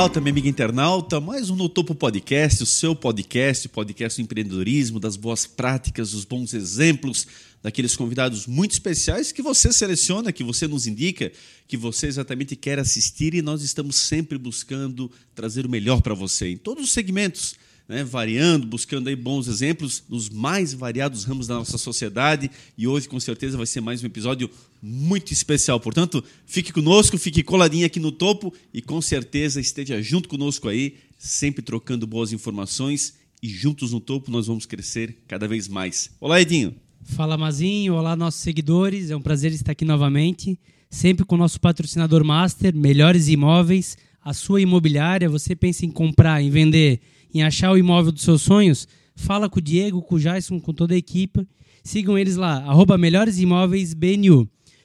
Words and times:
internauta, 0.00 0.20
minha 0.22 0.32
amiga 0.32 0.48
internauta, 0.48 1.20
mais 1.20 1.50
um 1.50 1.56
No 1.56 1.68
Topo 1.68 1.94
Podcast, 1.94 2.62
o 2.62 2.66
seu 2.66 2.96
podcast, 2.96 3.66
o 3.66 3.68
podcast 3.68 4.18
do 4.18 4.24
empreendedorismo, 4.24 4.98
das 4.98 5.14
boas 5.14 5.46
práticas, 5.46 6.12
dos 6.12 6.24
bons 6.24 6.54
exemplos, 6.54 7.26
daqueles 7.62 7.94
convidados 7.96 8.46
muito 8.46 8.70
especiais 8.70 9.30
que 9.30 9.42
você 9.42 9.70
seleciona, 9.70 10.32
que 10.32 10.42
você 10.42 10.66
nos 10.66 10.86
indica, 10.86 11.30
que 11.68 11.76
você 11.76 12.06
exatamente 12.06 12.56
quer 12.56 12.78
assistir 12.78 13.34
e 13.34 13.42
nós 13.42 13.60
estamos 13.60 13.96
sempre 13.96 14.38
buscando 14.38 15.10
trazer 15.34 15.66
o 15.66 15.68
melhor 15.68 16.00
para 16.00 16.14
você 16.14 16.48
em 16.48 16.56
todos 16.56 16.84
os 16.84 16.92
segmentos 16.92 17.54
né, 17.90 18.04
variando, 18.04 18.68
buscando 18.68 19.08
aí 19.08 19.16
bons 19.16 19.48
exemplos 19.48 20.04
nos 20.08 20.30
mais 20.30 20.72
variados 20.72 21.24
ramos 21.24 21.48
da 21.48 21.56
nossa 21.56 21.76
sociedade. 21.76 22.48
E 22.78 22.86
hoje, 22.86 23.08
com 23.08 23.18
certeza, 23.18 23.56
vai 23.56 23.66
ser 23.66 23.80
mais 23.80 24.00
um 24.00 24.06
episódio 24.06 24.48
muito 24.80 25.32
especial. 25.32 25.80
Portanto, 25.80 26.22
fique 26.46 26.72
conosco, 26.72 27.18
fique 27.18 27.42
coladinho 27.42 27.84
aqui 27.84 27.98
no 27.98 28.12
topo 28.12 28.54
e 28.72 28.80
com 28.80 29.02
certeza 29.02 29.60
esteja 29.60 30.00
junto 30.00 30.28
conosco 30.28 30.68
aí, 30.68 30.98
sempre 31.18 31.62
trocando 31.62 32.06
boas 32.06 32.32
informações. 32.32 33.18
E 33.42 33.48
juntos 33.48 33.90
no 33.90 33.98
topo 33.98 34.30
nós 34.30 34.46
vamos 34.46 34.66
crescer 34.66 35.24
cada 35.26 35.48
vez 35.48 35.66
mais. 35.66 36.10
Olá, 36.20 36.40
Edinho. 36.40 36.76
Fala, 37.02 37.36
Mazinho. 37.36 37.94
Olá, 37.94 38.14
nossos 38.14 38.40
seguidores. 38.40 39.10
É 39.10 39.16
um 39.16 39.22
prazer 39.22 39.50
estar 39.50 39.72
aqui 39.72 39.84
novamente. 39.84 40.56
Sempre 40.88 41.24
com 41.24 41.34
o 41.34 41.38
nosso 41.38 41.60
patrocinador 41.60 42.22
master, 42.22 42.72
Melhores 42.72 43.26
Imóveis. 43.26 43.98
A 44.22 44.32
sua 44.32 44.60
imobiliária, 44.60 45.28
você 45.28 45.56
pensa 45.56 45.84
em 45.84 45.90
comprar, 45.90 46.40
em 46.40 46.50
vender 46.50 47.00
em 47.32 47.42
achar 47.42 47.72
o 47.72 47.78
imóvel 47.78 48.12
dos 48.12 48.22
seus 48.22 48.42
sonhos, 48.42 48.86
fala 49.14 49.48
com 49.48 49.58
o 49.58 49.62
Diego, 49.62 50.02
com 50.02 50.16
o 50.16 50.20
Jason, 50.20 50.60
com 50.60 50.72
toda 50.72 50.94
a 50.94 50.98
equipe. 50.98 51.46
Sigam 51.82 52.18
eles 52.18 52.36
lá, 52.36 52.58
arroba. 52.64 52.98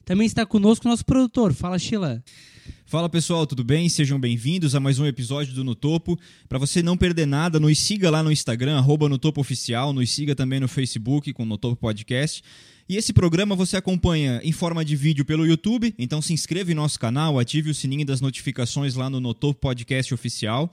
Também 0.06 0.28
está 0.28 0.46
conosco 0.46 0.88
o 0.88 0.90
nosso 0.90 1.06
produtor. 1.06 1.54
Fala, 1.54 1.80
Sheila. 1.80 2.24
Fala 2.86 3.10
pessoal, 3.10 3.48
tudo 3.48 3.64
bem? 3.64 3.90
Sejam 3.90 4.20
bem-vindos 4.20 4.76
a 4.76 4.80
mais 4.80 5.00
um 5.00 5.06
episódio 5.08 5.54
do 5.54 5.64
No 5.64 5.74
Topo. 5.74 6.20
Para 6.48 6.60
você 6.60 6.84
não 6.84 6.96
perder 6.96 7.26
nada, 7.26 7.60
nos 7.60 7.80
siga 7.80 8.12
lá 8.12 8.22
no 8.22 8.32
Instagram, 8.32 8.78
arroba 8.78 9.10
No 9.10 9.18
Topo 9.18 9.42
Oficial, 9.42 9.92
nos 9.92 10.12
siga 10.12 10.36
também 10.36 10.60
no 10.60 10.68
Facebook 10.68 11.34
com 11.34 11.46
No 11.46 11.58
Topo 11.58 11.76
Podcast. 11.76 12.44
E 12.88 12.96
esse 12.96 13.12
programa 13.12 13.56
você 13.56 13.76
acompanha 13.76 14.40
em 14.44 14.52
forma 14.52 14.86
de 14.86 14.96
vídeo 14.96 15.26
pelo 15.26 15.48
YouTube, 15.48 15.96
então 15.98 16.22
se 16.22 16.32
inscreva 16.32 16.72
em 16.72 16.76
nosso 16.76 17.00
canal, 17.00 17.40
ative 17.40 17.72
o 17.72 17.74
sininho 17.74 18.06
das 18.06 18.22
notificações 18.22 18.94
lá 18.94 19.10
no 19.10 19.20
No 19.20 19.34
Topo 19.34 19.60
Podcast 19.60 20.14
Oficial. 20.14 20.72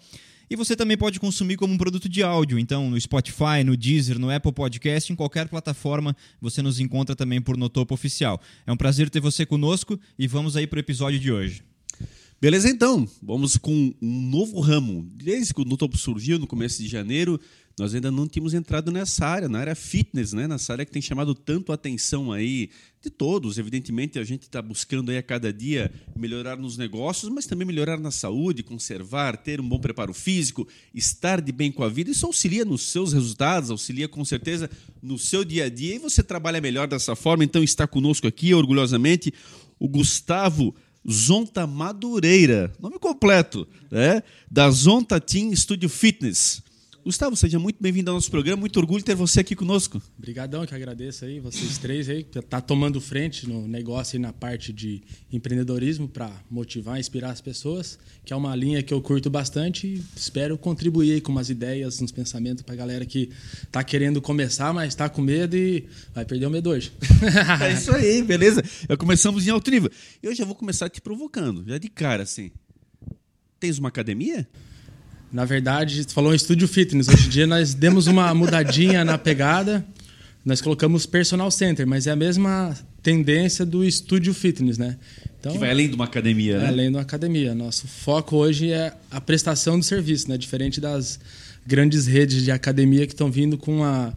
E 0.53 0.55
você 0.55 0.77
também 0.77 0.99
pode 0.99 1.19
consumir 1.19 1.57
como 1.57 1.73
um 1.73 1.79
produto 1.79 2.11
de 2.11 2.23
áudio. 2.23 2.59
Então, 2.59 2.91
no 2.91 3.01
Spotify, 3.01 3.65
no 3.65 3.75
Deezer, 3.75 4.19
no 4.19 4.31
Apple 4.31 4.53
Podcast, 4.53 5.11
em 5.11 5.17
qualquer 5.17 5.49
plataforma, 5.49 6.15
você 6.43 6.61
nos 6.61 6.79
encontra 6.79 7.17
também 7.17 7.41
por 7.41 7.57
Notopo 7.57 7.95
Oficial. 7.95 8.39
É 8.67 8.71
um 8.71 8.77
prazer 8.77 9.09
ter 9.09 9.19
você 9.19 9.47
conosco 9.47 9.99
e 10.19 10.29
vamos 10.29 10.55
aí 10.55 10.67
para 10.67 10.77
o 10.77 10.81
episódio 10.81 11.19
de 11.19 11.33
hoje. 11.33 11.63
Beleza, 12.39 12.69
então. 12.69 13.09
Vamos 13.23 13.57
com 13.57 13.95
um 14.03 14.29
novo 14.29 14.61
ramo. 14.61 15.09
Desde 15.15 15.55
que 15.55 15.63
o 15.63 15.65
Notopo 15.65 15.97
surgiu 15.97 16.39
no 16.39 16.47
começo 16.47 16.83
de 16.83 16.89
janeiro, 16.89 17.41
nós 17.79 17.95
ainda 17.95 18.11
não 18.11 18.29
tínhamos 18.29 18.53
entrado 18.53 18.93
nessa 18.93 19.27
área, 19.27 19.49
na 19.49 19.59
área 19.59 19.75
fitness, 19.75 20.35
né? 20.35 20.47
nessa 20.47 20.75
área 20.75 20.85
que 20.85 20.93
tem 20.93 21.01
chamado 21.01 21.35
tanto 21.35 21.73
atenção 21.73 22.31
aí 22.31 22.69
de 23.03 23.11
todos. 23.11 23.59
Evidentemente, 23.59 24.19
a 24.19 24.25
gente 24.25 24.43
está 24.43 24.63
buscando 24.63 25.11
aí 25.11 25.19
a 25.19 25.23
cada 25.23 25.53
dia 25.53 25.93
melhorar 26.17 26.57
nos 26.57 26.79
negócios, 26.79 27.31
mas 27.31 27.47
também 27.47 27.67
melhorar 27.67 27.99
na 27.99 28.11
saúde, 28.11 28.63
conservar, 28.63 29.37
ter 29.37 29.61
um 29.61 29.69
bom 29.69 29.79
preparo 29.79 30.15
físico, 30.15 30.67
estar 30.95 31.41
de 31.41 31.51
bem 31.51 31.73
com 31.73 31.83
a 31.83 31.89
vida. 31.89 32.11
Isso 32.11 32.25
auxilia 32.25 32.65
nos 32.65 32.83
seus 32.83 33.13
resultados, 33.13 33.71
auxilia 33.71 34.09
com 34.09 34.25
certeza 34.25 34.71
no 35.03 35.19
seu 35.19 35.45
dia 35.45 35.65
a 35.65 35.69
dia 35.69 35.97
e 35.97 35.99
você 35.99 36.23
trabalha 36.23 36.61
melhor 36.61 36.87
dessa 36.87 37.17
forma. 37.17 37.43
Então, 37.43 37.63
está 37.63 37.87
conosco 37.87 38.27
aqui, 38.27 38.55
orgulhosamente, 38.55 39.35
o 39.79 39.89
Gustavo 39.89 40.75
Zonta 41.11 41.67
Madureira, 41.67 42.73
nome 42.81 42.99
completo, 42.99 43.67
né? 43.91 44.23
da 44.49 44.71
Zonta 44.71 45.21
Team 45.21 45.55
Studio 45.55 45.89
Fitness. 45.89 46.63
Gustavo, 47.05 47.35
seja 47.35 47.59
muito 47.59 47.79
bem-vindo 47.81 48.13
ao 48.13 48.15
nosso 48.15 48.31
programa. 48.31 48.61
Muito 48.61 48.77
orgulho 48.77 49.03
ter 49.03 49.17
você 49.17 49.41
aqui 49.41 49.57
conosco. 49.57 50.01
Obrigadão, 50.17 50.65
que 50.65 50.73
agradeço 50.73 51.25
aí, 51.25 51.41
vocês 51.41 51.77
três 51.77 52.09
aí, 52.09 52.23
que 52.23 52.41
tá 52.41 52.61
tomando 52.61 53.01
frente 53.01 53.49
no 53.49 53.67
negócio 53.67 54.15
e 54.15 54.19
na 54.21 54.33
parte 54.33 54.73
de 54.73 55.03
empreendedorismo 55.33 56.07
para 56.07 56.31
motivar, 56.49 57.01
inspirar 57.01 57.31
as 57.31 57.41
pessoas, 57.41 57.99
que 58.25 58.33
é 58.33 58.37
uma 58.37 58.55
linha 58.55 58.85
que 58.85 58.95
eu 58.95 59.03
curto 59.03 59.29
bastante 59.29 59.89
e 59.89 60.05
espero 60.15 60.57
contribuir 60.57 61.15
aí 61.15 61.21
com 61.21 61.33
umas 61.33 61.51
ideias, 61.51 62.01
uns 62.01 62.13
pensamentos 62.13 62.63
para 62.63 62.75
a 62.75 62.79
galera 62.79 63.05
que 63.05 63.31
tá 63.73 63.83
querendo 63.83 64.23
começar, 64.23 64.73
mas 64.73 64.89
está 64.89 65.09
com 65.09 65.23
medo 65.23 65.57
e 65.57 65.85
vai 66.15 66.25
perder 66.25 66.47
o 66.47 66.51
medo 66.51 66.71
hoje. 66.71 66.93
é 67.61 67.73
isso 67.73 67.93
aí, 67.93 68.23
beleza? 68.23 68.63
Já 68.89 68.97
começamos 68.97 69.45
em 69.45 69.51
alto 69.51 69.69
nível. 69.73 69.91
Eu 70.23 70.33
já 70.37 70.45
vou 70.45 70.55
começar 70.55 70.89
te 70.89 71.01
provocando, 71.01 71.65
já 71.67 71.79
de 71.79 71.89
cara 71.89 72.23
assim. 72.23 72.53
Tens 73.59 73.77
uma 73.77 73.89
academia? 73.89 74.49
Na 75.33 75.47
verdade, 75.47 76.05
você 76.05 76.11
falou 76.11 76.33
em 76.33 76.37
estúdio 76.37 76.69
fitness. 76.69 77.09
Hoje 77.09 77.27
em 77.27 77.31
dia 77.31 77.47
nós 77.47 77.73
demos 77.73 78.07
uma 78.07 78.35
mudadinha 78.35 79.03
na 79.03 79.17
pegada. 79.17 79.85
Nós 80.45 80.61
colocamos 80.61 81.07
personal 81.07 81.51
center, 81.51 81.87
mas 81.87 82.07
é 82.07 82.11
a 82.11 82.17
mesma 82.17 82.77
tendência 83.03 83.65
do 83.65 83.83
estúdio 83.83 84.35
fitness, 84.35 84.77
né? 84.77 84.99
Então, 85.41 85.53
que 85.53 85.59
vai 85.59 85.71
além 85.71 85.89
de 85.89 85.95
uma 85.95 86.05
academia, 86.05 86.59
né? 86.59 86.67
Além 86.67 86.91
de 86.91 86.97
uma 86.97 87.03
academia. 87.03 87.55
Nosso 87.55 87.89
foco 87.89 88.37
hoje 88.37 88.71
é 88.71 88.93
a 89.11 89.21
prestação 89.21 89.79
do 89.79 89.85
serviço, 89.85 90.29
né? 90.29 90.37
Diferente 90.37 90.81
das 90.81 91.19
grandes 91.67 92.07
redes 92.07 92.43
de 92.45 92.51
academia 92.51 93.07
que 93.07 93.15
estão 93.15 93.31
vindo 93.31 93.57
com 93.57 93.83
a, 93.83 94.13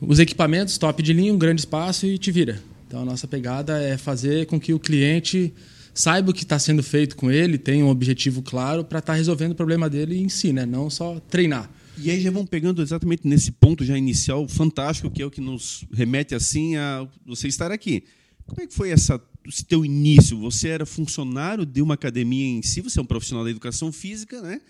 os 0.00 0.18
equipamentos 0.18 0.76
top 0.78 1.00
de 1.00 1.12
linha, 1.12 1.32
um 1.32 1.38
grande 1.38 1.60
espaço 1.60 2.06
e 2.06 2.18
te 2.18 2.32
vira. 2.32 2.60
Então 2.88 3.02
a 3.02 3.04
nossa 3.04 3.28
pegada 3.28 3.80
é 3.80 3.96
fazer 3.96 4.46
com 4.46 4.58
que 4.58 4.72
o 4.74 4.80
cliente 4.80 5.52
saiba 5.94 6.30
o 6.30 6.34
que 6.34 6.42
está 6.42 6.58
sendo 6.58 6.82
feito 6.82 7.16
com 7.16 7.30
ele, 7.30 7.58
tenha 7.58 7.84
um 7.84 7.88
objetivo 7.88 8.42
claro 8.42 8.84
para 8.84 8.98
estar 8.98 9.12
tá 9.12 9.16
resolvendo 9.16 9.52
o 9.52 9.54
problema 9.54 9.88
dele 9.88 10.18
em 10.18 10.28
si, 10.28 10.52
né? 10.52 10.64
não 10.64 10.88
só 10.88 11.20
treinar. 11.20 11.70
E 12.00 12.10
aí 12.10 12.20
já 12.20 12.30
vão 12.30 12.46
pegando 12.46 12.80
exatamente 12.80 13.26
nesse 13.26 13.50
ponto 13.50 13.84
já 13.84 13.98
inicial 13.98 14.46
fantástico, 14.46 15.10
que 15.10 15.20
é 15.20 15.26
o 15.26 15.30
que 15.30 15.40
nos 15.40 15.84
remete 15.92 16.34
assim 16.34 16.76
a 16.76 17.08
você 17.26 17.48
estar 17.48 17.72
aqui. 17.72 18.04
Como 18.46 18.62
é 18.62 18.66
que 18.66 18.74
foi 18.74 18.90
essa, 18.90 19.20
esse 19.46 19.64
teu 19.64 19.84
início? 19.84 20.38
Você 20.38 20.68
era 20.68 20.86
funcionário 20.86 21.66
de 21.66 21.82
uma 21.82 21.94
academia 21.94 22.46
em 22.46 22.62
si, 22.62 22.80
você 22.80 23.00
é 23.00 23.02
um 23.02 23.06
profissional 23.06 23.44
da 23.44 23.50
educação 23.50 23.90
física, 23.90 24.40
né? 24.40 24.60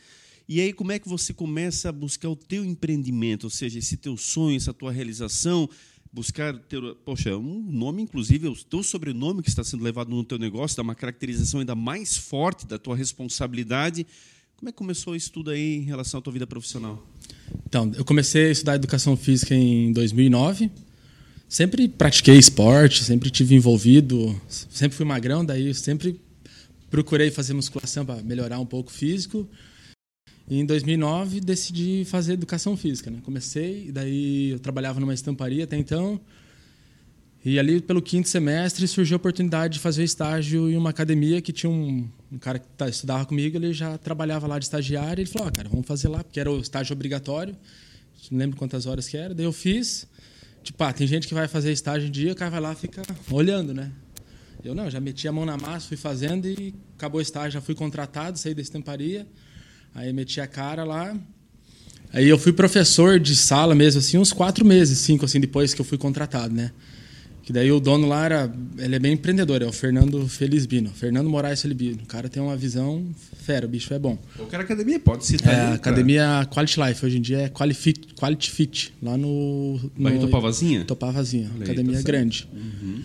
E 0.49 0.61
aí 0.62 0.73
como 0.73 0.91
é 0.91 0.99
que 0.99 1.06
você 1.06 1.35
começa 1.35 1.91
a 1.91 1.93
buscar 1.93 2.31
o 2.31 2.37
teu 2.37 2.65
empreendimento, 2.65 3.45
ou 3.45 3.50
seja, 3.50 3.79
esse 3.79 3.99
teu 3.99 4.17
sonho, 4.17 4.56
essa 4.56 4.73
tua 4.73 4.91
realização? 4.91 5.69
Buscar 6.12 6.56
ter, 6.58 6.80
poxa, 7.04 7.36
um 7.36 7.62
nome, 7.70 8.02
inclusive, 8.02 8.48
o 8.48 8.56
teu 8.56 8.82
sobrenome 8.82 9.42
que 9.42 9.48
está 9.48 9.62
sendo 9.62 9.84
levado 9.84 10.10
no 10.10 10.24
teu 10.24 10.38
negócio, 10.38 10.76
dá 10.76 10.82
uma 10.82 10.94
caracterização 10.94 11.60
ainda 11.60 11.74
mais 11.74 12.16
forte 12.16 12.66
da 12.66 12.78
tua 12.78 12.96
responsabilidade. 12.96 14.06
Como 14.56 14.69
é 14.69 14.72
que 14.72 14.78
começou 14.78 15.14
isso 15.14 15.30
tudo 15.30 15.50
aí 15.50 15.76
em 15.76 15.82
relação 15.82 16.19
à 16.19 16.22
tua 16.22 16.32
vida 16.32 16.46
profissional? 16.46 17.06
Então, 17.66 17.92
eu 17.94 18.04
comecei 18.04 18.48
a 18.48 18.50
estudar 18.50 18.74
educação 18.74 19.16
física 19.16 19.54
em 19.54 19.92
2009. 19.92 20.70
Sempre 21.48 21.88
pratiquei 21.88 22.36
esporte, 22.36 23.04
sempre 23.04 23.30
tive 23.30 23.54
envolvido, 23.54 24.38
sempre 24.48 24.96
fui 24.96 25.06
magrão, 25.06 25.44
daí 25.44 25.72
sempre 25.72 26.20
procurei 26.90 27.30
fazer 27.30 27.54
musculação 27.54 28.04
para 28.04 28.22
melhorar 28.22 28.58
um 28.58 28.66
pouco 28.66 28.90
o 28.90 28.92
físico. 28.92 29.48
E 30.50 30.59
em 30.59 30.64
2009 30.64 31.41
decidi 31.41 32.04
fazer 32.06 32.32
educação 32.32 32.76
física. 32.76 33.10
Né? 33.10 33.19
Comecei, 33.22 33.92
daí 33.92 34.50
eu 34.50 34.59
trabalhava 34.59 34.98
numa 34.98 35.12
estamparia 35.12 35.64
até 35.64 35.76
então. 35.76 36.20
E 37.44 37.59
ali 37.59 37.81
pelo 37.81 38.03
quinto 38.03 38.28
semestre 38.28 38.87
surgiu 38.88 39.16
a 39.16 39.19
oportunidade 39.19 39.75
de 39.75 39.81
fazer 39.81 40.03
estágio 40.03 40.69
em 40.70 40.76
uma 40.76 40.91
academia 40.91 41.41
que 41.41 41.53
tinha 41.53 41.70
um, 41.70 42.08
um 42.32 42.38
cara 42.38 42.58
que 42.58 42.66
tá, 42.76 42.88
estudava 42.88 43.25
comigo, 43.26 43.56
ele 43.56 43.72
já 43.72 43.97
trabalhava 43.98 44.47
lá 44.47 44.58
de 44.58 44.64
estagiário. 44.64 45.22
Ele 45.22 45.28
falou: 45.31 45.48
ah, 45.48 45.53
cara, 45.53 45.69
vamos 45.69 45.87
fazer 45.87 46.08
lá, 46.08 46.25
porque 46.25 46.41
era 46.41 46.50
o 46.50 46.58
estágio 46.58 46.94
obrigatório. 46.94 47.54
Não 48.31 48.38
lembro 48.38 48.56
quantas 48.56 48.87
horas 48.87 49.06
que 49.06 49.16
era. 49.16 49.34
Daí 49.34 49.44
eu 49.44 49.53
fiz. 49.53 50.06
Tipo, 50.62 50.82
ah, 50.82 50.93
tem 50.93 51.06
gente 51.06 51.28
que 51.28 51.34
vai 51.34 51.46
fazer 51.46 51.73
estágio 51.73 52.08
um 52.08 52.11
dia, 52.11 52.32
o 52.32 52.34
cara 52.34 52.50
vai 52.50 52.61
lá 52.61 52.73
e 52.73 52.76
fica 52.76 53.02
olhando, 53.31 53.73
né? 53.73 53.93
Eu 54.64 54.75
não, 54.75 54.90
já 54.90 54.99
meti 55.00 55.28
a 55.28 55.32
mão 55.32 55.46
na 55.46 55.56
massa, 55.56 55.87
fui 55.87 55.96
fazendo 55.96 56.49
e 56.49 56.75
acabou 56.96 57.20
o 57.20 57.23
estágio, 57.23 57.52
já 57.52 57.61
fui 57.61 57.75
contratado, 57.75 58.37
saí 58.37 58.55
da 58.55 58.61
estamparia. 58.61 59.26
Aí 59.94 60.12
meti 60.12 60.40
a 60.40 60.46
cara 60.46 60.85
lá. 60.85 61.17
Aí 62.12 62.29
eu 62.29 62.38
fui 62.38 62.52
professor 62.52 63.20
de 63.20 63.37
sala 63.37 63.75
mesmo, 63.75 63.99
assim, 63.99 64.17
uns 64.17 64.32
quatro 64.32 64.64
meses, 64.64 64.99
cinco, 64.99 65.25
assim, 65.25 65.40
depois 65.40 65.75
que 65.75 65.81
eu 65.81 65.85
fui 65.85 65.99
contratado, 65.99 66.55
né? 66.55 66.73
Que 67.43 67.52
daí 67.52 67.73
o 67.73 67.81
dono 67.81 68.06
lá 68.06 68.25
era, 68.26 68.52
ele 68.76 68.96
é 68.96 68.99
bem 68.99 69.14
empreendedor, 69.14 69.62
é 69.62 69.67
o 69.67 69.73
Fernando 69.73 70.29
Felizbino, 70.29 70.90
Fernando 70.90 71.31
Moraes 71.31 71.62
Felizbino. 71.62 72.02
O 72.02 72.06
cara 72.06 72.29
tem 72.29 72.43
uma 72.43 72.55
visão 72.56 73.06
fera, 73.43 73.64
o 73.64 73.69
bicho 73.69 73.93
é 73.94 73.99
bom. 73.99 74.19
O 74.38 74.44
cara 74.44 74.64
academia 74.64 75.00
pode 75.00 75.25
citar. 75.25 75.55
É, 75.55 75.61
a 75.61 75.73
academia 75.73 76.46
Quality 76.52 76.81
Life, 76.81 77.06
hoje 77.06 77.17
em 77.17 77.23
dia 77.23 77.38
é 77.38 77.49
Quality 77.49 77.81
Fit, 77.81 78.14
Quality 78.14 78.50
Fit 78.50 78.94
lá 79.02 79.17
no... 79.17 79.81
no 79.96 80.20
Topavazinha? 80.20 80.85
Topavazinha, 80.85 81.50
academia 81.61 81.96
tá 81.96 82.02
grande. 82.02 82.46
Uhum. 82.52 83.00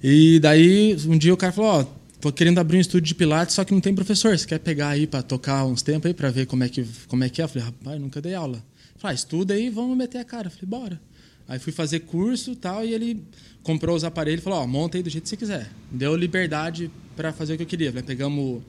E 0.00 0.38
daí, 0.38 0.96
um 1.08 1.18
dia 1.18 1.34
o 1.34 1.36
cara 1.36 1.52
falou, 1.52 1.80
ó, 1.80 1.99
tô 2.20 2.30
querendo 2.30 2.58
abrir 2.58 2.76
um 2.76 2.80
estúdio 2.80 3.06
de 3.06 3.14
pilates, 3.14 3.54
só 3.54 3.64
que 3.64 3.72
não 3.72 3.80
tem 3.80 3.94
professor. 3.94 4.38
Você 4.38 4.46
quer 4.46 4.58
pegar 4.58 4.90
aí 4.90 5.06
para 5.06 5.22
tocar 5.22 5.64
uns 5.64 5.82
tempos 5.82 6.06
aí 6.06 6.14
para 6.14 6.30
ver 6.30 6.46
como 6.46 6.62
é 6.62 6.68
que 6.68 6.84
como 7.08 7.24
é 7.24 7.28
que 7.28 7.40
é? 7.40 7.44
Eu 7.44 7.48
falei, 7.48 7.64
rapaz, 7.64 8.00
nunca 8.00 8.20
dei 8.20 8.34
aula. 8.34 8.62
Falei, 8.96 9.12
ah, 9.12 9.14
estuda 9.14 9.54
aí, 9.54 9.70
vamos 9.70 9.96
meter 9.96 10.18
a 10.18 10.24
cara. 10.24 10.48
Eu 10.48 10.50
falei, 10.50 10.66
bora. 10.66 11.00
Aí 11.48 11.58
fui 11.58 11.72
fazer 11.72 12.00
curso 12.00 12.54
tal 12.54 12.84
e 12.84 12.92
ele 12.92 13.24
comprou 13.62 13.96
os 13.96 14.04
aparelhos 14.04 14.40
e 14.40 14.44
falou, 14.44 14.60
ó, 14.60 14.66
monta 14.66 14.98
aí 14.98 15.02
do 15.02 15.10
jeito 15.10 15.24
que 15.24 15.30
você 15.30 15.36
quiser. 15.36 15.70
Me 15.90 15.98
deu 15.98 16.14
liberdade 16.14 16.90
para 17.16 17.32
fazer 17.32 17.54
o 17.54 17.56
que 17.56 17.62
eu 17.62 17.66
queria. 17.66 17.90
Falei, 17.90 18.04
pegamos 18.04 18.62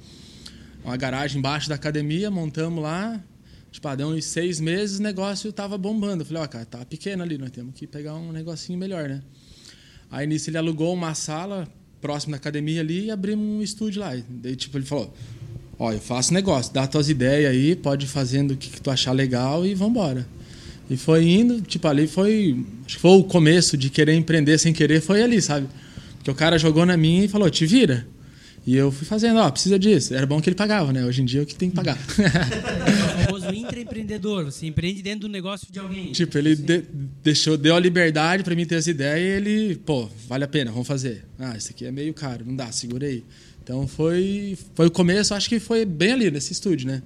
uma 0.84 0.96
garagem 0.96 1.38
embaixo 1.38 1.68
da 1.68 1.76
academia, 1.76 2.32
montamos 2.32 2.82
lá. 2.82 3.22
Tipo, 3.72 3.88
ah, 3.88 3.96
deu 3.96 4.08
uns 4.08 4.26
seis 4.26 4.60
meses, 4.60 5.00
o 5.00 5.04
negócio 5.04 5.52
tava 5.52 5.78
bombando. 5.78 6.24
Eu 6.24 6.26
falei, 6.26 6.44
ó, 6.44 6.48
cara, 6.48 6.66
tá 6.66 6.86
pequeno 6.86 7.22
ali, 7.22 7.38
nós 7.38 7.52
temos 7.52 7.76
que 7.76 7.86
pegar 7.86 8.16
um 8.16 8.32
negocinho 8.32 8.80
melhor, 8.80 9.08
né? 9.08 9.22
Aí 10.10 10.26
nisso 10.26 10.50
ele 10.50 10.58
alugou 10.58 10.94
uma 10.94 11.14
sala 11.14 11.68
próximo 12.02 12.32
da 12.32 12.38
academia 12.38 12.82
ali 12.82 13.06
e 13.06 13.12
abrimos 13.12 13.46
um 13.46 13.62
estúdio 13.62 14.02
lá. 14.02 14.16
Daí, 14.28 14.56
tipo, 14.56 14.78
ele 14.78 14.86
falou, 14.86 15.14
ó, 15.78 15.94
eu 15.94 16.00
faço 16.00 16.34
negócio, 16.34 16.74
dá 16.74 16.88
tuas 16.88 17.10
ideias 17.10 17.52
aí, 17.52 17.76
pode 17.76 18.06
ir 18.06 18.10
fazendo 18.10 18.52
o 18.52 18.58
que, 18.58 18.70
que 18.70 18.82
tu 18.82 18.90
achar 18.90 19.12
legal 19.12 19.66
e 19.66 19.74
vambora. 19.74 20.28
E 20.90 20.98
foi 20.98 21.26
indo, 21.26 21.62
tipo, 21.62 21.88
ali 21.88 22.06
foi. 22.06 22.66
Acho 22.86 22.96
que 22.96 23.02
foi 23.02 23.12
o 23.12 23.24
começo 23.24 23.78
de 23.78 23.90
querer 23.90 24.14
empreender 24.14 24.58
sem 24.58 24.74
querer, 24.74 25.00
foi 25.00 25.22
ali, 25.24 25.42
sabe? 25.42 25.68
Porque 26.18 26.30
o 26.30 26.36
cara 26.36 26.58
jogou 26.58 26.86
na 26.86 26.98
minha 26.98 27.24
e 27.24 27.28
falou, 27.28 27.50
te 27.50 27.66
vira. 27.66 28.06
E 28.66 28.76
eu 28.76 28.92
fui 28.92 29.08
fazendo, 29.08 29.40
ó, 29.40 29.50
precisa 29.50 29.80
disso. 29.80 30.14
Era 30.14 30.26
bom 30.28 30.40
que 30.40 30.48
ele 30.48 30.56
pagava, 30.56 30.94
né? 30.94 31.04
Hoje 31.04 31.22
em 31.22 31.26
dia 31.26 31.40
é 31.40 31.44
o 31.44 31.46
que 31.48 31.56
tem 31.56 31.70
que 31.70 31.76
pagar. 31.76 31.98
É 31.98 33.24
o 33.24 33.26
famoso 33.26 33.54
intraempreendedor. 33.56 34.46
Você 34.46 34.68
empreende 34.68 35.02
dentro 35.02 35.22
do 35.22 35.30
negócio 35.30 35.68
de 35.72 35.80
alguém. 35.80 36.12
tipo, 36.12 36.38
ele 36.38 36.56
de- 36.56 36.84
deixou, 37.24 37.58
deu 37.58 37.76
a 37.76 37.80
liberdade 37.80 38.44
pra 38.44 38.56
mim 38.56 38.66
ter 38.66 38.76
as 38.76 38.86
ideias 38.86 39.20
e 39.20 39.50
ele, 39.50 39.76
pô, 39.78 40.08
vale 40.28 40.44
a 40.44 40.48
pena, 40.48 40.72
vamos 40.72 40.88
fazer. 40.88 41.26
Ah, 41.40 41.58
isso 41.58 41.72
aqui 41.72 41.86
é 41.86 41.92
meio 41.92 42.14
caro, 42.14 42.46
não 42.46 42.56
dá, 42.56 42.72
segura 42.72 43.08
aí. 43.08 43.24
Então 43.64 43.88
foi, 43.88 44.56
foi 44.76 44.86
o 44.88 44.92
começo, 44.92 45.34
acho 45.34 45.50
que 45.50 45.60
foi 45.60 45.84
bem 45.84 46.12
ali, 46.12 46.30
nesse 46.30 46.54
estúdio, 46.54 46.88
né? 46.88 47.02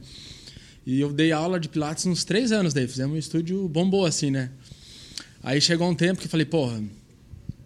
E 0.86 1.00
eu 1.00 1.12
dei 1.14 1.32
aula 1.32 1.58
de 1.60 1.70
Pilates 1.70 2.06
uns 2.06 2.24
três 2.26 2.52
anos 2.52 2.74
daí, 2.74 2.86
fizemos 2.88 3.16
um 3.16 3.18
estúdio 3.20 3.68
bombou 3.70 4.06
assim, 4.06 4.30
né? 4.30 4.52
Aí 5.42 5.62
chegou 5.62 5.90
um 5.90 5.96
tempo 5.96 6.20
que 6.20 6.28
eu 6.28 6.30
falei, 6.32 6.46
porra, 6.46 6.84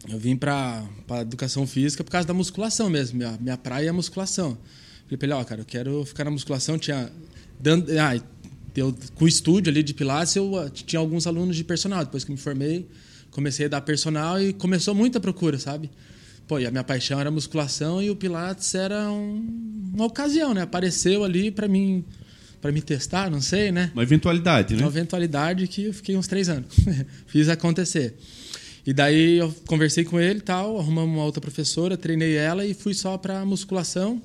eu 0.09 0.17
vim 0.19 0.35
pra, 0.35 0.83
pra 1.07 1.21
educação 1.21 1.65
física 1.67 2.03
por 2.03 2.11
causa 2.11 2.27
da 2.27 2.33
musculação 2.33 2.89
mesmo. 2.89 3.17
Minha, 3.17 3.37
minha 3.39 3.57
praia 3.57 3.87
é 3.87 3.89
a 3.89 3.93
musculação. 3.93 4.57
Falei 5.05 5.17
pra 5.17 5.25
ele, 5.25 5.33
ó, 5.33 5.43
cara, 5.43 5.61
eu 5.61 5.65
quero 5.65 6.05
ficar 6.05 6.23
na 6.25 6.31
musculação. 6.31 6.77
Tinha. 6.77 7.11
Dando, 7.59 7.87
ah, 7.99 8.19
eu, 8.75 8.95
com 9.15 9.25
o 9.25 9.27
estúdio 9.27 9.69
ali 9.71 9.83
de 9.83 9.93
Pilates, 9.93 10.35
eu 10.35 10.57
ah, 10.57 10.69
tinha 10.69 10.99
alguns 10.99 11.27
alunos 11.27 11.55
de 11.55 11.63
personal. 11.63 12.03
Depois 12.05 12.23
que 12.23 12.31
me 12.31 12.37
formei, 12.37 12.87
comecei 13.31 13.65
a 13.65 13.69
dar 13.69 13.81
personal 13.81 14.41
e 14.41 14.53
começou 14.53 14.93
muita 14.95 15.19
procura, 15.19 15.57
sabe? 15.59 15.89
Pô, 16.47 16.57
e 16.59 16.65
a 16.65 16.71
minha 16.71 16.83
paixão 16.83 17.19
era 17.19 17.29
musculação 17.29 18.01
e 18.01 18.09
o 18.09 18.15
Pilates 18.15 18.73
era 18.73 19.11
um- 19.11 19.91
uma 19.93 20.05
ocasião, 20.05 20.53
né? 20.53 20.61
Apareceu 20.63 21.23
ali 21.23 21.51
pra 21.51 21.67
mim, 21.67 22.03
para 22.61 22.71
me 22.71 22.81
testar, 22.81 23.29
não 23.29 23.41
sei, 23.41 23.71
né? 23.71 23.91
Uma 23.93 24.01
eventualidade, 24.03 24.75
né? 24.75 24.81
Uma 24.81 24.89
eventualidade 24.89 25.67
que 25.67 25.83
eu 25.85 25.93
fiquei 25.93 26.17
uns 26.17 26.27
três 26.27 26.49
anos. 26.49 26.75
Fiz 27.27 27.49
acontecer. 27.49 28.15
E 28.89 28.93
daí 28.93 29.37
eu 29.37 29.53
conversei 29.67 30.03
com 30.03 30.19
ele 30.19 30.41
tal, 30.41 30.79
arrumamos 30.79 31.15
uma 31.15 31.23
outra 31.23 31.39
professora, 31.39 31.95
treinei 31.95 32.35
ela 32.35 32.65
e 32.65 32.73
fui 32.73 32.95
só 32.95 33.19
para 33.19 33.45
musculação. 33.45 34.19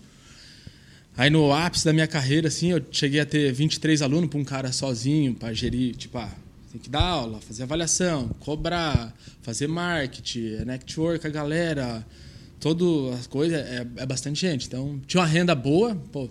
Aí 1.14 1.28
no 1.28 1.52
ápice 1.52 1.84
da 1.84 1.93
minha 1.93 2.06
carreira, 2.06 2.49
assim, 2.49 2.70
eu 2.70 2.82
cheguei 2.90 3.20
a 3.20 3.26
ter 3.26 3.52
23 3.52 4.00
alunos 4.00 4.31
para 4.31 4.38
um 4.38 4.43
cara 4.43 4.72
sozinho, 4.72 5.34
para 5.34 5.52
gerir, 5.52 5.94
tipo, 5.96 6.16
ah, 6.16 6.32
tem 6.72 6.81
que 6.81 6.88
dar 6.88 7.02
aula, 7.02 7.43
fazer 7.43 7.64
avaliação, 7.64 8.31
cobrar, 8.40 9.14
fazer 9.43 9.66
marketing, 9.66 10.64
network 10.64 11.26
a 11.26 11.31
galera, 11.31 12.06
todas 12.58 13.20
as 13.20 13.26
coisas, 13.26 13.58
é, 13.58 13.87
é 13.96 14.06
bastante 14.06 14.40
gente. 14.40 14.66
Então, 14.66 14.99
tinha 15.06 15.20
uma 15.20 15.26
renda 15.26 15.55
boa, 15.55 15.94
pô, 16.11 16.31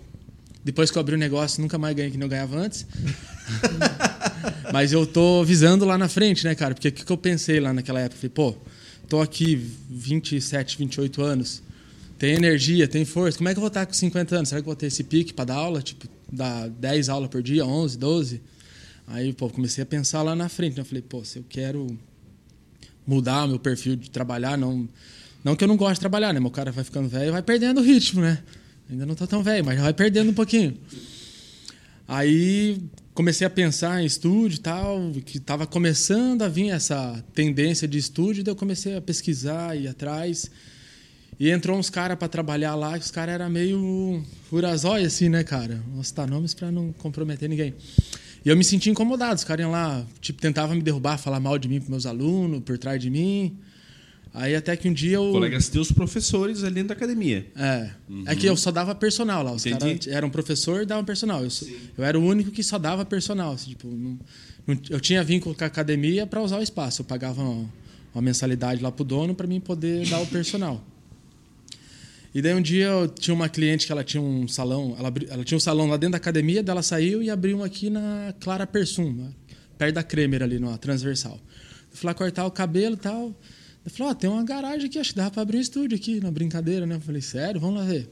depois 0.64 0.90
que 0.90 0.98
eu 0.98 1.00
abri 1.00 1.14
o 1.14 1.18
negócio, 1.18 1.62
nunca 1.62 1.78
mais 1.78 1.94
ganhei 1.94 2.10
que 2.10 2.20
eu 2.20 2.28
ganhava 2.28 2.56
antes. 2.56 2.84
Mas 4.72 4.92
eu 4.92 5.06
tô 5.06 5.44
visando 5.44 5.84
lá 5.84 5.96
na 5.96 6.08
frente, 6.08 6.44
né, 6.44 6.54
cara? 6.54 6.74
Porque 6.74 6.88
o 6.88 6.92
que, 6.92 7.04
que 7.04 7.12
eu 7.12 7.16
pensei 7.16 7.60
lá 7.60 7.72
naquela 7.72 8.00
época? 8.00 8.16
Falei, 8.16 8.30
pô, 8.30 8.54
tô 9.08 9.20
aqui 9.20 9.56
27, 9.90 10.78
28 10.78 11.22
anos, 11.22 11.62
tem 12.18 12.34
energia, 12.34 12.86
tem 12.88 13.04
força. 13.04 13.38
Como 13.38 13.48
é 13.48 13.52
que 13.52 13.58
eu 13.58 13.62
vou 13.62 13.68
estar 13.68 13.86
com 13.86 13.92
50 13.92 14.36
anos? 14.36 14.48
Será 14.48 14.60
que 14.60 14.64
eu 14.64 14.70
vou 14.70 14.76
ter 14.76 14.86
esse 14.86 15.04
pique 15.04 15.32
para 15.32 15.46
dar 15.46 15.56
aula? 15.56 15.82
Tipo, 15.82 16.08
dar 16.30 16.68
10 16.68 17.08
aulas 17.08 17.28
por 17.28 17.42
dia, 17.42 17.64
11, 17.64 17.98
12? 17.98 18.40
Aí, 19.06 19.32
pô, 19.32 19.50
comecei 19.50 19.82
a 19.82 19.86
pensar 19.86 20.22
lá 20.22 20.34
na 20.34 20.48
frente, 20.48 20.76
né? 20.76 20.80
Eu 20.80 20.86
falei, 20.86 21.02
pô, 21.02 21.24
se 21.24 21.38
eu 21.38 21.44
quero 21.48 21.98
mudar 23.06 23.44
o 23.44 23.48
meu 23.48 23.58
perfil 23.58 23.96
de 23.96 24.10
trabalhar, 24.10 24.56
não. 24.56 24.88
Não 25.42 25.54
que 25.54 25.62
eu 25.62 25.68
não 25.68 25.76
gosto 25.76 25.94
de 25.94 26.00
trabalhar, 26.00 26.32
né? 26.32 26.40
Meu 26.40 26.50
cara 26.50 26.72
vai 26.72 26.84
ficando 26.84 27.06
velho 27.08 27.28
e 27.28 27.30
vai 27.30 27.42
perdendo 27.42 27.80
o 27.80 27.84
ritmo, 27.84 28.22
né? 28.22 28.42
Ainda 28.90 29.04
não 29.04 29.14
tô 29.14 29.26
tão 29.26 29.42
velho, 29.42 29.64
mas 29.64 29.76
já 29.76 29.82
vai 29.82 29.92
perdendo 29.92 30.30
um 30.30 30.34
pouquinho. 30.34 30.76
Aí 32.08 32.80
comecei 33.14 33.46
a 33.46 33.50
pensar 33.50 34.02
em 34.02 34.04
estúdio 34.04 34.56
e 34.56 34.60
tal, 34.60 35.12
que 35.24 35.38
estava 35.38 35.66
começando 35.66 36.42
a 36.42 36.48
vir 36.48 36.70
essa 36.70 37.24
tendência 37.32 37.86
de 37.86 37.96
estúdio, 37.96 38.42
daí 38.42 38.52
eu 38.52 38.56
comecei 38.56 38.96
a 38.96 39.00
pesquisar, 39.00 39.76
ir 39.76 39.86
atrás. 39.86 40.50
E 41.38 41.50
entrou 41.50 41.78
uns 41.78 41.88
caras 41.88 42.18
para 42.18 42.28
trabalhar 42.28 42.74
lá, 42.74 42.98
que 42.98 43.04
os 43.04 43.10
caras 43.10 43.36
eram 43.36 43.48
meio 43.48 44.22
furazói, 44.50 45.04
assim, 45.04 45.28
né, 45.28 45.44
cara? 45.44 45.80
Vou 45.92 46.02
citar 46.02 46.28
nomes 46.28 46.54
para 46.54 46.70
não 46.70 46.92
comprometer 46.92 47.48
ninguém. 47.48 47.74
E 48.44 48.48
eu 48.48 48.56
me 48.56 48.64
senti 48.64 48.90
incomodado, 48.90 49.36
os 49.36 49.44
caras 49.44 49.62
iam 49.62 49.70
lá, 49.70 50.04
tipo, 50.20 50.40
tentavam 50.40 50.76
me 50.76 50.82
derrubar, 50.82 51.16
falar 51.16 51.40
mal 51.40 51.58
de 51.58 51.68
mim 51.68 51.80
para 51.80 51.90
meus 51.90 52.06
alunos, 52.06 52.62
por 52.62 52.76
trás 52.78 53.00
de 53.00 53.10
mim. 53.10 53.56
Aí 54.36 54.56
até 54.56 54.76
que 54.76 54.88
um 54.88 54.92
dia 54.92 55.14
eu. 55.16 55.30
Colegas 55.30 55.68
teus 55.68 55.92
professores 55.92 56.64
ali 56.64 56.74
dentro 56.74 56.88
da 56.88 56.94
academia. 56.94 57.46
É. 57.54 57.90
É 58.26 58.34
que 58.34 58.46
eu 58.46 58.56
só 58.56 58.72
dava 58.72 58.92
personal 58.92 59.44
lá. 59.44 59.52
Os 59.52 59.62
caras 59.78 60.06
eram 60.08 60.28
professor 60.28 60.82
e 60.82 60.86
davam 60.86 61.04
personal. 61.04 61.44
Eu, 61.44 61.50
só- 61.50 61.64
eu 61.96 62.02
era 62.04 62.18
o 62.18 62.24
único 62.24 62.50
que 62.50 62.62
só 62.64 62.76
dava 62.76 63.04
personal. 63.04 63.52
assim, 63.52 63.70
tipo, 63.70 63.86
não- 63.86 64.18
não- 64.66 64.78
eu 64.90 64.98
tinha 64.98 65.22
vínculo 65.22 65.54
com 65.54 65.62
a 65.62 65.68
academia 65.68 66.26
para 66.26 66.42
usar 66.42 66.58
o 66.58 66.62
espaço. 66.62 67.02
Eu 67.02 67.04
pagava 67.06 67.40
uma, 67.42 67.70
uma 68.12 68.22
mensalidade 68.22 68.82
lá 68.82 68.90
pro 68.90 69.04
dono 69.04 69.36
para 69.36 69.46
mim 69.46 69.60
poder 69.60 70.04
dar 70.08 70.18
o 70.20 70.26
personal. 70.26 70.84
E 72.34 72.42
daí 72.42 72.52
um 72.54 72.60
dia 72.60 72.86
eu 72.86 73.06
tinha 73.08 73.32
uma 73.32 73.48
cliente 73.48 73.86
que 73.86 73.92
ela 73.92 74.02
tinha 74.02 74.20
um 74.20 74.48
salão, 74.48 74.96
ela, 74.98 75.12
ela 75.30 75.44
tinha 75.44 75.56
um 75.56 75.60
salão 75.60 75.86
lá 75.86 75.96
dentro 75.96 76.12
da 76.12 76.16
academia, 76.16 76.60
dela 76.64 76.82
saiu 76.82 77.22
e 77.22 77.30
abriu 77.30 77.58
um 77.58 77.62
aqui 77.62 77.88
na 77.88 78.34
Clara 78.40 78.66
Persum, 78.66 79.12
né? 79.12 79.28
perto 79.78 79.94
da 79.94 80.02
Kremer 80.02 80.42
ali, 80.42 80.58
numa 80.58 80.76
transversal. 80.76 81.38
Eu 81.92 81.96
fui 81.96 82.06
lá 82.06 82.14
cortar 82.14 82.44
o 82.44 82.50
cabelo 82.50 82.94
e 82.94 82.98
tal. 82.98 83.32
Eu 83.84 83.90
falei, 83.90 84.12
ó, 84.12 84.14
tem 84.14 84.30
uma 84.30 84.42
garagem 84.42 84.86
aqui, 84.86 84.98
acho 84.98 85.10
que 85.10 85.16
dá 85.16 85.30
para 85.30 85.42
abrir 85.42 85.58
um 85.58 85.60
estúdio 85.60 85.96
aqui, 85.96 86.18
na 86.18 86.30
brincadeira, 86.30 86.86
né? 86.86 86.94
Eu 86.96 87.00
falei, 87.00 87.20
sério, 87.20 87.60
vamos 87.60 87.80
lá 87.80 87.84
ver. 87.84 88.10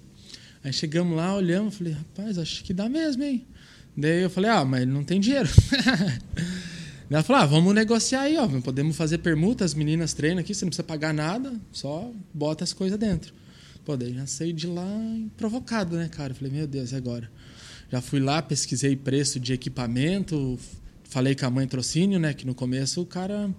Aí 0.62 0.72
chegamos 0.72 1.16
lá, 1.16 1.34
olhamos, 1.34 1.74
falei, 1.74 1.94
rapaz, 1.94 2.38
acho 2.38 2.62
que 2.62 2.74
dá 2.74 2.88
mesmo, 2.88 3.22
hein? 3.22 3.46
Daí 3.96 4.22
eu 4.22 4.30
falei, 4.30 4.50
ah, 4.50 4.64
mas 4.64 4.82
ele 4.82 4.92
não 4.92 5.02
tem 5.02 5.18
dinheiro. 5.18 5.48
Ela 7.10 7.22
falou, 7.22 7.42
ah, 7.42 7.46
vamos 7.46 7.74
negociar 7.74 8.22
aí, 8.22 8.38
ó. 8.38 8.46
Podemos 8.60 8.96
fazer 8.96 9.18
permuta, 9.18 9.64
as 9.64 9.74
meninas 9.74 10.14
treinam 10.14 10.38
aqui, 10.38 10.54
você 10.54 10.64
não 10.64 10.70
precisa 10.70 10.84
pagar 10.84 11.12
nada, 11.12 11.52
só 11.70 12.10
bota 12.32 12.64
as 12.64 12.72
coisas 12.72 12.98
dentro. 12.98 13.34
Pô, 13.84 13.96
daí 13.96 14.14
já 14.14 14.26
saí 14.26 14.52
de 14.52 14.66
lá 14.66 14.86
provocado, 15.36 15.96
né, 15.96 16.08
cara? 16.08 16.32
Eu 16.32 16.36
falei, 16.36 16.52
meu 16.52 16.66
Deus, 16.66 16.92
e 16.92 16.96
agora? 16.96 17.30
Já 17.90 18.00
fui 18.00 18.20
lá, 18.20 18.40
pesquisei 18.40 18.96
preço 18.96 19.38
de 19.38 19.52
equipamento, 19.52 20.58
falei 21.04 21.34
com 21.34 21.44
a 21.44 21.50
mãe 21.50 21.66
trocínio, 21.66 22.18
né? 22.18 22.32
Que 22.32 22.46
no 22.46 22.54
começo 22.54 23.02
o 23.02 23.06
cara 23.06 23.50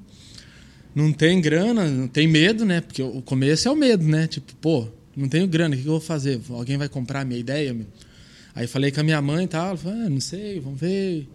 não 0.96 1.12
tem 1.12 1.42
grana, 1.42 1.86
não 1.86 2.08
tem 2.08 2.28
medo, 2.28 2.66
né? 2.66 2.82
Porque 2.82 3.02
o 3.02 3.22
começo 3.22 3.68
é 3.68 3.72
o 3.72 3.76
medo, 3.76 4.04
né? 4.04 4.28
Tipo, 4.28 4.54
pô, 4.56 4.88
não 5.16 5.28
tenho 5.28 5.48
grana, 5.48 5.76
o 5.76 5.78
que 5.78 5.86
eu 5.86 5.92
vou 5.92 6.02
fazer? 6.02 6.40
Alguém 6.50 6.78
vai 6.78 6.90
comprar 6.90 7.22
a 7.22 7.26
minha 7.26 7.40
ideia? 7.40 7.74
Meu? 7.74 7.88
Aí 8.56 8.68
falei 8.68 8.92
com 8.92 9.00
a 9.00 9.04
minha 9.04 9.22
mãe 9.22 9.46
e 9.46 9.48
tal, 9.48 9.70
ela 9.70 9.78
falou, 9.78 9.98
ah, 10.00 10.10
não 10.10 10.20
sei, 10.20 10.60
vamos 10.60 10.80
ver. 10.80 11.28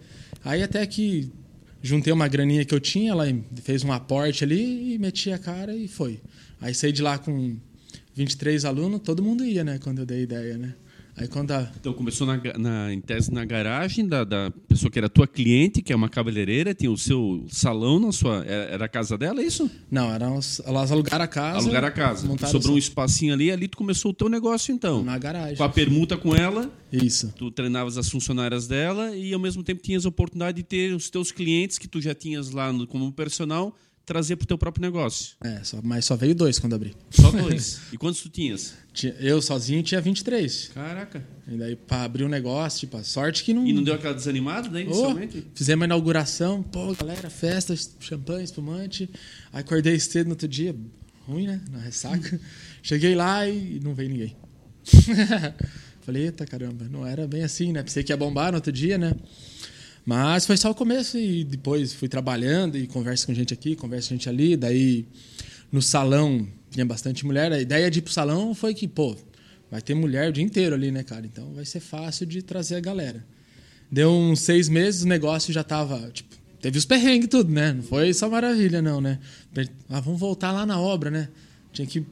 Aí 0.43 0.63
até 0.63 0.85
que 0.85 1.29
juntei 1.81 2.13
uma 2.13 2.27
graninha 2.27 2.63
que 2.63 2.73
eu 2.73 2.79
tinha, 2.79 3.11
ela 3.11 3.25
fez 3.63 3.83
um 3.83 3.91
aporte 3.91 4.43
ali 4.43 4.93
e 4.93 4.97
meti 4.97 5.31
a 5.31 5.37
cara 5.37 5.75
e 5.75 5.87
foi. 5.87 6.19
Aí 6.61 6.73
saí 6.73 6.91
de 6.91 7.01
lá 7.01 7.17
com 7.17 7.57
23 8.15 8.63
alunos, 8.65 9.01
todo 9.01 9.21
mundo 9.21 9.43
ia, 9.43 9.63
né? 9.63 9.79
Quando 9.81 9.99
eu 9.99 10.05
dei 10.05 10.23
ideia, 10.23 10.57
né? 10.57 10.73
Aí 11.19 11.27
quando 11.27 11.51
a, 11.51 11.69
Então 11.79 11.93
começou 11.93 12.25
na, 12.25 12.39
na- 12.57 12.93
em 12.93 13.01
tese 13.01 13.31
na 13.31 13.43
garagem 13.45 14.07
da, 14.07 14.23
da 14.23 14.51
pessoa 14.67 14.89
que 14.89 14.97
era 14.97 15.09
tua 15.09 15.27
cliente, 15.27 15.81
que 15.81 15.91
é 15.91 15.95
uma 15.95 16.09
cabeleireira, 16.09 16.73
tinha 16.73 16.91
o 16.91 16.97
seu 16.97 17.45
salão 17.49 17.99
na 17.99 18.11
sua. 18.11 18.43
Era, 18.45 18.63
era 18.71 18.85
a 18.85 18.89
casa 18.89 19.17
dela, 19.17 19.41
é 19.41 19.45
isso? 19.45 19.69
Não, 19.91 20.11
eram 20.13 20.37
os, 20.37 20.61
elas 20.65 20.91
alugaram 20.91 21.25
a 21.25 21.27
casa. 21.27 21.57
Alugar 21.59 21.83
a 21.83 21.91
casa. 21.91 22.27
Sobrou 22.47 22.75
um 22.75 22.77
espacinho 22.77 23.33
ali, 23.33 23.51
ali 23.51 23.67
tu 23.67 23.77
começou 23.77 24.11
o 24.11 24.13
teu 24.13 24.29
negócio 24.29 24.73
então. 24.73 25.03
na 25.03 25.17
garagem. 25.17 25.55
Com 25.57 25.63
a 25.63 25.69
permuta 25.69 26.15
com 26.17 26.35
ela, 26.35 26.71
Isso. 26.91 27.33
tu 27.37 27.51
treinavas 27.51 27.97
as 27.97 28.09
funcionárias 28.09 28.67
dela 28.67 29.15
e 29.15 29.33
ao 29.33 29.39
mesmo 29.39 29.63
tempo 29.63 29.81
tinhas 29.81 30.05
a 30.05 30.09
oportunidade 30.09 30.57
de 30.57 30.63
ter 30.63 30.93
os 30.95 31.09
teus 31.09 31.31
clientes 31.31 31.77
que 31.77 31.87
tu 31.87 31.99
já 32.01 32.13
tinhas 32.15 32.51
lá 32.51 32.71
no- 32.71 32.87
como 32.87 33.11
personal, 33.11 33.75
trazer 34.09 34.35
pro 34.35 34.45
teu 34.47 34.57
próprio 34.57 34.81
negócio. 34.81 35.35
É, 35.41 35.63
só, 35.63 35.79
mas 35.83 36.03
só 36.05 36.15
veio 36.15 36.33
dois 36.35 36.57
quando 36.59 36.73
abri. 36.73 36.95
Só 37.11 37.29
dois. 37.31 37.79
e 37.93 37.97
quantos 37.97 38.21
tu 38.21 38.27
tinhas? 38.29 38.73
Tinha- 38.91 39.13
Eu 39.19 39.41
sozinho 39.41 39.81
tinha 39.83 40.01
23. 40.01 40.71
Caraca. 40.73 41.23
E 41.47 41.55
daí, 41.55 41.75
pra 41.75 42.03
abrir 42.03 42.23
um 42.23 42.27
negócio, 42.27 42.79
tipo, 42.81 42.97
a 42.97 43.03
sorte 43.03 43.43
que 43.43 43.53
não. 43.53 43.65
E 43.67 43.71
não 43.71 43.83
deu 43.83 43.93
aquela 43.93 44.13
desanimada 44.13 44.67
Ô, 44.69 44.79
inicialmente? 44.81 45.45
fizemos 45.53 45.83
a 45.83 45.85
inauguração, 45.85 46.61
pô, 46.63 46.93
galera, 46.95 47.29
festa, 47.29 47.75
champanhe, 47.99 48.43
espumante. 48.43 49.09
Aí 49.53 49.61
acordei 49.61 49.99
cedo 49.99 50.25
no 50.27 50.31
outro 50.33 50.47
dia, 50.47 50.75
ruim, 51.27 51.45
né? 51.47 51.61
Na 51.71 51.79
ressaca. 51.79 52.39
Cheguei 52.81 53.13
lá 53.15 53.47
e 53.47 53.79
não 53.83 53.93
veio 53.93 54.09
ninguém. 54.09 54.35
Falei, 56.01 56.23
eita 56.25 56.45
caramba, 56.45 56.87
não 56.89 57.05
era 57.05 57.27
bem 57.27 57.43
assim, 57.43 57.71
né? 57.71 57.83
Pensei 57.83 58.03
que 58.03 58.11
ia 58.11 58.17
bombar 58.17 58.51
no 58.51 58.55
outro 58.57 58.71
dia, 58.71 58.97
né? 58.97 59.13
Mas 60.09 60.47
foi 60.47 60.57
só 60.57 60.71
o 60.71 60.73
começo 60.73 61.19
e 61.19 61.43
depois 61.43 61.93
fui 61.93 62.09
trabalhando 62.09 62.75
e 62.75 62.87
converso 62.87 63.27
com 63.27 63.33
gente 63.35 63.53
aqui, 63.53 63.75
converso 63.75 64.09
com 64.09 64.15
gente 64.15 64.27
ali. 64.27 64.57
Daí 64.57 65.05
no 65.71 65.83
salão 65.83 66.47
tinha 66.71 66.83
bastante 66.83 67.23
mulher. 67.23 67.51
A 67.51 67.61
ideia 67.61 67.91
de 67.91 67.99
ir 67.99 68.01
pro 68.01 68.11
salão 68.11 68.55
foi 68.55 68.73
que, 68.73 68.87
pô, 68.87 69.15
vai 69.69 69.83
ter 69.83 69.93
mulher 69.93 70.27
o 70.27 70.33
dia 70.33 70.43
inteiro 70.43 70.73
ali, 70.73 70.89
né, 70.89 71.03
cara? 71.03 71.27
Então 71.27 71.53
vai 71.53 71.63
ser 71.63 71.79
fácil 71.79 72.25
de 72.25 72.41
trazer 72.41 72.77
a 72.77 72.79
galera. 72.79 73.23
Deu 73.91 74.09
uns 74.09 74.39
seis 74.39 74.67
meses, 74.67 75.03
o 75.03 75.07
negócio 75.07 75.53
já 75.53 75.63
tava, 75.63 76.09
tipo, 76.11 76.35
teve 76.59 76.79
os 76.79 76.85
perrengues 76.85 77.29
tudo, 77.29 77.51
né? 77.51 77.73
Não 77.73 77.83
foi 77.83 78.11
só 78.11 78.27
maravilha, 78.27 78.81
não, 78.81 78.99
né? 78.99 79.19
Ah, 79.87 79.99
vamos 79.99 80.19
voltar 80.19 80.51
lá 80.51 80.65
na 80.65 80.79
obra, 80.79 81.11
né? 81.11 81.29
Tinha 81.71 81.85
que 81.85 82.03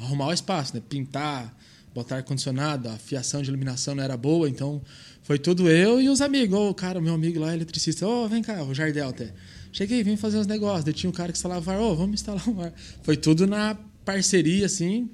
arrumar 0.00 0.26
o 0.26 0.32
espaço, 0.32 0.74
né? 0.74 0.82
Pintar, 0.88 1.56
botar 1.94 2.16
ar-condicionado, 2.16 2.88
a 2.88 2.96
fiação 2.96 3.40
de 3.40 3.48
iluminação 3.48 3.94
não 3.94 4.02
era 4.02 4.16
boa, 4.16 4.48
então 4.48 4.82
foi 5.24 5.38
tudo 5.38 5.68
eu 5.70 6.00
e 6.00 6.08
os 6.10 6.20
amigos. 6.20 6.56
Ô, 6.56 6.68
oh, 6.68 6.74
cara, 6.74 7.00
meu 7.00 7.14
amigo 7.14 7.40
lá, 7.40 7.52
eletricista, 7.54 8.06
oh, 8.06 8.28
vem 8.28 8.42
cá, 8.42 8.62
o 8.62 8.74
Jardel 8.74 9.08
até. 9.08 9.32
Cheguei, 9.72 10.04
vem 10.04 10.18
fazer 10.18 10.36
uns 10.36 10.46
negócios. 10.46 10.84
Daí 10.84 10.92
tinha 10.92 11.08
um 11.08 11.12
cara 11.12 11.32
que 11.32 11.38
instalava 11.38 11.72
ar, 11.72 11.80
ô, 11.80 11.92
oh, 11.92 11.96
vamos 11.96 12.20
instalar 12.20 12.46
um 12.46 12.60
ar. 12.60 12.72
Foi 13.02 13.16
tudo 13.16 13.46
na 13.46 13.74
parceria, 14.04 14.66
assim, 14.66 15.10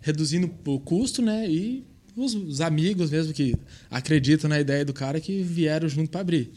reduzindo 0.00 0.48
o 0.64 0.78
custo, 0.78 1.20
né? 1.20 1.50
E 1.50 1.84
os, 2.16 2.32
os 2.32 2.60
amigos 2.60 3.10
mesmo 3.10 3.32
que 3.32 3.56
acreditam 3.90 4.48
na 4.48 4.60
ideia 4.60 4.84
do 4.84 4.92
cara 4.92 5.20
que 5.20 5.42
vieram 5.42 5.88
junto 5.88 6.10
para 6.10 6.20
abrir. 6.20 6.52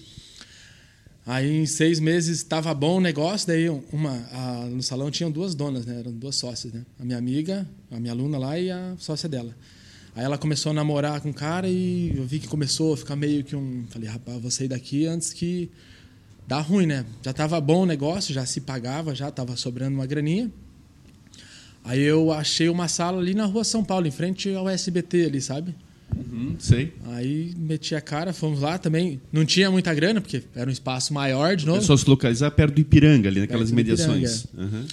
Aí 1.26 1.50
em 1.50 1.66
seis 1.66 2.00
meses 2.00 2.38
estava 2.38 2.72
bom 2.76 2.98
o 2.98 3.02
negócio, 3.02 3.48
daí 3.48 3.70
uma 3.92 4.12
a, 4.32 4.66
no 4.68 4.84
salão 4.84 5.10
tinham 5.10 5.32
duas 5.32 5.56
donas, 5.56 5.86
né? 5.86 5.98
Eram 6.00 6.12
duas 6.12 6.36
sócias, 6.36 6.72
né? 6.72 6.86
A 7.00 7.04
minha 7.04 7.18
amiga, 7.18 7.68
a 7.90 8.00
minha 8.00 8.14
aluna 8.14 8.38
lá 8.38 8.60
e 8.60 8.70
a 8.70 8.96
sócia 9.00 9.28
dela. 9.28 9.56
Aí 10.16 10.24
ela 10.24 10.38
começou 10.38 10.72
a 10.72 10.74
namorar 10.74 11.22
com 11.22 11.32
o 11.32 11.34
cara 11.34 11.68
e 11.68 12.14
eu 12.16 12.24
vi 12.24 12.40
que 12.40 12.48
começou 12.48 12.94
a 12.94 12.98
ficar 12.98 13.16
meio 13.16 13.44
que 13.44 13.56
um, 13.56 13.84
falei, 13.90 14.08
rapaz, 14.08 14.40
vou 14.40 14.52
sair 14.52 14.68
daqui 14.68 15.08
antes 15.08 15.34
que 15.34 15.72
dá 16.48 16.60
ruim, 16.60 16.86
né? 16.86 17.06
Já 17.24 17.32
estava 17.32 17.60
bom 17.60 17.82
o 17.82 17.86
negócio, 17.86 18.34
já 18.34 18.46
se 18.46 18.62
pagava, 18.62 19.16
já 19.16 19.30
estava 19.30 19.56
sobrando 19.56 19.96
uma 19.96 20.06
graninha. 20.06 20.52
Aí 21.84 22.02
eu 22.02 22.32
achei 22.32 22.70
uma 22.70 22.88
sala 22.88 23.20
ali 23.20 23.34
na 23.34 23.46
rua 23.46 23.64
São 23.64 23.84
Paulo, 23.84 24.08
em 24.08 24.12
frente 24.12 24.54
ao 24.54 24.70
SBT 24.70 25.26
ali, 25.26 25.42
sabe? 25.42 25.76
Uhum, 26.16 26.56
sei. 26.60 26.94
Aí 27.08 27.54
meti 27.58 27.96
a 27.96 28.02
cara, 28.02 28.32
fomos 28.34 28.62
lá 28.62 28.78
também. 28.78 29.20
Não 29.32 29.44
tinha 29.46 29.70
muita 29.72 29.94
grana, 29.94 30.22
porque 30.22 30.44
era 30.56 30.70
um 30.70 30.74
espaço 30.74 31.14
maior 31.14 31.56
de 31.56 31.66
novo. 31.66 31.78
Começou 31.80 31.96
a 31.96 31.98
se 31.98 32.10
localizar 32.10 32.52
perto 32.52 32.76
do 32.76 32.82
Ipiranga, 32.82 33.30
ali 33.30 33.42
naquelas 33.42 33.70
perto 33.70 33.76
mediações. 33.76 34.44
Ipiranga, 34.44 34.76
é. 34.76 34.78
uhum. 34.78 34.86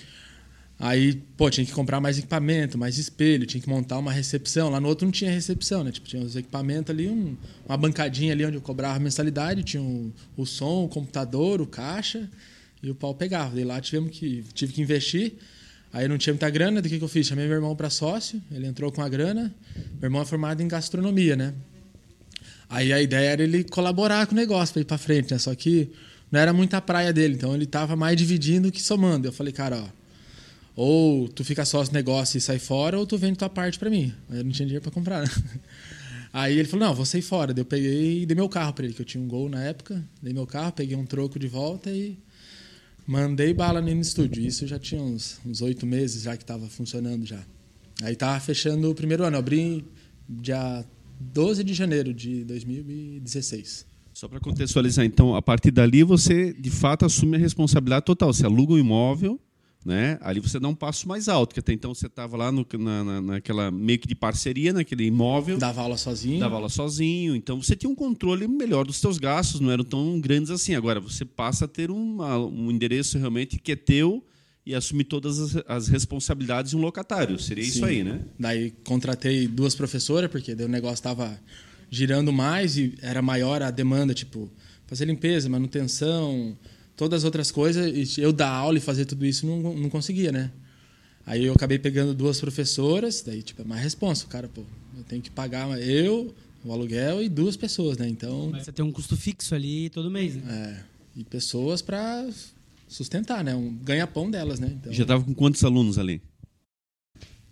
Aí, 0.82 1.22
pô, 1.36 1.50
tinha 1.50 1.66
que 1.66 1.72
comprar 1.72 2.00
mais 2.00 2.18
equipamento, 2.18 2.78
mais 2.78 2.96
espelho, 2.96 3.44
tinha 3.44 3.60
que 3.60 3.68
montar 3.68 3.98
uma 3.98 4.10
recepção. 4.10 4.70
Lá 4.70 4.80
no 4.80 4.88
outro 4.88 5.04
não 5.04 5.12
tinha 5.12 5.30
recepção, 5.30 5.84
né? 5.84 5.92
Tipo, 5.92 6.08
tinha 6.08 6.22
os 6.22 6.34
equipamentos 6.34 6.88
ali, 6.88 7.06
um, 7.06 7.36
uma 7.68 7.76
bancadinha 7.76 8.32
ali 8.32 8.46
onde 8.46 8.56
eu 8.56 8.62
cobrava 8.62 8.98
mensalidade, 8.98 9.62
tinha 9.62 9.82
um, 9.82 10.10
o 10.38 10.46
som, 10.46 10.84
o 10.84 10.88
computador, 10.88 11.60
o 11.60 11.66
caixa, 11.66 12.26
e 12.82 12.90
o 12.90 12.94
pau 12.94 13.14
pegava. 13.14 13.54
Daí 13.54 13.62
lá 13.62 13.78
tivemos 13.78 14.10
que, 14.10 14.42
tive 14.54 14.72
que 14.72 14.80
investir. 14.80 15.34
Aí 15.92 16.08
não 16.08 16.16
tinha 16.16 16.32
muita 16.32 16.48
grana, 16.48 16.80
do 16.80 16.88
que, 16.88 16.96
que 16.96 17.04
eu 17.04 17.08
fiz? 17.08 17.26
Chamei 17.26 17.46
meu 17.46 17.56
irmão 17.56 17.76
para 17.76 17.90
sócio, 17.90 18.40
ele 18.50 18.66
entrou 18.66 18.90
com 18.90 19.02
a 19.02 19.08
grana. 19.08 19.54
Meu 20.00 20.06
irmão 20.06 20.22
é 20.22 20.24
formado 20.24 20.62
em 20.62 20.68
gastronomia, 20.68 21.36
né? 21.36 21.52
Aí 22.70 22.90
a 22.90 23.02
ideia 23.02 23.32
era 23.32 23.42
ele 23.42 23.64
colaborar 23.64 24.26
com 24.26 24.32
o 24.32 24.36
negócio 24.36 24.72
para 24.72 24.80
ir 24.80 24.86
para 24.86 24.96
frente, 24.96 25.32
né? 25.32 25.38
Só 25.38 25.54
que 25.54 25.90
não 26.32 26.40
era 26.40 26.54
muita 26.54 26.80
praia 26.80 27.12
dele, 27.12 27.34
então 27.34 27.54
ele 27.54 27.66
tava 27.66 27.96
mais 27.96 28.16
dividindo 28.16 28.72
que 28.72 28.80
somando. 28.80 29.28
Eu 29.28 29.32
falei, 29.32 29.52
cara, 29.52 29.76
ó, 29.82 29.99
ou 30.80 31.28
tu 31.28 31.44
fica 31.44 31.64
sócio 31.64 31.92
do 31.92 31.96
negócio 31.96 32.38
e 32.38 32.40
sai 32.40 32.58
fora, 32.58 32.98
ou 32.98 33.06
tu 33.06 33.18
vende 33.18 33.38
tua 33.38 33.50
parte 33.50 33.78
para 33.78 33.90
mim. 33.90 34.14
Eu 34.30 34.44
não 34.44 34.50
tinha 34.50 34.66
dinheiro 34.66 34.82
para 34.82 34.90
comprar. 34.90 35.22
Né? 35.22 35.30
Aí 36.32 36.58
ele 36.58 36.68
falou, 36.68 36.86
não, 36.86 36.94
vou 36.94 37.04
sair 37.04 37.22
fora. 37.22 37.52
Daí 37.52 37.60
eu 37.60 37.66
peguei 37.66 38.22
e 38.22 38.26
dei 38.26 38.34
meu 38.34 38.48
carro 38.48 38.72
para 38.72 38.84
ele, 38.84 38.94
que 38.94 39.02
eu 39.02 39.06
tinha 39.06 39.22
um 39.22 39.28
gol 39.28 39.48
na 39.48 39.62
época. 39.62 40.02
Dei 40.22 40.32
meu 40.32 40.46
carro, 40.46 40.72
peguei 40.72 40.96
um 40.96 41.04
troco 41.04 41.38
de 41.38 41.48
volta 41.48 41.90
e 41.90 42.18
Mandei 43.06 43.52
bala 43.52 43.80
no 43.80 43.90
estúdio. 43.90 44.40
Isso 44.40 44.68
já 44.68 44.78
tinha 44.78 45.02
uns 45.02 45.60
oito 45.60 45.84
meses 45.84 46.22
já 46.22 46.36
que 46.36 46.44
estava 46.44 46.68
funcionando 46.68 47.26
já. 47.26 47.40
Aí 48.02 48.12
estava 48.12 48.38
fechando 48.38 48.88
o 48.88 48.94
primeiro 48.94 49.24
ano. 49.24 49.34
Eu 49.34 49.40
abri 49.40 49.84
dia 50.28 50.84
12 51.18 51.64
de 51.64 51.74
janeiro 51.74 52.14
de 52.14 52.44
2016. 52.44 53.84
Só 54.14 54.28
para 54.28 54.38
contextualizar, 54.38 55.04
então, 55.04 55.34
a 55.34 55.42
partir 55.42 55.72
dali 55.72 56.04
você 56.04 56.52
de 56.52 56.70
fato 56.70 57.04
assume 57.04 57.36
a 57.36 57.40
responsabilidade 57.40 58.04
total. 58.04 58.32
Você 58.32 58.46
aluga 58.46 58.74
um 58.74 58.78
imóvel 58.78 59.40
né? 59.84 60.18
Ali 60.20 60.40
você 60.40 60.60
dá 60.60 60.68
um 60.68 60.74
passo 60.74 61.08
mais 61.08 61.28
alto, 61.28 61.54
que 61.54 61.60
até 61.60 61.72
então 61.72 61.94
você 61.94 62.06
estava 62.06 62.36
lá 62.36 62.52
no, 62.52 62.66
na, 62.78 63.04
na, 63.04 63.20
naquela 63.20 63.70
meio 63.70 63.98
que 63.98 64.06
de 64.06 64.14
parceria, 64.14 64.72
naquele 64.72 65.04
imóvel. 65.04 65.56
Dava 65.56 65.80
aula 65.80 65.96
sozinho. 65.96 66.40
Dava 66.40 66.56
aula 66.56 66.68
sozinho. 66.68 67.34
Então 67.34 67.62
você 67.62 67.74
tinha 67.74 67.88
um 67.88 67.94
controle 67.94 68.46
melhor 68.46 68.84
dos 68.84 68.96
seus 68.96 69.18
gastos, 69.18 69.60
não 69.60 69.70
eram 69.70 69.84
tão 69.84 70.20
grandes 70.20 70.50
assim. 70.50 70.74
Agora 70.74 71.00
você 71.00 71.24
passa 71.24 71.64
a 71.64 71.68
ter 71.68 71.90
uma, 71.90 72.38
um 72.38 72.70
endereço 72.70 73.18
realmente 73.18 73.58
que 73.58 73.72
é 73.72 73.76
teu 73.76 74.24
e 74.66 74.74
assumir 74.74 75.04
todas 75.04 75.38
as, 75.38 75.62
as 75.66 75.88
responsabilidades 75.88 76.70
de 76.72 76.76
um 76.76 76.80
locatário. 76.80 77.38
Seria 77.38 77.64
Sim. 77.64 77.70
isso 77.70 77.84
aí, 77.84 78.04
né? 78.04 78.20
Daí 78.38 78.72
contratei 78.84 79.48
duas 79.48 79.74
professoras, 79.74 80.30
porque 80.30 80.52
o 80.52 80.68
negócio 80.68 80.94
estava 80.94 81.40
girando 81.88 82.32
mais 82.32 82.76
e 82.76 82.94
era 83.00 83.22
maior 83.22 83.62
a 83.62 83.70
demanda, 83.70 84.12
tipo, 84.12 84.50
fazer 84.86 85.06
limpeza, 85.06 85.48
manutenção 85.48 86.56
todas 87.00 87.22
as 87.22 87.24
outras 87.24 87.50
coisas, 87.50 88.18
eu 88.18 88.30
dar 88.30 88.50
aula 88.50 88.76
e 88.76 88.80
fazer 88.80 89.06
tudo 89.06 89.24
isso 89.24 89.46
não, 89.46 89.74
não 89.74 89.88
conseguia, 89.88 90.30
né? 90.30 90.50
Aí 91.24 91.46
eu 91.46 91.54
acabei 91.54 91.78
pegando 91.78 92.12
duas 92.12 92.38
professoras, 92.38 93.22
daí 93.26 93.42
tipo, 93.42 93.62
é 93.62 93.64
mais 93.64 93.82
responsa, 93.82 94.26
cara, 94.26 94.48
pô, 94.48 94.60
eu 94.94 95.02
tenho 95.04 95.22
que 95.22 95.30
pagar 95.30 95.80
eu, 95.80 96.34
o 96.62 96.70
aluguel 96.70 97.22
e 97.22 97.28
duas 97.30 97.56
pessoas, 97.56 97.96
né? 97.96 98.06
Então, 98.06 98.50
Mas 98.52 98.64
você 98.66 98.72
tem 98.72 98.84
um 98.84 98.92
custo 98.92 99.16
fixo 99.16 99.54
ali 99.54 99.88
todo 99.88 100.10
mês, 100.10 100.36
né? 100.36 100.42
É, 101.16 101.20
e 101.20 101.24
pessoas 101.24 101.80
para 101.80 102.28
sustentar, 102.86 103.42
né? 103.42 103.54
Um 103.54 103.72
ganha-pão 103.76 104.30
delas, 104.30 104.60
né? 104.60 104.70
Então, 104.70 104.92
Já 104.92 105.04
estava 105.04 105.24
com 105.24 105.32
quantos 105.32 105.64
alunos 105.64 105.96
ali? 105.96 106.20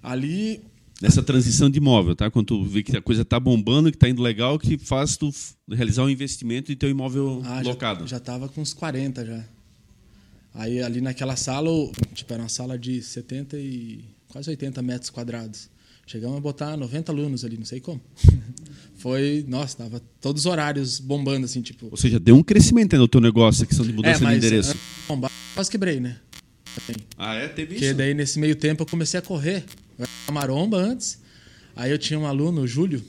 Ali 0.02 0.60
nessa 1.00 1.22
transição 1.22 1.70
de 1.70 1.78
imóvel, 1.78 2.14
tá? 2.14 2.30
Quando 2.30 2.46
tu 2.46 2.64
vê 2.64 2.82
que 2.82 2.96
a 2.96 3.02
coisa 3.02 3.22
está 3.22 3.38
bombando, 3.38 3.90
que 3.90 3.96
está 3.96 4.08
indo 4.08 4.22
legal, 4.22 4.58
que 4.58 4.76
faz 4.78 5.16
tu 5.16 5.32
realizar 5.70 6.04
um 6.04 6.10
investimento 6.10 6.72
e 6.72 6.76
ter 6.76 6.86
um 6.86 6.90
imóvel 6.90 7.42
ah, 7.44 7.60
locado. 7.62 8.06
Já 8.06 8.16
estava 8.16 8.48
com 8.48 8.60
uns 8.60 8.72
40 8.72 9.24
já. 9.24 9.44
Aí 10.54 10.82
ali 10.82 11.00
naquela 11.00 11.36
sala, 11.36 11.70
tipo, 12.14 12.32
era 12.32 12.42
uma 12.42 12.48
sala 12.48 12.78
de 12.78 13.00
70 13.02 13.58
e 13.58 14.04
quase 14.28 14.50
80 14.50 14.82
metros 14.82 15.10
quadrados. 15.10 15.70
Chegamos 16.06 16.38
a 16.38 16.40
botar 16.40 16.76
90 16.76 17.12
alunos 17.12 17.44
ali, 17.44 17.58
não 17.58 17.66
sei 17.66 17.80
como. 17.80 18.00
Foi, 18.96 19.44
nossa, 19.46 19.76
tava 19.76 20.02
todos 20.20 20.42
os 20.42 20.46
horários 20.46 20.98
bombando, 20.98 21.44
assim, 21.44 21.60
tipo. 21.60 21.86
Ou 21.90 21.96
seja, 21.96 22.18
deu 22.18 22.34
um 22.34 22.42
crescimento 22.42 22.96
no 22.96 23.06
teu 23.06 23.20
negócio, 23.20 23.62
a 23.62 23.66
questão 23.66 23.86
de 23.86 23.92
mudança 23.92 24.20
é, 24.20 24.24
mas, 24.24 24.40
de 24.40 24.46
endereço. 24.46 24.74
Bombar, 25.06 25.30
quase 25.54 25.70
quebrei, 25.70 26.00
né? 26.00 26.18
Ah, 27.16 27.34
é? 27.34 27.48
Teve 27.48 27.74
Porque 27.74 27.84
isso? 27.84 27.84
Porque 27.84 27.94
daí, 27.94 28.14
nesse 28.14 28.38
meio 28.38 28.56
tempo, 28.56 28.82
eu 28.82 28.86
comecei 28.86 29.20
a 29.20 29.22
correr. 29.22 29.64
Era 29.98 30.08
maromba 30.32 30.78
antes. 30.78 31.18
Aí 31.74 31.90
eu 31.90 31.98
tinha 31.98 32.18
um 32.18 32.26
aluno, 32.26 32.62
o 32.62 32.66
Júlio. 32.66 33.02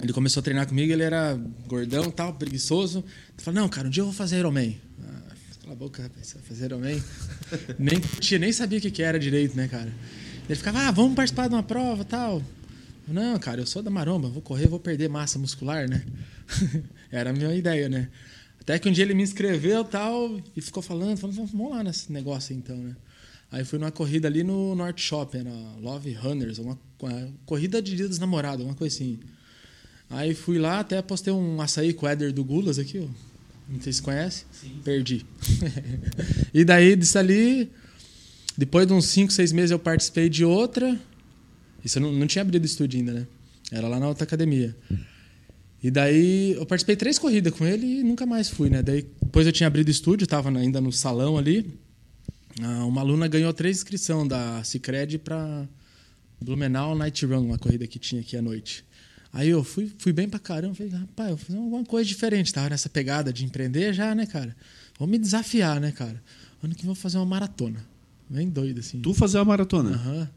Ele 0.00 0.12
começou 0.12 0.40
a 0.40 0.44
treinar 0.44 0.66
comigo, 0.66 0.92
ele 0.92 1.02
era 1.02 1.38
gordão 1.66 2.10
tal, 2.10 2.34
preguiçoso. 2.34 3.04
Eu 3.36 3.42
falei, 3.42 3.60
não, 3.60 3.68
cara, 3.68 3.88
um 3.88 3.90
dia 3.90 4.00
eu 4.02 4.06
vou 4.06 4.14
fazer 4.14 4.38
Ironman. 4.38 4.80
Ah, 5.02 5.34
cala 5.60 5.72
a 5.72 5.76
boca, 5.76 6.02
rapaz, 6.02 6.36
fazer 6.46 6.66
Ironman. 6.66 7.02
nem, 7.78 7.98
tinha, 8.20 8.38
nem 8.38 8.52
sabia 8.52 8.78
o 8.78 8.82
que, 8.82 8.90
que 8.90 9.02
era 9.02 9.18
direito, 9.18 9.56
né, 9.56 9.66
cara? 9.66 9.92
Ele 10.48 10.56
ficava, 10.56 10.80
ah, 10.86 10.90
vamos 10.90 11.14
participar 11.14 11.48
de 11.48 11.54
uma 11.54 11.62
prova 11.62 12.04
tal. 12.04 12.42
Não, 13.08 13.38
cara, 13.38 13.60
eu 13.60 13.66
sou 13.66 13.82
da 13.82 13.90
maromba, 13.90 14.28
vou 14.28 14.42
correr, 14.42 14.68
vou 14.68 14.78
perder 14.78 15.08
massa 15.08 15.38
muscular, 15.38 15.88
né? 15.88 16.04
era 17.10 17.30
a 17.30 17.32
minha 17.32 17.54
ideia, 17.54 17.88
né? 17.88 18.08
Até 18.60 18.78
que 18.78 18.88
um 18.88 18.92
dia 18.92 19.02
ele 19.02 19.14
me 19.14 19.22
inscreveu 19.22 19.82
tal, 19.82 20.38
e 20.54 20.60
ficou 20.60 20.82
falando, 20.82 21.16
falando, 21.16 21.46
vamos 21.46 21.70
lá 21.70 21.82
nesse 21.82 22.12
negócio 22.12 22.54
então, 22.54 22.76
né? 22.76 22.94
Aí 23.50 23.64
fui 23.64 23.78
numa 23.78 23.90
corrida 23.90 24.28
ali 24.28 24.44
no 24.44 24.74
North 24.74 24.98
Shop, 24.98 25.36
era 25.36 25.50
Love 25.80 26.12
Runners, 26.12 26.58
uma, 26.58 26.78
corrida 27.46 27.80
de 27.80 27.96
dia 27.96 28.08
dos 28.08 28.18
namorados, 28.18 28.64
uma 28.64 28.74
coisa 28.74 28.94
assim. 28.94 29.18
Aí 30.10 30.34
fui 30.34 30.58
lá, 30.58 30.80
até 30.80 31.00
postei 31.00 31.32
um 31.32 31.60
açaí 31.60 31.92
com 31.92 32.06
o 32.06 32.08
Éder 32.08 32.32
do 32.32 32.44
Gulas 32.44 32.78
aqui, 32.78 32.98
ó. 32.98 33.08
Não 33.68 33.80
sei 33.80 33.92
se 33.92 34.02
conhece. 34.02 34.44
Sim. 34.50 34.80
Perdi. 34.82 35.26
e 36.52 36.64
daí, 36.64 36.96
disso 36.96 37.18
ali, 37.18 37.70
depois 38.56 38.86
de 38.86 38.92
uns 38.92 39.06
5, 39.06 39.32
6 39.32 39.52
meses 39.52 39.70
eu 39.70 39.78
participei 39.78 40.28
de 40.28 40.44
outra. 40.44 40.98
Isso 41.84 41.98
eu 41.98 42.02
não, 42.02 42.12
não 42.12 42.26
tinha 42.26 42.42
abrido 42.42 42.64
estúdio 42.64 42.98
ainda, 42.98 43.12
né? 43.12 43.26
Era 43.70 43.86
lá 43.86 44.00
na 44.00 44.08
outra 44.08 44.24
academia. 44.24 44.74
E 45.82 45.90
daí 45.90 46.52
eu 46.52 46.66
participei 46.66 46.96
três 46.96 47.18
corridas 47.18 47.52
com 47.52 47.64
ele 47.64 48.00
e 48.00 48.02
nunca 48.02 48.26
mais 48.26 48.48
fui, 48.48 48.70
né? 48.70 48.82
Daí 48.82 49.06
depois 49.22 49.46
eu 49.46 49.52
tinha 49.52 49.66
abrido 49.66 49.90
estúdio, 49.90 50.24
estava 50.24 50.50
ainda 50.50 50.80
no 50.80 50.90
salão 50.90 51.36
ali. 51.36 51.78
Ah, 52.62 52.84
uma 52.84 53.00
aluna 53.00 53.28
ganhou 53.28 53.52
três 53.52 53.78
inscrições 53.78 54.28
da 54.28 54.62
Cicred 54.64 55.18
para 55.18 55.68
Blumenau 56.40 56.96
Night 56.96 57.24
Run, 57.24 57.46
uma 57.46 57.58
corrida 57.58 57.86
que 57.86 57.98
tinha 57.98 58.20
aqui 58.20 58.36
à 58.36 58.42
noite. 58.42 58.84
Aí 59.32 59.48
eu 59.48 59.62
fui, 59.62 59.92
fui 59.98 60.12
bem 60.12 60.28
pra 60.28 60.38
caramba, 60.38 60.74
falei, 60.74 60.92
rapaz, 60.92 61.30
eu 61.30 61.36
vou 61.36 61.44
fazer 61.44 61.58
alguma 61.58 61.84
coisa 61.84 62.08
diferente. 62.08 62.52
Tava 62.52 62.70
nessa 62.70 62.88
pegada 62.88 63.32
de 63.32 63.44
empreender 63.44 63.92
já, 63.92 64.14
né, 64.14 64.26
cara? 64.26 64.56
Vou 64.98 65.06
me 65.06 65.18
desafiar, 65.18 65.80
né, 65.80 65.92
cara? 65.92 66.22
Ano 66.62 66.74
que 66.74 66.86
vou 66.86 66.94
fazer 66.94 67.18
uma 67.18 67.26
maratona. 67.26 67.84
Bem 68.28 68.48
doido, 68.48 68.80
assim. 68.80 69.00
Tu 69.00 69.14
fazer 69.14 69.38
uma 69.38 69.44
maratona? 69.44 69.90
Aham. 69.90 70.18
Uhum. 70.18 70.28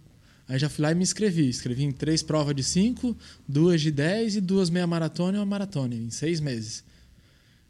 Aí 0.47 0.59
já 0.59 0.67
fui 0.67 0.83
lá 0.83 0.91
e 0.91 0.95
me 0.95 1.03
inscrevi. 1.03 1.47
Escrevi 1.47 1.83
em 1.83 1.93
três 1.93 2.21
provas 2.21 2.53
de 2.53 2.63
cinco, 2.63 3.15
duas 3.47 3.79
de 3.79 3.89
dez 3.89 4.35
e 4.35 4.41
duas 4.41 4.69
meia 4.69 4.85
maratona 4.85 5.37
e 5.37 5.39
uma 5.39 5.45
maratona, 5.45 5.95
em 5.95 6.09
seis 6.09 6.41
meses. 6.41 6.83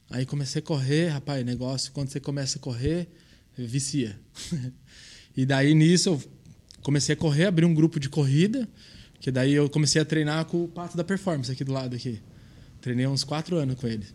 Aí 0.09 0.25
comecei 0.25 0.59
a 0.61 0.65
correr, 0.65 1.09
rapaz, 1.09 1.45
negócio, 1.45 1.91
quando 1.91 2.09
você 2.09 2.19
começa 2.19 2.57
a 2.57 2.61
correr, 2.61 3.07
vicia. 3.57 4.19
e 5.35 5.45
daí 5.45 5.73
nisso 5.73 6.09
eu 6.09 6.23
comecei 6.81 7.13
a 7.13 7.15
correr, 7.15 7.45
abri 7.45 7.65
um 7.65 7.73
grupo 7.73 7.99
de 7.99 8.09
corrida. 8.09 8.67
Que 9.19 9.31
daí 9.31 9.53
eu 9.53 9.69
comecei 9.69 10.01
a 10.01 10.05
treinar 10.05 10.45
com 10.45 10.63
o 10.63 10.67
Pato 10.67 10.97
da 10.97 11.03
Performance 11.03 11.51
aqui 11.51 11.63
do 11.63 11.71
lado 11.71 11.95
aqui. 11.95 12.19
Treinei 12.81 13.05
uns 13.05 13.23
quatro 13.23 13.55
anos 13.55 13.75
com 13.75 13.87
ele. 13.87 14.05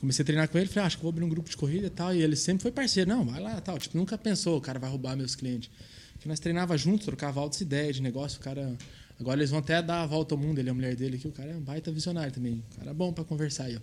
Comecei 0.00 0.24
a 0.24 0.26
treinar 0.26 0.48
com 0.48 0.58
ele, 0.58 0.66
falei, 0.66 0.82
ah, 0.82 0.86
acho 0.88 0.96
que 0.96 1.02
vou 1.02 1.10
abrir 1.10 1.24
um 1.24 1.28
grupo 1.28 1.48
de 1.48 1.56
corrida 1.56 1.86
e 1.86 1.90
tal. 1.90 2.12
E 2.12 2.20
ele 2.20 2.34
sempre 2.34 2.60
foi 2.60 2.72
parceiro, 2.72 3.08
não, 3.08 3.24
vai 3.24 3.40
lá 3.40 3.60
tal. 3.60 3.78
Tipo, 3.78 3.96
nunca 3.96 4.18
pensou, 4.18 4.58
o 4.58 4.60
cara 4.60 4.80
vai 4.80 4.90
roubar 4.90 5.16
meus 5.16 5.36
clientes. 5.36 5.70
Porque 6.14 6.28
nós 6.28 6.40
treinava 6.40 6.76
juntos, 6.76 7.06
trocava 7.06 7.40
altas 7.40 7.60
ideias 7.60 7.96
de 7.96 8.02
negócio, 8.02 8.40
o 8.40 8.42
cara. 8.42 8.76
Agora 9.20 9.38
eles 9.38 9.50
vão 9.50 9.60
até 9.60 9.80
dar 9.80 10.02
a 10.02 10.06
volta 10.06 10.34
ao 10.34 10.40
mundo, 10.40 10.58
ele 10.58 10.68
é 10.68 10.72
a 10.72 10.74
mulher 10.74 10.96
dele 10.96 11.16
aqui, 11.16 11.28
o 11.28 11.32
cara 11.32 11.52
é 11.52 11.56
um 11.56 11.60
baita 11.60 11.92
visionário 11.92 12.32
também. 12.32 12.64
O 12.72 12.76
cara 12.78 12.90
é 12.90 12.94
bom 12.94 13.12
para 13.12 13.22
conversar 13.22 13.64
aí, 13.64 13.76
ó. 13.76 13.80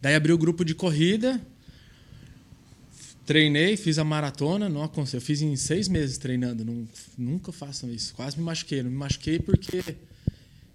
Daí 0.00 0.14
abri 0.14 0.32
o 0.32 0.38
grupo 0.38 0.64
de 0.64 0.74
corrida, 0.74 1.40
treinei, 3.26 3.76
fiz 3.76 3.98
a 3.98 4.04
maratona, 4.04 4.68
não 4.68 4.82
aconselho. 4.82 5.20
Fiz 5.20 5.42
em 5.42 5.54
seis 5.56 5.88
meses 5.88 6.18
treinando, 6.18 6.64
não, 6.64 6.86
nunca 7.16 7.52
façam 7.52 7.90
isso. 7.90 8.14
Quase 8.14 8.38
me 8.38 8.44
machuquei. 8.44 8.82
Não 8.82 8.90
me 8.90 8.96
machuquei 8.96 9.38
porque 9.38 9.82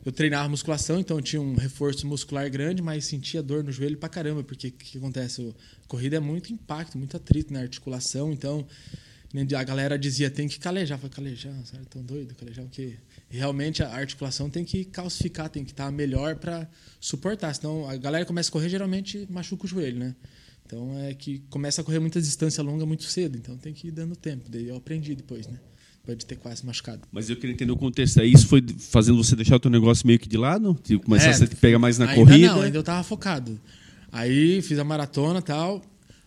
eu 0.06 0.12
treinava 0.12 0.48
musculação, 0.50 1.00
então 1.00 1.22
tinha 1.22 1.42
um 1.42 1.56
reforço 1.56 2.08
muscular 2.08 2.50
grande, 2.50 2.82
mas 2.82 3.06
sentia 3.06 3.44
dor 3.44 3.64
no 3.64 3.72
joelho 3.72 3.98
pra 3.98 4.10
caramba, 4.10 4.44
porque 4.44 4.68
o 4.68 4.72
que, 4.72 4.98
acontece? 4.98 5.54
Corrida 5.88 6.18
é 6.18 6.20
muito 6.20 6.54
impacto, 6.54 6.98
muito 6.98 7.18
atrito 7.18 7.52
na 7.52 7.60
articulação, 7.60 8.32
então 8.32 8.66
a 9.56 9.64
galera 9.64 10.00
dizia 10.00 10.30
tem 10.30 10.48
que 10.48 10.58
calejar. 10.60 10.98
Eu 10.98 11.10
falei, 11.10 11.16
calejar, 11.16 11.66
sério, 11.66 11.86
tão 11.86 12.02
doido? 12.02 12.34
Calejar 12.36 12.66
o 12.66 12.70
quê? 12.70 12.98
realmente 13.30 13.84
a 13.84 13.90
articulação 13.94 14.50
tem 14.50 14.66
que 14.66 14.84
calcificar, 14.86 15.50
tem 15.50 15.64
que 15.64 15.72
estar 15.72 15.92
melhor 15.92 16.36
para 16.36 16.68
suportar. 17.00 17.54
Senão 17.54 17.88
a 17.88 17.96
galera 17.96 18.26
começa 18.26 18.50
a 18.50 18.52
correr, 18.52 18.70
geralmente 18.70 19.28
machuca 19.30 19.66
o 19.66 19.68
joelho, 19.68 20.00
né? 20.00 20.16
Então 20.70 20.96
é 21.00 21.16
que 21.16 21.40
começa 21.50 21.82
a 21.82 21.84
correr 21.84 21.98
muita 21.98 22.22
distância 22.22 22.62
longa 22.62 22.86
muito 22.86 23.04
cedo, 23.06 23.36
então 23.36 23.58
tem 23.58 23.74
que 23.74 23.88
ir 23.88 23.92
dando 23.92 24.16
tempo. 24.16 24.48
Daí 24.48 24.68
eu 24.68 24.76
aprendi 24.76 25.16
depois, 25.16 25.48
né? 25.48 25.60
Depois 26.02 26.20
de 26.20 26.28
ter 26.28 26.36
quase 26.36 26.64
machucado. 26.64 27.08
Mas 27.12 27.28
eu 27.28 27.36
queria 27.36 27.56
entender 27.56 27.72
o 27.72 27.76
contexto. 27.76 28.22
Aí 28.22 28.32
isso 28.32 28.46
foi 28.46 28.64
fazendo 28.78 29.18
você 29.18 29.36
deixar 29.36 29.56
o 29.56 29.60
teu 29.60 29.72
negócio 29.72 30.06
meio 30.06 30.20
que 30.20 30.30
de 30.30 30.38
lado? 30.38 30.78
Tipo, 30.84 31.06
começar 31.06 31.30
É, 31.30 31.30
a 31.32 31.34
se 31.34 31.48
pegar 31.56 31.80
mais 31.80 31.98
na 31.98 32.06
ainda 32.06 32.16
corrida? 32.16 32.54
Não, 32.54 32.62
ainda 32.62 32.78
eu 32.78 32.84
tava 32.84 33.04
focado. 33.04 33.60
Aí 34.12 34.62
fiz 34.62 34.78
a 34.78 34.84
maratona 34.84 35.40
e 35.40 35.42
tal. 35.42 35.82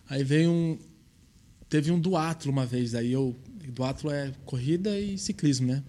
Aí 0.09 0.25
veio 0.25 0.51
um. 0.51 0.77
Teve 1.69 1.89
um 1.91 1.99
duatlo 1.99 2.51
uma 2.51 2.65
vez. 2.65 2.95
Aí 2.95 3.13
eu. 3.13 3.33
Duatlo 3.69 4.11
é 4.11 4.33
corrida 4.45 4.99
e 4.99 5.17
ciclismo, 5.17 5.67
né? 5.67 5.81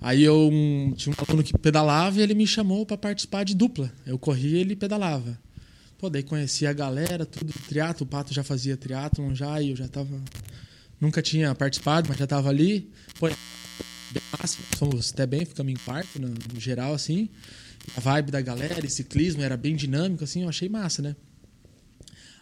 Aí 0.00 0.24
eu 0.24 0.50
um, 0.52 0.92
tinha 0.96 1.14
um 1.14 1.24
aluno 1.24 1.44
que 1.44 1.56
pedalava 1.56 2.18
e 2.18 2.22
ele 2.22 2.34
me 2.34 2.48
chamou 2.48 2.84
para 2.84 2.98
participar 2.98 3.44
de 3.44 3.54
dupla. 3.54 3.92
Eu 4.04 4.18
corria 4.18 4.58
e 4.58 4.60
ele 4.60 4.74
pedalava. 4.74 5.38
Pô, 5.98 6.10
daí 6.10 6.22
conheci 6.22 6.66
a 6.66 6.72
galera, 6.72 7.24
tudo 7.24 7.52
triatlo, 7.68 8.04
o 8.04 8.08
Pato 8.08 8.34
já 8.34 8.42
fazia 8.42 8.76
triatlon 8.76 9.34
já 9.34 9.60
e 9.62 9.70
eu 9.70 9.76
já 9.76 9.88
tava 9.88 10.20
nunca 11.00 11.22
tinha 11.22 11.54
participado, 11.54 12.08
mas 12.08 12.18
já 12.18 12.26
tava 12.26 12.48
ali. 12.48 12.90
Pô, 13.18 13.28
bem 13.28 14.22
massa, 14.38 14.58
fomos 14.76 15.12
até 15.12 15.26
bem, 15.26 15.44
ficamos 15.44 15.72
em 15.72 15.76
quarto 15.76 16.20
no, 16.20 16.28
no 16.28 16.60
geral 16.60 16.94
assim. 16.94 17.28
A 17.96 18.00
vibe 18.00 18.30
da 18.30 18.40
galera, 18.40 18.88
ciclismo 18.88 19.42
era 19.42 19.56
bem 19.56 19.76
dinâmico 19.76 20.24
assim, 20.24 20.42
eu 20.42 20.48
achei 20.48 20.68
massa, 20.68 21.02
né? 21.02 21.16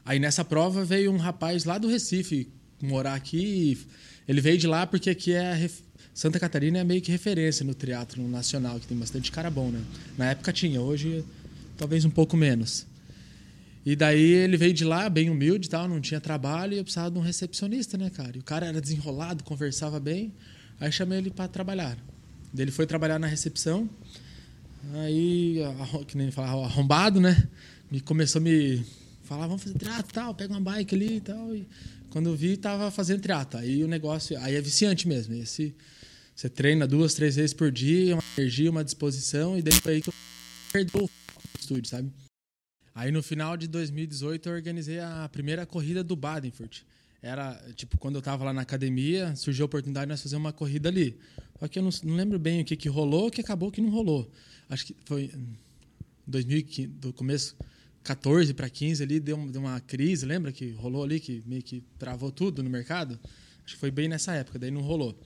Aí 0.05 0.19
nessa 0.19 0.45
prova 0.45 0.85
veio 0.85 1.13
um 1.13 1.17
rapaz 1.17 1.65
lá 1.65 1.79
do 1.79 1.89
Recife 1.89 2.49
morar 2.81 3.15
aqui. 3.15 3.79
Ele 4.27 4.41
veio 4.41 4.59
de 4.59 4.67
lá 4.67 4.87
porque 4.87 5.11
aqui 5.11 5.33
é 5.33 5.69
Santa 6.15 6.39
Catarina 6.39 6.79
é 6.79 6.85
meio 6.85 7.01
que 7.01 7.11
referência 7.11 7.65
no 7.65 7.75
triatlo 7.75 8.29
nacional, 8.29 8.79
que 8.79 8.87
tem 8.87 8.97
bastante 8.97 9.31
cara 9.33 9.51
bom, 9.51 9.71
né? 9.71 9.81
Na 10.19 10.31
época 10.31 10.53
tinha, 10.53 10.81
hoje 10.81 11.25
talvez 11.77 12.05
um 12.05 12.11
pouco 12.11 12.37
menos. 12.37 12.87
E 13.85 13.97
daí 13.97 14.23
ele 14.23 14.57
veio 14.57 14.73
de 14.73 14.85
lá, 14.85 15.09
bem 15.09 15.29
humilde 15.29 15.67
e 15.67 15.71
tal, 15.71 15.89
não 15.89 16.01
tinha 16.01 16.21
trabalho 16.21 16.75
e 16.75 16.79
eu 16.79 16.85
precisava 16.85 17.11
de 17.11 17.19
um 17.19 17.21
recepcionista, 17.21 17.99
né, 17.99 18.11
cara? 18.11 18.37
E 18.37 18.41
o 18.41 18.45
cara 18.45 18.67
era 18.67 18.81
desenrolado, 18.81 19.43
conversava 19.43 19.99
bem. 19.99 20.33
Aí 20.79 20.91
chamei 20.93 21.19
ele 21.19 21.31
para 21.31 21.49
trabalhar. 21.49 21.97
Daí 22.53 22.65
ele 22.65 22.71
foi 22.71 22.87
trabalhar 22.87 23.19
na 23.19 23.27
recepção. 23.27 23.91
Aí, 24.95 25.59
que 26.07 26.17
nem 26.17 26.31
falava, 26.31 26.65
arrombado, 26.65 27.21
né? 27.21 27.49
Me 27.91 28.01
começou 28.01 28.41
a 28.41 28.43
me 28.43 28.85
falar, 29.23 29.47
vamos 29.47 29.63
fazer 29.63 29.77
triatlo 29.77 30.11
e 30.11 30.15
tal, 30.15 30.35
pega 30.35 30.53
uma 30.53 30.61
bike 30.61 30.95
ali 30.95 31.17
e 31.17 31.21
tal. 31.21 31.55
E 31.55 31.67
quando 32.11 32.29
eu 32.29 32.37
vi, 32.37 32.57
tava 32.57 32.91
fazendo 32.91 33.21
triatlo. 33.21 33.59
Aí 33.59 33.83
o 33.83 33.89
negócio, 33.89 34.39
aí 34.41 34.55
é 34.55 34.61
viciante 34.61 35.09
mesmo. 35.09 35.35
Esse, 35.35 35.75
você 36.37 36.49
treina 36.49 36.87
duas, 36.87 37.15
três 37.15 37.37
vezes 37.37 37.53
por 37.53 37.71
dia, 37.71 38.15
uma 38.15 38.23
energia, 38.37 38.71
uma 38.71 38.85
disposição, 38.85 39.59
e 39.59 39.63
daí 39.63 39.75
foi 39.75 39.95
aí 39.95 40.03
que 40.03 40.09
eu 40.09 40.15
perdi 40.73 40.97
o 40.97 41.11
estúdio, 41.59 41.89
sabe? 41.89 42.11
Aí 42.95 43.11
no 43.11 43.23
final 43.23 43.57
de 43.57 43.67
2018 43.69 44.49
eu 44.49 44.55
organizei 44.55 45.01
a 45.01 45.29
primeira 45.31 45.65
corrida 45.65 46.05
do 46.05 46.15
Badenfurt. 46.15 46.83
Era, 47.23 47.55
tipo, 47.75 47.97
quando 47.99 48.17
eu 48.17 48.23
tava 48.23 48.45
lá 48.45 48.53
na 48.53 48.63
academia, 48.63 49.35
surgiu 49.37 49.65
a 49.65 49.67
oportunidade 49.67 50.07
de 50.07 50.11
nós 50.11 50.23
fazer 50.23 50.37
uma 50.37 50.53
corrida 50.53 50.89
ali. 50.89 51.17
Só 51.59 51.69
que 51.69 51.79
eu 51.79 51.83
não, 51.83 51.91
não 52.03 52.17
lembro 52.17 52.39
bem 52.39 52.63
o 52.63 52.65
que, 52.65 52.77
que 52.77 52.89
rolou, 52.89 53.29
o 53.29 53.31
que 53.31 53.41
acabou 53.41 53.71
que 53.71 53.81
não 53.81 53.91
rolou. 53.91 54.29
Acho 54.69 54.87
que 54.87 54.97
foi 55.05 55.31
em 55.33 55.57
2015, 56.27 56.89
do 56.89 57.13
começo 57.13 57.57
14 58.03 58.53
para 58.55 58.69
15 58.69 59.03
ali, 59.03 59.21
deu, 59.21 59.37
deu 59.49 59.61
uma 59.61 59.81
crise, 59.81 60.27
lembra 60.27 60.51
que 60.51 60.71
rolou 60.73 61.05
ali, 61.05 61.21
que 61.21 61.43
meio 61.47 61.63
que 61.63 61.83
travou 61.99 62.33
tudo 62.33 62.63
no 62.63 62.69
mercado? 62.69 63.19
Acho 63.65 63.75
que 63.75 63.81
foi 63.81 63.91
bem 63.91 64.09
nessa 64.09 64.35
época, 64.35 64.59
daí 64.59 64.71
não 64.71 64.81
rolou. 64.81 65.17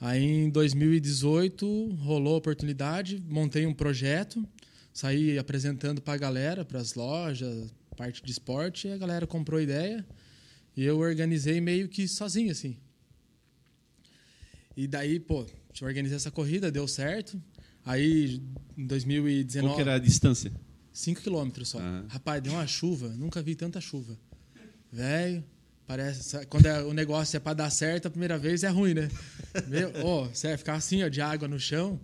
Aí 0.00 0.24
em 0.24 0.48
2018 0.48 1.96
rolou 2.00 2.34
a 2.34 2.38
oportunidade, 2.38 3.22
montei 3.28 3.66
um 3.66 3.74
projeto, 3.74 4.42
saí 4.92 5.38
apresentando 5.38 6.00
para 6.00 6.14
a 6.14 6.18
galera, 6.18 6.64
para 6.64 6.80
as 6.80 6.94
lojas, 6.94 7.72
parte 7.96 8.22
de 8.22 8.30
esporte, 8.32 8.88
e 8.88 8.92
a 8.92 8.96
galera 8.98 9.26
comprou 9.26 9.58
a 9.58 9.62
ideia 9.62 10.06
e 10.76 10.84
eu 10.84 10.98
organizei 10.98 11.60
meio 11.60 11.88
que 11.88 12.06
sozinho 12.08 12.52
assim. 12.52 12.76
E 14.76 14.86
daí, 14.86 15.18
pô, 15.20 15.44
eu 15.80 15.86
organizei 15.86 16.16
essa 16.16 16.30
corrida, 16.30 16.70
deu 16.70 16.86
certo. 16.88 17.40
Aí 17.84 18.40
em 18.76 18.86
2019 18.86 19.68
Qual 19.68 19.76
que 19.76 19.82
era 19.82 19.94
a 19.94 19.98
distância? 19.98 20.52
5 20.92 21.20
quilômetros 21.22 21.68
só. 21.68 21.78
Aham. 21.78 22.06
Rapaz, 22.08 22.42
deu 22.42 22.52
uma 22.52 22.66
chuva, 22.66 23.08
nunca 23.08 23.42
vi 23.42 23.54
tanta 23.54 23.80
chuva. 23.80 24.16
Velho, 24.92 25.44
parece. 25.86 26.44
Quando 26.46 26.66
é- 26.66 26.82
o 26.82 26.92
negócio 26.92 27.36
é 27.36 27.40
pra 27.40 27.54
dar 27.54 27.70
certo 27.70 28.06
a 28.06 28.10
primeira 28.10 28.38
vez, 28.38 28.62
é 28.64 28.68
ruim, 28.68 28.94
né? 28.94 29.08
Meu, 29.66 29.90
sério, 30.34 30.58
ficar 30.58 30.74
assim, 30.74 31.02
ó, 31.02 31.08
de 31.08 31.20
água 31.20 31.46
no 31.48 31.58
chão. 31.58 32.00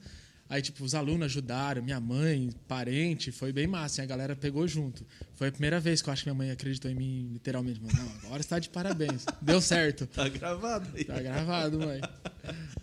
Aí, 0.48 0.62
tipo, 0.62 0.85
os 0.85 0.94
alunos 0.94 1.26
ajudaram, 1.26 1.82
minha 1.82 1.98
mãe, 1.98 2.50
parente, 2.68 3.32
foi 3.32 3.52
bem 3.52 3.66
massa, 3.66 4.00
hein? 4.00 4.04
a 4.04 4.09
galera 4.09 4.37
pegou 4.37 4.66
junto. 4.68 5.04
Foi 5.35 5.48
a 5.48 5.52
primeira 5.52 5.80
vez 5.80 6.00
que 6.00 6.09
eu 6.09 6.12
acho 6.12 6.22
que 6.22 6.30
minha 6.30 6.38
mãe 6.38 6.50
acreditou 6.52 6.88
em 6.88 6.94
mim, 6.94 7.30
literalmente. 7.32 7.80
Mano, 7.82 7.98
não, 7.98 8.26
agora 8.26 8.40
está 8.40 8.59
de 8.61 8.68
parabéns. 8.68 9.24
Deu 9.42 9.61
certo. 9.61 10.06
Tá 10.06 10.28
gravado 10.28 10.88
aí. 10.94 11.04
Tá 11.04 11.20
gravado, 11.20 11.80
mãe. 11.80 12.00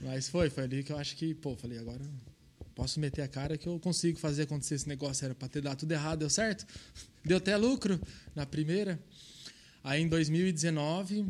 Mas 0.02 0.28
foi, 0.28 0.50
foi 0.50 0.66
ali 0.66 0.84
que 0.84 0.92
eu 0.92 0.98
acho 0.98 1.16
que, 1.16 1.34
pô, 1.34 1.56
falei, 1.56 1.80
agora 1.80 2.02
posso 2.76 3.00
meter 3.00 3.22
a 3.22 3.28
cara 3.28 3.58
que 3.58 3.68
eu 3.68 3.80
consigo 3.80 4.20
fazer 4.20 4.44
acontecer 4.44 4.76
esse 4.76 4.90
negócio. 4.90 5.24
Era 5.24 5.34
pra 5.34 5.48
ter 5.48 5.62
dado 5.62 5.78
tudo 5.78 5.92
errado, 5.94 6.20
deu 6.20 6.30
certo. 6.30 6.66
Deu 7.24 7.38
até 7.38 7.56
lucro 7.56 7.98
na 8.36 8.46
primeira. 8.46 9.00
Aí 9.82 10.02
em 10.02 10.10
2019, 10.10 11.26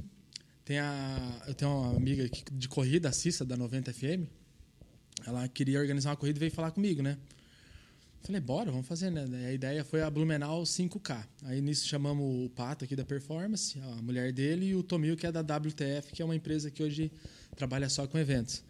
tem 0.65 0.79
a, 0.79 1.43
eu 1.47 1.53
tenho 1.53 1.69
uma 1.69 1.95
amiga 1.95 2.27
de 2.51 2.67
corrida, 2.67 3.09
a 3.09 3.11
Cissa, 3.11 3.45
da 3.45 3.55
90 3.55 3.93
FM. 3.93 4.25
Ela 5.25 5.47
queria 5.47 5.79
organizar 5.79 6.09
uma 6.11 6.17
corrida 6.17 6.37
e 6.37 6.41
veio 6.41 6.51
falar 6.51 6.71
comigo, 6.71 7.01
né? 7.01 7.17
Falei, 8.23 8.39
bora, 8.39 8.71
vamos 8.71 8.87
fazer, 8.87 9.09
né? 9.09 9.47
A 9.47 9.51
ideia 9.51 9.83
foi 9.83 10.01
a 10.01 10.09
Blumenau 10.09 10.63
5K. 10.63 11.25
Aí 11.43 11.59
nisso 11.59 11.85
chamamos 11.87 12.45
o 12.45 12.49
Pato 12.49 12.85
aqui 12.85 12.95
da 12.95 13.03
Performance, 13.03 13.77
a 13.79 14.01
mulher 14.01 14.31
dele, 14.31 14.67
e 14.67 14.75
o 14.75 14.81
Tomil, 14.81 15.17
que 15.17 15.27
é 15.27 15.31
da 15.31 15.41
WTF, 15.41 16.13
que 16.13 16.21
é 16.21 16.25
uma 16.25 16.35
empresa 16.35 16.71
que 16.71 16.81
hoje 16.81 17.11
trabalha 17.55 17.89
só 17.89 18.07
com 18.07 18.17
eventos. 18.17 18.63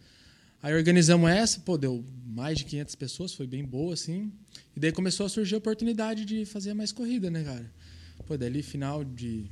Aí 0.60 0.74
organizamos 0.74 1.30
essa, 1.30 1.60
pô, 1.60 1.78
deu 1.78 2.04
mais 2.26 2.58
de 2.58 2.64
500 2.64 2.94
pessoas, 2.96 3.32
foi 3.32 3.46
bem 3.46 3.64
boa, 3.64 3.94
assim. 3.94 4.32
E 4.74 4.80
daí 4.80 4.90
começou 4.90 5.26
a 5.26 5.28
surgir 5.28 5.54
a 5.54 5.58
oportunidade 5.58 6.24
de 6.24 6.44
fazer 6.44 6.74
mais 6.74 6.90
corrida, 6.90 7.30
né, 7.30 7.44
cara? 7.44 7.70
Pô, 8.26 8.36
dali 8.36 8.62
final 8.62 9.04
de 9.04 9.48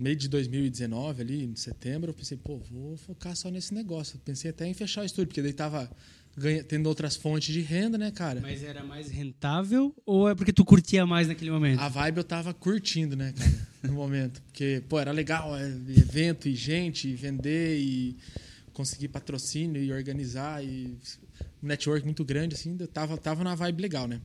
meio 0.00 0.16
de 0.16 0.28
2019 0.28 1.20
ali, 1.22 1.44
em 1.44 1.54
setembro, 1.54 2.10
eu 2.10 2.14
pensei, 2.14 2.36
pô, 2.36 2.58
vou 2.70 2.96
focar 2.96 3.36
só 3.36 3.50
nesse 3.50 3.74
negócio. 3.74 4.16
Eu 4.16 4.20
pensei 4.24 4.50
até 4.50 4.66
em 4.66 4.72
fechar 4.74 5.02
o 5.02 5.04
estúdio, 5.04 5.28
porque 5.28 5.42
daí 5.42 5.52
tava 5.52 5.90
ganha, 6.36 6.64
tendo 6.64 6.86
outras 6.88 7.16
fontes 7.16 7.52
de 7.52 7.60
renda, 7.60 7.98
né, 7.98 8.10
cara? 8.10 8.40
Mas 8.40 8.62
era 8.62 8.82
mais 8.82 9.10
rentável 9.10 9.94
ou 10.06 10.28
é 10.28 10.34
porque 10.34 10.52
tu 10.52 10.64
curtia 10.64 11.04
mais 11.04 11.28
naquele 11.28 11.50
momento? 11.50 11.80
A 11.80 11.88
vibe 11.88 12.16
eu 12.18 12.24
tava 12.24 12.54
curtindo, 12.54 13.14
né, 13.14 13.32
cara, 13.36 13.68
no 13.84 13.92
momento. 13.92 14.40
Porque, 14.42 14.82
pô, 14.88 14.98
era 14.98 15.12
legal, 15.12 15.54
é, 15.56 15.66
evento 15.68 16.48
e 16.48 16.54
gente, 16.54 17.06
e 17.08 17.14
vender 17.14 17.78
e 17.78 18.16
conseguir 18.72 19.08
patrocínio 19.08 19.82
e 19.82 19.92
organizar 19.92 20.64
e 20.64 20.96
um 21.62 21.66
network 21.66 22.04
muito 22.06 22.24
grande, 22.24 22.54
assim, 22.54 22.74
eu 22.80 22.88
tava, 22.88 23.18
tava 23.18 23.44
na 23.44 23.54
vibe 23.54 23.82
legal, 23.82 24.08
né? 24.08 24.20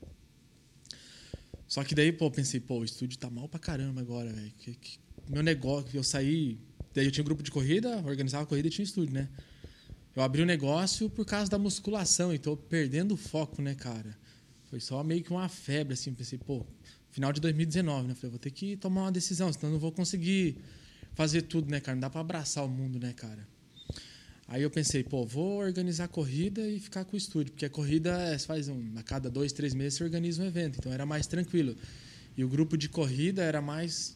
Só 1.68 1.84
que 1.84 1.94
daí, 1.96 2.12
pô, 2.14 2.30
pensei, 2.32 2.60
pô, 2.60 2.80
o 2.80 2.86
estúdio 2.86 3.18
tá 3.18 3.30
mal 3.30 3.50
pra 3.50 3.60
caramba 3.60 4.00
agora, 4.00 4.32
velho. 4.32 4.54
Que, 4.60 4.76
que- 4.76 5.05
meu 5.30 5.44
negócio, 5.44 5.90
eu 5.94 6.04
saí. 6.04 6.58
Daí 6.94 7.06
eu 7.06 7.12
tinha 7.12 7.24
um 7.24 7.26
grupo 7.26 7.44
de 7.44 7.52
corrida, 7.52 7.98
organizava 8.06 8.46
corrida 8.46 8.68
e 8.68 8.72
tinha 8.72 8.84
estúdio, 8.84 9.14
né? 9.14 9.28
Eu 10.16 10.24
abri 10.24 10.42
o 10.42 10.46
negócio 10.46 11.10
por 11.10 11.26
causa 11.26 11.52
da 11.52 11.58
musculação 11.58 12.34
e 12.34 12.40
tô 12.40 12.56
perdendo 12.56 13.16
o 13.16 13.18
foco, 13.18 13.62
né, 13.62 13.76
cara? 13.76 14.18
Foi 14.70 14.80
só 14.80 15.04
meio 15.04 15.24
que 15.24 15.32
uma 15.32 15.50
febre, 15.50 15.94
assim. 15.94 16.14
Pensei, 16.14 16.40
pô, 16.40 16.66
final 17.12 17.34
de 17.34 17.42
2019, 17.42 18.08
né? 18.08 18.16
Falei, 18.16 18.30
vou 18.30 18.40
ter 18.40 18.52
que 18.52 18.78
tomar 18.78 19.04
uma 19.04 19.12
decisão, 19.12 19.52
senão 19.52 19.74
não 19.74 19.80
vou 19.80 19.92
conseguir 19.92 20.58
fazer 21.14 21.42
tudo, 21.44 21.70
né, 21.70 21.80
cara? 21.80 21.96
Não 21.96 22.02
dá 22.02 22.10
pra 22.10 22.22
abraçar 22.22 22.64
o 22.64 22.70
mundo, 22.70 23.00
né, 23.00 23.14
cara? 23.14 23.46
Aí 24.48 24.62
eu 24.62 24.70
pensei, 24.70 25.04
pô, 25.04 25.26
vou 25.26 25.60
organizar 25.60 26.06
a 26.06 26.08
corrida 26.08 26.62
e 26.68 26.80
ficar 26.80 27.04
com 27.04 27.16
o 27.16 27.18
estúdio, 27.18 27.52
porque 27.52 27.66
a 27.66 27.70
corrida 27.70 28.12
é, 28.22 28.38
faz 28.38 28.70
um, 28.70 28.94
a 28.96 29.02
cada 29.02 29.30
dois, 29.30 29.52
três 29.52 29.74
meses 29.74 29.96
você 29.98 30.04
organiza 30.04 30.44
um 30.44 30.46
evento, 30.46 30.78
então 30.78 30.94
era 30.94 31.06
mais 31.06 31.26
tranquilo. 31.26 31.76
E 32.38 32.44
o 32.44 32.48
grupo 32.48 32.78
de 32.78 32.88
corrida 32.88 33.42
era 33.42 33.62
mais 33.62 34.16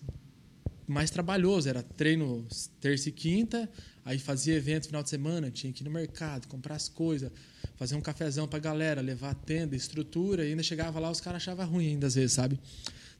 mais 0.91 1.11
trabalhoso, 1.11 1.69
era 1.69 1.83
treino 1.83 2.47
terça 2.79 3.09
e 3.09 3.11
quinta, 3.11 3.69
aí 4.03 4.17
fazia 4.17 4.55
evento 4.55 4.87
final 4.87 5.03
de 5.03 5.09
semana, 5.09 5.51
tinha 5.51 5.71
que 5.71 5.83
ir 5.83 5.85
no 5.85 5.91
mercado, 5.91 6.47
comprar 6.47 6.75
as 6.75 6.89
coisas, 6.89 7.31
fazer 7.75 7.95
um 7.95 8.01
cafezão 8.01 8.47
pra 8.47 8.59
galera, 8.59 9.01
levar 9.01 9.31
a 9.31 9.35
tenda, 9.35 9.75
estrutura, 9.75 10.45
e 10.45 10.49
ainda 10.49 10.63
chegava 10.63 10.99
lá, 10.99 11.11
os 11.11 11.21
caras 11.21 11.43
achavam 11.43 11.67
ruim 11.67 11.89
ainda 11.89 12.07
às 12.07 12.15
vezes, 12.15 12.33
sabe? 12.33 12.59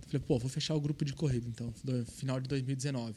Falei, 0.07 0.21
pô, 0.25 0.39
vou 0.39 0.49
fechar 0.49 0.73
o 0.73 0.81
grupo 0.81 1.05
de 1.05 1.13
corrida, 1.13 1.47
então, 1.47 1.71
no 1.83 2.05
final 2.05 2.39
de 2.39 2.47
2019. 2.47 3.13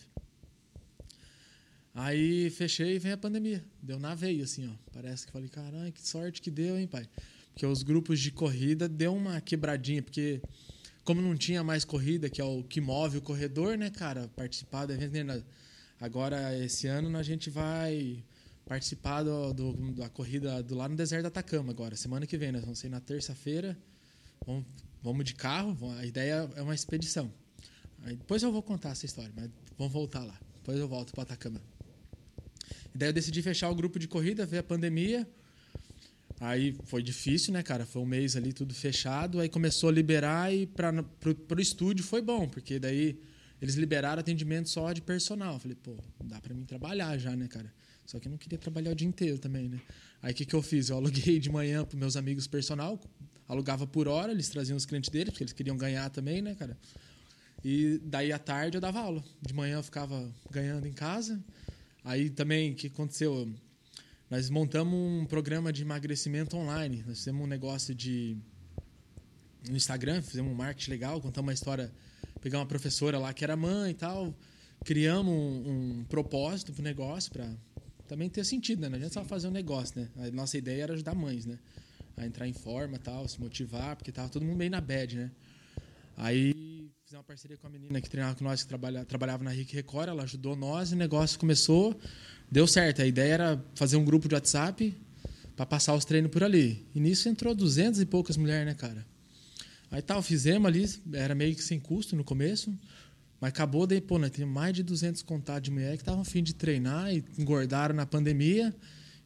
Aí 1.94 2.48
fechei 2.50 2.96
e 2.96 2.98
vem 2.98 3.12
a 3.12 3.16
pandemia. 3.16 3.62
Deu 3.82 3.98
na 3.98 4.14
veia, 4.14 4.44
assim, 4.44 4.66
ó. 4.66 4.72
Parece 4.92 5.26
que 5.26 5.32
falei, 5.32 5.48
caralho, 5.48 5.92
que 5.92 6.06
sorte 6.06 6.40
que 6.40 6.50
deu, 6.50 6.78
hein, 6.78 6.86
pai? 6.86 7.06
Porque 7.52 7.66
os 7.66 7.82
grupos 7.82 8.18
de 8.18 8.30
corrida 8.30 8.88
deu 8.88 9.14
uma 9.14 9.40
quebradinha, 9.40 10.02
porque 10.02 10.40
como 11.04 11.20
não 11.20 11.36
tinha 11.36 11.64
mais 11.64 11.84
corrida, 11.84 12.30
que 12.30 12.40
é 12.40 12.44
o 12.44 12.62
que 12.62 12.80
move 12.80 13.18
o 13.18 13.22
corredor, 13.22 13.76
né, 13.76 13.90
cara? 13.90 14.28
Participar 14.36 14.86
do 14.86 14.92
evento. 14.92 15.26
Né? 15.26 15.42
Agora, 16.00 16.56
esse 16.58 16.86
ano, 16.86 17.16
a 17.18 17.22
gente 17.22 17.50
vai 17.50 18.22
participar 18.64 19.22
do, 19.22 19.52
do, 19.52 19.92
da 19.92 20.08
corrida 20.08 20.62
do 20.62 20.74
lá 20.74 20.88
no 20.88 20.96
deserto 20.96 21.22
da 21.22 21.28
Atacama 21.28 21.72
agora. 21.72 21.96
Semana 21.96 22.26
que 22.26 22.36
vem, 22.36 22.52
nós 22.52 22.62
vamos 22.62 22.82
na 22.84 23.00
terça-feira. 23.00 23.76
Vamos, 24.46 24.64
vamos 25.02 25.24
de 25.24 25.34
carro. 25.34 25.76
A 25.98 26.06
ideia 26.06 26.48
é 26.56 26.62
uma 26.62 26.74
expedição. 26.74 27.32
Aí, 28.04 28.16
depois 28.16 28.42
eu 28.42 28.52
vou 28.52 28.62
contar 28.62 28.90
essa 28.90 29.06
história, 29.06 29.32
mas 29.34 29.50
vamos 29.76 29.92
voltar 29.92 30.24
lá. 30.24 30.38
Depois 30.56 30.78
eu 30.78 30.88
volto 30.88 31.12
para 31.12 31.22
Atacama. 31.22 31.60
E 32.94 32.98
daí 32.98 33.08
eu 33.08 33.12
decidi 33.12 33.42
fechar 33.42 33.68
o 33.70 33.74
grupo 33.74 33.98
de 33.98 34.06
corrida, 34.06 34.46
veio 34.46 34.60
a 34.60 34.64
pandemia. 34.64 35.28
Aí 36.42 36.74
foi 36.86 37.04
difícil, 37.04 37.52
né, 37.52 37.62
cara? 37.62 37.86
Foi 37.86 38.02
um 38.02 38.04
mês 38.04 38.34
ali 38.34 38.52
tudo 38.52 38.74
fechado. 38.74 39.38
Aí 39.38 39.48
começou 39.48 39.88
a 39.88 39.92
liberar 39.92 40.52
e 40.52 40.66
para 40.66 40.92
o 41.56 41.60
estúdio 41.60 42.04
foi 42.04 42.20
bom, 42.20 42.48
porque 42.48 42.80
daí 42.80 43.16
eles 43.60 43.76
liberaram 43.76 44.18
atendimento 44.18 44.68
só 44.68 44.92
de 44.92 45.00
personal. 45.00 45.60
Falei, 45.60 45.76
pô, 45.80 45.96
dá 46.24 46.40
para 46.40 46.52
mim 46.52 46.64
trabalhar 46.64 47.16
já, 47.16 47.36
né, 47.36 47.46
cara? 47.46 47.72
Só 48.04 48.18
que 48.18 48.26
eu 48.26 48.30
não 48.30 48.38
queria 48.38 48.58
trabalhar 48.58 48.90
o 48.90 48.94
dia 48.96 49.06
inteiro 49.06 49.38
também, 49.38 49.68
né? 49.68 49.80
Aí 50.20 50.32
o 50.32 50.34
que, 50.34 50.44
que 50.44 50.52
eu 50.52 50.60
fiz? 50.60 50.88
Eu 50.88 50.96
aluguei 50.96 51.38
de 51.38 51.48
manhã 51.48 51.84
para 51.84 51.96
meus 51.96 52.16
amigos 52.16 52.48
personal, 52.48 53.00
alugava 53.46 53.86
por 53.86 54.08
hora, 54.08 54.32
eles 54.32 54.48
traziam 54.48 54.76
os 54.76 54.84
clientes 54.84 55.10
deles, 55.10 55.30
porque 55.30 55.44
eles 55.44 55.52
queriam 55.52 55.76
ganhar 55.76 56.10
também, 56.10 56.42
né, 56.42 56.56
cara? 56.56 56.76
E 57.64 58.00
daí 58.02 58.32
à 58.32 58.38
tarde 58.40 58.76
eu 58.76 58.80
dava 58.80 58.98
aula. 58.98 59.22
De 59.40 59.54
manhã 59.54 59.76
eu 59.76 59.82
ficava 59.84 60.28
ganhando 60.50 60.88
em 60.88 60.92
casa. 60.92 61.40
Aí 62.02 62.28
também, 62.30 62.72
o 62.72 62.74
que 62.74 62.88
aconteceu? 62.88 63.48
Nós 64.32 64.48
montamos 64.48 64.94
um 64.94 65.26
programa 65.26 65.70
de 65.70 65.82
emagrecimento 65.82 66.56
online. 66.56 67.04
Nós 67.06 67.18
fizemos 67.18 67.44
um 67.44 67.46
negócio 67.46 67.94
de. 67.94 68.34
No 69.68 69.76
Instagram, 69.76 70.22
fizemos 70.22 70.50
um 70.50 70.54
marketing 70.54 70.90
legal, 70.90 71.20
contamos 71.20 71.48
uma 71.48 71.52
história. 71.52 71.92
Pegar 72.40 72.58
uma 72.60 72.64
professora 72.64 73.18
lá 73.18 73.34
que 73.34 73.44
era 73.44 73.54
mãe 73.58 73.90
e 73.90 73.94
tal. 73.94 74.34
Criamos 74.86 75.30
um, 75.34 75.98
um 76.00 76.04
propósito 76.04 76.72
para 76.72 76.80
o 76.80 76.82
negócio, 76.82 77.30
para 77.30 77.46
também 78.08 78.30
ter 78.30 78.42
sentido, 78.46 78.80
né? 78.80 78.88
Não 78.88 78.96
adianta 78.96 79.12
só 79.12 79.22
fazer 79.22 79.48
um 79.48 79.50
negócio, 79.50 80.00
né? 80.00 80.08
A 80.26 80.30
nossa 80.30 80.56
ideia 80.56 80.84
era 80.84 80.94
ajudar 80.94 81.14
mães, 81.14 81.44
né? 81.44 81.58
A 82.16 82.24
entrar 82.24 82.48
em 82.48 82.54
forma 82.54 82.98
tal, 82.98 83.28
se 83.28 83.38
motivar, 83.38 83.96
porque 83.96 84.10
tava 84.10 84.30
todo 84.30 84.46
mundo 84.46 84.56
meio 84.56 84.70
na 84.70 84.80
bad, 84.80 85.14
né? 85.14 85.30
Aí 86.16 86.81
fizemos 87.12 87.18
uma 87.18 87.24
parceria 87.24 87.56
com 87.58 87.66
a 87.66 87.70
menina 87.70 88.00
que 88.00 88.08
treinava 88.08 88.34
com 88.34 88.44
nós, 88.44 88.62
que 88.62 88.68
trabalha, 88.68 89.04
trabalhava 89.04 89.44
na 89.44 89.50
RIC 89.50 89.74
Record, 89.74 90.08
ela 90.08 90.22
ajudou 90.22 90.56
nós 90.56 90.92
e 90.92 90.94
o 90.94 90.96
negócio 90.96 91.38
começou, 91.38 91.98
deu 92.50 92.66
certo. 92.66 93.02
A 93.02 93.06
ideia 93.06 93.34
era 93.34 93.64
fazer 93.74 93.96
um 93.96 94.04
grupo 94.04 94.28
de 94.28 94.34
WhatsApp 94.34 94.96
para 95.54 95.66
passar 95.66 95.94
os 95.94 96.06
treinos 96.06 96.30
por 96.30 96.42
ali. 96.42 96.86
E 96.94 97.00
nisso 97.00 97.28
entrou 97.28 97.54
200 97.54 98.00
e 98.00 98.06
poucas 98.06 98.38
mulheres, 98.38 98.66
né, 98.66 98.74
cara? 98.74 99.06
Aí 99.90 100.00
tal, 100.00 100.22
fizemos 100.22 100.66
ali, 100.66 100.88
era 101.12 101.34
meio 101.34 101.54
que 101.54 101.62
sem 101.62 101.78
custo 101.78 102.16
no 102.16 102.24
começo, 102.24 102.72
mas 103.38 103.50
acabou 103.50 103.86
daí, 103.86 104.00
pô, 104.00 104.18
nós 104.18 104.30
tínhamos 104.30 104.54
mais 104.54 104.72
de 104.72 104.82
200 104.82 105.20
contatos 105.20 105.64
de 105.64 105.70
mulher 105.70 105.96
que 105.96 106.02
estavam 106.02 106.24
fim 106.24 106.42
de 106.42 106.54
treinar 106.54 107.14
e 107.14 107.22
engordaram 107.38 107.94
na 107.94 108.06
pandemia. 108.06 108.74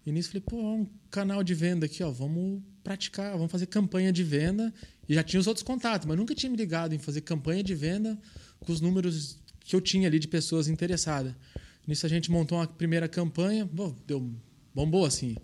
E 0.05 0.11
nisso 0.11 0.31
falei, 0.31 0.43
pô, 0.45 0.57
um 0.57 0.89
canal 1.09 1.45
de 1.45 1.55
venda 1.55 1.87
aqui, 1.87 2.03
ó, 2.03 2.11
vamos 2.11 2.63
praticar, 2.87 3.33
vamos 3.33 3.51
fazer 3.51 3.67
campanha 3.67 4.13
de 4.13 4.23
venda. 4.23 4.73
E 5.09 5.15
já 5.15 5.25
tinha 5.25 5.41
os 5.41 5.49
outros 5.49 5.65
contatos, 5.65 6.07
mas 6.07 6.17
nunca 6.17 6.37
tinha 6.37 6.49
me 6.49 6.57
ligado 6.57 6.95
em 6.95 6.99
fazer 6.99 7.21
campanha 7.23 7.61
de 7.61 7.75
venda 7.75 8.17
com 8.61 8.73
os 8.73 8.81
números 8.81 9.41
que 9.59 9.75
eu 9.75 9.81
tinha 9.81 10.07
ali 10.07 10.21
de 10.21 10.29
pessoas 10.29 10.69
interessadas. 10.69 11.35
Nisso 11.85 12.07
a 12.07 12.09
gente 12.09 12.31
montou 12.31 12.59
uma 12.59 12.67
primeira 12.67 13.09
campanha, 13.09 13.65
bom, 13.65 13.93
deu 14.07 14.33
bombou 14.73 15.05
assim. 15.05 15.37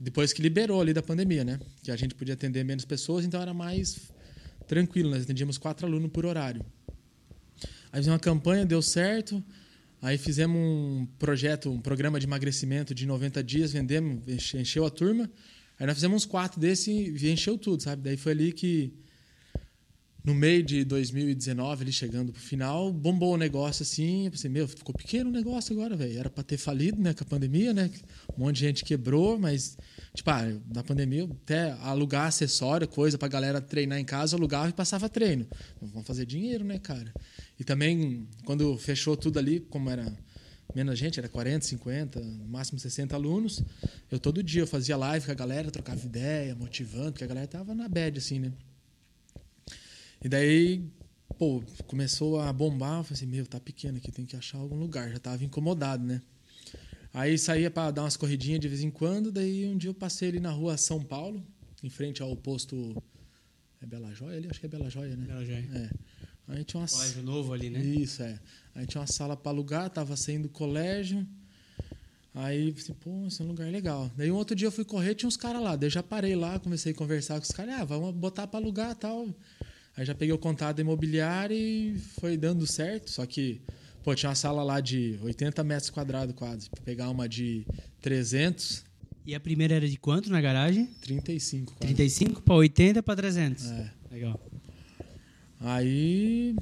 Depois 0.00 0.32
que 0.32 0.42
liberou 0.42 0.80
ali 0.80 0.92
da 0.92 1.02
pandemia, 1.02 1.44
né? 1.44 1.60
Que 1.84 1.92
a 1.92 1.96
gente 1.96 2.16
podia 2.16 2.34
atender 2.34 2.64
menos 2.64 2.84
pessoas, 2.84 3.24
então 3.24 3.40
era 3.40 3.54
mais 3.54 4.10
tranquilo, 4.66 5.10
nós 5.10 5.22
atendíamos 5.22 5.58
quatro 5.58 5.86
alunos 5.86 6.10
por 6.10 6.26
horário. 6.26 6.64
Aí 7.92 8.00
fizemos 8.00 8.14
uma 8.14 8.18
campanha, 8.18 8.66
deu 8.66 8.82
certo. 8.82 9.44
Aí 10.00 10.18
fizemos 10.18 10.56
um 10.58 11.06
projeto, 11.16 11.70
um 11.70 11.80
programa 11.80 12.18
de 12.18 12.26
emagrecimento 12.26 12.92
de 12.92 13.06
90 13.06 13.44
dias, 13.44 13.72
vendemos, 13.72 14.26
encheu 14.52 14.84
a 14.84 14.90
turma. 14.90 15.30
Aí 15.78 15.86
nós 15.86 15.96
fizemos 15.96 16.16
uns 16.22 16.26
quatro 16.26 16.60
desse 16.60 16.90
e 16.90 17.30
encheu 17.30 17.58
tudo, 17.58 17.82
sabe? 17.82 18.02
Daí 18.02 18.16
foi 18.16 18.32
ali 18.32 18.52
que, 18.52 18.92
no 20.24 20.34
meio 20.34 20.62
de 20.62 20.84
2019, 20.84 21.82
ali 21.82 21.92
chegando 21.92 22.32
pro 22.32 22.40
final, 22.40 22.92
bombou 22.92 23.34
o 23.34 23.36
negócio 23.36 23.82
assim. 23.82 24.26
Eu 24.26 24.30
pensei, 24.30 24.48
meu, 24.48 24.68
ficou 24.68 24.94
pequeno 24.94 25.28
o 25.30 25.32
negócio 25.32 25.72
agora, 25.72 25.96
velho. 25.96 26.18
Era 26.18 26.30
para 26.30 26.44
ter 26.44 26.56
falido, 26.56 27.00
né, 27.00 27.12
com 27.12 27.24
a 27.24 27.26
pandemia, 27.26 27.74
né? 27.74 27.90
Um 28.36 28.44
monte 28.44 28.56
de 28.56 28.60
gente 28.60 28.84
quebrou, 28.84 29.38
mas, 29.38 29.76
tipo, 30.14 30.30
ah, 30.30 30.44
na 30.72 30.84
pandemia, 30.84 31.24
até 31.24 31.72
alugar 31.80 32.26
acessório, 32.26 32.86
coisa 32.86 33.18
pra 33.18 33.26
galera 33.26 33.60
treinar 33.60 33.98
em 33.98 34.04
casa, 34.04 34.36
alugava 34.36 34.68
e 34.68 34.72
passava 34.72 35.08
treino. 35.08 35.46
Vamos 35.80 36.06
fazer 36.06 36.24
dinheiro, 36.24 36.64
né, 36.64 36.78
cara? 36.78 37.12
E 37.58 37.64
também, 37.64 38.28
quando 38.44 38.76
fechou 38.78 39.16
tudo 39.16 39.38
ali, 39.38 39.58
como 39.58 39.90
era 39.90 40.16
menos 40.74 40.98
gente, 40.98 41.18
era 41.18 41.28
40, 41.28 41.66
50, 41.66 42.20
no 42.20 42.44
máximo 42.46 42.78
60 42.78 43.14
alunos. 43.14 43.62
Eu 44.10 44.18
todo 44.18 44.42
dia 44.42 44.62
eu 44.62 44.66
fazia 44.66 44.96
live 44.96 45.26
com 45.26 45.32
a 45.32 45.34
galera, 45.34 45.70
trocava 45.70 46.04
ideia, 46.04 46.54
motivando, 46.54 47.12
porque 47.12 47.24
a 47.24 47.26
galera 47.26 47.46
tava 47.46 47.74
na 47.74 47.88
bad, 47.88 48.18
assim, 48.18 48.38
né? 48.38 48.52
E 50.24 50.28
daí, 50.28 50.88
pô, 51.38 51.62
começou 51.86 52.40
a 52.40 52.52
bombar, 52.52 53.00
eu 53.00 53.04
falei 53.04 53.16
assim, 53.16 53.26
meu, 53.26 53.46
tá 53.46 53.58
pequeno 53.58 53.98
aqui, 53.98 54.12
tem 54.12 54.24
que 54.24 54.36
achar 54.36 54.58
algum 54.58 54.76
lugar. 54.76 55.10
Já 55.10 55.18
tava 55.18 55.44
incomodado, 55.44 56.04
né? 56.04 56.22
Aí 57.12 57.36
saía 57.36 57.70
para 57.70 57.90
dar 57.90 58.02
umas 58.04 58.16
corridinhas 58.16 58.60
de 58.60 58.68
vez 58.68 58.82
em 58.82 58.90
quando, 58.90 59.30
daí 59.30 59.66
um 59.66 59.76
dia 59.76 59.90
eu 59.90 59.94
passei 59.94 60.30
ali 60.30 60.40
na 60.40 60.50
rua 60.50 60.76
São 60.78 61.02
Paulo, 61.02 61.44
em 61.82 61.90
frente 61.90 62.22
ao 62.22 62.34
posto. 62.34 63.02
É 63.82 63.86
Bela 63.86 64.14
Joia 64.14 64.38
ali? 64.38 64.48
Acho 64.48 64.60
que 64.60 64.66
é 64.66 64.68
Bela 64.68 64.88
Joia, 64.88 65.16
né? 65.16 65.26
Bela 65.26 65.44
Joia. 65.44 65.68
É. 65.74 65.90
Aí 66.48 66.64
tinha 66.64 66.80
uma 66.80 66.88
colégio 66.88 67.22
novo 67.22 67.52
ali, 67.52 67.70
né? 67.70 67.80
Isso, 67.80 68.22
é. 68.22 68.38
Aí 68.74 68.86
tinha 68.86 69.00
uma 69.00 69.06
sala 69.06 69.36
para 69.36 69.52
alugar, 69.52 69.88
tava 69.90 70.16
saindo 70.16 70.44
do 70.44 70.48
colégio. 70.48 71.26
Aí, 72.34 72.74
assim, 72.76 72.94
pô, 72.94 73.26
esse 73.26 73.42
é 73.42 73.44
um 73.44 73.48
lugar 73.48 73.70
legal. 73.70 74.10
Daí 74.16 74.30
um 74.32 74.36
outro 74.36 74.56
dia 74.56 74.66
eu 74.66 74.72
fui 74.72 74.84
correr, 74.84 75.14
tinha 75.14 75.28
uns 75.28 75.36
caras 75.36 75.62
lá. 75.62 75.76
Daí 75.76 75.86
eu 75.86 75.90
já 75.90 76.02
parei 76.02 76.34
lá, 76.34 76.58
comecei 76.58 76.92
a 76.92 76.94
conversar 76.94 77.34
com 77.34 77.42
os 77.42 77.50
caras. 77.50 77.74
Ah, 77.80 77.84
vamos 77.84 78.14
botar 78.14 78.46
para 78.46 78.58
alugar 78.58 78.94
tal. 78.94 79.28
Aí 79.96 80.06
já 80.06 80.14
peguei 80.14 80.32
o 80.32 80.38
contato 80.38 80.80
imobiliário 80.80 81.54
e 81.56 81.98
foi 82.18 82.38
dando 82.38 82.66
certo. 82.66 83.10
Só 83.10 83.26
que, 83.26 83.60
pô, 84.02 84.14
tinha 84.14 84.30
uma 84.30 84.34
sala 84.34 84.62
lá 84.62 84.80
de 84.80 85.18
80 85.22 85.62
metros 85.62 85.90
quadrados 85.90 86.34
quase. 86.34 86.70
Pra 86.70 86.82
pegar 86.82 87.10
uma 87.10 87.28
de 87.28 87.66
300. 88.00 88.82
E 89.26 89.34
a 89.34 89.40
primeira 89.40 89.74
era 89.74 89.86
de 89.86 89.98
quanto 89.98 90.30
na 90.30 90.40
garagem? 90.40 90.86
35. 91.02 91.74
Quase. 91.74 91.94
35 91.94 92.42
para 92.42 92.54
80 92.54 93.02
para 93.02 93.16
300. 93.16 93.70
É. 93.70 93.92
Legal. 94.10 94.40
Aí 95.62 96.56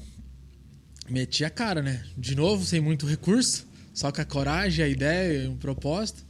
meti 1.09 1.45
a 1.45 1.51
cara, 1.51 1.83
né? 1.83 2.05
De 2.17 2.35
novo, 2.35 2.65
sem 2.65 2.81
muito 2.81 3.07
recurso, 3.07 3.67
só 3.95 4.13
com 4.13 4.21
a 4.21 4.25
coragem, 4.25 4.85
a 4.85 4.89
ideia, 4.89 5.51
um 5.51 5.57
propósito. 5.57 6.25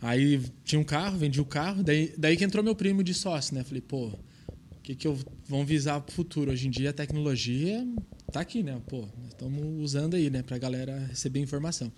Aí 0.00 0.40
tinha 0.64 0.80
um 0.80 0.84
carro, 0.84 1.18
vendi 1.18 1.40
o 1.40 1.44
carro, 1.44 1.82
daí, 1.82 2.14
daí 2.16 2.36
que 2.36 2.44
entrou 2.44 2.62
meu 2.62 2.74
primo 2.74 3.02
de 3.02 3.12
sócio, 3.12 3.54
né? 3.54 3.64
Falei, 3.64 3.80
pô, 3.80 4.08
o 4.08 4.80
que, 4.82 4.94
que 4.94 5.06
eu 5.06 5.18
vamos 5.48 5.66
visar 5.66 6.00
pro 6.00 6.14
futuro? 6.14 6.50
Hoje 6.50 6.66
em 6.68 6.70
dia 6.70 6.90
a 6.90 6.92
tecnologia 6.92 7.86
tá 8.32 8.40
aqui, 8.40 8.62
né? 8.62 8.80
Pô, 8.88 9.06
estamos 9.28 9.64
usando 9.80 10.14
aí, 10.14 10.30
né, 10.30 10.42
pra 10.42 10.58
galera 10.58 11.06
receber 11.06 11.40
informação. 11.40 11.92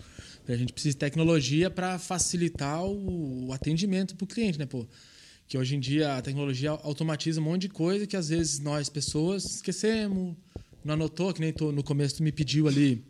A 0.47 0.55
gente 0.55 0.73
precisa 0.73 0.93
de 0.93 0.99
tecnologia 0.99 1.69
para 1.69 1.97
facilitar 1.97 2.83
o, 2.83 3.47
o 3.47 3.53
atendimento 3.53 4.15
pro 4.15 4.27
cliente, 4.27 4.59
né, 4.59 4.65
pô? 4.65 4.85
Que 5.47 5.57
hoje 5.57 5.75
em 5.75 5.79
dia 5.79 6.17
a 6.17 6.21
tecnologia 6.21 6.71
automatiza 6.71 7.39
um 7.39 7.43
monte 7.43 7.63
de 7.63 7.69
coisa 7.69 8.07
que 8.07 8.17
às 8.17 8.29
vezes 8.29 8.59
nós 8.59 8.89
pessoas 8.89 9.45
esquecemos, 9.45 10.35
não 10.83 10.93
anotou, 10.93 11.33
que 11.33 11.41
nem 11.41 11.53
tô, 11.53 11.71
no 11.71 11.83
começo 11.83 12.17
tu 12.17 12.23
me 12.23 12.31
pediu 12.31 12.67
ali 12.67 13.03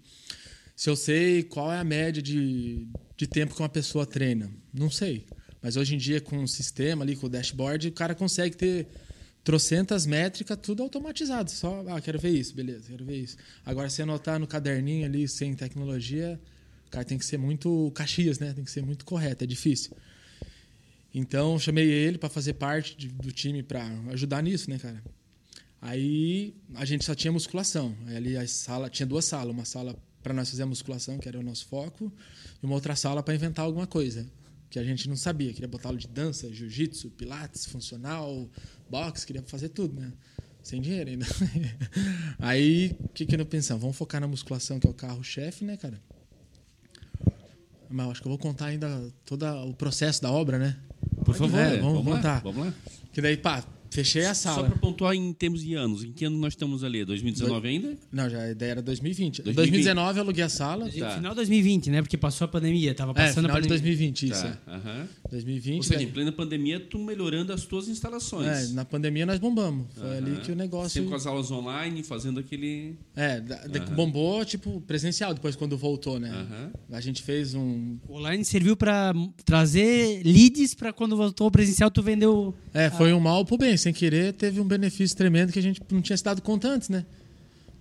se 0.76 0.89
eu 0.89 0.95
sei 0.95 1.43
qual 1.43 1.71
é 1.71 1.80
a 1.80 1.84
média 1.84 2.21
de, 2.21 2.86
de 3.15 3.28
tempo 3.28 3.56
que 3.56 3.62
uma 3.62 3.69
pessoa 3.69 4.06
treina. 4.06 4.52
Não 4.74 4.89
sei. 4.89 5.26
Mas 5.62 5.78
hoje 5.78 5.95
em 5.95 5.98
dia, 5.98 6.19
com 6.19 6.43
o 6.43 6.48
sistema 6.48 7.04
ali, 7.04 7.15
com 7.15 7.28
o 7.28 7.30
dashboard, 7.30 7.88
o 7.88 7.91
cara 7.93 8.13
consegue 8.13 8.58
ter 8.58 8.88
trocentas 9.41 10.06
métricas, 10.06 10.58
tudo 10.62 10.84
automatizado. 10.84 11.50
Só, 11.50 11.86
ah, 11.88 12.02
quero 12.02 12.19
ver 12.19 12.32
isso, 12.32 12.54
beleza, 12.54 12.89
quero 12.89 13.06
ver 13.06 13.15
isso. 13.15 13.38
Agora, 13.65 13.89
se 13.89 14.02
anotar 14.02 14.38
no 14.38 14.45
caderninho 14.45 15.06
ali, 15.06 15.28
sem 15.30 15.56
tecnologia, 15.56 16.38
cara 16.95 17.06
tem 17.06 17.17
que 17.17 17.26
ser 17.26 17.38
muito 17.38 17.91
Caxias, 17.93 18.39
né? 18.39 18.54
Tem 18.54 18.63
que 18.63 18.71
ser 18.71 18.82
muito 18.82 19.04
correto, 19.04 19.43
é 19.43 19.48
difícil. 19.48 19.91
Então, 21.17 21.58
chamei 21.58 21.89
ele 21.89 22.17
para 22.17 22.28
fazer 22.28 22.56
parte 22.56 22.97
de, 22.97 23.08
do 23.08 23.32
time 23.32 23.63
para 23.63 23.88
ajudar 24.12 24.43
nisso, 24.43 24.69
né, 24.69 24.78
cara? 24.78 25.01
Aí 25.82 26.54
a 26.73 26.84
gente 26.84 27.06
só 27.06 27.15
tinha 27.15 27.32
musculação. 27.32 27.95
Aí 28.06 28.17
ali 28.17 28.38
a 28.38 28.45
sala 28.45 28.89
tinha 28.89 29.08
duas 29.08 29.23
salas, 29.23 29.54
uma 29.54 29.63
sala 29.63 29.95
para 30.21 30.34
nós 30.34 30.49
fazer 30.49 30.63
a 30.63 30.65
musculação, 30.65 31.17
que 31.17 31.30
era 31.30 31.39
o 31.39 31.41
nosso 31.41 31.67
foco, 31.67 32.12
e 32.62 32.65
uma 32.65 32.75
outra 32.75 32.97
sala 32.97 33.23
para 33.23 33.34
inventar 33.34 33.63
alguma 33.63 33.88
coisa 33.88 34.30
que 34.69 34.78
a 34.78 34.84
gente 34.84 35.08
não 35.08 35.15
sabia. 35.15 35.54
Queria 35.54 35.69
botar 35.69 35.88
aula 35.88 35.97
de 35.97 36.08
dança, 36.10 36.51
jiu-jitsu, 36.51 37.10
pilates, 37.12 37.65
funcional, 37.65 38.49
boxe, 38.89 39.25
queria 39.25 39.41
fazer 39.43 39.69
tudo, 39.69 39.97
né? 39.97 40.12
Sem 40.62 40.82
dinheiro 40.82 41.12
ainda. 41.12 41.25
Aí, 42.39 42.93
o 42.99 43.08
que, 43.08 43.25
que 43.25 43.36
eu 43.36 43.45
pensamos? 43.45 43.82
Vamos 43.82 43.95
focar 43.95 44.19
na 44.19 44.28
musculação, 44.28 44.82
que 44.82 44.88
é 44.88 44.89
o 44.89 44.93
carro-chefe, 44.93 45.63
né, 45.63 45.78
cara? 45.78 46.01
Mas 47.89 48.10
acho 48.10 48.21
que 48.21 48.28
eu 48.28 48.32
vou 48.32 48.39
contar 48.39 48.65
ainda 48.67 48.88
todo 49.26 49.45
o 49.67 49.74
processo 49.74 50.21
da 50.21 50.32
obra, 50.32 50.58
né? 50.58 50.76
Por 51.24 51.36
favor, 51.36 51.60
É, 51.60 51.78
vamos, 51.78 51.93
vamos 51.93 52.08
lá, 52.12 52.15
contar. 52.17 52.41
vamos 52.43 52.65
lá. 52.67 52.74
Que 53.13 53.21
daí, 53.21 53.38
pá, 53.38 53.63
fechei 53.95 54.25
a 54.25 54.34
Só 54.34 54.53
sala. 54.55 54.69
para 54.69 54.77
pontuar 54.77 55.13
em 55.15 55.31
termos 55.34 55.63
de 55.63 55.73
anos, 55.73 56.03
em 56.03 56.12
que 56.12 56.25
ano 56.25 56.38
nós 56.38 56.53
estamos 56.53 56.84
ali? 56.84 57.03
2019 57.05 57.67
ainda? 57.67 57.97
Não, 58.12 58.29
já 58.29 58.39
a 58.43 58.51
ideia 58.51 58.71
era 58.71 58.81
2020. 58.81 59.41
2020. 59.41 59.55
2019 59.55 60.17
eu 60.19 60.23
aluguei 60.23 60.43
a 60.43 60.49
sala. 60.49 60.86
Tá. 60.89 61.12
Final 61.12 61.31
de 61.31 61.36
2020, 61.38 61.89
né? 61.89 62.01
Porque 62.01 62.17
passou 62.17 62.45
a 62.45 62.47
pandemia, 62.47 62.93
tava 62.93 63.12
É, 63.12 63.15
passando 63.15 63.45
final 63.45 63.58
a 63.58 63.60
de 63.62 63.67
pandemia. 63.67 63.95
2020, 63.95 64.23
isso. 64.29 64.43
Tá, 64.43 64.58
é. 64.67 64.71
aham. 64.75 65.08
2020. 65.31 65.77
Ou 65.77 65.84
seja, 65.84 65.95
daí- 65.99 66.08
em 66.08 66.12
plena 66.12 66.31
pandemia, 66.31 66.79
tu 66.79 66.99
melhorando 66.99 67.51
as 67.53 67.63
tuas 67.65 67.88
instalações. 67.88 68.71
é, 68.71 68.73
na 68.73 68.86
pandemia 68.86 69.25
nós 69.25 69.39
bombamos. 69.39 69.88
Foi 69.95 70.03
Aham. 70.08 70.17
ali 70.17 70.36
que 70.41 70.51
o 70.51 70.55
negócio. 70.55 70.89
Sempre 70.91 71.10
com 71.10 71.15
as 71.15 71.25
aulas 71.25 71.49
online, 71.51 72.03
fazendo 72.03 72.39
aquele... 72.39 72.95
É, 73.15 73.41
Aham. 73.75 73.95
bombou, 73.95 74.43
tipo, 74.45 74.81
presencial 74.81 75.34
depois 75.34 75.55
quando 75.55 75.77
voltou, 75.77 76.19
né? 76.19 76.29
Aham. 76.29 76.71
A 76.91 77.01
gente 77.01 77.21
fez 77.21 77.53
um. 77.53 77.97
O 78.08 78.17
online 78.17 78.43
serviu 78.45 78.75
pra 78.75 79.13
trazer 79.43 80.21
leads 80.25 80.73
pra 80.73 80.91
quando 80.91 81.15
voltou 81.15 81.49
presencial 81.51 81.89
tu 81.91 82.01
vendeu. 82.01 82.53
É, 82.73 82.89
foi 82.89 83.13
um 83.13 83.19
mal 83.19 83.45
pro 83.45 83.58
bem. 83.58 83.77
Sem 83.86 83.93
querer, 83.93 84.34
teve 84.34 84.60
um 84.60 84.67
benefício 84.67 85.15
tremendo 85.15 85.54
que 85.54 85.60
a 85.60 85.62
gente 85.62 85.80
não 85.91 86.02
tinha 86.02 86.17
se 86.17 86.24
dado 86.24 86.41
conta 86.41 86.67
antes, 86.67 86.89
né? 86.89 87.06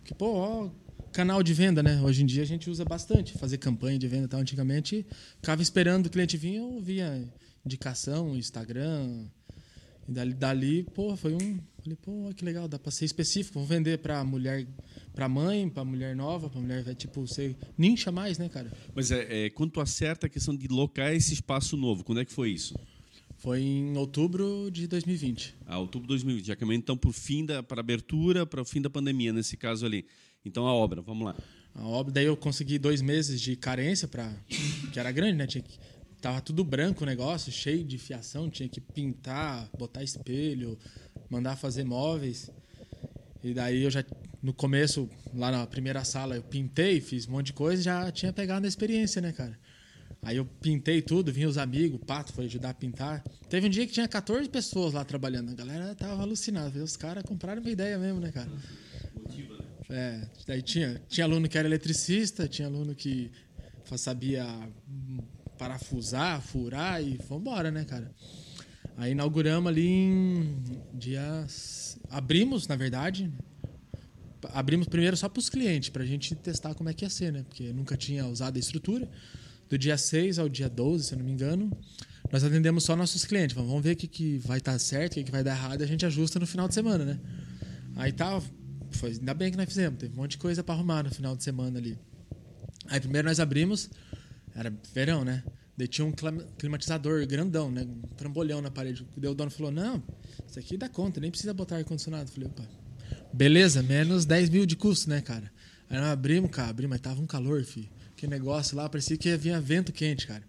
Porque, 0.00 0.12
pô, 0.12 0.34
ó, 0.34 0.70
canal 1.10 1.42
de 1.42 1.54
venda, 1.54 1.82
né? 1.82 1.98
Hoje 2.02 2.22
em 2.22 2.26
dia 2.26 2.42
a 2.42 2.46
gente 2.46 2.68
usa 2.68 2.84
bastante, 2.84 3.32
fazer 3.38 3.56
campanha 3.56 3.98
de 3.98 4.06
venda 4.06 4.28
tal. 4.28 4.38
Antigamente, 4.38 5.06
ficava 5.36 5.62
esperando 5.62 6.04
o 6.04 6.10
cliente 6.10 6.36
vir, 6.36 6.56
eu 6.56 6.78
via 6.78 7.26
indicação, 7.64 8.36
Instagram. 8.36 9.24
E 10.06 10.12
dali, 10.12 10.34
dali 10.34 10.82
pô, 10.82 11.16
foi 11.16 11.32
um. 11.32 11.58
Falei, 11.82 11.96
pô, 11.96 12.30
que 12.36 12.44
legal, 12.44 12.68
dá 12.68 12.78
pra 12.78 12.92
ser 12.92 13.06
específico. 13.06 13.58
Vou 13.58 13.66
vender 13.66 13.96
pra 13.96 14.22
mulher, 14.24 14.66
pra 15.14 15.26
mãe, 15.26 15.70
pra 15.70 15.86
mulher 15.86 16.14
nova, 16.14 16.50
pra 16.50 16.60
mulher, 16.60 16.82
velha, 16.82 16.94
tipo, 16.94 17.26
ser 17.26 17.56
nincha 17.78 18.12
mais, 18.12 18.36
né, 18.36 18.50
cara? 18.50 18.70
Mas 18.94 19.10
é, 19.10 19.46
é, 19.46 19.48
quando 19.48 19.70
tu 19.70 19.80
acerta 19.80 20.26
a 20.26 20.28
questão 20.28 20.54
de 20.54 20.68
locar 20.68 21.14
esse 21.14 21.32
espaço 21.32 21.78
novo, 21.78 22.04
quando 22.04 22.20
é 22.20 22.26
que 22.26 22.32
foi 22.32 22.50
isso? 22.50 22.74
Foi 23.44 23.60
em 23.60 23.94
outubro 23.98 24.70
de 24.70 24.86
2020. 24.86 25.54
Ah, 25.66 25.78
outubro 25.78 26.06
de 26.06 26.14
2020, 26.14 26.46
já 26.46 26.56
caminhando 26.56 26.80
então 26.80 26.96
para 26.96 27.12
fim 27.12 27.44
da 27.44 27.62
para 27.62 27.78
abertura, 27.78 28.46
para 28.46 28.62
o 28.62 28.64
fim 28.64 28.80
da 28.80 28.88
pandemia 28.88 29.34
nesse 29.34 29.54
caso 29.54 29.84
ali. 29.84 30.06
Então 30.42 30.66
a 30.66 30.72
obra, 30.72 31.02
vamos 31.02 31.26
lá. 31.26 31.36
A 31.74 31.86
obra, 31.86 32.10
daí 32.10 32.24
eu 32.24 32.38
consegui 32.38 32.78
dois 32.78 33.02
meses 33.02 33.38
de 33.38 33.54
carência 33.54 34.08
para 34.08 34.32
que 34.90 34.98
era 34.98 35.12
grande, 35.12 35.36
né? 35.36 35.46
Tinha 35.46 35.60
que, 35.60 35.78
tava 36.22 36.40
tudo 36.40 36.64
branco 36.64 37.02
o 37.02 37.06
negócio, 37.06 37.52
cheio 37.52 37.84
de 37.84 37.98
fiação, 37.98 38.48
tinha 38.48 38.66
que 38.66 38.80
pintar, 38.80 39.68
botar 39.78 40.02
espelho, 40.02 40.78
mandar 41.28 41.54
fazer 41.54 41.84
móveis. 41.84 42.50
E 43.42 43.52
daí 43.52 43.82
eu 43.82 43.90
já 43.90 44.02
no 44.42 44.54
começo, 44.54 45.06
lá 45.34 45.50
na 45.50 45.66
primeira 45.66 46.02
sala, 46.02 46.34
eu 46.34 46.42
pintei, 46.42 46.98
fiz 46.98 47.28
um 47.28 47.32
monte 47.32 47.46
de 47.48 47.52
coisa, 47.52 47.82
e 47.82 47.84
já 47.84 48.10
tinha 48.10 48.32
pegado 48.32 48.64
a 48.64 48.68
experiência, 48.68 49.20
né, 49.20 49.32
cara? 49.32 49.58
Aí 50.24 50.38
eu 50.38 50.46
pintei 50.46 51.02
tudo, 51.02 51.30
vinha 51.30 51.48
os 51.48 51.58
amigos, 51.58 52.00
o 52.00 52.04
Pato 52.04 52.32
foi 52.32 52.46
ajudar 52.46 52.70
a 52.70 52.74
pintar. 52.74 53.22
Teve 53.48 53.66
um 53.66 53.70
dia 53.70 53.86
que 53.86 53.92
tinha 53.92 54.08
14 54.08 54.48
pessoas 54.48 54.94
lá 54.94 55.04
trabalhando. 55.04 55.50
A 55.50 55.54
galera 55.54 55.94
tava 55.94 56.22
alucinada. 56.22 56.82
Os 56.82 56.96
caras 56.96 57.22
compraram 57.24 57.60
uma 57.60 57.70
ideia 57.70 57.98
mesmo, 57.98 58.20
né, 58.20 58.32
cara? 58.32 58.50
É, 59.90 60.26
daí 60.46 60.62
tinha, 60.62 61.00
tinha 61.08 61.26
aluno 61.26 61.48
que 61.48 61.58
era 61.58 61.68
eletricista, 61.68 62.48
tinha 62.48 62.66
aluno 62.66 62.94
que 62.94 63.30
sabia 63.96 64.46
parafusar, 65.58 66.40
furar 66.40 67.02
e 67.02 67.18
vambora, 67.28 67.70
né, 67.70 67.84
cara? 67.84 68.10
Aí 68.96 69.12
inauguramos 69.12 69.68
ali 69.70 69.86
em 69.86 70.62
dias. 70.92 71.98
Abrimos, 72.10 72.66
na 72.66 72.76
verdade. 72.76 73.30
Abrimos 74.52 74.88
primeiro 74.88 75.16
só 75.16 75.28
para 75.28 75.40
os 75.40 75.48
clientes, 75.48 75.90
para 75.90 76.02
a 76.02 76.06
gente 76.06 76.34
testar 76.34 76.74
como 76.74 76.88
é 76.88 76.94
que 76.94 77.04
ia 77.04 77.10
ser, 77.10 77.32
né? 77.32 77.44
Porque 77.48 77.72
nunca 77.72 77.96
tinha 77.96 78.26
usado 78.26 78.56
a 78.56 78.60
estrutura. 78.60 79.08
Do 79.74 79.78
dia 79.78 79.98
6 79.98 80.38
ao 80.38 80.48
dia 80.48 80.68
12, 80.68 81.02
se 81.02 81.14
eu 81.14 81.18
não 81.18 81.24
me 81.24 81.32
engano, 81.32 81.76
nós 82.30 82.44
atendemos 82.44 82.84
só 82.84 82.94
nossos 82.94 83.24
clientes. 83.24 83.56
Vamos 83.56 83.82
ver 83.82 83.94
o 83.94 83.96
que, 83.96 84.06
que 84.06 84.38
vai 84.38 84.58
estar 84.58 84.78
certo, 84.78 85.14
o 85.14 85.14
que, 85.16 85.24
que 85.24 85.32
vai 85.32 85.42
dar 85.42 85.50
errado 85.50 85.80
e 85.80 85.82
a 85.82 85.86
gente 85.88 86.06
ajusta 86.06 86.38
no 86.38 86.46
final 86.46 86.68
de 86.68 86.74
semana, 86.74 87.04
né? 87.04 87.18
Aí 87.96 88.12
tá, 88.12 88.40
foi, 88.92 89.10
ainda 89.10 89.34
bem 89.34 89.50
que 89.50 89.56
nós 89.56 89.66
fizemos, 89.66 89.98
teve 89.98 90.14
um 90.14 90.18
monte 90.18 90.30
de 90.30 90.38
coisa 90.38 90.62
para 90.62 90.76
arrumar 90.76 91.02
no 91.02 91.10
final 91.10 91.34
de 91.34 91.42
semana 91.42 91.76
ali. 91.76 91.98
Aí 92.86 93.00
primeiro 93.00 93.26
nós 93.26 93.40
abrimos, 93.40 93.90
era 94.54 94.72
verão, 94.94 95.24
né? 95.24 95.42
Daí 95.76 95.88
tinha 95.88 96.04
um 96.04 96.12
clima- 96.12 96.46
climatizador 96.56 97.26
grandão, 97.26 97.68
né? 97.68 97.82
Um 97.82 98.02
trambolhão 98.16 98.62
na 98.62 98.70
parede. 98.70 99.04
Daí 99.16 99.28
o 99.28 99.34
dono 99.34 99.50
falou: 99.50 99.72
Não, 99.72 100.00
isso 100.48 100.56
aqui 100.56 100.76
dá 100.76 100.88
conta, 100.88 101.18
nem 101.18 101.32
precisa 101.32 101.52
botar 101.52 101.78
ar-condicionado. 101.78 102.30
Falei: 102.30 102.48
Opa, 102.48 102.62
beleza, 103.32 103.82
menos 103.82 104.24
10 104.24 104.50
mil 104.50 104.66
de 104.66 104.76
custo, 104.76 105.10
né, 105.10 105.20
cara? 105.20 105.50
Aí 105.90 105.98
nós 105.98 106.10
abrimos, 106.10 106.52
cara, 106.52 106.70
abrimos, 106.70 106.90
mas 106.90 107.00
tava 107.00 107.20
um 107.20 107.26
calor, 107.26 107.64
filho. 107.64 107.88
Negócio 108.26 108.76
lá, 108.76 108.88
parecia 108.88 109.16
que 109.16 109.36
vinha 109.36 109.60
vento 109.60 109.92
quente, 109.92 110.26
cara. 110.26 110.42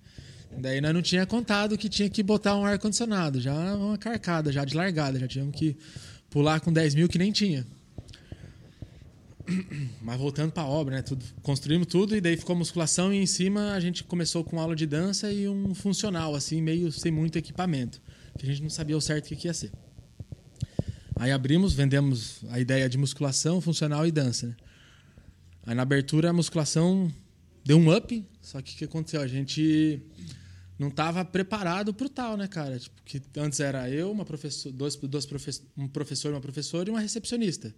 Daí 0.58 0.80
nós 0.80 0.94
não 0.94 1.02
tinha 1.02 1.26
contado 1.26 1.78
que 1.78 1.90
tinha 1.90 2.10
que 2.10 2.24
botar 2.24 2.56
um 2.56 2.66
ar-condicionado, 2.66 3.42
já 3.42 3.54
uma 3.76 3.98
carcada, 3.98 4.52
já 4.52 4.64
de 4.64 4.76
largada, 4.76 5.20
já 5.20 5.28
tínhamos 5.28 5.56
que 5.56 5.76
pular 6.30 6.60
com 6.60 6.72
10 6.72 6.96
mil 6.96 7.10
que 7.10 7.18
nem 7.18 7.32
tinha. 7.32 7.66
Mas 10.02 10.18
voltando 10.18 10.52
para 10.52 10.64
a 10.64 10.68
obra, 10.68 10.96
né? 10.96 11.02
Tudo, 11.02 11.24
construímos 11.42 11.88
tudo 11.88 12.16
e 12.16 12.22
daí 12.22 12.38
ficou 12.38 12.56
musculação 12.56 13.14
e 13.14 13.18
em 13.18 13.26
cima 13.26 13.74
a 13.74 13.80
gente 13.80 14.04
começou 14.04 14.44
com 14.44 14.60
aula 14.60 14.76
de 14.76 14.86
dança 14.86 15.32
e 15.32 15.48
um 15.48 15.76
funcional, 15.76 16.36
assim, 16.36 16.62
meio 16.62 16.92
sem 16.92 17.12
muito 17.12 17.38
equipamento. 17.38 18.02
Que 18.38 18.46
a 18.46 18.50
gente 18.50 18.62
não 18.62 18.70
sabia 18.70 18.98
o 18.98 19.02
certo 19.02 19.26
o 19.26 19.28
que 19.30 19.36
que 19.36 19.48
ia 19.48 19.54
ser. 19.54 19.72
Aí 21.18 21.32
abrimos, 21.32 21.74
vendemos 21.74 22.42
a 22.50 22.60
ideia 22.60 22.90
de 22.90 22.98
musculação, 22.98 23.62
funcional 23.62 24.06
e 24.06 24.12
dança. 24.12 24.48
Né? 24.48 24.56
Aí 25.68 25.76
na 25.76 25.84
abertura 25.84 26.30
a 26.30 26.34
musculação 26.34 27.12
deu 27.66 27.78
um 27.78 27.94
up, 27.94 28.26
só 28.40 28.62
que 28.62 28.76
o 28.76 28.78
que 28.78 28.86
aconteceu? 28.86 29.20
A 29.20 29.28
gente 29.28 30.00
não 30.78 30.90
estava 30.90 31.26
preparado 31.26 31.94
para 31.94 32.06
o 32.06 32.10
tal, 32.10 32.38
né, 32.38 32.48
cara? 32.48 32.78
Tipo, 32.78 33.02
que 33.04 33.22
antes 33.38 33.60
era 33.60 33.90
eu, 33.90 34.12
uma 34.12 34.24
professor, 34.24 34.72
dois, 34.72 34.96
dois 34.96 35.26
profe 35.26 35.52
um 35.76 35.88
professor, 35.88 36.32
uma 36.32 36.42
professora 36.42 36.88
e 36.88 36.92
uma 36.92 37.00
recepcionista. 37.00 37.74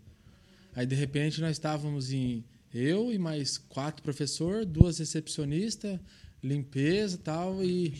Aí 0.75 0.85
de 0.85 0.95
repente 0.95 1.39
nós 1.39 1.51
estávamos 1.51 2.11
em 2.11 2.43
eu 2.73 3.11
e 3.11 3.17
mais 3.17 3.57
quatro 3.57 4.03
professor, 4.03 4.65
duas 4.65 4.99
recepcionistas, 4.99 5.99
limpeza 6.43 7.15
e 7.15 7.19
tal 7.19 7.63
e 7.63 7.93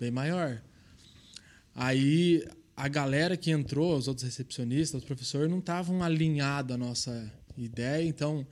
bem 0.00 0.10
maior. 0.10 0.62
Aí 1.74 2.44
a 2.76 2.88
galera 2.88 3.36
que 3.36 3.50
entrou, 3.50 3.96
os 3.96 4.08
outros 4.08 4.24
recepcionistas, 4.24 5.02
os 5.02 5.06
professores 5.06 5.50
não 5.50 5.58
estavam 5.58 6.02
alinhados 6.02 6.74
à 6.74 6.78
nossa 6.78 7.32
ideia, 7.56 8.04
então 8.04 8.46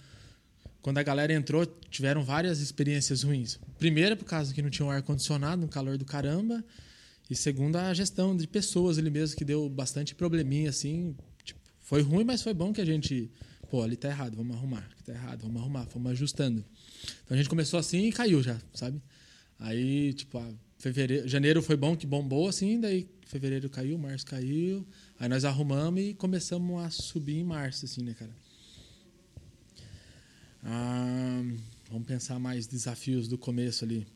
quando 0.82 0.98
a 0.98 1.02
galera 1.02 1.32
entrou, 1.32 1.66
tiveram 1.90 2.24
várias 2.24 2.60
experiências 2.60 3.22
ruins. 3.22 3.58
Primeiro, 3.78 4.16
por 4.16 4.24
causa 4.24 4.52
que 4.54 4.62
não 4.62 4.70
tinha 4.70 4.86
um 4.86 4.90
ar-condicionado, 4.90 5.64
um 5.64 5.68
calor 5.68 5.98
do 5.98 6.04
caramba. 6.04 6.64
E 7.28 7.36
segundo, 7.36 7.76
a 7.76 7.92
gestão 7.94 8.36
de 8.36 8.46
pessoas 8.46 8.98
ali 8.98 9.10
mesmo, 9.10 9.36
que 9.36 9.44
deu 9.44 9.68
bastante 9.68 10.14
probleminha, 10.14 10.70
assim. 10.70 11.14
Tipo, 11.44 11.60
foi 11.78 12.02
ruim, 12.02 12.24
mas 12.24 12.42
foi 12.42 12.54
bom 12.54 12.72
que 12.72 12.80
a 12.80 12.84
gente... 12.84 13.30
Pô, 13.70 13.82
ali 13.82 13.94
tá 13.94 14.08
errado, 14.08 14.36
vamos 14.36 14.56
arrumar. 14.56 14.88
Aqui 14.90 15.04
tá 15.04 15.12
errado, 15.12 15.42
vamos 15.42 15.60
arrumar. 15.60 15.86
Fomos 15.86 16.10
ajustando. 16.12 16.64
Então 17.24 17.34
a 17.34 17.36
gente 17.36 17.48
começou 17.48 17.78
assim 17.78 18.06
e 18.06 18.12
caiu 18.12 18.42
já, 18.42 18.60
sabe? 18.74 19.00
Aí, 19.60 20.12
tipo, 20.14 20.38
a 20.38 20.52
fevereiro, 20.78 21.28
janeiro 21.28 21.62
foi 21.62 21.76
bom, 21.76 21.94
que 21.94 22.06
bombou, 22.06 22.48
assim. 22.48 22.80
Daí 22.80 23.08
fevereiro 23.26 23.70
caiu, 23.70 23.96
março 23.96 24.26
caiu. 24.26 24.84
Aí 25.18 25.28
nós 25.28 25.44
arrumamos 25.44 26.00
e 26.00 26.14
começamos 26.14 26.82
a 26.82 26.90
subir 26.90 27.36
em 27.36 27.44
março, 27.44 27.84
assim, 27.84 28.02
né, 28.02 28.14
cara? 28.14 28.34
Ah, 30.64 31.42
vamos 31.90 32.06
pensar 32.06 32.38
mais 32.38 32.66
desafios 32.66 33.28
do 33.28 33.38
começo 33.38 33.84
ali. 33.84 34.06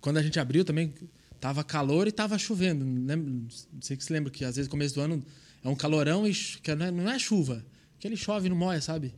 Quando 0.00 0.18
a 0.18 0.22
gente 0.22 0.38
abriu 0.38 0.64
também 0.64 0.94
tava 1.40 1.64
calor 1.64 2.06
e 2.06 2.12
tava 2.12 2.38
chovendo. 2.38 2.84
Não, 2.84 3.46
sei 3.80 3.96
que 3.96 4.04
se 4.04 4.12
lembra 4.12 4.30
que 4.30 4.44
às 4.44 4.56
vezes 4.56 4.68
no 4.68 4.70
começo 4.70 4.94
do 4.94 5.00
ano 5.00 5.24
é 5.64 5.68
um 5.68 5.74
calorão 5.74 6.28
e 6.28 6.34
que 6.34 6.74
não 6.74 6.86
é, 6.86 6.90
não 6.90 7.10
é 7.10 7.18
chuva, 7.18 7.64
que 7.98 8.06
ele 8.06 8.16
chove 8.16 8.48
não 8.48 8.56
molha, 8.56 8.80
sabe? 8.80 9.14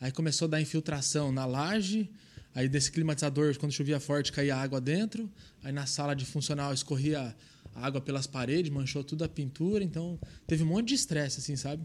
Aí 0.00 0.12
começou 0.12 0.46
a 0.46 0.50
dar 0.50 0.60
infiltração 0.60 1.32
na 1.32 1.46
laje, 1.46 2.10
aí 2.54 2.68
desse 2.68 2.90
climatizador, 2.90 3.56
quando 3.58 3.72
chovia 3.72 4.00
forte, 4.00 4.32
caía 4.32 4.56
água 4.56 4.80
dentro, 4.80 5.30
aí 5.62 5.72
na 5.72 5.86
sala 5.86 6.14
de 6.14 6.24
funcional 6.24 6.74
escorria 6.74 7.34
água 7.74 8.00
pelas 8.00 8.26
paredes, 8.26 8.70
manchou 8.70 9.02
tudo 9.02 9.24
a 9.24 9.28
pintura, 9.28 9.82
então 9.82 10.18
teve 10.46 10.62
um 10.62 10.66
monte 10.66 10.88
de 10.88 10.94
estresse, 10.94 11.40
assim, 11.40 11.56
sabe? 11.56 11.82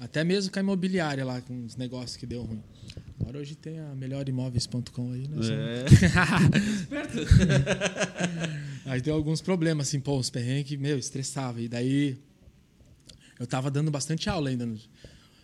Até 0.00 0.24
mesmo 0.24 0.50
com 0.50 0.58
a 0.58 0.62
imobiliária 0.62 1.24
lá, 1.24 1.40
com 1.40 1.64
os 1.64 1.76
negócios 1.76 2.16
que 2.16 2.26
deu 2.26 2.42
ruim. 2.42 2.62
Agora 3.20 3.38
hoje 3.38 3.54
tem 3.56 3.78
a 3.80 3.94
melhorimóveis.com 3.94 5.12
aí, 5.12 5.26
né? 5.28 5.36
É. 5.50 5.84
Aí 8.90 9.00
deu 9.02 9.14
alguns 9.14 9.40
problemas, 9.42 9.88
assim, 9.88 10.00
pô, 10.00 10.16
os 10.18 10.30
perrengues, 10.30 10.78
meu, 10.78 10.96
estressava. 10.98 11.60
E 11.60 11.68
daí 11.68 12.16
eu 13.38 13.46
tava 13.46 13.70
dando 13.70 13.90
bastante 13.90 14.30
aula 14.30 14.48
ainda. 14.48 14.68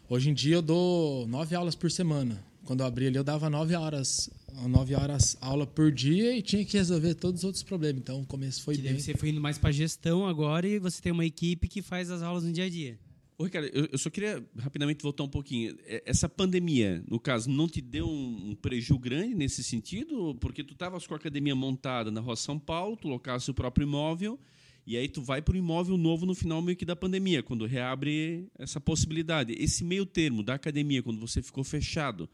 Hoje 0.08 0.30
em 0.30 0.34
dia 0.34 0.54
eu 0.56 0.62
dou 0.62 1.26
nove 1.26 1.54
aulas 1.54 1.74
por 1.74 1.90
semana. 1.90 2.42
Quando 2.64 2.80
eu 2.80 2.87
abri 2.87 3.06
ali, 3.08 3.16
eu 3.16 3.24
dava 3.24 3.50
nove 3.50 3.74
horas, 3.74 4.30
nove 4.66 4.94
horas 4.94 5.37
aula 5.40 5.66
por 5.66 5.92
dia 5.92 6.34
e 6.34 6.40
tinha 6.40 6.64
que 6.64 6.78
resolver 6.78 7.14
todos 7.14 7.40
os 7.40 7.44
outros 7.44 7.62
problemas. 7.62 8.00
Então 8.00 8.22
o 8.22 8.26
começo 8.26 8.62
foi 8.62 8.76
Que 8.76 8.82
bem. 8.82 8.98
você 8.98 9.14
foi 9.14 9.28
indo 9.28 9.40
mais 9.40 9.58
pra 9.58 9.70
gestão 9.70 10.26
agora 10.26 10.66
e 10.66 10.78
você 10.78 11.02
tem 11.02 11.12
uma 11.12 11.26
equipe 11.26 11.68
que 11.68 11.82
faz 11.82 12.10
as 12.10 12.22
aulas 12.22 12.44
no 12.44 12.52
dia 12.52 12.64
a 12.64 12.70
dia. 12.70 12.98
Ô, 13.37 13.44
Ricardo, 13.44 13.68
eu, 13.73 13.88
eu 13.90 13.99
só 13.99 14.09
queria 14.11 14.44
rapidamente 14.57 15.03
voltar 15.03 15.25
um 15.25 15.29
pouquinho. 15.29 15.77
É, 15.87 16.03
Essa 16.07 16.29
pandemia, 16.29 17.03
no 17.09 17.18
caso, 17.18 17.51
não 17.51 17.66
te 17.66 17.81
deu 17.81 18.09
um, 18.09 18.51
um 18.51 18.55
prejuízo 18.55 18.99
grande 18.99 19.35
nesse 19.35 19.64
sentido? 19.64 20.37
Porque 20.37 20.62
tu 20.62 20.73
estavas 20.75 21.07
com 21.07 21.14
a 21.14 21.16
academia 21.16 21.55
montada 21.55 22.11
na 22.11 22.20
Rua 22.20 22.37
São 22.37 22.59
Paulo, 22.59 22.97
tu 22.97 23.09
locasse 23.09 23.51
o 23.51 23.55
próprio 23.55 23.87
imóvel, 23.87 24.38
e 24.87 24.97
aí 24.97 25.09
tu 25.09 25.20
vai 25.20 25.42
para 25.42 25.55
o 25.55 25.57
imóvel 25.57 25.97
novo 25.97 26.25
no 26.27 26.35
final 26.35 26.62
meio 26.62 26.77
que 26.77 26.85
da 26.85 26.94
pandemia, 26.94 27.42
quando 27.42 27.66
reabre 27.66 28.49
essa 28.57 28.81
possibilidade. 28.81 29.53
Esse 29.59 29.83
meio 29.83 30.07
termo 30.07 30.42
da 30.42 30.55
academia, 30.55 31.03
quando 31.03 31.18
você 31.18 31.42
ficou 31.42 31.64
fechado, 31.64 32.29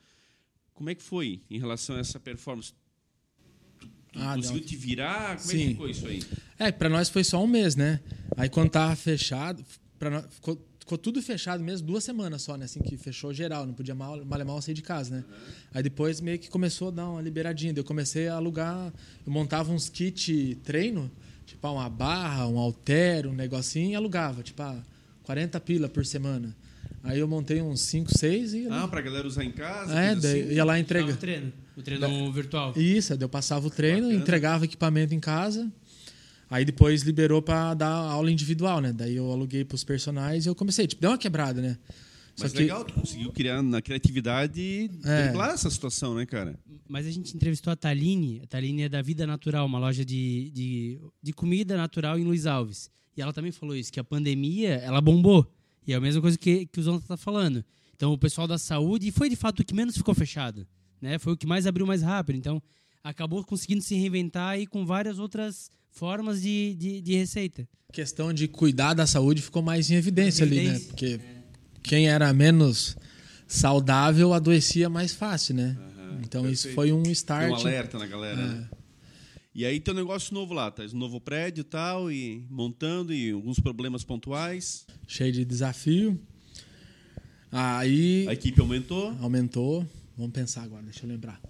como 0.75 0.91
é 0.91 0.95
que 0.95 1.03
foi 1.03 1.41
em 1.49 1.59
relação 1.59 1.97
a 1.97 2.01
essa 2.01 2.21
performance? 2.21 2.75
Ah, 4.15 4.35
conseguiu 4.35 4.61
não. 4.61 4.67
te 4.67 4.77
virar? 4.77 5.39
Como 5.39 5.51
é 5.51 5.55
Sim. 5.55 5.59
que 5.59 5.69
ficou 5.69 5.89
isso 5.89 6.07
aí? 6.07 6.23
É, 6.59 6.73
pra 6.73 6.89
nós 6.91 7.09
foi 7.09 7.25
só 7.25 7.43
um 7.43 7.47
mês, 7.47 7.77
né? 7.77 8.01
Aí 8.37 8.49
quando 8.51 8.71
tava 8.71 8.95
fechado, 8.97 9.65
pra 9.99 10.11
nós, 10.11 10.27
ficou, 10.35 10.61
ficou 10.91 10.99
tudo 10.99 11.23
fechado 11.23 11.63
mesmo, 11.63 11.87
duas 11.87 12.03
semanas 12.03 12.43
só, 12.43 12.57
né? 12.57 12.65
Assim 12.65 12.81
que 12.81 12.97
fechou 12.97 13.33
geral, 13.33 13.65
não 13.65 13.73
podia 13.73 13.95
mal, 13.95 14.25
mal, 14.25 14.45
mal 14.45 14.61
sair 14.61 14.75
de 14.75 14.83
casa, 14.83 15.15
né? 15.15 15.25
Aí 15.73 15.85
depois 15.85 16.21
meio 16.21 16.37
que 16.37 16.51
começou 16.51 16.89
a 16.89 16.91
dar 16.91 17.09
uma 17.09 17.23
liberadinha. 17.23 17.73
daí 17.73 17.81
Eu 17.81 17.85
comecei 17.85 18.27
a 18.27 18.35
alugar, 18.35 18.93
eu 19.25 19.33
montava 19.33 19.73
uns 19.73 19.89
kit 19.89 20.59
treino, 20.65 21.09
tipo 21.47 21.65
ah, 21.65 21.73
uma 21.73 21.89
barra, 21.89 22.49
um 22.49 22.59
halter, 22.59 23.29
um 23.29 23.33
negocinho 23.33 23.93
e 23.93 23.95
alugava, 23.95 24.43
tipo 24.43 24.61
ah, 24.63 24.83
40 25.23 25.61
pila 25.61 25.89
por 25.89 26.05
semana. 26.05 26.57
Aí 27.05 27.21
eu 27.21 27.29
montei 27.29 27.63
uns 27.63 27.83
5, 27.83 28.19
6 28.19 28.55
e. 28.55 28.67
Ah, 28.69 28.89
pra 28.89 29.01
galera 29.01 29.27
usar 29.27 29.45
em 29.45 29.53
casa? 29.53 29.93
é, 29.93 30.17
daí 30.17 30.43
assim? 30.43 30.53
ia 30.55 30.65
lá 30.65 30.73
Tava 30.73 30.81
entrega. 30.81 31.13
O 31.13 31.17
treino. 31.17 31.53
O 31.77 31.83
treino 31.83 32.33
virtual. 32.33 32.75
Isso, 32.77 33.17
daí 33.17 33.25
eu 33.25 33.29
passava 33.29 33.65
o 33.65 33.71
treino, 33.71 34.09
Bacana. 34.09 34.21
entregava 34.21 34.65
equipamento 34.65 35.15
em 35.15 35.21
casa. 35.21 35.71
Aí 36.51 36.65
depois 36.65 37.03
liberou 37.03 37.41
pra 37.41 37.75
dar 37.75 37.89
aula 37.89 38.31
individual, 38.31 38.81
né? 38.81 38.93
Daí 38.93 39.15
eu 39.15 39.31
aluguei 39.31 39.65
pros 39.65 39.85
personagens 39.85 40.45
e 40.45 40.49
eu 40.49 40.55
comecei. 40.55 40.85
Tipo, 40.87 41.01
deu 41.01 41.11
uma 41.13 41.19
quebrada, 41.19 41.63
né? 41.63 41.79
Só 42.35 42.45
Mas 42.45 42.53
que 42.53 42.59
legal, 42.59 42.85
tu 42.85 42.93
conseguiu 42.95 43.31
criar 43.33 43.63
na 43.63 43.81
criatividade 43.81 44.91
É. 45.05 45.25
driblar 45.25 45.51
essa 45.51 45.71
situação, 45.71 46.15
né, 46.15 46.27
cara? 46.27 46.59
Mas 46.89 47.07
a 47.07 47.11
gente 47.11 47.37
entrevistou 47.37 47.73
a 47.73 47.77
Taline. 47.77 48.41
A 48.43 48.47
Taline 48.47 48.83
é 48.83 48.89
da 48.89 49.01
Vida 49.01 49.27
Natural, 49.27 49.65
uma 49.65 49.79
loja 49.79 50.05
de, 50.05 50.51
de, 50.51 51.01
de 51.23 51.33
comida 51.33 51.77
natural 51.77 52.19
em 52.19 52.25
Luiz 52.25 52.47
Alves. 52.47 52.91
E 53.17 53.23
ela 53.23 53.33
também 53.33 53.53
falou 53.53 53.77
isso, 53.77 53.93
que 53.93 54.01
a 54.01 54.05
pandemia, 54.05 54.75
ela 54.77 55.01
bombou. 55.01 55.47
E 55.87 55.93
é 55.93 55.97
a 55.97 56.01
mesma 56.01 56.21
coisa 56.21 56.37
que, 56.39 56.67
que 56.67 56.81
o 56.81 56.83
Zonta 56.83 57.07
tá 57.07 57.17
falando. 57.17 57.65
Então, 57.95 58.13
o 58.13 58.19
pessoal 58.19 58.49
da 58.49 58.59
saúde 58.59 59.11
foi, 59.13 59.29
de 59.29 59.37
fato, 59.37 59.61
o 59.61 59.65
que 59.65 59.75
menos 59.75 59.97
ficou 59.97 60.15
fechado. 60.15 60.67
Né? 61.01 61.19
Foi 61.19 61.33
o 61.33 61.37
que 61.37 61.47
mais 61.47 61.67
abriu 61.67 61.87
mais 61.87 62.03
rápido. 62.03 62.37
Então, 62.37 62.63
acabou 63.05 63.45
conseguindo 63.45 63.83
se 63.83 63.95
reinventar 63.95 64.51
aí 64.51 64.67
com 64.67 64.87
várias 64.87 65.19
outras 65.19 65.71
formas 65.91 66.41
de, 66.43 66.75
de, 66.75 67.01
de 67.01 67.15
receita. 67.17 67.69
a 67.89 67.93
questão 67.93 68.33
de 68.33 68.47
cuidar 68.49 68.95
da 68.95 69.07
saúde 69.07 69.43
ficou 69.43 69.63
mais 69.63 69.91
em 69.91 69.95
evidência 69.97 70.45
em 70.45 70.47
ali, 70.47 70.57
né? 70.57 70.63
evidência. 70.65 70.89
Porque 70.89 71.21
quem 71.83 72.09
era 72.09 72.33
menos 72.33 72.97
saudável 73.47 74.33
adoecia 74.33 74.89
mais 74.89 75.13
fácil, 75.13 75.55
né? 75.57 75.77
então 76.25 76.49
isso 76.49 76.65
perfeito. 76.69 76.75
foi 76.75 76.93
um 76.93 77.03
Deu 77.03 77.13
start. 77.13 77.51
um 77.51 77.55
alerta 77.55 77.99
na 77.99 78.07
galera, 78.07 78.37
né? 78.37 78.69
E 79.53 79.65
aí 79.65 79.81
tem 79.81 79.93
um 79.93 79.97
negócio 79.97 80.33
novo 80.33 80.55
lá, 80.55 80.71
tá? 80.71 80.85
Um 80.85 80.99
novo 80.99 81.21
prédio 81.21 81.63
e 81.63 81.65
tal, 81.65 82.11
e 82.11 82.47
montando, 82.49 83.13
e 83.13 83.31
alguns 83.33 83.59
problemas 83.59 84.05
pontuais. 84.05 84.87
Cheio 85.09 85.33
de 85.33 85.45
desafio. 85.45 86.21
Aí 87.51 88.27
A 88.29 88.33
equipe 88.33 88.61
aumentou. 88.61 89.13
aumentou. 89.21 89.87
Vamos 90.17 90.33
pensar 90.33 90.63
agora, 90.63 90.83
deixa 90.85 91.05
eu 91.05 91.09
lembrar. 91.09 91.41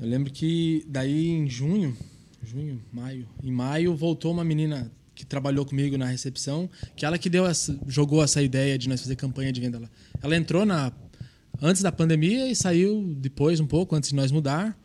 Eu 0.00 0.08
lembro 0.08 0.32
que 0.32 0.84
daí 0.88 1.28
em 1.28 1.48
junho, 1.48 1.96
junho, 2.42 2.82
maio, 2.92 3.28
em 3.42 3.50
maio 3.50 3.94
voltou 3.94 4.32
uma 4.32 4.44
menina 4.44 4.90
que 5.14 5.26
trabalhou 5.26 5.64
comigo 5.64 5.98
na 5.98 6.06
recepção, 6.06 6.70
que 6.94 7.04
ela 7.04 7.18
que 7.18 7.28
deu 7.28 7.44
essa, 7.44 7.76
jogou 7.86 8.22
essa 8.22 8.40
ideia 8.40 8.78
de 8.78 8.88
nós 8.88 9.00
fazer 9.00 9.16
campanha 9.16 9.52
de 9.52 9.60
venda 9.60 9.78
lá. 9.80 9.90
Ela 10.22 10.36
entrou 10.36 10.64
na 10.64 10.92
antes 11.60 11.82
da 11.82 11.90
pandemia 11.90 12.48
e 12.48 12.54
saiu 12.54 13.14
depois 13.18 13.58
um 13.58 13.66
pouco 13.66 13.96
antes 13.96 14.10
de 14.10 14.16
nós 14.16 14.30
mudar. 14.30 14.78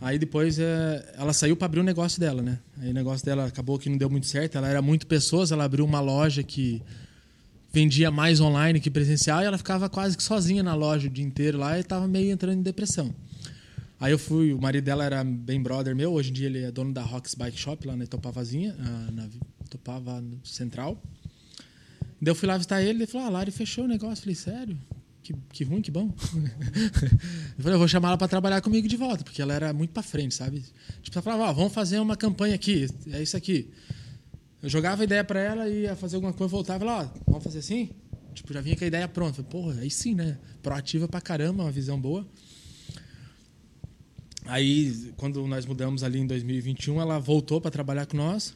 Aí 0.00 0.18
depois 0.18 0.58
é, 0.58 1.14
ela 1.16 1.32
saiu 1.32 1.56
para 1.56 1.66
abrir 1.66 1.78
o 1.78 1.84
negócio 1.84 2.18
dela, 2.18 2.42
né? 2.42 2.58
Aí 2.80 2.90
o 2.90 2.94
negócio 2.94 3.24
dela 3.24 3.46
acabou 3.46 3.78
que 3.78 3.88
não 3.88 3.96
deu 3.96 4.10
muito 4.10 4.26
certo. 4.26 4.58
Ela 4.58 4.68
era 4.68 4.82
muito 4.82 5.06
pessoas, 5.06 5.52
ela 5.52 5.62
abriu 5.62 5.84
uma 5.84 6.00
loja 6.00 6.42
que 6.42 6.82
vendia 7.72 8.10
mais 8.10 8.40
online 8.40 8.80
que 8.80 8.90
presencial 8.90 9.40
e 9.42 9.44
ela 9.44 9.56
ficava 9.56 9.88
quase 9.88 10.16
que 10.16 10.22
sozinha 10.22 10.62
na 10.62 10.74
loja 10.74 11.06
o 11.06 11.10
dia 11.10 11.24
inteiro 11.24 11.56
lá 11.58 11.78
e 11.78 11.80
estava 11.80 12.08
meio 12.08 12.32
entrando 12.32 12.58
em 12.58 12.62
depressão. 12.62 13.14
Aí 14.02 14.10
eu 14.10 14.18
fui, 14.18 14.52
o 14.52 14.60
marido 14.60 14.82
dela 14.82 15.04
era 15.04 15.22
bem 15.22 15.62
brother 15.62 15.94
meu, 15.94 16.12
hoje 16.12 16.30
em 16.30 16.32
dia 16.32 16.46
ele 16.46 16.64
é 16.64 16.72
dono 16.72 16.92
da 16.92 17.02
Rocks 17.02 17.36
Bike 17.36 17.56
Shop 17.56 17.86
lá 17.86 17.96
na 17.96 18.02
Itopavazinha, 18.02 18.74
ah, 18.80 19.08
na 19.12 19.28
Itopava 19.64 20.20
no 20.20 20.44
Central. 20.44 21.00
Daí 22.20 22.32
eu 22.32 22.34
fui 22.34 22.48
lá 22.48 22.56
visitar 22.56 22.82
ele, 22.82 22.98
ele 22.98 23.06
falou: 23.06 23.28
"Ah, 23.28 23.30
Lari 23.30 23.52
fechou 23.52 23.84
o 23.84 23.86
negócio". 23.86 24.14
Eu 24.14 24.22
falei: 24.22 24.34
"Sério? 24.34 24.76
Que, 25.22 25.32
que 25.52 25.62
ruim, 25.62 25.80
que 25.80 25.92
bom". 25.92 26.12
eu 27.56 27.62
falei: 27.62 27.74
"Eu 27.76 27.78
vou 27.78 27.86
chamar 27.86 28.08
ela 28.08 28.18
para 28.18 28.26
trabalhar 28.26 28.60
comigo 28.60 28.88
de 28.88 28.96
volta", 28.96 29.22
porque 29.22 29.40
ela 29.40 29.54
era 29.54 29.72
muito 29.72 29.92
para 29.92 30.02
frente, 30.02 30.34
sabe? 30.34 30.64
Tipo, 31.00 31.16
ela 31.16 31.22
falava: 31.22 31.44
"Ó, 31.44 31.52
vamos 31.52 31.72
fazer 31.72 32.00
uma 32.00 32.16
campanha 32.16 32.56
aqui, 32.56 32.88
é 33.06 33.22
isso 33.22 33.36
aqui". 33.36 33.70
Eu 34.60 34.68
jogava 34.68 35.02
a 35.02 35.04
ideia 35.04 35.22
pra 35.22 35.40
ela, 35.40 35.68
ia 35.68 35.94
fazer 35.94 36.16
alguma 36.16 36.32
coisa, 36.32 36.50
voltava 36.50 36.84
e 36.84 36.88
falava, 36.88 37.12
ó, 37.14 37.20
vamos 37.30 37.44
fazer 37.44 37.60
assim? 37.60 37.90
Tipo, 38.34 38.52
já 38.52 38.60
vinha 38.60 38.76
com 38.76 38.82
a 38.82 38.86
ideia 38.88 39.06
pronta. 39.06 39.34
Falei, 39.34 39.50
Porra, 39.50 39.80
aí 39.80 39.90
sim, 39.90 40.12
né? 40.14 40.38
Proativa 40.60 41.06
pra 41.06 41.20
caramba, 41.20 41.62
uma 41.62 41.70
visão 41.70 42.00
boa. 42.00 42.26
Aí, 44.46 45.12
quando 45.16 45.46
nós 45.46 45.64
mudamos 45.64 46.02
ali 46.02 46.18
em 46.18 46.26
2021, 46.26 47.00
ela 47.00 47.18
voltou 47.18 47.60
pra 47.60 47.70
trabalhar 47.70 48.06
com 48.06 48.16
nós. 48.16 48.54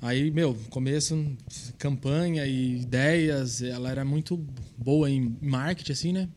Aí, 0.00 0.30
meu, 0.30 0.54
começo, 0.70 1.36
campanha 1.78 2.46
e 2.46 2.82
ideias, 2.82 3.62
ela 3.62 3.90
era 3.90 4.04
muito 4.04 4.36
boa 4.76 5.10
em 5.10 5.36
marketing, 5.40 5.92
assim, 5.92 6.12
né? 6.12 6.28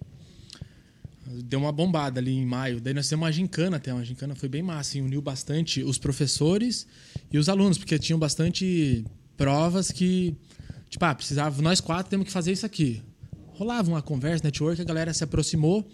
Deu 1.43 1.59
uma 1.59 1.71
bombada 1.71 2.19
ali 2.19 2.31
em 2.31 2.45
maio. 2.45 2.81
Daí 2.81 2.93
nós 2.93 3.07
temos 3.07 3.23
uma 3.23 3.31
gincana 3.31 3.77
até. 3.77 3.93
Uma 3.93 4.03
gincana 4.03 4.33
foi 4.33 4.49
bem 4.49 4.63
massa. 4.63 4.97
E 4.97 5.01
uniu 5.01 5.21
bastante 5.21 5.83
os 5.83 5.99
professores 5.99 6.87
e 7.31 7.37
os 7.37 7.47
alunos, 7.47 7.77
porque 7.77 7.99
tinham 7.99 8.17
bastante 8.17 9.05
provas 9.37 9.91
que, 9.91 10.35
tipo, 10.89 11.05
ah, 11.05 11.13
precisava, 11.13 11.61
nós 11.61 11.79
quatro 11.79 12.09
temos 12.09 12.25
que 12.25 12.31
fazer 12.31 12.51
isso 12.51 12.65
aqui. 12.65 13.01
Rolava 13.59 13.89
uma 13.89 14.01
conversa, 14.01 14.45
network, 14.45 14.79
a 14.81 14.85
galera 14.85 15.13
se 15.13 15.21
aproximou. 15.21 15.85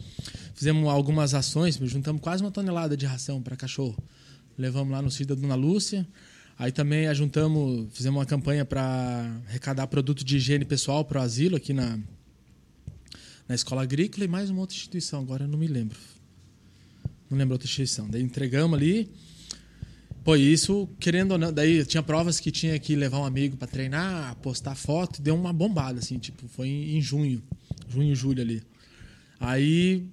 Fizemos 0.54 0.88
algumas 0.88 1.34
ações, 1.34 1.80
juntamos 1.82 2.22
quase 2.22 2.44
uma 2.44 2.52
tonelada 2.52 2.96
de 2.96 3.08
ração 3.08 3.42
para 3.42 3.56
cachorro. 3.56 3.98
Levamos 4.56 4.92
lá 4.92 5.02
no 5.02 5.10
sítio 5.10 5.36
da 5.36 5.42
Dona 5.42 5.56
Lúcia. 5.56 6.08
Aí 6.60 6.72
também 6.72 7.08
ajuntamos, 7.08 7.88
fizemos 7.92 8.20
uma 8.20 8.26
campanha 8.26 8.64
para 8.64 9.42
arrecadar 9.48 9.88
produto 9.88 10.24
de 10.24 10.38
higiene 10.38 10.64
pessoal 10.64 11.04
para 11.04 11.20
o 11.20 11.24
asilo 11.24 11.56
aqui 11.56 11.74
na, 11.74 11.98
na 13.48 13.56
escola 13.56 13.82
agrícola 13.82 14.26
e 14.26 14.28
mais 14.28 14.52
uma 14.52 14.60
outra 14.60 14.76
instituição, 14.76 15.22
agora 15.22 15.46
eu 15.46 15.48
não 15.48 15.58
me 15.58 15.66
lembro. 15.66 15.98
Não 17.32 17.36
lembro 17.36 17.56
outra 17.56 17.66
instituição. 17.66 18.08
Daí 18.08 18.22
entregamos 18.22 18.78
ali. 18.78 19.10
Pô, 20.26 20.36
isso, 20.36 20.90
querendo 21.00 21.34
ou 21.34 21.38
não, 21.38 21.54
daí 21.54 21.86
tinha 21.86 22.02
provas 22.02 22.40
que 22.40 22.50
tinha 22.50 22.80
que 22.80 22.96
levar 22.96 23.20
um 23.20 23.26
amigo 23.26 23.56
para 23.56 23.68
treinar, 23.68 24.36
postar 24.38 24.74
foto, 24.74 25.22
deu 25.22 25.36
uma 25.36 25.54
bombada, 25.54 26.00
assim, 26.00 26.18
tipo, 26.18 26.48
foi 26.48 26.68
em, 26.68 26.98
em 26.98 27.02
junho, 27.02 27.44
junho, 27.88 28.16
julho 28.16 28.42
ali. 28.42 28.64
Aí, 29.40 30.04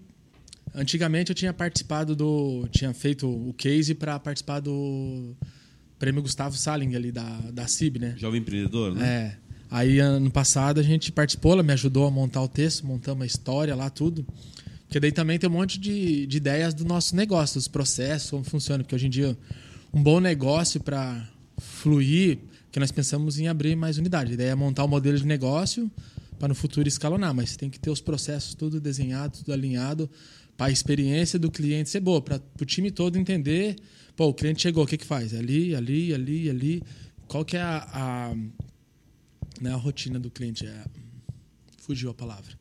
antigamente 0.75 1.31
eu 1.31 1.35
tinha 1.35 1.55
participado 1.55 2.15
do, 2.15 2.69
tinha 2.71 2.93
feito 2.93 3.27
o 3.27 3.55
case 3.55 3.95
para 3.95 4.19
participar 4.19 4.61
do 4.61 5.35
prêmio 5.99 6.21
Gustavo 6.21 6.59
Saling 6.59 6.95
ali 6.95 7.11
da, 7.11 7.39
da 7.51 7.67
CIB, 7.67 7.99
né? 7.99 8.15
Jovem 8.19 8.43
empreendedor, 8.43 8.95
né? 8.95 9.07
É. 9.09 9.37
Aí 9.71 9.99
ano 9.99 10.31
passado 10.31 10.79
a 10.79 10.83
gente 10.83 11.11
participou, 11.11 11.53
ela 11.53 11.63
me 11.63 11.73
ajudou 11.73 12.07
a 12.07 12.11
montar 12.11 12.43
o 12.43 12.49
texto, 12.49 12.87
montamos 12.87 13.23
a 13.23 13.27
história 13.27 13.75
lá, 13.75 13.89
tudo. 13.89 14.27
Porque 14.83 15.01
daí 15.01 15.11
também 15.11 15.39
tem 15.39 15.49
um 15.49 15.55
monte 15.55 15.81
de, 15.81 16.27
de 16.27 16.37
ideias 16.37 16.75
do 16.75 16.85
nosso 16.85 17.17
negócio, 17.17 17.55
dos 17.55 17.67
processos, 17.67 18.29
como 18.29 18.45
funciona. 18.45 18.85
Porque 18.85 18.95
hoje 18.95 19.07
em 19.07 19.11
dia, 19.11 19.35
um 19.93 20.03
bom 20.03 20.21
negócio 20.21 20.81
para 20.81 21.29
fluir, 21.59 22.39
que 22.71 22.81
nós 22.81 22.91
pensamos 22.91 23.39
em 23.39 23.49
abrir 23.49 23.77
mais 23.77 23.99
unidade. 23.99 24.31
A 24.31 24.35
ideia 24.35 24.51
é 24.51 24.55
montar 24.55 24.83
o 24.83 24.87
um 24.87 24.89
modelo 24.89 25.19
de 25.19 25.27
negócio 25.27 25.91
para 26.39 26.49
no 26.49 26.55
futuro 26.55 26.89
escalonar, 26.89 27.35
mas 27.35 27.57
tem 27.57 27.69
que 27.69 27.79
ter 27.79 27.91
os 27.91 28.01
processos 28.01 28.55
tudo 28.55 28.81
desenhado, 28.81 29.39
tudo 29.39 29.53
alinhado, 29.53 30.11
para 30.57 30.67
a 30.67 30.71
experiência 30.71 31.39
do 31.39 31.51
cliente 31.51 31.91
ser 31.91 32.01
boa, 32.01 32.21
para 32.21 32.41
o 32.61 32.65
time 32.65 32.91
todo 32.91 33.19
entender, 33.19 33.77
pô, 34.17 34.27
o 34.27 34.35
cliente 34.35 34.63
chegou, 34.63 34.85
o 34.85 34.87
que 34.87 34.97
que 34.97 35.07
faz? 35.07 35.35
Ali, 35.35 35.75
ali, 35.75 36.15
ali, 36.15 36.51
ali. 36.51 36.83
Qual 37.29 37.45
que 37.45 37.57
é 37.57 37.61
a, 37.61 37.89
a 37.93 38.35
não 39.61 39.71
é 39.71 39.75
a 39.75 39.77
rotina 39.77 40.19
do 40.19 40.31
cliente, 40.31 40.67
é 40.67 40.85
fugiu 41.79 42.11
a 42.11 42.15
palavra. 42.15 42.59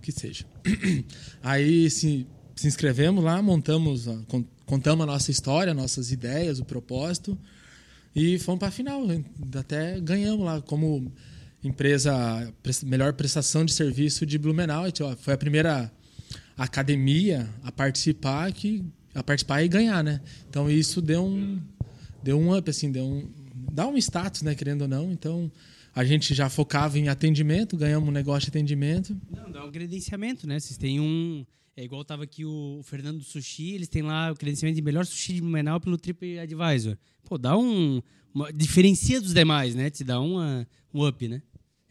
que 0.00 0.10
seja. 0.10 0.44
Aí 1.42 1.88
se, 1.90 2.26
se 2.56 2.66
inscrevemos 2.66 3.22
lá, 3.22 3.40
montamos, 3.40 4.06
contamos 4.66 5.02
a 5.02 5.06
nossa 5.06 5.30
história, 5.30 5.72
nossas 5.74 6.10
ideias, 6.12 6.58
o 6.58 6.64
propósito 6.64 7.38
e 8.14 8.38
fomos 8.38 8.58
para 8.58 8.68
a 8.68 8.70
final. 8.72 9.02
Até 9.58 10.00
ganhamos 10.00 10.44
lá 10.44 10.60
como 10.60 11.10
empresa 11.64 12.52
pres- 12.62 12.82
melhor 12.82 13.12
prestação 13.12 13.64
de 13.64 13.72
serviço 13.72 14.26
de 14.26 14.36
Blumenau. 14.38 14.84
Foi 15.18 15.34
a 15.34 15.38
primeira 15.38 15.92
academia 16.56 17.48
a 17.62 17.72
participar 17.72 18.52
que 18.52 18.84
a 19.14 19.22
participar 19.22 19.62
e 19.62 19.68
ganhar, 19.68 20.02
né? 20.02 20.20
Então 20.48 20.70
isso 20.70 21.00
deu 21.02 21.24
um 21.24 21.60
deu 22.22 22.38
um 22.38 22.56
up 22.56 22.68
assim, 22.70 22.90
deu 22.90 23.04
um 23.04 23.28
dá 23.72 23.86
um 23.86 23.96
status, 23.96 24.42
né, 24.42 24.54
querendo 24.54 24.82
ou 24.82 24.88
não. 24.88 25.12
Então 25.12 25.50
a 25.94 26.04
gente 26.04 26.34
já 26.34 26.48
focava 26.48 26.98
em 26.98 27.08
atendimento, 27.08 27.76
ganhamos 27.76 28.08
um 28.08 28.12
negócio 28.12 28.42
de 28.50 28.56
atendimento. 28.56 29.16
Não, 29.30 29.50
dá 29.50 29.64
um 29.64 29.70
credenciamento, 29.70 30.46
né? 30.46 30.58
Vocês 30.58 30.76
têm 30.78 31.00
um. 31.00 31.44
É 31.76 31.82
igual 31.84 32.04
tava 32.04 32.24
aqui 32.24 32.44
o 32.44 32.80
Fernando 32.84 33.18
do 33.18 33.24
Sushi, 33.24 33.70
eles 33.72 33.88
têm 33.88 34.02
lá 34.02 34.30
o 34.30 34.34
credenciamento 34.36 34.76
de 34.76 34.82
melhor 34.82 35.06
sushi 35.06 35.34
de 35.34 35.40
Blumenau 35.40 35.80
pelo 35.80 35.96
TripAdvisor. 35.96 36.98
Pô, 37.24 37.38
dá 37.38 37.56
um. 37.56 38.02
uma- 38.34 38.52
diferencia 38.52 39.20
dos 39.20 39.32
demais, 39.32 39.74
né? 39.74 39.88
Te 39.88 40.04
dá 40.04 40.20
uma, 40.20 40.66
um 40.92 41.06
up, 41.06 41.26
né? 41.28 41.40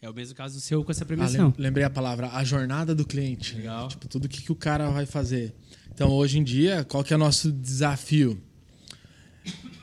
É 0.00 0.08
o 0.10 0.14
mesmo 0.14 0.34
caso 0.34 0.54
do 0.56 0.60
seu 0.60 0.84
com 0.84 0.90
essa 0.90 1.04
Ah, 1.04 1.06
premiação. 1.06 1.46
lem- 1.48 1.54
lembrei 1.58 1.84
a 1.84 1.90
palavra, 1.90 2.28
a 2.30 2.42
jornada 2.44 2.94
do 2.94 3.04
cliente. 3.04 3.54
Legal. 3.56 3.88
Tipo, 3.88 4.08
tudo 4.08 4.28
que, 4.28 4.42
que 4.42 4.52
o 4.52 4.56
cara 4.56 4.88
vai 4.90 5.06
fazer. 5.06 5.54
Então, 5.92 6.10
hoje 6.10 6.38
em 6.38 6.44
dia, 6.44 6.84
qual 6.84 7.02
que 7.04 7.12
é 7.12 7.16
o 7.16 7.18
nosso 7.18 7.50
desafio? 7.52 8.40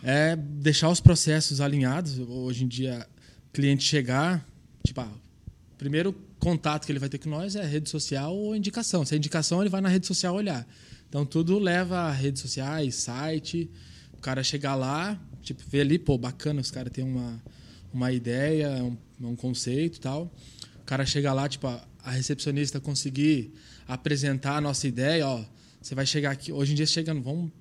É 0.04 0.36
deixar 0.36 0.89
os 0.89 1.00
processos 1.02 1.60
alinhados. 1.62 2.20
Hoje 2.20 2.64
em 2.64 2.68
dia, 2.68 3.06
cliente 3.52 3.84
chegar, 3.84 4.45
tipo, 4.86 5.02
ah, 5.02 5.12
primeiro 5.78 6.14
contato 6.39 6.85
que 6.85 6.91
ele 6.91 6.99
vai 6.99 7.09
ter 7.09 7.17
com 7.17 7.29
nós 7.29 7.55
é 7.55 7.65
rede 7.65 7.89
social 7.89 8.35
ou 8.35 8.55
indicação. 8.55 9.05
Se 9.05 9.13
é 9.13 9.17
indicação, 9.17 9.61
ele 9.61 9.69
vai 9.69 9.81
na 9.81 9.89
rede 9.89 10.07
social 10.07 10.33
olhar. 10.35 10.67
Então, 11.07 11.25
tudo 11.25 11.57
leva 11.59 11.97
a 11.99 12.11
redes 12.11 12.41
sociais, 12.41 12.95
site. 12.95 13.69
O 14.13 14.17
cara 14.21 14.43
chegar 14.43 14.75
lá, 14.75 15.19
tipo, 15.41 15.61
ver 15.67 15.81
ali, 15.81 15.97
pô, 15.99 16.17
bacana, 16.17 16.61
os 16.61 16.71
caras 16.71 16.91
têm 16.91 17.03
uma, 17.03 17.41
uma 17.93 18.11
ideia, 18.11 18.69
um, 18.83 18.97
um 19.29 19.35
conceito 19.35 19.97
e 19.97 19.99
tal. 19.99 20.33
O 20.81 20.85
cara 20.85 21.05
chega 21.05 21.33
lá, 21.33 21.47
tipo, 21.49 21.67
a, 21.67 21.85
a 22.03 22.11
recepcionista 22.11 22.79
conseguir 22.79 23.53
apresentar 23.87 24.57
a 24.57 24.61
nossa 24.61 24.87
ideia, 24.87 25.27
ó. 25.27 25.43
Você 25.81 25.95
vai 25.95 26.05
chegar 26.05 26.31
aqui. 26.31 26.51
Hoje 26.51 26.73
em 26.73 26.75
dia, 26.75 26.85
chegando, 26.85 27.21
vamos 27.21 27.51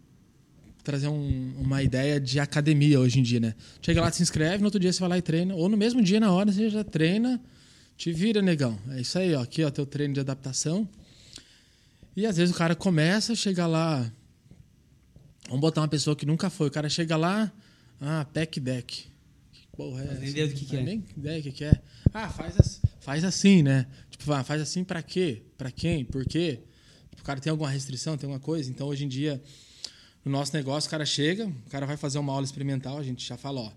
trazer 0.83 1.09
um- 1.09 1.55
uma 1.59 1.83
ideia 1.83 2.19
de 2.21 2.41
academia 2.41 2.99
hoje 2.99 3.19
em 3.21 3.23
dia, 3.23 3.41
né? 3.41 3.55
Chega 3.81 4.01
lá, 4.01 4.11
se 4.11 4.23
inscreve, 4.23 4.59
no 4.59 4.65
outro 4.67 4.81
dia 4.81 4.93
você 4.93 5.01
vai 5.01 5.09
lá 5.11 5.19
e 5.19 5.23
treina. 5.23 5.55
Ou 5.55 5.69
no 5.69 5.77
mesmo 5.77 6.03
dia, 6.03 6.19
na 6.21 6.33
hora, 6.33 6.51
você 6.51 6.69
já 6.71 6.83
treina, 6.85 7.41
te 7.99 8.13
vira, 8.13 8.41
negão. 8.41 8.79
É 8.93 9.01
isso 9.01 9.19
aí, 9.19 9.35
ó. 9.35 9.43
Aqui, 9.43 9.63
ó, 9.65 9.71
teu 9.71 9.85
treino 9.85 10.15
de 10.15 10.21
adaptação. 10.21 10.89
E 12.17 12.25
às 12.25 12.37
vezes 12.37 12.55
o 12.55 12.59
cara 12.59 12.75
começa, 12.75 13.35
chega 13.35 13.67
lá. 13.67 14.11
Vamos 15.49 15.61
botar 15.61 15.81
uma 15.83 15.89
pessoa 15.89 16.15
que 16.17 16.25
nunca 16.27 16.49
foi. 16.49 16.69
O 16.69 16.71
cara 16.71 16.89
chega 16.89 17.17
lá, 17.17 17.53
ah, 18.01 18.25
pack 18.33 18.61
deck. 18.61 19.07
Que 19.53 19.67
porra 19.77 20.03
é 20.03 20.07
Faz 20.07 20.19
nem 20.21 20.29
essa? 20.29 20.31
ideia 20.39 20.49
do 20.49 20.55
que 20.55 20.65
que 20.65 20.77
é. 20.77 20.83
Nem 20.83 21.05
ideia 21.17 21.39
do 21.41 21.43
que, 21.43 21.53
que 21.53 21.65
é. 21.65 21.83
Ah, 22.15 22.29
faz, 22.29 22.59
as- 22.59 22.81
faz 23.01 23.25
assim, 23.25 23.63
né? 23.63 23.87
Tipo, 24.11 24.33
ah, 24.33 24.43
faz 24.45 24.61
assim 24.63 24.85
pra 24.85 25.03
quê? 25.03 25.43
Pra 25.57 25.71
quem? 25.71 26.05
Por 26.05 26.25
quê? 26.25 26.61
O 27.21 27.23
cara 27.23 27.41
tem 27.41 27.51
alguma 27.51 27.69
restrição, 27.71 28.17
tem 28.17 28.27
alguma 28.27 28.41
coisa? 28.41 28.71
Então, 28.71 28.87
hoje 28.89 29.05
em 29.05 29.09
dia, 29.09 29.43
no 30.25 30.31
nosso 30.33 30.55
negócio, 30.55 30.89
o 30.89 30.91
cara 30.91 31.05
chega, 31.05 31.47
o 31.47 31.71
cara 31.71 31.85
vai 31.87 31.97
fazer 31.97 32.19
uma 32.19 32.33
aula 32.33 32.45
experimental, 32.45 32.97
a 32.99 33.03
gente 33.03 33.27
já 33.27 33.37
fala, 33.37 33.61
ó, 33.61 33.73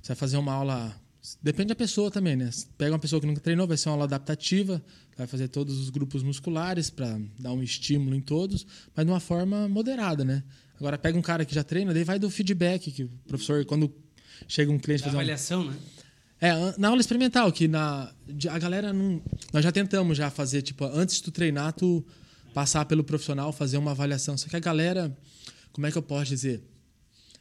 você 0.00 0.08
vai 0.08 0.16
fazer 0.16 0.36
uma 0.36 0.52
aula. 0.52 1.00
Depende 1.42 1.68
da 1.68 1.74
pessoa 1.74 2.10
também, 2.10 2.36
né? 2.36 2.50
Pega 2.76 2.92
uma 2.92 2.98
pessoa 2.98 3.20
que 3.20 3.26
nunca 3.26 3.40
treinou, 3.40 3.66
vai 3.66 3.76
ser 3.76 3.88
uma 3.88 3.94
aula 3.94 4.04
adaptativa, 4.04 4.82
vai 5.16 5.26
fazer 5.26 5.48
todos 5.48 5.78
os 5.78 5.90
grupos 5.90 6.22
musculares 6.22 6.90
para 6.90 7.20
dar 7.38 7.52
um 7.52 7.62
estímulo 7.62 8.14
em 8.14 8.20
todos, 8.20 8.66
mas 8.94 9.04
de 9.04 9.12
uma 9.12 9.20
forma 9.20 9.68
moderada, 9.68 10.24
né? 10.24 10.42
Agora 10.78 10.96
pega 10.96 11.18
um 11.18 11.22
cara 11.22 11.44
que 11.44 11.54
já 11.54 11.64
treina, 11.64 11.92
daí 11.92 12.04
vai 12.04 12.18
do 12.18 12.30
feedback, 12.30 12.90
que 12.90 13.04
o 13.04 13.10
professor, 13.26 13.64
quando 13.64 13.92
chega 14.46 14.70
um 14.70 14.78
cliente 14.78 15.02
Da 15.02 15.06
fazer 15.06 15.16
uma 15.16 15.22
avaliação, 15.22 15.64
né? 15.64 15.76
é, 16.40 16.52
na 16.78 16.88
aula 16.88 17.00
experimental, 17.00 17.50
que 17.50 17.66
na, 17.66 18.12
a 18.50 18.58
galera 18.58 18.92
não. 18.92 19.20
Nós 19.52 19.64
já 19.64 19.72
tentamos 19.72 20.16
já 20.16 20.30
fazer, 20.30 20.62
tipo, 20.62 20.84
antes 20.84 21.16
de 21.16 21.24
tu 21.24 21.32
treinar, 21.32 21.72
tu 21.72 22.04
passar 22.54 22.84
pelo 22.84 23.02
profissional, 23.02 23.52
fazer 23.52 23.76
uma 23.76 23.90
avaliação. 23.90 24.36
Só 24.36 24.48
que 24.48 24.56
a 24.56 24.60
galera, 24.60 25.16
como 25.72 25.86
é 25.86 25.90
que 25.90 25.98
eu 25.98 26.02
posso 26.02 26.26
dizer? 26.26 26.62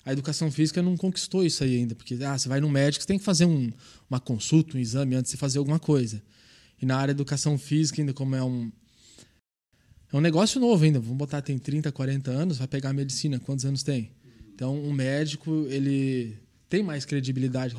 A 0.07 0.13
educação 0.13 0.49
física 0.49 0.81
não 0.81 0.95
conquistou 0.95 1.43
isso 1.45 1.63
aí 1.65 1.75
ainda, 1.75 1.93
porque 1.93 2.17
ah, 2.23 2.37
você 2.37 2.47
vai 2.47 2.61
no 2.61 2.69
médico, 2.69 3.03
você 3.03 3.07
tem 3.07 3.19
que 3.19 3.25
fazer 3.25 3.45
um- 3.45 3.69
uma 4.09 4.21
consulta, 4.21 4.77
um 4.77 4.79
exame 4.79 5.15
antes 5.15 5.31
de 5.31 5.37
fazer 5.37 5.57
alguma 5.59 5.79
coisa. 5.79 6.21
E 6.81 6.85
na 6.85 6.95
área 6.97 7.13
de 7.13 7.17
educação 7.19 7.57
física, 7.57 8.01
ainda 8.01 8.13
como 8.13 8.33
é 8.35 8.41
um. 8.43 8.71
É 10.13 10.15
um 10.15 10.21
negócio 10.21 10.61
novo 10.61 10.83
ainda. 10.85 10.99
Vamos 10.99 11.17
botar, 11.17 11.41
tem 11.41 11.57
30, 11.57 11.91
40 11.91 12.31
anos, 12.31 12.57
vai 12.57 12.67
pegar 12.67 12.91
a 12.91 12.93
medicina. 12.93 13.37
Quantos 13.37 13.65
anos 13.65 13.83
tem? 13.83 14.11
Então, 14.55 14.81
um 14.81 14.93
médico, 14.93 15.65
ele 15.69 16.37
tem 16.69 16.81
mais 16.81 17.03
credibilidade. 17.03 17.75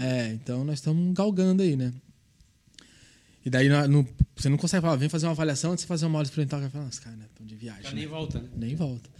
É, 0.00 0.28
então 0.32 0.62
nós 0.64 0.78
estamos 0.78 1.12
galgando 1.14 1.64
aí, 1.64 1.74
né? 1.76 1.92
E 3.44 3.50
daí 3.50 3.68
no- 3.88 4.06
você 4.36 4.48
não 4.48 4.56
consegue 4.56 4.82
falar, 4.82 4.94
vem 4.94 5.08
fazer 5.08 5.26
uma 5.26 5.32
avaliação 5.32 5.72
antes 5.72 5.82
de 5.82 5.88
fazer 5.88 6.06
uma 6.06 6.18
aula 6.18 6.24
experimental. 6.26 6.60
Cara 6.60 6.70
fala, 6.70 6.84
nossa, 6.84 7.00
cara, 7.00 7.16
né, 7.16 7.26
estão 7.28 7.44
de 7.44 7.56
viagem. 7.56 7.82
Já 7.82 7.90
né?" 7.90 7.96
nem 7.96 8.06
volta, 8.06 8.40
né? 8.40 8.48
Nem 8.54 8.76
volta. 8.76 9.10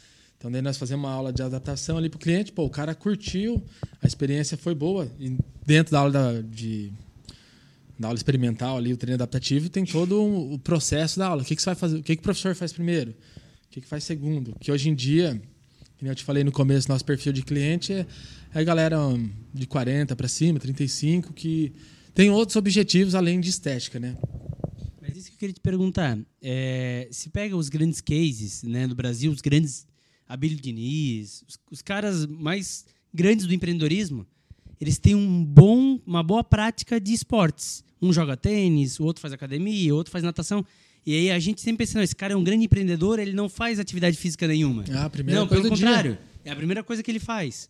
Então 0.42 0.50
daí 0.50 0.60
nós 0.60 0.76
fazemos 0.76 1.04
uma 1.04 1.14
aula 1.14 1.32
de 1.32 1.40
adaptação 1.40 1.96
ali 1.96 2.08
pro 2.08 2.18
cliente, 2.18 2.50
pô, 2.50 2.64
o 2.64 2.68
cara 2.68 2.96
curtiu, 2.96 3.62
a 4.02 4.08
experiência 4.08 4.56
foi 4.56 4.74
boa. 4.74 5.08
E 5.20 5.38
dentro 5.64 5.92
da 5.92 6.00
aula 6.00 6.10
da, 6.10 6.40
de, 6.40 6.90
da 7.96 8.08
aula 8.08 8.16
experimental 8.16 8.76
ali, 8.76 8.92
o 8.92 8.96
treino 8.96 9.14
adaptativo, 9.14 9.68
tem 9.68 9.84
todo 9.84 10.20
o 10.20 10.58
processo 10.58 11.16
da 11.16 11.28
aula. 11.28 11.42
O 11.42 11.44
que, 11.44 11.54
que 11.54 11.62
você 11.62 11.66
vai 11.66 11.74
fazer? 11.76 11.98
O 11.98 12.02
que, 12.02 12.16
que 12.16 12.20
o 12.20 12.24
professor 12.24 12.56
faz 12.56 12.72
primeiro? 12.72 13.12
O 13.12 13.70
que, 13.70 13.82
que 13.82 13.86
faz 13.86 14.02
segundo? 14.02 14.56
Que 14.58 14.72
hoje 14.72 14.88
em 14.88 14.96
dia, 14.96 15.40
nem 16.00 16.08
eu 16.10 16.14
te 16.16 16.24
falei 16.24 16.42
no 16.42 16.50
começo, 16.50 16.88
nosso 16.88 17.04
perfil 17.04 17.32
de 17.32 17.42
cliente 17.42 17.92
é, 17.92 18.04
é 18.52 18.58
a 18.58 18.64
galera 18.64 19.00
hum, 19.00 19.30
de 19.54 19.68
40 19.68 20.16
para 20.16 20.26
cima, 20.26 20.58
35, 20.58 21.32
que 21.32 21.72
tem 22.12 22.30
outros 22.30 22.56
objetivos 22.56 23.14
além 23.14 23.38
de 23.38 23.48
estética, 23.48 24.00
né? 24.00 24.16
Mas 25.00 25.16
isso 25.16 25.28
que 25.28 25.34
eu 25.34 25.38
queria 25.38 25.54
te 25.54 25.60
perguntar. 25.60 26.18
É, 26.42 27.06
se 27.12 27.30
pega 27.30 27.56
os 27.56 27.68
grandes 27.68 28.00
cases 28.00 28.64
né, 28.64 28.88
do 28.88 28.96
Brasil, 28.96 29.30
os 29.30 29.40
grandes 29.40 29.86
Abílio 30.32 30.58
Diniz, 30.60 31.44
os, 31.48 31.58
os 31.70 31.82
caras 31.82 32.26
mais 32.26 32.84
grandes 33.12 33.46
do 33.46 33.52
empreendedorismo, 33.54 34.26
eles 34.80 34.98
têm 34.98 35.14
um 35.14 35.44
bom, 35.44 36.00
uma 36.06 36.22
boa 36.22 36.42
prática 36.42 37.00
de 37.00 37.12
esportes. 37.12 37.84
Um 38.00 38.12
joga 38.12 38.36
tênis, 38.36 38.98
o 38.98 39.04
outro 39.04 39.20
faz 39.20 39.32
academia, 39.32 39.92
o 39.94 39.96
outro 39.96 40.10
faz 40.10 40.24
natação. 40.24 40.64
E 41.06 41.14
aí 41.14 41.30
a 41.30 41.38
gente 41.38 41.60
sempre 41.60 41.84
pensa, 41.84 41.98
não, 41.98 42.02
esse 42.02 42.16
cara 42.16 42.32
é 42.32 42.36
um 42.36 42.42
grande 42.42 42.64
empreendedor, 42.64 43.18
ele 43.18 43.32
não 43.32 43.48
faz 43.48 43.78
atividade 43.78 44.16
física 44.16 44.46
nenhuma. 44.48 44.84
Ah, 44.92 45.04
a 45.04 45.10
primeira 45.10 45.40
não, 45.40 45.46
coisa 45.48 45.62
pelo 45.62 45.74
do 45.74 45.76
dia. 45.78 45.86
contrário. 45.86 46.18
É 46.44 46.50
a 46.50 46.56
primeira 46.56 46.82
coisa 46.82 47.02
que 47.02 47.10
ele 47.10 47.20
faz. 47.20 47.68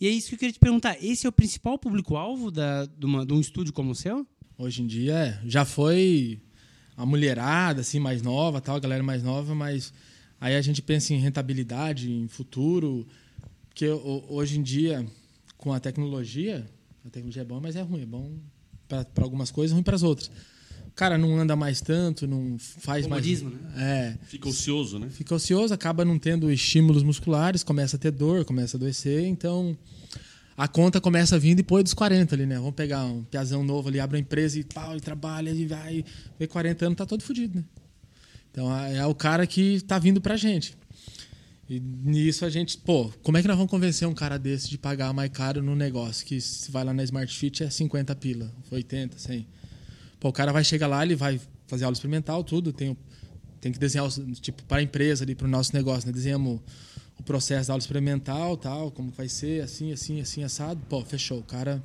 E 0.00 0.06
é 0.06 0.10
isso 0.10 0.28
que 0.28 0.34
eu 0.34 0.38
queria 0.38 0.52
te 0.52 0.58
perguntar. 0.60 0.96
Esse 1.02 1.26
é 1.26 1.28
o 1.28 1.32
principal 1.32 1.78
público-alvo 1.78 2.50
da- 2.50 2.86
de, 2.86 3.06
uma- 3.06 3.24
de 3.26 3.32
um 3.32 3.40
estúdio 3.40 3.72
como 3.72 3.90
o 3.92 3.94
seu? 3.94 4.26
Hoje 4.58 4.82
em 4.82 4.86
dia 4.86 5.14
é, 5.14 5.40
já 5.48 5.64
foi 5.64 6.40
a 6.96 7.04
mulherada 7.06 7.80
assim 7.80 7.98
mais 7.98 8.20
nova, 8.22 8.60
tal, 8.60 8.76
a 8.76 8.80
galera 8.80 9.02
mais 9.02 9.22
nova, 9.22 9.54
mas 9.54 9.92
aí 10.42 10.56
a 10.56 10.60
gente 10.60 10.82
pensa 10.82 11.14
em 11.14 11.18
rentabilidade, 11.18 12.10
em 12.12 12.28
futuro, 12.28 13.06
porque 13.68 13.88
ho- 13.88 14.24
hoje 14.28 14.58
em 14.58 14.62
dia 14.62 15.06
com 15.56 15.72
a 15.72 15.78
tecnologia, 15.80 16.68
a 17.06 17.10
tecnologia 17.10 17.42
é 17.42 17.44
bom, 17.44 17.60
mas 17.60 17.76
é 17.76 17.82
ruim, 17.82 18.02
é 18.02 18.06
bom 18.06 18.32
para 18.88 19.06
algumas 19.24 19.50
coisas, 19.50 19.72
ruim 19.72 19.82
para 19.82 19.94
as 19.96 20.02
outras. 20.02 20.30
O 20.88 20.94
cara 20.94 21.16
não 21.16 21.38
anda 21.38 21.56
mais 21.56 21.80
tanto, 21.80 22.26
não 22.26 22.58
faz 22.58 23.06
Comodismo, 23.06 23.48
mais, 23.50 23.62
né? 23.62 24.18
é, 24.20 24.26
Fica 24.26 24.48
ocioso, 24.48 24.98
né? 24.98 25.08
fica 25.08 25.34
ocioso, 25.34 25.72
acaba 25.72 26.04
não 26.04 26.18
tendo 26.18 26.50
estímulos 26.52 27.02
musculares, 27.02 27.62
começa 27.64 27.96
a 27.96 27.98
ter 27.98 28.10
dor, 28.10 28.44
começa 28.44 28.76
a 28.76 28.78
adoecer, 28.78 29.24
então 29.24 29.74
a 30.54 30.68
conta 30.68 31.00
começa 31.00 31.36
a 31.36 31.38
vir 31.38 31.54
depois 31.54 31.82
dos 31.84 31.94
40 31.94 32.34
ali, 32.34 32.44
né? 32.44 32.56
Vamos 32.56 32.74
pegar 32.74 33.04
um 33.06 33.24
piazão 33.24 33.64
novo 33.64 33.88
ali, 33.88 33.98
abre 34.00 34.16
uma 34.18 34.20
empresa 34.20 34.58
e 34.58 34.64
pau, 34.64 34.94
e 34.94 35.00
trabalha 35.00 35.50
e 35.50 35.64
vai, 35.66 36.04
vê 36.38 36.46
40 36.46 36.84
anos, 36.86 36.98
tá 36.98 37.06
todo 37.06 37.22
fodido, 37.22 37.58
né? 37.58 37.64
Então 38.52 38.70
é 38.86 39.04
o 39.06 39.14
cara 39.14 39.46
que 39.46 39.80
tá 39.80 39.98
vindo 39.98 40.20
pra 40.20 40.36
gente. 40.36 40.76
E 41.68 41.80
nisso 41.80 42.44
a 42.44 42.50
gente, 42.50 42.76
pô, 42.76 43.10
como 43.22 43.38
é 43.38 43.42
que 43.42 43.48
nós 43.48 43.56
vamos 43.56 43.70
convencer 43.70 44.06
um 44.06 44.12
cara 44.12 44.38
desse 44.38 44.68
de 44.68 44.76
pagar 44.76 45.10
mais 45.14 45.30
caro 45.30 45.62
no 45.62 45.74
negócio? 45.74 46.26
Que 46.26 46.38
se 46.38 46.70
vai 46.70 46.84
lá 46.84 46.92
na 46.92 47.02
Smart 47.02 47.34
Fit 47.34 47.64
é 47.64 47.70
50 47.70 48.14
pila, 48.16 48.52
80, 48.70 49.18
100. 49.18 49.48
Pô, 50.20 50.28
o 50.28 50.32
cara 50.32 50.52
vai 50.52 50.62
chegar 50.62 50.86
lá, 50.86 51.02
ele 51.02 51.16
vai 51.16 51.40
fazer 51.66 51.84
aula 51.84 51.94
experimental, 51.94 52.44
tudo, 52.44 52.74
tem, 52.74 52.94
tem 53.58 53.72
que 53.72 53.78
desenhar, 53.78 54.06
tipo, 54.40 54.62
para 54.64 54.78
a 54.78 54.82
empresa 54.82 55.24
ali, 55.24 55.34
para 55.34 55.46
o 55.46 55.50
nosso 55.50 55.74
negócio, 55.74 56.06
né? 56.06 56.12
Desenhamos 56.12 56.60
o 57.18 57.22
processo 57.22 57.68
da 57.68 57.72
aula 57.72 57.80
experimental, 57.80 58.56
tal, 58.58 58.90
como 58.90 59.10
vai 59.10 59.28
ser, 59.28 59.62
assim, 59.62 59.92
assim, 59.92 60.20
assim, 60.20 60.44
assado. 60.44 60.78
Pô, 60.90 61.02
fechou. 61.02 61.38
O 61.38 61.44
cara 61.44 61.82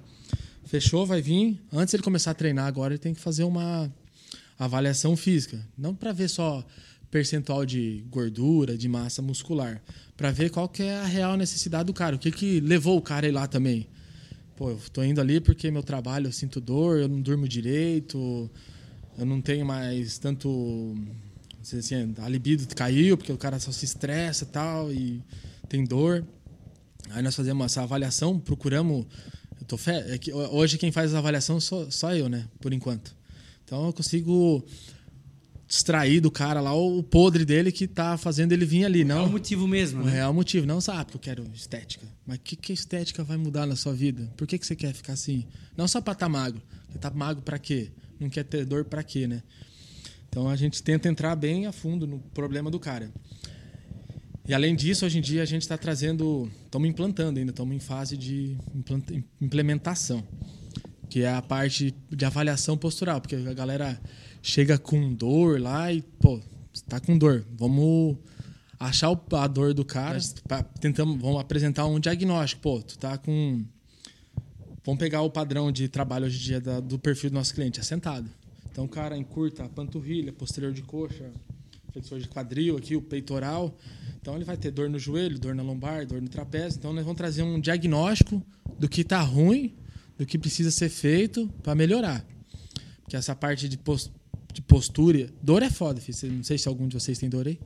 fechou, 0.65 1.05
vai 1.05 1.22
vir. 1.22 1.61
Antes 1.72 1.93
ele 1.93 2.03
começar 2.03 2.32
a 2.32 2.34
treinar 2.34 2.68
agora, 2.68 2.93
ele 2.93 2.99
tem 2.99 3.13
que 3.13 3.22
fazer 3.22 3.45
uma 3.45 3.89
avaliação 4.58 5.16
física. 5.16 5.60
Não 5.78 5.93
para 5.93 6.12
ver 6.12 6.30
só 6.30 6.66
percentual 7.10 7.66
de 7.66 8.03
gordura, 8.10 8.78
de 8.78 8.88
massa 8.88 9.22
muscular. 9.22 9.82
Para 10.16 10.32
ver 10.32 10.49
qual 10.49 10.68
que 10.68 10.84
é 10.84 10.97
a 10.97 11.05
real 11.05 11.38
necessidade 11.38 11.86
do 11.86 11.93
cara. 11.93 12.16
O 12.16 12.20
que, 12.20 12.32
que 12.32 12.60
levou 12.60 12.97
o 12.97 13.01
cara 13.01 13.28
a 13.28 13.30
ir 13.30 13.32
lá 13.32 13.47
também. 13.47 13.88
Pô, 14.55 14.72
eu 14.72 14.80
tô 14.91 15.03
indo 15.03 15.22
ali 15.22 15.39
porque 15.39 15.70
meu 15.70 15.84
trabalho 15.84 16.28
eu 16.28 16.32
sinto 16.32 16.60
dor, 16.60 16.99
eu 16.99 17.08
não 17.08 17.22
durmo 17.22 17.47
direito. 17.47 18.49
eu 19.18 19.26
não 19.26 19.41
tenho 19.41 19.66
mais 19.66 20.18
tanto. 20.18 20.95
Assim, 21.62 22.14
a 22.20 22.30
libido 22.30 22.66
caiu, 22.76 23.18
porque 23.18 23.32
o 23.32 23.38
cara 23.38 23.60
só 23.60 23.72
se 23.72 23.84
estressa 23.84 24.45
e 24.45 24.47
tal, 24.47 24.91
e 24.91 25.22
tem 25.68 25.84
dor. 25.84 26.26
Aí 27.10 27.22
nós 27.22 27.36
fazemos 27.36 27.66
essa 27.66 27.84
avaliação, 27.84 28.39
procuramos. 28.39 29.05
Eu 29.60 29.66
tô 29.66 29.78
fe... 29.78 29.91
é 29.91 30.20
hoje 30.51 30.78
quem 30.78 30.91
faz 30.91 31.14
a 31.14 31.18
avaliação 31.18 31.60
sou 31.60 31.91
só 31.91 32.14
eu, 32.16 32.30
né? 32.30 32.47
Por 32.60 32.74
enquanto. 32.74 33.16
Então 33.68 33.86
eu 33.86 33.91
consigo 33.91 34.65
distrair 35.68 36.22
do 36.22 36.32
cara 36.32 36.61
lá 36.61 36.74
o 36.74 37.03
podre 37.03 37.43
dele 37.43 37.70
que 37.70 37.86
tá 37.86 38.18
fazendo 38.18 38.53
ele 38.53 38.65
vir 38.65 38.86
ali, 38.86 39.03
não. 39.03 39.24
É 39.24 39.24
o 39.24 39.30
motivo 39.30 39.68
mesmo, 39.68 40.03
O 40.03 40.05
né? 40.05 40.13
real 40.13 40.34
motivo, 40.34 40.65
não 40.65 40.80
sabe 40.80 41.11
que 41.11 41.18
eu 41.18 41.20
quero 41.20 41.43
estética. 41.53 42.07
Mas 42.26 42.38
o 42.38 42.39
que, 42.39 42.55
que 42.55 42.72
a 42.72 42.76
estética 42.76 43.26
vai 43.26 43.36
mudar 43.36 43.65
na 43.65 43.76
sua 43.76 43.93
vida? 43.93 44.32
Por 44.38 44.47
que, 44.47 44.57
que 44.57 44.65
você 44.65 44.74
quer 44.74 44.93
ficar 44.93 45.13
assim? 45.13 45.45
Não 45.76 45.86
só 45.86 45.99
pra 45.99 46.13
estar 46.13 46.28
tá 46.28 46.30
magro. 46.30 46.61
Você 46.89 46.97
tá 46.97 47.11
magro 47.11 47.43
pra 47.43 47.59
quê? 47.59 47.91
Não 48.18 48.30
quer 48.30 48.45
ter 48.45 48.63
dor 48.63 48.86
pra 48.86 49.03
quê, 49.03 49.28
né? 49.28 49.43
Então 50.30 50.47
a 50.47 50.55
gente 50.55 50.82
tenta 50.82 51.09
entrar 51.09 51.36
bem 51.36 51.65
a 51.65 51.74
fundo 51.74 52.07
no 52.07 52.20
problema 52.20 52.72
do 52.72 52.80
cara. 52.80 53.11
E 54.47 54.53
além 54.53 54.78
disso, 54.78 55.05
hoje 55.05 55.18
em 55.18 55.22
dia 55.22 55.43
a 55.43 55.45
gente 55.45 55.63
está 55.63 55.78
trazendo, 55.78 56.49
estamos 56.63 56.88
implantando 56.88 57.38
ainda, 57.38 57.51
estamos 57.51 57.76
em 57.76 57.80
fase 57.80 58.15
de 58.15 58.57
implementação, 59.41 60.24
que 61.10 61.24
é 61.24 61.34
a 61.34 61.41
parte 61.41 61.95
de 62.10 62.26
avaliação 62.26 62.78
postural, 62.78 63.22
porque 63.22 63.36
a 63.36 63.53
galera 63.53 63.99
chega 64.41 64.78
com 64.78 65.14
dor 65.14 65.60
lá 65.60 65.91
e, 65.91 66.01
pô, 66.01 66.39
está 66.74 66.99
com 66.99 67.18
dor, 67.18 67.45
vamos 67.58 68.18
achar 68.80 69.10
a 69.32 69.47
dor 69.47 69.74
do 69.74 69.84
cara, 69.84 70.20
tentamos, 70.80 71.20
vamos 71.20 71.41
apresentar 71.41 71.86
um 71.86 71.99
diagnóstico, 71.99 72.62
pô, 72.62 72.82
tu 72.82 72.97
tá 72.97 73.18
com 73.18 73.64
Vamos 74.88 74.99
pegar 74.99 75.22
o 75.22 75.30
padrão 75.30 75.70
de 75.70 75.89
trabalho 75.89 76.28
hoje 76.28 76.38
em 76.38 76.62
dia 76.62 76.62
do 76.80 76.97
perfil 76.97 77.30
do 77.30 77.34
nosso 77.34 77.53
cliente, 77.53 77.78
é 77.78 77.84
sentado. 77.84 78.30
Então 78.72 78.86
o 78.86 78.88
cara 78.88 79.18
encurta 79.18 79.66
a 79.66 79.68
panturrilha, 79.68 80.32
posterior 80.32 80.72
de 80.72 80.82
coxa, 80.82 81.30
flexor 81.91 82.20
de 82.20 82.28
quadril 82.30 82.78
aqui, 82.78 82.95
o 82.95 83.01
peitoral. 83.01 83.76
Então 84.22 84.34
ele 84.36 84.45
vai 84.45 84.55
ter 84.55 84.72
dor 84.72 84.89
no 84.89 84.97
joelho, 84.97 85.38
dor 85.38 85.53
na 85.53 85.62
lombar, 85.62 86.08
dor 86.08 86.22
no 86.22 86.30
trapézio. 86.30 86.78
Então 86.80 86.93
nós 86.93 87.03
vamos 87.03 87.18
trazer 87.18 87.43
um 87.43 87.60
diagnóstico 87.60 88.41
do 88.80 88.88
que 88.88 89.01
está 89.01 89.20
ruim, 89.20 89.76
do 90.18 90.26
que 90.26 90.38
precisa 90.38 90.72
ser 90.72 90.89
feito 90.89 91.47
para 91.61 91.76
melhorar. 91.76 92.26
Porque 93.01 93.15
essa 93.15 93.36
parte 93.36 93.70
de, 93.70 93.80
postura, 94.68 95.30
dor 95.41 95.63
é 95.63 95.70
foda, 95.70 96.01
filho. 96.01 96.34
Não 96.34 96.43
sei 96.43 96.57
se 96.57 96.68
algum 96.68 96.88
de 96.88 96.99
vocês 96.99 97.18
tem 97.18 97.30
dor 97.30 97.47
aí. 97.47 97.59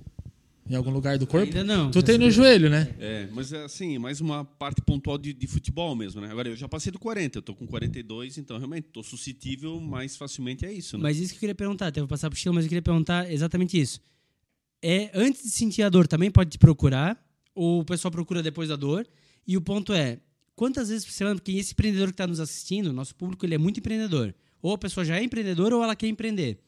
Em 0.69 0.75
algum 0.75 0.91
lugar 0.91 1.17
do 1.17 1.25
corpo? 1.25 1.47
Ainda 1.47 1.63
não. 1.63 1.89
Tu 1.89 2.03
tem 2.03 2.17
no 2.17 2.29
joelho, 2.29 2.69
né? 2.69 2.93
É, 2.99 3.27
mas 3.31 3.51
é 3.51 3.63
assim, 3.63 3.97
mais 3.97 4.21
uma 4.21 4.45
parte 4.45 4.81
pontual 4.81 5.17
de, 5.17 5.33
de, 5.33 5.47
futebol 5.47 5.95
mesmo, 5.95 6.21
né? 6.21 6.29
Agora, 6.31 6.49
eu 6.49 6.55
já 6.55 6.69
passei 6.69 6.91
do 6.91 6.99
40, 6.99 7.39
eu 7.39 7.41
tô 7.41 7.55
com 7.55 7.65
42, 7.65 8.37
então 8.37 8.57
realmente 8.57 8.87
tô 8.89 9.03
suscetível 9.03 9.81
mais 9.81 10.15
facilmente 10.15 10.65
a 10.65 10.71
isso, 10.71 10.97
né? 10.97 11.03
Mas 11.03 11.17
isso 11.17 11.31
que 11.31 11.37
eu 11.37 11.39
queria 11.41 11.55
perguntar, 11.55 11.87
até 11.87 11.99
vou 11.99 12.07
passar 12.07 12.29
pro 12.29 12.37
Chile, 12.39 12.55
mas 12.55 12.63
eu 12.63 12.69
queria 12.69 12.81
perguntar 12.81 13.29
exatamente 13.29 13.79
isso. 13.79 13.99
É, 14.81 15.11
antes 15.13 15.43
de 15.43 15.49
sentir 15.49 15.81
a 15.81 15.89
dor, 15.89 16.07
também 16.07 16.31
pode 16.31 16.51
te 16.51 16.57
procurar, 16.57 17.21
ou 17.53 17.81
o 17.81 17.85
pessoal 17.85 18.11
procura 18.11 18.41
depois 18.41 18.69
da 18.69 18.75
dor, 18.75 19.07
e 19.45 19.57
o 19.57 19.61
ponto 19.61 19.91
é, 19.91 20.19
quantas 20.55 20.89
vezes 20.89 21.05
por 21.05 21.11
semana, 21.11 21.35
porque 21.35 21.51
esse 21.51 21.73
empreendedor 21.73 22.07
que 22.07 22.13
está 22.13 22.27
nos 22.27 22.39
assistindo, 22.39 22.93
nosso 22.93 23.15
público, 23.15 23.45
ele 23.45 23.55
é 23.55 23.57
muito 23.57 23.79
empreendedor. 23.79 24.33
Ou 24.61 24.73
a 24.73 24.77
pessoa 24.77 25.03
já 25.03 25.17
é 25.17 25.23
empreendedora 25.23 25.75
ou 25.75 25.83
ela 25.83 25.95
quer 25.95 26.07
empreender. 26.07 26.59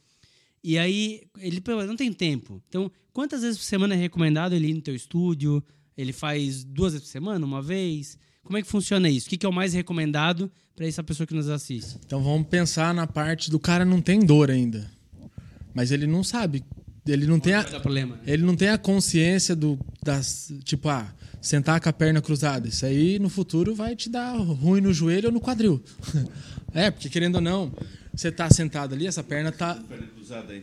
E 0.64 0.78
aí, 0.78 1.24
ele 1.40 1.62
não 1.86 1.96
tem 1.96 2.12
tempo. 2.12 2.62
Então, 2.70 2.92
quantas 3.12 3.42
vezes 3.42 3.58
por 3.58 3.66
semana 3.66 3.94
é 3.94 3.98
recomendado 3.98 4.54
ele 4.54 4.70
ir 4.70 4.74
no 4.74 4.82
teu 4.82 4.96
estúdio? 4.96 5.64
Ele 5.98 6.14
faz 6.14 6.64
duas 6.64 6.94
vezes 6.94 7.08
por 7.08 7.12
semana, 7.12 7.46
uma 7.46 7.62
vez? 7.62 8.18
Como 8.44 8.58
é 8.58 8.62
que 8.62 8.68
funciona 8.68 9.10
isso? 9.10 9.28
O 9.28 9.30
que 9.30 9.46
é 9.46 9.50
o 9.50 9.54
mais 9.54 9.74
recomendado 9.74 10.52
para 10.76 10.88
essa 10.88 11.04
pessoa 11.04 11.28
que 11.28 11.34
nos 11.34 11.50
assiste? 11.50 11.98
Então, 12.06 12.24
vamos 12.24 12.48
pensar 12.48 12.94
na 12.94 13.06
parte 13.06 13.52
do 13.52 13.60
cara 13.60 13.86
não 13.86 14.02
tem 14.02 14.20
dor 14.20 14.50
ainda. 14.50 14.90
Mas 15.74 15.92
ele 15.92 16.08
não 16.08 16.24
sabe. 16.24 16.64
Ele 17.06 17.28
não, 17.28 17.40
tem 17.40 17.54
a, 17.54 17.64
problema, 17.64 18.16
né? 18.16 18.22
ele 18.26 18.44
não 18.44 18.56
tem 18.56 18.70
a 18.70 18.78
consciência 18.78 19.54
do 19.54 19.78
das 20.02 20.54
tipo 20.64 20.88
ah 20.88 21.14
sentar 21.44 21.80
com 21.80 21.90
a 21.90 21.94
perna 21.94 22.22
cruzada 22.22 22.68
isso 22.68 22.86
aí 22.86 23.20
no 23.20 23.30
futuro 23.30 23.76
vai 23.76 23.96
te 23.96 24.10
dar 24.10 24.36
ruim 24.36 24.82
no 24.82 24.94
joelho 24.94 25.28
ou 25.28 25.32
no 25.32 25.40
quadril 25.40 25.84
é 26.74 26.90
porque 26.90 27.10
querendo 27.10 27.36
ou 27.36 27.42
não 27.42 27.72
você 28.16 28.32
tá 28.32 28.48
sentado 28.50 28.94
ali, 28.94 29.08
essa 29.08 29.24
perna 29.24 29.52
tá. 29.52 29.78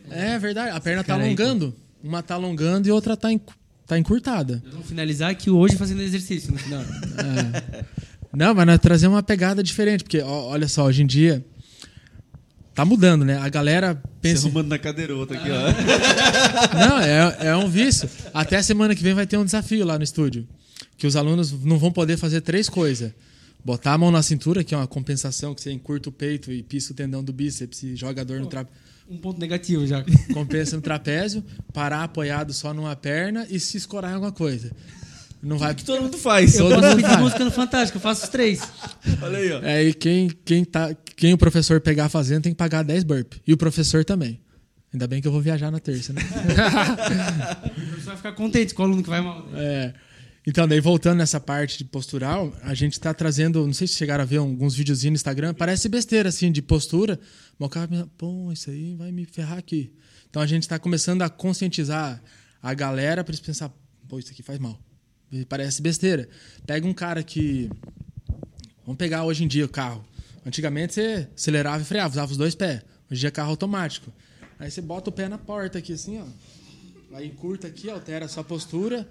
É 0.08 0.38
verdade, 0.38 0.70
a 0.70 0.80
perna 0.80 1.02
tá 1.02 1.14
alongando. 1.14 1.74
Uma 2.02 2.22
tá 2.22 2.34
alongando 2.34 2.86
e 2.86 2.92
outra 2.92 3.16
tá, 3.16 3.32
enc... 3.32 3.42
tá 3.86 3.98
encurtada. 3.98 4.62
Vamos 4.70 4.86
finalizar 4.86 5.30
aqui 5.30 5.50
hoje 5.50 5.76
fazendo 5.76 6.00
exercício 6.00 6.52
no 6.52 6.58
final. 6.58 6.80
É. 6.80 7.84
Não, 8.32 8.54
mas 8.54 8.66
nós 8.66 8.78
trazemos 8.78 9.16
uma 9.16 9.22
pegada 9.22 9.62
diferente, 9.62 10.04
porque 10.04 10.20
ó, 10.20 10.50
olha 10.50 10.68
só, 10.68 10.84
hoje 10.84 11.02
em 11.02 11.06
dia. 11.06 11.44
Tá 12.72 12.84
mudando, 12.84 13.24
né? 13.24 13.36
A 13.36 13.48
galera 13.48 14.00
pensa. 14.22 14.42
Você 14.42 14.46
arrumando 14.46 14.68
na 14.68 14.78
cadeirota 14.78 15.34
aqui, 15.34 15.48
ó. 15.50 16.78
Não, 16.78 17.00
é, 17.00 17.48
é 17.48 17.56
um 17.56 17.68
vício. 17.68 18.08
Até 18.32 18.56
a 18.58 18.62
semana 18.62 18.94
que 18.94 19.02
vem 19.02 19.12
vai 19.12 19.26
ter 19.26 19.36
um 19.36 19.44
desafio 19.44 19.84
lá 19.84 19.98
no 19.98 20.04
estúdio. 20.04 20.46
Que 21.00 21.06
os 21.06 21.16
alunos 21.16 21.50
não 21.64 21.78
vão 21.78 21.90
poder 21.90 22.16
fazer 22.16 22.42
três 22.42 22.68
coisas 22.68 23.12
Botar 23.64 23.92
a 23.92 23.98
mão 23.98 24.10
na 24.10 24.22
cintura, 24.22 24.64
que 24.64 24.74
é 24.74 24.76
uma 24.76 24.86
compensação, 24.86 25.54
que 25.54 25.60
você 25.60 25.70
encurta 25.70 26.08
o 26.08 26.12
peito 26.12 26.50
e 26.50 26.62
pisa 26.62 26.92
o 26.92 26.96
tendão 26.96 27.22
do 27.22 27.32
bíceps 27.32 27.82
e 27.82 27.94
joga 27.94 28.22
a 28.22 28.24
dor 28.24 28.40
no 28.40 28.46
trapézio. 28.46 28.80
Um 29.08 29.18
ponto 29.18 29.38
negativo 29.38 29.86
já. 29.86 30.04
Compensa 30.32 30.76
no 30.76 30.82
trapézio, 30.82 31.44
parar 31.72 32.04
apoiado 32.04 32.54
só 32.54 32.72
numa 32.72 32.96
perna 32.96 33.46
e 33.50 33.60
se 33.60 33.76
escorar 33.76 34.12
em 34.12 34.14
alguma 34.14 34.32
coisa. 34.32 34.70
Não 35.42 35.58
vai. 35.58 35.74
Que 35.74 35.84
todo 35.84 36.02
mundo 36.02 36.16
faz. 36.16 36.54
Eu 36.54 36.68
todo 36.68 36.86
mundo 36.86 37.00
faz. 37.00 37.18
música 37.18 37.44
no 37.44 37.50
Fantástico, 37.50 37.98
eu 37.98 38.02
faço 38.02 38.24
os 38.24 38.30
três. 38.30 38.62
Olha 39.20 39.38
aí, 39.38 39.52
ó. 39.52 39.62
É, 39.62 39.84
e 39.84 39.94
quem, 39.94 40.30
quem, 40.44 40.64
tá, 40.64 40.94
quem 41.16 41.34
o 41.34 41.38
professor 41.38 41.80
pegar 41.80 42.08
fazendo 42.08 42.44
tem 42.44 42.52
que 42.52 42.58
pagar 42.58 42.82
10 42.82 43.04
burp. 43.04 43.34
E 43.46 43.52
o 43.52 43.56
professor 43.56 44.04
também. 44.04 44.40
Ainda 44.92 45.06
bem 45.06 45.20
que 45.20 45.28
eu 45.28 45.32
vou 45.32 45.40
viajar 45.40 45.70
na 45.70 45.78
terça, 45.78 46.12
né? 46.12 46.22
o 47.64 47.70
professor 47.70 48.06
vai 48.06 48.16
ficar 48.16 48.32
contente 48.32 48.74
com 48.74 48.82
o 48.82 48.86
aluno 48.86 49.02
que 49.02 49.10
vai 49.10 49.20
mal. 49.20 49.46
É. 49.54 49.92
Então, 50.46 50.66
daí 50.66 50.80
voltando 50.80 51.18
nessa 51.18 51.38
parte 51.38 51.76
de 51.76 51.84
postural, 51.84 52.54
a 52.62 52.72
gente 52.72 52.94
está 52.94 53.12
trazendo, 53.12 53.66
não 53.66 53.74
sei 53.74 53.86
se 53.86 53.94
chegaram 53.94 54.22
a 54.22 54.26
ver 54.26 54.38
alguns 54.38 54.74
videozinhos 54.74 55.12
no 55.12 55.16
Instagram, 55.16 55.52
parece 55.52 55.88
besteira 55.88 56.30
assim 56.30 56.50
de 56.50 56.62
postura, 56.62 57.20
mas 57.58 57.66
o 57.66 57.70
cara, 57.70 58.08
pô, 58.16 58.50
isso 58.50 58.70
aí 58.70 58.94
vai 58.94 59.12
me 59.12 59.26
ferrar 59.26 59.58
aqui. 59.58 59.92
Então 60.30 60.40
a 60.40 60.46
gente 60.46 60.62
está 60.62 60.78
começando 60.78 61.22
a 61.22 61.28
conscientizar 61.28 62.22
a 62.62 62.72
galera 62.72 63.22
para 63.22 63.32
eles 63.32 63.44
pensar, 63.44 63.70
pô, 64.08 64.18
isso 64.18 64.30
aqui 64.32 64.42
faz 64.42 64.58
mal. 64.58 64.80
Parece 65.48 65.82
besteira. 65.82 66.28
Pega 66.66 66.86
um 66.86 66.94
cara 66.94 67.22
que 67.22 67.70
vamos 68.84 68.96
pegar 68.98 69.24
hoje 69.24 69.44
em 69.44 69.48
dia 69.48 69.64
o 69.64 69.68
carro. 69.68 70.04
Antigamente 70.44 70.94
você 70.94 71.28
acelerava 71.36 71.82
e 71.82 71.86
freava, 71.86 72.12
usava 72.12 72.32
os 72.32 72.38
dois 72.38 72.54
pés. 72.54 72.80
Hoje 73.10 73.18
em 73.18 73.20
dia 73.20 73.28
é 73.28 73.30
carro 73.30 73.50
automático. 73.50 74.12
Aí 74.58 74.70
você 74.70 74.80
bota 74.80 75.10
o 75.10 75.12
pé 75.12 75.28
na 75.28 75.38
porta 75.38 75.78
aqui 75.78 75.92
assim, 75.92 76.18
ó. 76.18 77.16
Aí 77.16 77.26
encurta 77.26 77.66
aqui, 77.66 77.90
altera 77.90 78.24
a 78.24 78.28
sua 78.28 78.42
postura. 78.42 79.08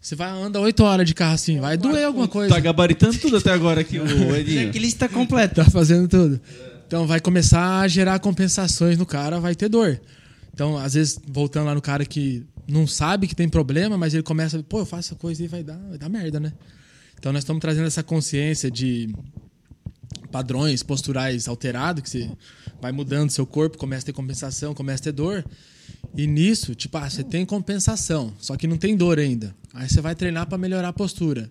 Você 0.00 0.14
vai 0.14 0.30
andar 0.30 0.60
oito 0.60 0.82
horas 0.82 1.06
de 1.06 1.14
carro 1.14 1.34
assim, 1.34 1.60
vai 1.60 1.76
doer 1.76 2.06
alguma 2.06 2.26
coisa. 2.26 2.54
Tá 2.54 2.60
gabaritando 2.60 3.18
tudo 3.18 3.36
até 3.36 3.52
agora 3.52 3.82
aqui, 3.82 3.98
o 3.98 4.04
Edinho. 4.34 4.72
Que 4.72 4.78
lista 4.78 5.08
completa. 5.08 5.64
Tá 5.64 5.70
fazendo 5.70 6.08
tudo. 6.08 6.40
Então 6.86 7.06
vai 7.06 7.20
começar 7.20 7.80
a 7.80 7.88
gerar 7.88 8.18
compensações 8.18 8.96
no 8.96 9.04
cara, 9.04 9.38
vai 9.38 9.54
ter 9.54 9.68
dor. 9.68 10.00
Então, 10.52 10.76
às 10.76 10.94
vezes, 10.94 11.20
voltando 11.28 11.66
lá 11.66 11.74
no 11.74 11.82
cara 11.82 12.04
que 12.04 12.44
não 12.66 12.86
sabe 12.86 13.26
que 13.26 13.34
tem 13.34 13.48
problema, 13.48 13.96
mas 13.98 14.14
ele 14.14 14.22
começa, 14.22 14.62
pô, 14.62 14.80
eu 14.80 14.86
faço 14.86 15.10
essa 15.10 15.14
coisa 15.14 15.44
e 15.44 15.46
vai 15.46 15.62
dar, 15.62 15.78
vai 15.88 15.98
dar 15.98 16.08
merda, 16.08 16.40
né? 16.40 16.52
Então 17.18 17.32
nós 17.32 17.42
estamos 17.42 17.60
trazendo 17.60 17.86
essa 17.86 18.02
consciência 18.02 18.70
de 18.70 19.14
padrões 20.32 20.82
posturais 20.82 21.46
alterados, 21.46 22.02
que 22.02 22.08
você 22.08 22.30
vai 22.80 22.90
mudando 22.92 23.30
seu 23.30 23.44
corpo, 23.44 23.76
começa 23.76 24.04
a 24.04 24.06
ter 24.06 24.12
compensação, 24.12 24.74
começa 24.74 25.02
a 25.02 25.04
ter 25.04 25.12
dor. 25.12 25.44
E 26.14 26.26
nisso, 26.26 26.74
tipo, 26.74 26.98
ah, 26.98 27.08
você 27.08 27.22
tem 27.22 27.46
compensação, 27.46 28.34
só 28.38 28.56
que 28.56 28.66
não 28.66 28.76
tem 28.76 28.96
dor 28.96 29.18
ainda. 29.18 29.54
Aí 29.72 29.88
você 29.88 30.00
vai 30.00 30.14
treinar 30.14 30.46
para 30.46 30.58
melhorar 30.58 30.88
a 30.88 30.92
postura. 30.92 31.50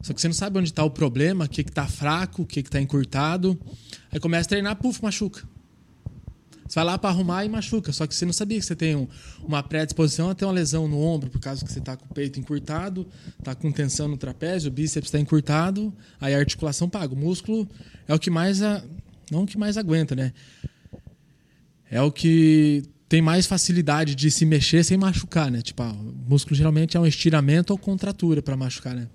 Só 0.00 0.12
que 0.12 0.20
você 0.20 0.28
não 0.28 0.34
sabe 0.34 0.58
onde 0.58 0.68
está 0.68 0.84
o 0.84 0.90
problema, 0.90 1.44
o 1.44 1.48
que 1.48 1.62
está 1.62 1.86
fraco, 1.86 2.42
o 2.42 2.46
que 2.46 2.60
está 2.60 2.80
encurtado. 2.80 3.58
Aí 4.12 4.20
começa 4.20 4.46
a 4.46 4.50
treinar, 4.50 4.76
puf, 4.76 5.02
machuca. 5.02 5.42
Você 6.68 6.74
vai 6.74 6.84
lá 6.84 6.98
para 6.98 7.10
arrumar 7.10 7.44
e 7.44 7.48
machuca. 7.48 7.92
Só 7.92 8.06
que 8.06 8.14
você 8.14 8.24
não 8.24 8.32
sabia 8.32 8.58
que 8.60 8.64
você 8.64 8.76
tem 8.76 8.94
um, 8.94 9.08
uma 9.42 9.62
predisposição 9.62 10.30
a 10.30 10.34
ter 10.34 10.44
uma 10.44 10.52
lesão 10.52 10.86
no 10.86 11.00
ombro, 11.00 11.30
por 11.30 11.40
causa 11.40 11.64
que 11.64 11.72
você 11.72 11.78
está 11.78 11.96
com 11.96 12.04
o 12.04 12.14
peito 12.14 12.38
encurtado, 12.38 13.08
está 13.38 13.54
com 13.54 13.72
tensão 13.72 14.06
no 14.06 14.16
trapézio, 14.16 14.68
o 14.68 14.72
bíceps 14.72 15.08
está 15.08 15.18
encurtado, 15.18 15.92
aí 16.20 16.34
a 16.34 16.38
articulação 16.38 16.88
paga. 16.88 17.14
O 17.14 17.16
músculo 17.16 17.68
é 18.06 18.14
o 18.14 18.18
que 18.18 18.30
mais. 18.30 18.62
A, 18.62 18.84
não 19.30 19.42
o 19.42 19.46
que 19.46 19.58
mais 19.58 19.76
aguenta, 19.76 20.14
né? 20.14 20.32
É 21.90 22.00
o 22.02 22.12
que 22.12 22.84
tem 23.08 23.22
mais 23.22 23.46
facilidade 23.46 24.14
de 24.14 24.30
se 24.30 24.44
mexer 24.44 24.84
sem 24.84 24.98
machucar, 24.98 25.50
né? 25.50 25.62
Tipo, 25.62 25.82
ah, 25.82 25.92
o 25.92 26.14
músculo 26.28 26.54
geralmente 26.54 26.96
é 26.96 27.00
um 27.00 27.06
estiramento 27.06 27.70
ou 27.70 27.78
contratura 27.78 28.42
para 28.42 28.56
machucar, 28.56 28.94
né? 28.94 29.08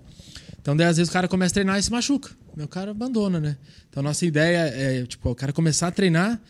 Então, 0.60 0.76
daí, 0.76 0.86
às 0.86 0.96
vezes 0.96 1.10
o 1.10 1.12
cara 1.12 1.28
começa 1.28 1.52
a 1.52 1.54
treinar 1.54 1.78
e 1.78 1.82
se 1.82 1.90
machuca. 1.90 2.30
O 2.56 2.66
cara 2.66 2.90
abandona, 2.90 3.38
né? 3.38 3.56
Então, 3.88 4.02
nossa 4.02 4.24
ideia 4.24 4.58
é, 4.68 5.04
tipo, 5.06 5.30
o 5.30 5.34
cara 5.34 5.52
começar 5.52 5.88
a 5.88 5.90
treinar, 5.90 6.40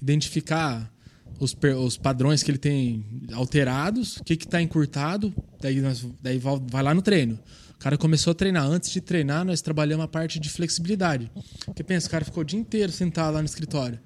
identificar 0.00 0.90
os, 1.38 1.56
os 1.78 1.96
padrões 1.96 2.42
que 2.42 2.50
ele 2.50 2.58
tem 2.58 3.04
alterados, 3.32 4.18
o 4.18 4.24
que 4.24 4.34
está 4.34 4.62
encurtado, 4.62 5.34
daí, 5.60 5.80
nós, 5.80 6.06
daí 6.22 6.38
vai 6.38 6.82
lá 6.82 6.94
no 6.94 7.02
treino. 7.02 7.38
O 7.74 7.78
cara 7.78 7.98
começou 7.98 8.30
a 8.30 8.34
treinar. 8.34 8.64
Antes 8.64 8.90
de 8.90 9.00
treinar, 9.00 9.44
nós 9.44 9.60
trabalhamos 9.60 10.04
a 10.04 10.08
parte 10.08 10.38
de 10.38 10.48
flexibilidade. 10.48 11.30
Porque 11.66 11.82
pensa, 11.82 12.06
o 12.06 12.10
cara 12.10 12.24
ficou 12.24 12.42
o 12.42 12.46
dia 12.46 12.58
inteiro 12.58 12.90
sentado 12.90 13.34
lá 13.34 13.40
no 13.40 13.46
escritório. 13.46 13.98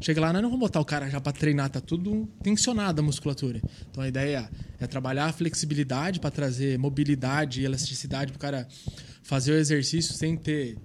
Chega 0.00 0.20
lá, 0.20 0.32
nós 0.32 0.42
não 0.42 0.50
vamos 0.50 0.60
botar 0.60 0.80
o 0.80 0.84
cara 0.84 1.08
já 1.08 1.20
para 1.20 1.32
treinar, 1.32 1.70
tá 1.70 1.80
tudo 1.80 2.28
tensionado 2.42 3.00
a 3.00 3.04
musculatura. 3.04 3.60
Então 3.90 4.02
a 4.02 4.08
ideia 4.08 4.50
é 4.80 4.86
trabalhar 4.86 5.26
a 5.26 5.32
flexibilidade 5.32 6.20
para 6.20 6.30
trazer 6.30 6.78
mobilidade 6.78 7.60
e 7.60 7.64
elasticidade 7.64 8.32
para 8.32 8.36
o 8.36 8.40
cara 8.40 8.68
fazer 9.22 9.52
o 9.52 9.56
exercício 9.56 10.14
sem 10.14 10.36
ter 10.36 10.76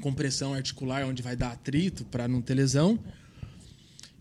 compressão 0.00 0.54
articular, 0.54 1.06
onde 1.06 1.22
vai 1.22 1.36
dar 1.36 1.52
atrito 1.52 2.04
para 2.04 2.28
não 2.28 2.42
ter 2.42 2.54
lesão. 2.54 2.98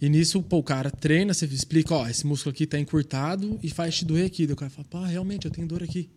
E 0.01 0.09
nisso, 0.09 0.41
pô, 0.43 0.57
o 0.57 0.63
cara 0.63 0.91
treina, 0.91 1.33
você 1.33 1.45
explica, 1.45 1.95
ó, 1.95 2.07
esse 2.07 2.27
músculo 2.27 2.53
aqui 2.53 2.67
tá 2.67 2.77
encurtado 2.77 3.57
e 3.63 3.69
faz 3.69 3.95
te 3.95 4.05
doer 4.05 4.25
aqui. 4.25 4.45
Daí 4.45 4.53
o 4.53 4.57
cara 4.57 4.69
fala, 4.69 4.87
pá, 4.89 5.07
realmente, 5.07 5.45
eu 5.45 5.51
tenho 5.51 5.67
dor 5.67 5.81
aqui. 5.81 6.09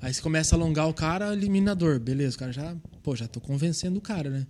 Aí 0.00 0.12
você 0.12 0.22
começa 0.22 0.54
a 0.54 0.58
alongar 0.58 0.88
o 0.88 0.94
cara, 0.94 1.32
elimina 1.32 1.72
a 1.72 1.74
dor. 1.74 1.98
Beleza, 1.98 2.36
o 2.36 2.38
cara 2.38 2.52
já, 2.52 2.76
pô, 3.02 3.16
já 3.16 3.26
tô 3.26 3.40
convencendo 3.40 3.98
o 3.98 4.00
cara, 4.00 4.30
né? 4.30 4.46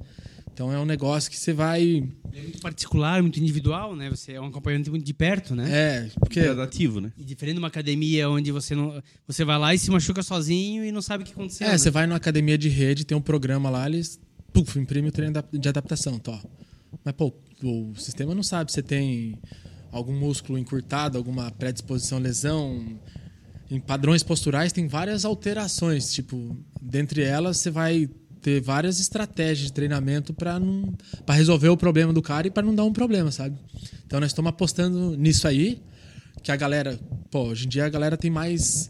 Então 0.57 0.72
é 0.72 0.78
um 0.78 0.86
negócio 0.86 1.30
que 1.30 1.38
você 1.38 1.52
vai. 1.52 2.02
É 2.32 2.40
muito 2.40 2.62
particular, 2.62 3.20
muito 3.20 3.38
individual, 3.38 3.94
né? 3.94 4.09
Você 4.09 4.32
é 4.32 4.40
um 4.40 4.46
acompanhamento 4.46 4.88
muito 4.88 5.04
de 5.04 5.12
perto, 5.12 5.54
né? 5.54 5.68
É, 5.70 6.11
porque. 6.18 6.40
Gradativo, 6.40 6.98
né? 6.98 7.12
E 7.18 7.22
diferente 7.22 7.57
de 7.57 7.59
uma 7.59 7.68
academia 7.68 8.30
onde 8.30 8.50
você 8.50 8.74
não. 8.74 9.02
Você 9.26 9.44
vai 9.44 9.59
lá 9.59 9.74
e 9.74 9.78
se 9.78 9.90
machuca 9.90 10.22
sozinho 10.22 10.82
e 10.82 10.90
não 10.90 11.02
sabe 11.02 11.24
o 11.24 11.26
que 11.26 11.34
aconteceu. 11.34 11.66
É, 11.66 11.72
né? 11.72 11.76
você 11.76 11.90
vai 11.90 12.07
numa 12.07 12.16
academia 12.16 12.57
de 12.57 12.70
rede, 12.70 13.04
tem 13.04 13.14
um 13.14 13.20
programa 13.20 13.68
lá, 13.68 13.86
eles 13.86 14.18
puf, 14.50 14.78
imprime 14.78 15.09
o 15.09 15.12
treino 15.12 15.34
de 15.52 15.68
adaptação, 15.68 16.18
tó. 16.18 16.40
Mas, 17.04 17.12
pô, 17.12 17.34
o 17.62 17.94
sistema 17.94 18.34
não 18.34 18.42
sabe 18.42 18.72
se 18.72 18.82
tem 18.82 19.38
algum 19.92 20.18
músculo 20.18 20.59
encurtado, 20.59 21.18
alguma 21.18 21.50
predisposição, 21.50 22.18
lesão. 22.18 22.98
Em 23.70 23.78
padrões 23.78 24.22
posturais 24.22 24.72
tem 24.72 24.88
várias 24.88 25.26
alterações, 25.26 26.14
tipo, 26.14 26.57
dentre 26.80 27.22
elas 27.22 27.59
você 27.59 27.70
vai 27.70 28.09
ter 28.47 28.61
várias 28.61 29.01
estratégias 29.01 29.66
de 29.66 29.72
treinamento 29.72 30.32
para 30.32 30.61
resolver 31.34 31.68
o 31.68 31.76
problema 31.76 32.12
do 32.12 32.22
cara 32.22 32.47
e 32.47 32.51
para 32.51 32.64
não 32.64 32.76
dar 32.76 32.84
um 32.84 32.92
problema, 32.92 33.32
sabe? 33.32 33.59
Então 34.07 34.20
nós 34.20 34.30
estamos 34.30 34.51
apostando 34.51 35.16
nisso 35.16 35.49
aí, 35.49 35.82
que 36.44 36.53
a 36.53 36.57
galera, 36.57 36.97
pô, 37.28 37.47
hoje 37.47 37.66
em 37.66 37.68
dia 37.68 37.86
a 37.86 37.88
galera 37.88 38.16
tem 38.16 38.30
mais 38.30 38.88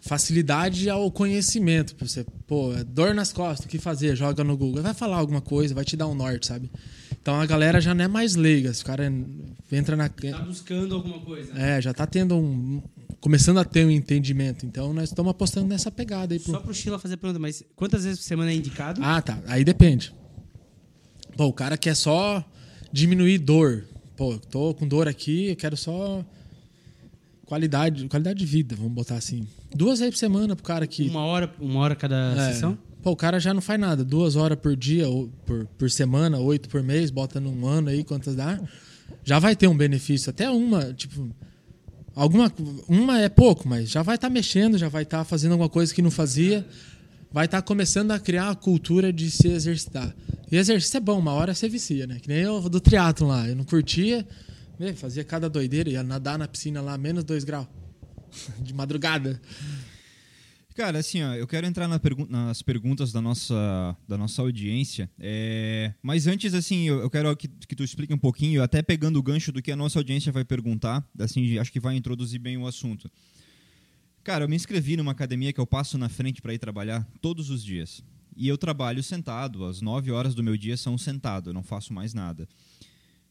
facilidade 0.00 0.90
ao 0.90 1.08
conhecimento. 1.08 1.94
Você, 2.00 2.26
pô, 2.48 2.74
é 2.74 2.82
dor 2.82 3.14
nas 3.14 3.32
costas, 3.32 3.64
o 3.64 3.68
que 3.68 3.78
fazer? 3.78 4.16
Joga 4.16 4.42
no 4.42 4.56
Google. 4.56 4.82
Vai 4.82 4.92
falar 4.92 5.18
alguma 5.18 5.40
coisa, 5.40 5.72
vai 5.72 5.84
te 5.84 5.96
dar 5.96 6.08
um 6.08 6.14
norte, 6.16 6.48
sabe? 6.48 6.68
Então 7.22 7.40
a 7.40 7.46
galera 7.46 7.80
já 7.80 7.94
não 7.94 8.04
é 8.04 8.08
mais 8.08 8.34
leiga. 8.34 8.72
O 8.72 8.84
cara 8.84 9.04
entra 9.70 9.94
na. 9.94 10.08
Tá 10.08 10.38
buscando 10.40 10.96
alguma 10.96 11.20
coisa. 11.20 11.52
Né? 11.52 11.78
É, 11.78 11.80
já 11.80 11.94
tá 11.94 12.04
tendo 12.08 12.36
um. 12.36 12.82
Começando 13.26 13.58
a 13.58 13.64
ter 13.64 13.84
um 13.84 13.90
entendimento. 13.90 14.64
Então 14.64 14.92
nós 14.92 15.08
estamos 15.08 15.32
apostando 15.32 15.66
nessa 15.66 15.90
pegada 15.90 16.32
aí. 16.32 16.38
Pro... 16.38 16.52
Só 16.52 16.60
pro 16.60 16.72
Sheila 16.72 16.96
fazer 16.96 17.16
pergunta, 17.16 17.40
mas 17.40 17.60
quantas 17.74 18.04
vezes 18.04 18.20
por 18.20 18.24
semana 18.24 18.52
é 18.52 18.54
indicado? 18.54 19.00
Ah, 19.02 19.20
tá. 19.20 19.40
Aí 19.48 19.64
depende. 19.64 20.14
Pô, 21.36 21.46
o 21.46 21.52
cara 21.52 21.76
quer 21.76 21.96
só 21.96 22.48
diminuir 22.92 23.38
dor. 23.38 23.84
Pô, 24.16 24.38
tô 24.38 24.72
com 24.74 24.86
dor 24.86 25.08
aqui, 25.08 25.48
eu 25.48 25.56
quero 25.56 25.76
só 25.76 26.24
qualidade, 27.46 28.06
qualidade 28.06 28.38
de 28.38 28.46
vida, 28.46 28.76
vamos 28.76 28.92
botar 28.92 29.16
assim. 29.16 29.44
Duas 29.74 29.98
vezes 29.98 30.14
por 30.14 30.20
semana 30.20 30.54
pro 30.54 30.64
cara 30.64 30.86
que. 30.86 31.08
Uma 31.08 31.24
hora, 31.24 31.52
uma 31.58 31.80
hora 31.80 31.96
cada 31.96 32.32
é. 32.32 32.52
sessão? 32.52 32.78
Pô, 33.02 33.10
o 33.10 33.16
cara 33.16 33.40
já 33.40 33.52
não 33.52 33.60
faz 33.60 33.80
nada. 33.80 34.04
Duas 34.04 34.36
horas 34.36 34.56
por 34.56 34.76
dia, 34.76 35.08
ou 35.08 35.26
por, 35.44 35.66
por 35.76 35.90
semana, 35.90 36.38
oito 36.38 36.68
por 36.68 36.80
mês, 36.80 37.10
bota 37.10 37.40
num 37.40 37.66
ano 37.66 37.88
aí, 37.88 38.04
quantas 38.04 38.36
dá. 38.36 38.60
Já 39.24 39.40
vai 39.40 39.56
ter 39.56 39.66
um 39.66 39.76
benefício. 39.76 40.30
Até 40.30 40.48
uma, 40.48 40.92
tipo. 40.92 41.28
Alguma, 42.16 42.50
uma 42.88 43.20
é 43.20 43.28
pouco, 43.28 43.68
mas 43.68 43.90
já 43.90 44.00
vai 44.02 44.14
estar 44.14 44.28
tá 44.28 44.32
mexendo, 44.32 44.78
já 44.78 44.88
vai 44.88 45.02
estar 45.02 45.18
tá 45.18 45.24
fazendo 45.24 45.52
alguma 45.52 45.68
coisa 45.68 45.94
que 45.94 46.00
não 46.00 46.10
fazia. 46.10 46.66
Vai 47.30 47.44
estar 47.44 47.60
tá 47.60 47.62
começando 47.62 48.10
a 48.12 48.18
criar 48.18 48.48
a 48.48 48.54
cultura 48.54 49.12
de 49.12 49.30
se 49.30 49.48
exercitar. 49.48 50.16
E 50.50 50.56
exercício 50.56 50.96
é 50.96 51.00
bom, 51.00 51.18
uma 51.18 51.32
hora 51.32 51.54
você 51.54 51.68
vicia, 51.68 52.06
né? 52.06 52.18
Que 52.18 52.28
nem 52.28 52.38
eu 52.38 52.70
do 52.70 52.80
triatlon 52.80 53.28
lá. 53.28 53.46
Eu 53.46 53.54
não 53.54 53.64
curtia, 53.64 54.26
fazia 54.94 55.24
cada 55.24 55.50
doideira, 55.50 55.90
ia 55.90 56.02
nadar 56.02 56.38
na 56.38 56.48
piscina 56.48 56.80
lá, 56.80 56.96
menos 56.96 57.22
dois 57.22 57.44
graus. 57.44 57.66
De 58.60 58.72
madrugada. 58.72 59.38
Cara, 60.76 60.98
assim, 60.98 61.22
ó, 61.22 61.32
eu 61.32 61.46
quero 61.46 61.66
entrar 61.66 61.88
na 61.88 61.98
pergu 61.98 62.26
nas 62.28 62.60
perguntas 62.60 63.10
da 63.10 63.18
nossa, 63.18 63.96
da 64.06 64.18
nossa 64.18 64.42
audiência. 64.42 65.10
É... 65.18 65.94
Mas 66.02 66.26
antes, 66.26 66.52
assim, 66.52 66.86
eu, 66.86 67.00
eu 67.00 67.08
quero 67.08 67.34
que, 67.34 67.48
que, 67.48 67.74
tu 67.74 67.82
explique 67.82 68.12
um 68.12 68.18
pouquinho, 68.18 68.62
até 68.62 68.82
pegando 68.82 69.18
o 69.18 69.22
gancho 69.22 69.50
do 69.50 69.62
que 69.62 69.72
a 69.72 69.76
nossa 69.76 69.98
audiência 69.98 70.30
vai 70.30 70.44
perguntar. 70.44 71.02
Assim, 71.18 71.56
acho 71.56 71.72
que 71.72 71.80
vai 71.80 71.96
introduzir 71.96 72.38
bem 72.38 72.58
o 72.58 72.66
assunto. 72.66 73.10
Cara, 74.22 74.44
eu 74.44 74.48
me 74.50 74.54
inscrevi 74.54 74.98
numa 74.98 75.12
academia 75.12 75.50
que 75.50 75.58
eu 75.58 75.66
passo 75.66 75.96
na 75.96 76.10
frente 76.10 76.42
para 76.42 76.52
ir 76.52 76.58
trabalhar 76.58 77.08
todos 77.22 77.48
os 77.48 77.64
dias. 77.64 78.04
E 78.36 78.46
eu 78.46 78.58
trabalho 78.58 79.02
sentado, 79.02 79.64
as 79.64 79.80
nove 79.80 80.10
horas 80.10 80.34
do 80.34 80.42
meu 80.42 80.58
dia 80.58 80.76
são 80.76 80.98
sentado, 80.98 81.48
eu 81.48 81.54
não 81.54 81.62
faço 81.62 81.90
mais 81.94 82.12
nada 82.12 82.46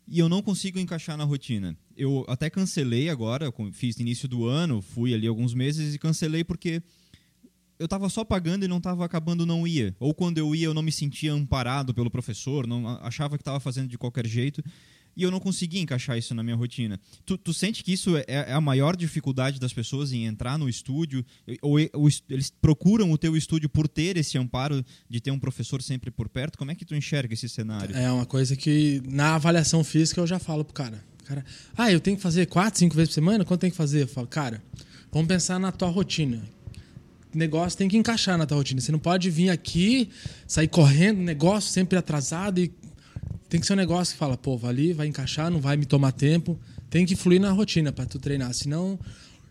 e 0.08 0.20
eu 0.20 0.30
não 0.30 0.42
consigo 0.42 0.78
encaixar 0.78 1.18
na 1.18 1.24
rotina. 1.24 1.76
Eu 1.98 2.26
até 2.28 2.50
cancelei 2.50 3.10
agora, 3.10 3.52
fiz 3.72 3.96
no 3.96 4.04
início 4.04 4.28
do 4.28 4.46
ano, 4.46 4.82
fui 4.82 5.14
ali 5.14 5.28
alguns 5.28 5.54
meses 5.54 5.96
e 5.96 6.00
cancelei 6.00 6.44
porque 6.44 6.82
eu 7.78 7.86
estava 7.86 8.10
só 8.10 8.24
pagando 8.24 8.66
e 8.66 8.68
não 8.68 8.78
estava 8.78 9.04
acabando, 9.06 9.46
não 9.46 9.68
ia. 9.68 9.96
Ou 10.00 10.14
quando 10.14 10.38
eu 10.38 10.56
ia, 10.56 10.66
eu 10.66 10.74
não 10.74 10.82
me 10.82 10.92
sentia 10.92 11.34
amparado 11.34 11.94
pelo 11.94 12.10
professor, 12.10 12.66
não 12.68 12.88
achava 13.02 13.38
que 13.38 13.42
estava 13.42 13.60
fazendo 13.60 13.90
de 13.90 13.98
qualquer 13.98 14.26
jeito 14.26 14.64
e 15.16 15.24
eu 15.24 15.32
não 15.32 15.40
conseguia 15.40 15.82
encaixar 15.82 16.18
isso 16.18 16.36
na 16.36 16.44
minha 16.44 16.56
rotina. 16.56 17.00
Tu, 17.26 17.38
tu 17.38 17.54
sente 17.54 17.84
que 17.84 17.94
isso 17.94 18.18
é, 18.18 18.26
é, 18.28 18.52
a 18.52 18.60
maior 18.60 18.96
dificuldade 18.96 19.60
das 19.60 19.74
pessoas 19.74 20.12
em 20.12 20.26
entrar 20.26 20.58
no 20.58 20.68
estúdio? 20.68 21.26
Ou, 21.62 21.80
ou, 21.94 22.10
eles 22.30 22.50
procuram 22.50 23.12
o 23.12 23.18
teu 23.18 23.38
estúdio 23.38 23.70
por 23.70 23.88
ter 23.88 24.18
esse 24.18 24.38
amparo 24.38 24.84
de 25.10 25.22
ter 25.22 25.32
um 25.32 25.40
professor 25.40 25.82
sempre 25.82 26.12
por 26.12 26.28
perto? 26.28 26.58
Como 26.58 26.72
é 26.72 26.76
que 26.76 26.84
tu 26.84 26.96
enxerga 26.96 27.34
esse 27.34 27.48
cenário? 27.48 27.96
É 27.96 28.12
uma 28.12 28.26
coisa 28.26 28.56
que 28.56 29.02
na 29.08 29.36
avaliação 29.36 29.84
física 29.84 30.20
eu 30.20 30.28
já 30.28 30.38
falo 30.38 30.66
pro 30.66 30.74
cara. 30.74 31.04
cara 31.24 31.46
ah, 31.78 31.92
eu 31.92 32.00
tenho 32.00 32.18
que 32.18 32.24
fazer 32.24 32.46
quatro, 32.48 32.80
cinco 32.80 32.96
vezes 32.96 33.10
por 33.10 33.16
semana? 33.16 33.46
Quanto 33.46 33.62
tem 33.62 33.72
que 33.72 33.78
fazer? 33.78 34.04
Eu 34.04 34.08
falo, 34.08 34.28
cara, 34.28 34.62
vamos 35.12 35.28
pensar 35.28 35.60
na 35.60 35.72
tua 35.72 35.90
rotina 35.90 36.44
negócio 37.38 37.78
tem 37.78 37.88
que 37.88 37.98
encaixar 37.98 38.38
na 38.38 38.46
tua 38.46 38.58
rotina. 38.58 38.82
Você 38.82 38.92
não 38.92 39.00
pode 39.00 39.30
vir 39.30 39.50
aqui, 39.50 40.10
sair 40.48 40.68
correndo, 40.68 41.20
negócio 41.22 41.72
sempre 41.72 41.98
atrasado 41.98 42.60
e 42.60 42.72
tem 43.50 43.60
que 43.60 43.66
ser 43.66 43.74
um 43.74 43.78
negócio 43.78 44.14
que 44.14 44.20
fala, 44.20 44.36
pô, 44.36 44.60
ali 44.64 44.94
vai 44.94 45.08
encaixar, 45.08 45.50
não 45.52 45.60
vai 45.60 45.78
me 45.78 45.86
tomar 45.86 46.12
tempo. 46.12 46.60
Tem 46.90 47.06
que 47.06 47.16
fluir 47.16 47.40
na 47.40 47.52
rotina 47.52 47.92
para 47.92 48.06
tu 48.06 48.20
treinar. 48.20 48.54
Senão, 48.54 49.00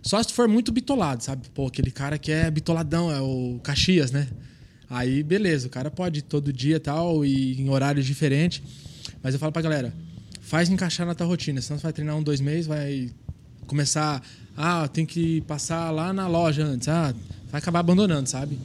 só 0.03 0.23
se 0.23 0.29
tu 0.29 0.35
for 0.35 0.49
muito 0.49 0.73
bitolado, 0.73 1.23
sabe? 1.23 1.49
Pô, 1.55 1.67
aquele 1.67 1.91
cara 1.91 2.19
que 2.19 2.31
é 2.31 2.51
bitoladão, 2.51 3.11
é 3.11 3.21
o 3.21 3.59
Caxias, 3.63 4.11
né? 4.11 4.29
Aí, 4.91 5.23
beleza, 5.23 5.67
o 5.67 5.71
cara 5.71 5.91
pode 5.91 6.21
ir 6.21 6.23
todo 6.23 6.53
dia 6.53 6.79
tal, 6.79 7.25
e 7.25 7.61
em 7.61 7.69
horários 7.69 8.05
diferentes. 8.05 8.63
Mas 9.23 9.35
eu 9.35 9.41
falo 9.41 9.53
pra 9.53 9.63
galera, 9.63 9.95
faz 10.41 10.69
encaixar 10.69 11.07
na 11.07 11.15
tua 11.15 11.27
rotina. 11.27 11.61
Senão 11.61 11.79
você 11.79 11.83
vai 11.83 11.93
treinar 11.93 12.17
um, 12.17 12.23
dois 12.23 12.41
meses, 12.41 12.67
vai 12.67 13.11
começar. 13.67 14.23
Ah, 14.57 14.87
tem 14.87 15.07
que 15.07 15.41
passar 15.43 15.91
lá 15.91 16.13
na 16.13 16.29
loja 16.29 16.65
antes. 16.65 16.89
Ah, 16.89 17.15
vai 17.55 17.61
acabar 17.61 17.79
abandonando, 17.79 18.29
sabe? 18.29 18.59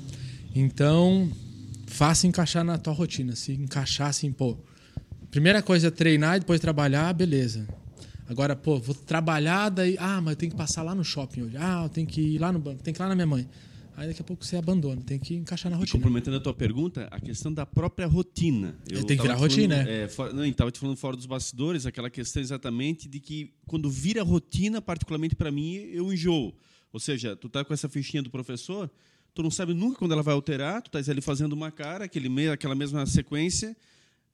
Então, 0.56 1.32
faça 1.86 2.26
encaixar 2.26 2.64
na 2.64 2.78
tua 2.78 2.92
rotina. 2.92 3.36
Se 3.36 3.52
encaixar 3.52 4.08
assim, 4.08 4.32
pô, 4.32 4.58
Primeira 5.32 5.62
coisa 5.62 5.90
é 5.90 5.92
treinar 5.92 6.38
e 6.38 6.40
depois 6.40 6.60
trabalhar, 6.60 7.14
beleza. 7.14 7.68
Agora, 8.28 8.56
pô, 8.56 8.80
vou 8.80 8.96
trabalhar, 8.96 9.70
daí. 9.70 9.96
Ah, 10.00 10.20
mas 10.20 10.32
eu 10.32 10.36
tenho 10.38 10.52
que 10.52 10.58
passar 10.58 10.82
lá 10.82 10.96
no 10.96 11.04
shopping 11.04 11.44
hoje. 11.44 11.58
Ah, 11.58 11.84
eu 11.84 11.90
tenho 11.90 12.08
que 12.08 12.20
ir 12.20 12.40
lá 12.40 12.52
no 12.52 12.58
banco, 12.58 12.82
tenho 12.82 12.96
que 12.96 13.00
ir 13.00 13.04
lá 13.04 13.10
na 13.10 13.16
minha 13.16 13.28
mãe. 13.28 13.48
Aí 13.96 14.08
daqui 14.08 14.22
a 14.22 14.24
pouco 14.24 14.44
você 14.44 14.56
abandona, 14.56 15.02
tem 15.02 15.20
que 15.20 15.36
encaixar 15.36 15.70
na 15.70 15.78
rotina. 15.78 15.98
E 15.98 16.00
complementando 16.00 16.38
a 16.38 16.40
tua 16.40 16.54
pergunta, 16.54 17.08
a 17.12 17.20
questão 17.20 17.54
da 17.54 17.66
própria 17.66 18.08
rotina. 18.08 18.76
Eu 18.90 19.04
tem 19.04 19.18
que 19.18 19.22
virar 19.22 19.36
rotina, 19.36 19.88
é. 19.88 20.04
é 20.04 20.08
for, 20.08 20.34
não, 20.34 20.46
estava 20.46 20.72
te 20.72 20.80
falando 20.80 20.96
fora 20.96 21.16
dos 21.16 21.26
bastidores, 21.26 21.86
aquela 21.86 22.10
questão 22.10 22.42
exatamente 22.42 23.08
de 23.08 23.20
que 23.20 23.54
quando 23.68 23.90
vira 23.90 24.24
rotina, 24.24 24.82
particularmente 24.82 25.36
para 25.36 25.52
mim, 25.52 25.76
eu 25.76 26.12
enjoo. 26.12 26.56
Ou 26.92 27.00
seja, 27.00 27.36
tu 27.36 27.50
tá 27.50 27.64
com 27.64 27.74
essa 27.74 27.88
fichinha 27.88 28.24
do 28.24 28.30
professor, 28.30 28.90
tu 29.34 29.44
não 29.44 29.52
sabe 29.52 29.74
nunca 29.74 30.00
quando 30.00 30.12
ela 30.12 30.24
vai 30.24 30.34
alterar, 30.34 30.82
tu 30.82 30.90
tá 30.90 31.00
ali 31.00 31.22
fazendo 31.22 31.54
uma 31.54 31.72
cara, 31.72 32.06
aquele, 32.06 32.50
aquela 32.50 32.76
mesma 32.76 33.06
sequência, 33.06 33.76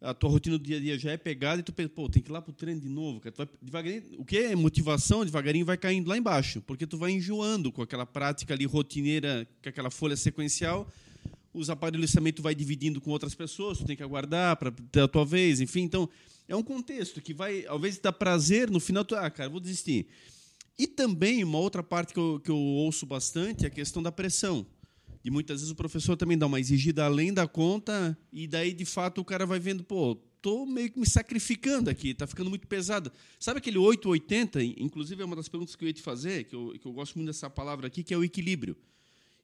a 0.01 0.13
tua 0.13 0.29
rotina 0.29 0.57
do 0.57 0.63
dia 0.63 0.77
a 0.77 0.79
dia 0.79 0.99
já 0.99 1.11
é 1.11 1.17
pegada 1.17 1.61
e 1.61 1.63
tu 1.63 1.73
pensa, 1.73 1.89
pô, 1.89 2.07
tem 2.09 2.21
que 2.21 2.29
ir 2.29 2.31
lá 2.31 2.41
pro 2.41 2.53
treino 2.53 2.79
de 2.79 2.89
novo, 2.89 3.19
cara. 3.19 3.31
Tu 3.31 3.37
vai 3.37 3.47
devagarinho, 3.61 4.03
o 4.17 4.25
que 4.25 4.37
é 4.37 4.55
motivação, 4.55 5.25
devagarinho 5.25 5.65
vai 5.65 5.77
caindo 5.77 6.07
lá 6.07 6.17
embaixo, 6.17 6.61
porque 6.61 6.85
tu 6.85 6.97
vai 6.97 7.11
enjoando 7.11 7.71
com 7.71 7.81
aquela 7.81 8.05
prática 8.05 8.53
ali 8.53 8.65
rotineira, 8.65 9.47
com 9.63 9.69
aquela 9.69 9.89
folha 9.89 10.15
sequencial. 10.15 10.87
Os 11.53 11.69
aparelhos 11.69 12.11
também 12.11 12.33
tu 12.33 12.41
vai 12.41 12.53
dividindo 12.53 12.99
com 12.99 13.09
outras 13.11 13.33
pessoas, 13.33 13.77
tu 13.77 13.85
tem 13.85 13.95
que 13.95 14.03
aguardar 14.03 14.57
para 14.57 14.71
ter 14.91 15.01
a 15.01 15.07
tua 15.07 15.25
vez, 15.25 15.61
enfim. 15.61 15.81
Então, 15.81 16.09
é 16.47 16.55
um 16.55 16.63
contexto 16.63 17.21
que 17.21 17.33
vai, 17.33 17.65
ao 17.65 17.77
invés 17.77 17.95
de 17.95 18.01
dar 18.01 18.11
prazer, 18.11 18.69
no 18.69 18.79
final 18.79 19.05
tu, 19.05 19.15
ah, 19.15 19.29
cara, 19.29 19.49
vou 19.49 19.59
desistir. 19.59 20.07
E 20.77 20.87
também 20.87 21.43
uma 21.43 21.57
outra 21.57 21.81
parte 21.81 22.13
que 22.13 22.19
eu, 22.19 22.39
que 22.43 22.51
eu 22.51 22.57
ouço 22.57 23.05
bastante 23.05 23.63
é 23.63 23.67
a 23.67 23.71
questão 23.71 24.03
da 24.03 24.11
pressão. 24.11 24.65
E 25.23 25.31
muitas 25.31 25.61
vezes 25.61 25.71
o 25.71 25.75
professor 25.75 26.15
também 26.15 26.37
dá 26.37 26.45
uma 26.45 26.59
exigida 26.59 27.05
além 27.05 27.33
da 27.33 27.47
conta, 27.47 28.15
e 28.31 28.45
daí, 28.45 28.73
de 28.73 28.85
fato, 28.85 29.21
o 29.21 29.25
cara 29.25 29.45
vai 29.45 29.59
vendo, 29.59 29.83
pô, 29.83 30.15
tô 30.39 30.67
meio 30.67 30.91
que 30.91 30.99
me 30.99 31.07
sacrificando 31.07 31.89
aqui, 31.89 32.13
tá 32.13 32.27
ficando 32.27 32.49
muito 32.49 32.67
pesado. 32.67 33.11
Sabe 33.39 33.57
aquele 33.57 33.79
880? 33.79 34.63
Inclusive, 34.63 35.23
é 35.23 35.25
uma 35.25 35.35
das 35.35 35.49
perguntas 35.49 35.75
que 35.75 35.83
eu 35.83 35.87
ia 35.87 35.93
te 35.93 36.03
fazer, 36.03 36.43
que 36.43 36.55
eu, 36.55 36.75
que 36.79 36.85
eu 36.85 36.93
gosto 36.93 37.15
muito 37.15 37.25
dessa 37.25 37.49
palavra 37.49 37.87
aqui, 37.87 38.03
que 38.03 38.13
é 38.13 38.17
o 38.17 38.23
equilíbrio. 38.23 38.77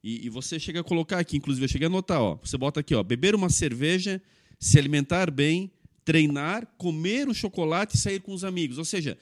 E, 0.04 0.28
e 0.28 0.30
você 0.30 0.60
chega 0.60 0.82
a 0.82 0.84
colocar 0.84 1.18
aqui, 1.18 1.38
inclusive, 1.38 1.66
eu 1.66 1.70
cheguei 1.70 1.88
a 1.88 1.90
anotar, 1.90 2.22
ó, 2.22 2.36
você 2.36 2.58
bota 2.58 2.82
aqui, 2.82 2.94
ó, 2.94 3.02
beber 3.02 3.34
uma 3.34 3.50
cerveja, 3.50 4.22
se 4.60 4.78
alimentar 4.78 5.32
bem, 5.32 5.72
treinar, 6.06 6.68
comer 6.78 7.28
um 7.28 7.34
chocolate 7.34 7.96
e 7.96 8.00
sair 8.00 8.20
com 8.20 8.34
os 8.34 8.44
amigos. 8.44 8.78
Ou 8.78 8.86
seja, 8.86 9.18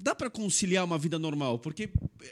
dá 0.00 0.14
para 0.14 0.28
conciliar 0.28 0.84
uma 0.84 0.98
vida 0.98 1.18
normal, 1.18 1.58
porque 1.58 1.90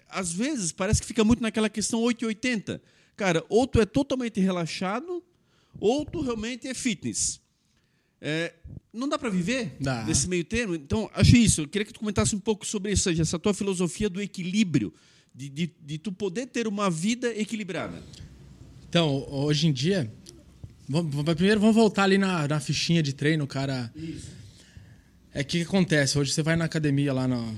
às 0.09 0.33
vezes 0.33 0.73
parece 0.73 1.01
que 1.01 1.07
fica 1.07 1.25
muito 1.25 1.43
naquela 1.43 1.69
questão 1.69 2.01
880. 2.01 2.83
Cara, 3.17 3.45
ou 3.49 3.67
tu 3.67 3.81
é 3.81 3.87
totalmente 3.87 4.41
relaxado, 4.41 5.23
ou 5.79 6.05
tu 6.05 6.21
realmente 6.21 6.67
é 6.67 6.75
fitness. 6.75 7.41
É, 8.21 8.55
não 8.93 9.09
dá 9.09 9.19
para 9.19 9.29
viver 9.31 9.77
Dá. 9.81 10.05
nesse 10.05 10.29
meio 10.29 10.45
termo? 10.45 10.75
Então, 10.75 11.11
acho 11.13 11.37
isso. 11.37 11.63
Eu 11.63 11.69
queria 11.69 11.85
que 11.85 11.93
tu 11.93 12.01
comentasse 12.01 12.37
um 12.37 12.41
pouco 12.41 12.65
sobre 12.65 12.93
isso, 12.93 13.03
seja, 13.03 13.23
essa 13.23 13.39
tua 13.39 13.53
filosofia 13.53 14.09
do 14.09 14.21
equilíbrio, 14.21 14.95
de, 15.35 15.49
de, 15.49 15.75
de 15.81 15.99
tu 15.99 16.13
poder 16.13 16.47
ter 16.47 16.69
uma 16.69 16.89
vida 16.89 17.37
equilibrada. 17.37 18.03
Então, 18.89 19.27
hoje 19.31 19.67
em 19.67 19.73
dia. 19.73 20.13
Vamos, 20.89 21.25
primeiro 21.35 21.61
vamos 21.61 21.75
voltar 21.75 22.05
ali 22.05 22.19
na, 22.19 22.47
na 22.47 22.61
fichinha 22.61 23.03
de 23.03 23.13
treino, 23.13 23.47
cara. 23.47 23.93
É 25.35 25.43
que 25.43 25.59
que 25.59 25.65
acontece? 25.65 26.19
Hoje 26.19 26.33
você 26.33 26.43
vai 26.43 26.57
na 26.57 26.67
academia 26.67 27.13
lá 27.13 27.27
na, 27.27 27.55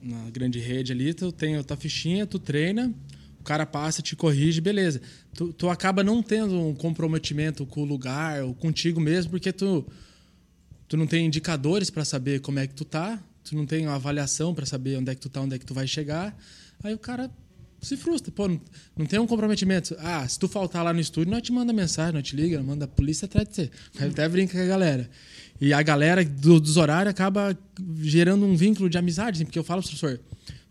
na 0.00 0.30
grande 0.30 0.60
rede 0.60 0.92
ali, 0.92 1.12
tu 1.12 1.32
tem 1.32 1.56
a 1.56 1.64
tua 1.64 1.76
fichinha, 1.76 2.24
tu 2.26 2.38
treina, 2.38 2.94
o 3.40 3.42
cara 3.42 3.66
passa, 3.66 4.00
te 4.00 4.14
corrige, 4.14 4.60
beleza. 4.60 5.00
Tu, 5.34 5.52
tu 5.52 5.68
acaba 5.68 6.04
não 6.04 6.22
tendo 6.22 6.56
um 6.60 6.72
comprometimento 6.72 7.66
com 7.66 7.82
o 7.82 7.84
lugar 7.84 8.44
ou 8.44 8.54
contigo 8.54 9.00
mesmo, 9.00 9.32
porque 9.32 9.52
tu, 9.52 9.84
tu 10.86 10.96
não 10.96 11.06
tem 11.06 11.26
indicadores 11.26 11.90
para 11.90 12.04
saber 12.04 12.40
como 12.40 12.60
é 12.60 12.68
que 12.68 12.74
tu 12.74 12.84
tá, 12.84 13.20
tu 13.42 13.56
não 13.56 13.66
tem 13.66 13.84
uma 13.84 13.96
avaliação 13.96 14.54
para 14.54 14.64
saber 14.64 14.96
onde 14.96 15.10
é 15.10 15.14
que 15.16 15.20
tu 15.20 15.28
tá, 15.28 15.40
onde 15.40 15.56
é 15.56 15.58
que 15.58 15.66
tu 15.66 15.74
vai 15.74 15.88
chegar. 15.88 16.36
Aí 16.84 16.94
o 16.94 16.98
cara 16.98 17.28
se 17.80 17.96
frustra, 17.96 18.30
pô, 18.30 18.46
não, 18.46 18.60
não 18.96 19.06
tem 19.06 19.18
um 19.18 19.26
comprometimento. 19.26 19.96
Ah, 19.98 20.26
se 20.28 20.38
tu 20.38 20.46
faltar 20.46 20.84
lá 20.84 20.92
no 20.92 21.00
estúdio, 21.00 21.32
nós 21.32 21.42
te 21.42 21.50
manda 21.50 21.72
mensagem, 21.72 22.14
nós 22.14 22.22
te 22.22 22.36
liga, 22.36 22.62
manda 22.62 22.84
a 22.84 22.88
polícia 22.88 23.26
atrás 23.26 23.48
de 23.48 23.54
você. 23.56 23.70
Aí 23.98 24.08
até 24.08 24.28
brinca 24.28 24.56
com 24.56 24.62
a 24.62 24.66
galera. 24.66 25.10
E 25.60 25.72
a 25.72 25.82
galera 25.82 26.24
do- 26.24 26.58
dos 26.60 26.76
horários 26.76 27.10
acaba 27.10 27.56
gerando 28.00 28.44
um 28.44 28.56
vínculo 28.56 28.90
de 28.90 28.98
amizade, 28.98 29.36
assim, 29.36 29.44
porque 29.44 29.58
eu 29.58 29.64
falo 29.64 29.80
pro 29.82 29.90
professor, 29.90 30.20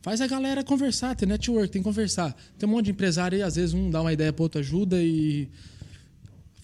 faz 0.01 0.19
a 0.19 0.27
galera 0.27 0.63
conversar, 0.63 1.15
tem 1.15 1.27
network, 1.27 1.69
tem 1.71 1.81
que 1.81 1.87
conversar. 1.87 2.35
Tem 2.59 2.67
um 2.67 2.71
monte 2.73 2.85
de 2.85 2.91
empresário 2.91 3.37
aí, 3.37 3.41
às 3.43 3.55
vezes 3.55 3.73
um 3.73 3.89
dá 3.89 4.01
uma 4.01 4.11
ideia 4.11 4.33
pro 4.33 4.43
outro, 4.43 4.59
ajuda 4.59 5.01
e 5.01 5.47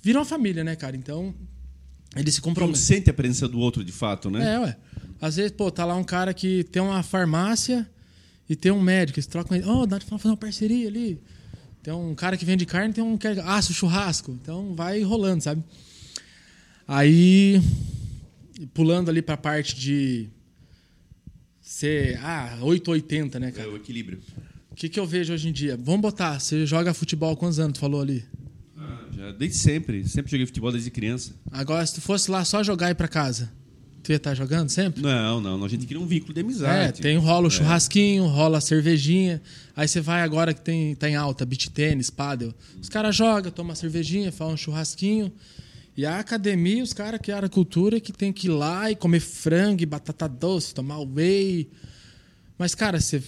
vira 0.02 0.20
uma 0.20 0.26
família, 0.26 0.64
né, 0.64 0.76
cara? 0.76 0.96
Então, 0.98 1.34
ele 2.16 2.32
se 2.32 2.42
compromete. 2.42 2.80
sente 2.80 3.10
a 3.10 3.14
presença 3.14 3.48
do 3.48 3.60
outro 3.60 3.84
de 3.84 3.92
fato, 3.92 4.30
né? 4.30 4.56
É, 4.56 4.60
ué. 4.60 4.78
Às 5.22 5.36
vezes, 5.38 5.52
pô, 5.52 5.72
tá 5.72 5.86
lá 5.86 5.96
um 5.96 6.04
cara 6.04 6.34
que 6.34 6.64
tem 6.66 6.82
uma 6.82 7.02
farmácia 7.04 7.90
e 8.50 8.56
tem 8.56 8.72
um 8.72 8.82
médico, 8.82 9.20
eles 9.20 9.28
trocam. 9.28 9.58
Oh, 9.66 9.86
dá 9.86 9.98
pra 10.00 10.18
fazer 10.18 10.30
uma 10.30 10.38
parceria 10.38 10.88
ali. 10.88 11.22
Tem 11.82 11.94
um 11.94 12.14
cara 12.14 12.36
que 12.38 12.44
vende 12.46 12.66
carne 12.66 12.94
tem 12.94 13.04
um 13.04 13.18
que 13.18 13.28
assa 13.28 13.72
o 13.72 13.74
churrasco. 13.74 14.32
Então 14.42 14.76
vai 14.76 15.02
rolando, 15.02 15.44
sabe? 15.44 15.64
Aí, 16.88 17.62
pulando 18.74 19.10
ali 19.10 19.22
pra 19.22 19.38
parte 19.38 19.76
de 19.76 20.28
ser. 21.62 22.18
Ah, 22.24 22.58
880, 22.62 23.40
né, 23.40 23.50
É 23.50 23.52
cara? 23.52 23.70
o 23.72 23.76
equilíbrio. 23.76 24.20
O 24.72 24.76
que, 24.76 24.88
que 24.90 25.00
eu 25.00 25.06
vejo 25.08 25.34
hoje 25.34 25.50
em 25.50 25.52
dia? 25.52 25.76
Vamos 25.78 26.02
botar, 26.02 26.40
você 26.40 26.66
joga 26.66 26.94
futebol 26.94 27.34
há 27.34 27.36
quantos 27.38 27.60
anos? 27.60 27.74
Tu 27.74 27.80
falou 27.80 28.02
ali. 28.02 28.24
Ah, 28.78 29.00
já, 29.12 29.32
desde 29.32 29.58
sempre. 29.58 30.08
Sempre 30.08 30.32
joguei 30.32 30.46
futebol 30.46 30.72
desde 30.72 30.92
criança. 30.92 31.34
Agora, 31.52 31.86
se 31.86 31.96
tu 31.96 32.02
fosse 32.02 32.30
lá 32.30 32.46
só 32.46 32.64
jogar 32.64 32.90
e 32.90 32.92
ir 32.92 32.96
pra 32.96 33.08
casa, 33.08 33.52
tu 34.04 34.12
ia 34.12 34.18
estar 34.18 34.36
jogando 34.36 34.70
sempre? 34.70 35.02
Não, 35.02 35.42
não. 35.42 35.64
A 35.64 35.68
gente 35.68 35.88
cria 35.88 36.00
um 36.00 36.06
vínculo 36.06 36.32
de 36.32 36.40
É, 36.42 36.44
amizade. 36.44 37.02
tem 37.02 37.18
rola 37.18 37.48
o 37.48 37.52
churrasquinho, 37.52 38.26
rola 38.28 38.60
a 38.60 38.62
cervejinha. 38.62 39.42
Aí 39.76 39.88
você 39.88 40.00
vai 40.00 40.22
agora 40.22 40.54
que 40.54 40.62
tem, 40.62 40.94
tá 40.96 41.10
em 41.10 41.16
alta, 41.16 41.44
beach 41.44 41.72
tênis, 41.72 42.12
paddle. 42.12 42.54
Os 42.80 42.88
caras 42.88 43.16
jogam, 43.16 43.52
tomam 43.52 43.70
uma 43.72 43.76
cervejinha, 43.76 44.32
fazem 44.32 44.54
um 44.54 44.58
churrasquinho. 44.58 45.34
E 45.98 46.06
a 46.06 46.20
academia, 46.20 46.84
os 46.84 46.94
caras 46.94 47.20
que 47.20 47.32
a 47.32 47.50
cultura 47.50 48.00
que 48.00 48.14
tem 48.14 48.32
que 48.32 48.46
ir 48.46 48.52
lá 48.52 48.92
e 48.92 48.96
comer 48.96 49.20
frango, 49.20 49.82
e 49.82 49.86
batata 49.88 50.30
doce, 50.30 50.72
tomar 50.72 51.00
whey. 51.00 51.68
Mas, 52.56 52.76
cara, 52.76 53.02
você, 53.02 53.22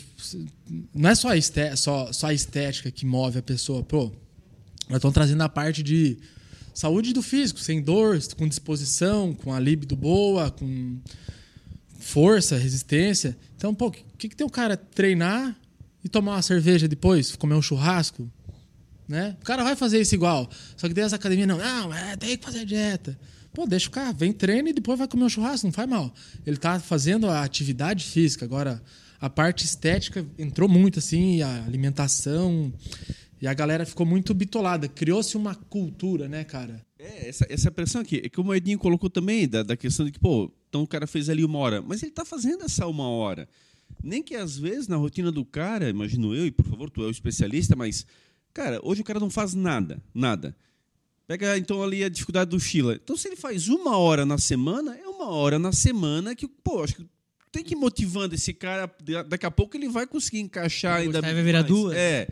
não 0.94 1.10
é 1.10 1.16
só 1.16 1.30
a, 1.30 1.38
esté- 1.38 1.76
só, 1.76 2.14
só 2.14 2.28
a 2.28 2.34
estética 2.34 2.92
que 2.92 3.08
move 3.08 3.40
a 3.40 3.42
pessoa. 3.42 3.82
Pô, 3.82 4.12
nós 4.88 4.98
estamos 4.98 5.16
trazendo 5.16 5.42
a 5.42 5.50
parte 5.50 5.82
de 5.82 6.20
saúde 6.72 7.12
do 7.12 7.24
físico, 7.24 7.60
sem 7.60 7.82
dor, 7.82 8.20
com 8.38 8.48
disposição, 8.48 9.34
com 9.34 9.52
a 9.52 9.60
libido 9.60 9.96
boa, 9.96 10.52
com 10.52 11.00
força, 11.98 12.56
resistência. 12.56 13.36
Então, 13.58 13.74
pô, 13.74 13.88
o 13.88 13.92
que, 13.92 14.30
que 14.30 14.36
tem 14.36 14.46
o 14.46 14.50
cara 14.50 14.78
treinar 14.78 15.60
e 16.04 16.08
tomar 16.08 16.34
uma 16.36 16.42
cerveja 16.44 16.88
depois, 16.88 17.36
comer 17.36 17.56
um 17.56 17.64
churrasco? 17.64 18.32
Né? 19.10 19.36
O 19.42 19.44
cara 19.44 19.64
vai 19.64 19.76
fazer 19.76 20.00
isso 20.00 20.14
igual. 20.14 20.48
Só 20.78 20.88
que 20.88 20.94
daí 20.94 21.04
as 21.04 21.14
academias 21.14 21.48
não, 21.48 21.58
não, 21.58 21.92
é, 21.92 22.16
tem 22.16 22.38
que 22.38 22.46
fazer 22.46 22.64
dieta. 22.64 23.20
Pô, 23.52 23.66
deixa 23.66 23.90
o 23.90 23.92
cara, 23.92 24.14
vem 24.14 24.32
treina 24.32 24.70
e 24.70 24.74
depois 24.74 25.00
vai 25.00 25.08
comer 25.08 25.24
um 25.24 25.30
churrasco, 25.30 25.66
não 25.66 25.74
faz 25.74 25.90
mal. 25.90 26.14
Ele 26.46 26.58
tá 26.58 26.80
fazendo 26.80 27.28
a 27.28 27.44
atividade 27.44 28.06
física. 28.06 28.46
Agora, 28.46 28.80
a 29.20 29.28
parte 29.28 29.66
estética 29.66 30.24
entrou 30.38 30.70
muito, 30.70 31.00
assim, 31.00 31.42
a 31.42 31.66
alimentação. 31.66 32.72
E 33.42 33.48
a 33.48 33.54
galera 33.54 33.84
ficou 33.84 34.06
muito 34.06 34.32
bitolada. 34.34 34.88
Criou-se 34.88 35.36
uma 35.36 35.56
cultura, 35.56 36.30
né, 36.30 36.44
cara? 36.44 36.86
É, 37.00 37.30
essa, 37.30 37.48
essa 37.50 37.72
pressão 37.72 38.02
aqui, 38.02 38.22
é 38.24 38.30
que 38.30 38.40
o 38.40 38.44
Moedinho 38.44 38.78
colocou 38.78 39.10
também, 39.10 39.48
da, 39.48 39.64
da 39.64 39.76
questão 39.76 40.06
de 40.06 40.12
que, 40.12 40.20
pô, 40.20 40.52
então 40.68 40.84
o 40.84 40.88
cara 40.88 41.08
fez 41.08 41.30
ali 41.30 41.44
uma 41.44 41.58
hora, 41.58 41.82
mas 41.82 42.04
ele 42.04 42.12
tá 42.12 42.24
fazendo 42.24 42.64
essa 42.64 42.86
uma 42.86 43.08
hora. 43.08 43.48
Nem 44.04 44.22
que 44.22 44.36
às 44.36 44.58
vezes 44.58 44.88
na 44.88 44.98
rotina 44.98 45.32
do 45.32 45.44
cara, 45.44 45.90
imagino 45.90 46.36
eu, 46.36 46.46
e 46.46 46.52
por 46.52 46.66
favor, 46.66 46.90
tu 46.90 47.02
é 47.02 47.08
o 47.08 47.10
especialista, 47.10 47.76
mas, 47.76 48.06
cara, 48.54 48.80
hoje 48.84 49.02
o 49.02 49.04
cara 49.04 49.20
não 49.20 49.30
faz 49.30 49.54
nada, 49.54 50.02
nada. 50.14 50.56
Pega 51.28 51.58
então 51.58 51.84
ali 51.84 52.04
a 52.04 52.10
dificuldade 52.10 52.50
do 52.50 52.60
Sheila. 52.60 52.96
Então, 52.96 53.16
se 53.16 53.28
ele 53.28 53.36
faz 53.36 53.68
uma 53.68 53.98
hora 53.98 54.26
na 54.26 54.38
semana, 54.40 54.96
é 54.98 55.08
uma 55.08 55.28
hora 55.30 55.60
na 55.60 55.72
semana 55.72 56.34
que, 56.36 56.48
pô, 56.48 56.84
acho 56.84 56.96
que 56.96 57.06
tem 57.52 57.64
que 57.64 57.74
ir 57.74 57.78
motivando 57.78 58.34
esse 58.34 58.54
cara. 58.54 58.92
da- 59.04 59.24
Daqui 59.24 59.46
a 59.46 59.52
pouco 59.52 59.78
ele 59.78 59.88
vai 59.90 60.08
conseguir 60.08 60.40
encaixar 60.40 60.98
ainda. 61.02 61.22
vai 61.22 61.34
virar 61.44 61.60
mais. 61.60 61.68
duas. 61.68 61.96
É. 61.96 62.28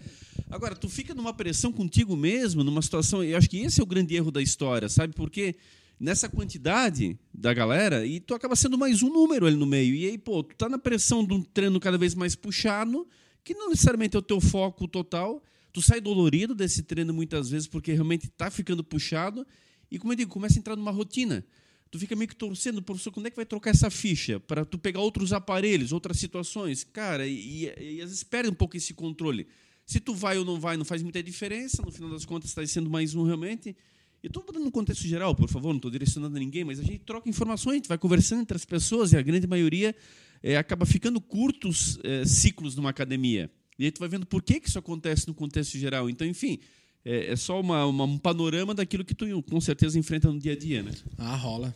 Agora, 0.50 0.76
tu 0.76 0.90
fica 0.90 1.14
numa 1.14 1.34
pressão 1.34 1.72
contigo 1.72 2.16
mesmo, 2.16 2.64
numa 2.64 2.82
situação. 2.82 3.24
Eu 3.24 3.38
acho 3.38 3.50
que 3.50 3.58
esse 3.60 3.80
é 3.80 3.84
o 3.84 3.88
grande 3.88 4.16
erro 4.16 4.32
da 4.32 4.42
história, 4.42 4.90
sabe? 4.90 5.14
Porque 5.14 5.56
nessa 6.00 6.28
quantidade 6.30 7.18
da 7.34 7.54
galera, 7.54 8.06
e 8.06 8.20
tu 8.20 8.34
acaba 8.34 8.56
sendo 8.56 8.78
mais 8.78 9.04
um 9.04 9.10
número 9.12 9.46
ali 9.46 9.56
no 9.56 9.66
meio. 9.66 9.94
E 9.94 10.08
aí, 10.08 10.18
pô, 10.18 10.42
tu 10.44 10.56
tá 10.56 10.68
na 10.70 10.78
pressão 10.80 11.24
de 11.26 11.34
um 11.34 11.42
treino 11.44 11.80
cada 11.80 11.98
vez 11.98 12.16
mais 12.16 12.36
puxado, 12.36 13.08
que 13.44 13.54
não 13.54 13.70
necessariamente 13.70 14.16
é 14.16 14.20
o 14.20 14.24
teu 14.24 14.40
foco 14.42 14.88
total. 14.88 15.44
Tu 15.72 15.82
sai 15.82 16.02
dolorido 16.02 16.56
desse 16.56 16.84
treino 16.84 17.14
muitas 17.14 17.50
vezes 17.50 17.68
porque 17.68 17.92
realmente 17.94 18.28
tá 18.30 18.50
ficando 18.50 18.84
puxado. 18.84 19.46
E 19.92 20.00
como 20.00 20.14
eu 20.14 20.18
digo, 20.18 20.32
começa 20.32 20.58
a 20.58 20.60
entrar 20.60 20.76
numa 20.76 20.92
rotina. 20.92 21.46
Tu 21.90 22.00
fica 22.00 22.16
meio 22.16 22.28
que 22.28 22.36
torcendo, 22.36 22.82
professor, 22.82 23.12
quando 23.12 23.28
é 23.28 23.30
que 23.30 23.36
vai 23.36 23.46
trocar 23.46 23.70
essa 23.70 23.90
ficha? 23.90 24.40
Para 24.40 24.66
tu 24.66 24.78
pegar 24.78 25.00
outros 25.00 25.32
aparelhos, 25.32 25.92
outras 25.92 26.18
situações. 26.18 26.84
Cara, 26.84 27.26
e, 27.26 27.66
e, 27.66 27.96
e 27.98 28.02
às 28.02 28.10
vezes 28.10 28.24
perde 28.24 28.50
um 28.50 28.54
pouco 28.54 28.76
esse 28.76 28.94
controle. 28.94 29.48
Se 29.86 30.00
tu 30.02 30.14
vai 30.14 30.38
ou 30.38 30.44
não 30.44 30.60
vai, 30.60 30.76
não 30.76 30.84
faz 30.84 31.02
muita 31.02 31.24
diferença. 31.24 31.82
No 31.82 31.92
final 31.92 32.10
das 32.10 32.26
contas, 32.26 32.50
está 32.50 32.66
sendo 32.66 32.90
mais 32.90 33.16
um 33.16 33.24
realmente. 33.24 33.76
Eu 34.22 34.28
estou 34.28 34.44
dando 34.52 34.66
um 34.66 34.72
contexto 34.72 35.08
geral, 35.08 35.34
por 35.36 35.48
favor, 35.48 35.70
não 35.70 35.78
estou 35.78 35.92
direcionando 35.92 36.36
a 36.36 36.40
ninguém, 36.40 36.66
mas 36.66 36.80
a 36.80 36.84
gente 36.84 37.00
troca 37.00 37.30
informações, 37.30 37.74
a 37.74 37.76
gente 37.78 37.88
vai 37.88 37.98
conversando 37.98 38.42
entre 38.42 38.58
as 38.58 38.66
pessoas 38.66 39.14
e 39.14 39.18
a 39.18 39.22
grande 39.22 39.48
maioria 39.48 39.96
eh, 40.42 40.58
acaba 40.58 40.86
ficando 40.86 41.22
curtos 41.22 42.00
eh, 42.04 42.26
ciclos 42.26 42.76
numa 42.76 42.90
academia. 42.90 43.50
E 43.80 43.86
aí 43.86 43.92
tu 43.92 44.00
vai 44.00 44.10
vendo 44.10 44.26
por 44.26 44.42
que, 44.42 44.60
que 44.60 44.68
isso 44.70 44.80
acontece 44.80 45.28
no 45.28 45.34
contexto 45.34 45.78
geral. 45.78 46.10
Então, 46.10 46.26
enfim, 46.26 46.60
é, 47.06 47.32
é 47.32 47.36
só 47.36 47.60
uma, 47.62 47.86
uma- 47.86 48.04
um 48.06 48.18
panorama 48.18 48.74
daquilo 48.74 49.06
que 49.06 49.14
tu 49.16 49.26
com 49.44 49.62
certeza 49.62 49.98
enfrenta 50.00 50.32
no 50.32 50.40
dia 50.40 50.54
a 50.54 50.58
dia, 50.58 50.82
né? 50.84 50.92
Ah, 51.18 51.36
rola. 51.36 51.74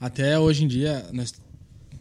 Até 0.00 0.38
hoje 0.38 0.64
em 0.64 0.68
dia, 0.68 1.08
nós 1.12 1.32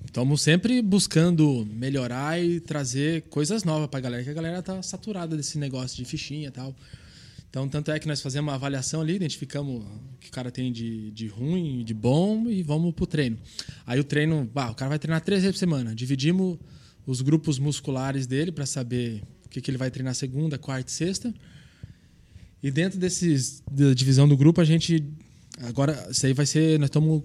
estamos 0.06 0.42
sempre 0.42 0.82
buscando 0.82 1.66
melhorar 1.72 2.42
e 2.44 2.60
trazer 2.60 3.22
coisas 3.30 3.64
novas 3.64 3.88
pra 3.90 4.00
galera, 4.00 4.24
que 4.24 4.30
a 4.30 4.34
galera 4.34 4.62
tá 4.62 4.82
saturada 4.82 5.38
desse 5.38 5.58
negócio 5.60 5.96
de 5.98 6.04
fichinha 6.06 6.48
e 6.48 6.52
tal. 6.52 6.76
Então, 7.50 7.68
tanto 7.68 7.92
é 7.92 8.00
que 8.00 8.08
nós 8.08 8.22
fazemos 8.22 8.48
uma 8.50 8.56
avaliação 8.56 9.02
ali, 9.02 9.16
identificamos 9.16 9.84
o 9.84 10.18
que 10.22 10.30
o 10.30 10.32
cara 10.32 10.50
tem 10.50 10.72
de, 10.72 11.12
de 11.12 11.28
ruim, 11.28 11.84
de 11.84 11.94
bom 11.94 12.50
e 12.50 12.64
vamos 12.64 12.94
pro 12.94 13.06
treino. 13.06 13.38
Aí 13.86 14.00
o 14.00 14.04
treino, 14.06 14.50
bah, 14.54 14.72
o 14.72 14.76
cara 14.76 14.90
vai 14.90 14.98
treinar 15.00 15.22
três 15.22 15.42
vezes 15.44 15.56
por 15.56 15.60
semana. 15.60 15.94
Dividimos 15.94 16.58
os 17.12 17.22
grupos 17.22 17.60
musculares 17.60 18.26
dele 18.26 18.52
para 18.52 18.66
saber 18.66 19.22
o 19.46 19.50
que, 19.50 19.60
que 19.60 19.70
ele 19.70 19.78
vai 19.78 19.92
treinar 19.92 20.16
segunda, 20.16 20.58
quarta 20.58 20.90
e 20.90 20.94
sexta. 20.94 21.34
E 22.64 22.72
dentro 22.72 22.98
desses 22.98 23.62
da 23.70 23.94
divisão 23.94 24.28
do 24.28 24.38
grupo, 24.38 24.62
a 24.62 24.66
gente 24.66 25.04
agora 25.60 26.08
isso 26.10 26.26
aí 26.26 26.34
vai 26.34 26.46
ser 26.46 26.80
nós 26.80 26.88
estamos 26.88 27.24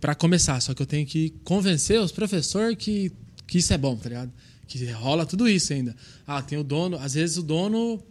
para 0.00 0.14
começar, 0.14 0.60
só 0.60 0.74
que 0.74 0.82
eu 0.82 0.86
tenho 0.86 1.06
que 1.06 1.30
convencer 1.42 1.98
os 1.98 2.12
professores 2.12 2.76
que 2.76 3.10
que 3.46 3.58
isso 3.58 3.72
é 3.72 3.78
bom, 3.78 3.96
tá 3.96 4.08
ligado? 4.08 4.32
Que 4.66 4.84
rola 4.90 5.26
tudo 5.26 5.48
isso 5.48 5.72
ainda. 5.72 5.94
Ah, 6.26 6.42
tem 6.42 6.58
o 6.58 6.64
dono, 6.64 6.96
às 6.98 7.14
vezes 7.14 7.36
o 7.36 7.42
dono 7.42 8.02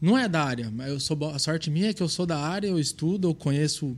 não 0.00 0.18
é 0.18 0.28
da 0.28 0.42
área, 0.42 0.70
mas 0.70 0.88
eu 0.88 1.00
sou 1.00 1.16
a 1.30 1.38
sorte 1.38 1.70
minha 1.70 1.90
é 1.90 1.92
que 1.94 2.02
eu 2.02 2.08
sou 2.08 2.26
da 2.26 2.38
área, 2.38 2.68
eu 2.68 2.78
estudo, 2.78 3.28
eu 3.28 3.34
conheço 3.34 3.96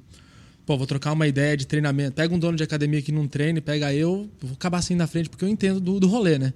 Pô, 0.67 0.79
vou 0.79 0.87
trocar 0.87 1.13
uma 1.13 1.27
ideia 1.29 1.57
de 1.57 1.67
treinamento. 1.67 2.13
Pega 2.13 2.35
um 2.35 2.39
dono 2.39 2.57
de 2.57 2.63
academia 2.63 3.03
que 3.03 3.13
não 3.13 3.29
treine, 3.29 3.61
pega 3.61 3.93
eu, 3.93 4.31
eu 4.43 4.49
vou 4.49 4.55
acabar 4.55 4.79
assim 4.79 4.95
na 4.95 5.07
frente, 5.07 5.29
porque 5.29 5.45
eu 5.45 5.49
entendo 5.49 5.79
do, 5.79 6.01
do 6.01 6.07
rolê, 6.07 6.39
né? 6.39 6.55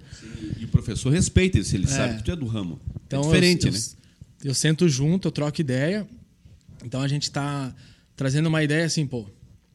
E 0.59 0.65
o 0.65 0.69
professor 0.69 1.13
respeita 1.13 1.59
isso, 1.59 1.77
ele 1.77 1.87
sabe 1.87 2.17
que 2.17 2.25
tu 2.25 2.31
é 2.31 2.37
do 2.37 2.47
ramo. 2.47 2.81
Então, 3.07 3.21
é 3.21 3.25
diferente, 3.25 3.67
eu, 3.67 3.73
né? 3.73 3.79
Eu, 4.43 4.49
eu 4.49 4.55
sento 4.55 4.89
junto, 4.89 5.29
eu 5.29 5.33
troco 5.33 5.61
ideia. 5.61 6.07
Então 6.85 7.03
a 7.03 7.09
gente 7.09 7.25
está 7.25 7.75
trazendo 8.17 8.47
uma 8.47 8.63
ideia 8.63 8.87
assim, 8.87 9.07
pô. 9.07 9.27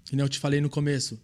que 0.06 0.16
nem 0.16 0.24
eu 0.24 0.30
te 0.30 0.40
falei 0.40 0.60
no 0.62 0.70
começo. 0.70 1.20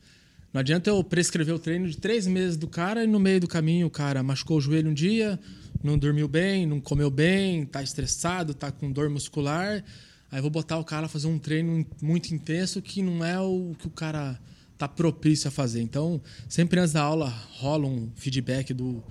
Não 0.54 0.60
adianta 0.60 0.90
eu 0.90 1.04
prescrever 1.04 1.54
o 1.54 1.60
treino 1.60 1.88
de 1.88 1.98
três 1.98 2.26
meses 2.26 2.58
do 2.58 2.68
cara 2.68 3.04
e 3.04 3.08
no 3.08 3.20
meio 3.20 3.40
do 3.40 3.48
caminho 3.48 3.88
o 3.88 3.90
cara 3.90 4.24
machucou 4.24 4.58
o 4.58 4.62
joelho 4.62 4.90
um 4.90 4.94
dia, 4.94 5.40
não 5.84 5.98
dormiu 5.98 6.28
bem, 6.28 6.66
não 6.66 6.80
comeu 6.80 7.10
bem, 7.10 7.66
tá 7.66 7.84
estressado, 7.84 8.54
tá 8.54 8.72
com 8.72 8.92
dor 8.92 9.10
muscular. 9.10 9.84
Aí 10.32 10.42
vou 10.42 10.50
botar 10.50 10.78
o 10.78 10.84
cara 10.84 11.08
a 11.08 11.10
fazer 11.10 11.28
um 11.28 11.40
treino 11.40 11.86
muito 12.02 12.34
intenso 12.34 12.82
que 12.82 13.02
não 13.02 13.24
é 13.26 13.40
o 13.40 13.76
que 13.78 13.88
o 13.88 13.92
cara 13.92 14.40
tá 14.78 14.88
propício 14.88 15.48
a 15.48 15.52
fazer. 15.52 15.82
Então, 15.82 16.22
sempre 16.48 16.80
antes 16.80 16.94
da 16.94 17.02
aula 17.02 17.28
rola 17.54 17.88
um 17.88 18.10
feedback 18.16 18.74
do 18.74 19.04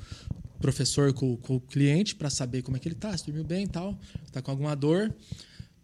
professor 0.61 1.13
com, 1.13 1.37
com 1.37 1.57
o 1.57 1.61
cliente 1.61 2.15
para 2.15 2.31
saber 2.31 2.63
como 2.63 2.77
é 2.77 2.81
que 2.81 2.89
ele 2.89 2.95
tá, 2.95 3.17
se 3.17 3.27
dormiu 3.27 3.45
bem 3.45 3.65
e 3.65 3.69
tal, 3.69 3.99
tá 4.33 4.41
com 4.43 4.51
alguma 4.51 4.75
dor 4.75 5.15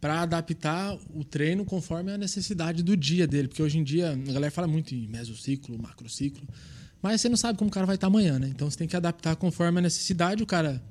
para 0.01 0.21
adaptar 0.21 0.99
o 1.15 1.25
treino 1.25 1.65
conforme 1.65 2.13
a 2.13 2.19
necessidade 2.19 2.83
do 2.83 2.97
dia 2.97 3.27
dele. 3.27 3.49
Porque 3.49 3.63
hoje 3.63 3.79
em 3.79 3.85
dia 3.85 4.13
a 4.13 4.33
galera 4.33 4.51
fala 4.51 4.69
muito 4.69 4.95
em 4.95 5.07
mesociclo, 5.09 5.81
macrociclo, 5.81 6.47
mas 7.01 7.21
você 7.21 7.29
não 7.29 7.37
sabe 7.37 7.59
como 7.59 7.71
o 7.71 7.73
cara 7.73 7.87
vai 7.87 7.97
estar 7.97 8.07
amanhã, 8.07 8.39
né? 8.39 8.49
Então 8.49 8.71
você 8.71 8.79
tem 8.79 8.89
que 8.89 8.97
adaptar 8.97 9.37
conforme 9.37 9.79
a 9.79 9.83
necessidade. 9.83 10.43
O 10.43 10.47
cara, 10.47 10.83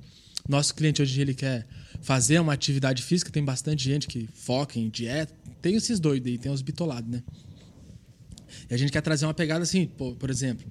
nosso 0.48 0.74
cliente 0.74 1.00
hoje 1.00 1.20
ele 1.20 1.34
quer 1.34 1.66
fazer 2.02 2.38
uma 2.38 2.52
atividade 2.52 3.02
física, 3.02 3.30
tem 3.30 3.44
bastante 3.44 3.84
gente 3.84 4.06
que 4.06 4.28
foca 4.34 4.78
em 4.78 4.88
dieta, 4.88 5.34
tem 5.62 5.74
esses 5.76 5.98
doidos 5.98 6.30
aí, 6.30 6.38
tem 6.38 6.52
os 6.52 6.62
bitolados, 6.62 7.10
né? 7.10 7.22
E 8.70 8.74
a 8.74 8.76
gente 8.76 8.92
quer 8.92 9.00
trazer 9.00 9.26
uma 9.26 9.34
pegada 9.34 9.62
assim, 9.62 9.86
por, 9.86 10.30
exemplo, 10.30 10.66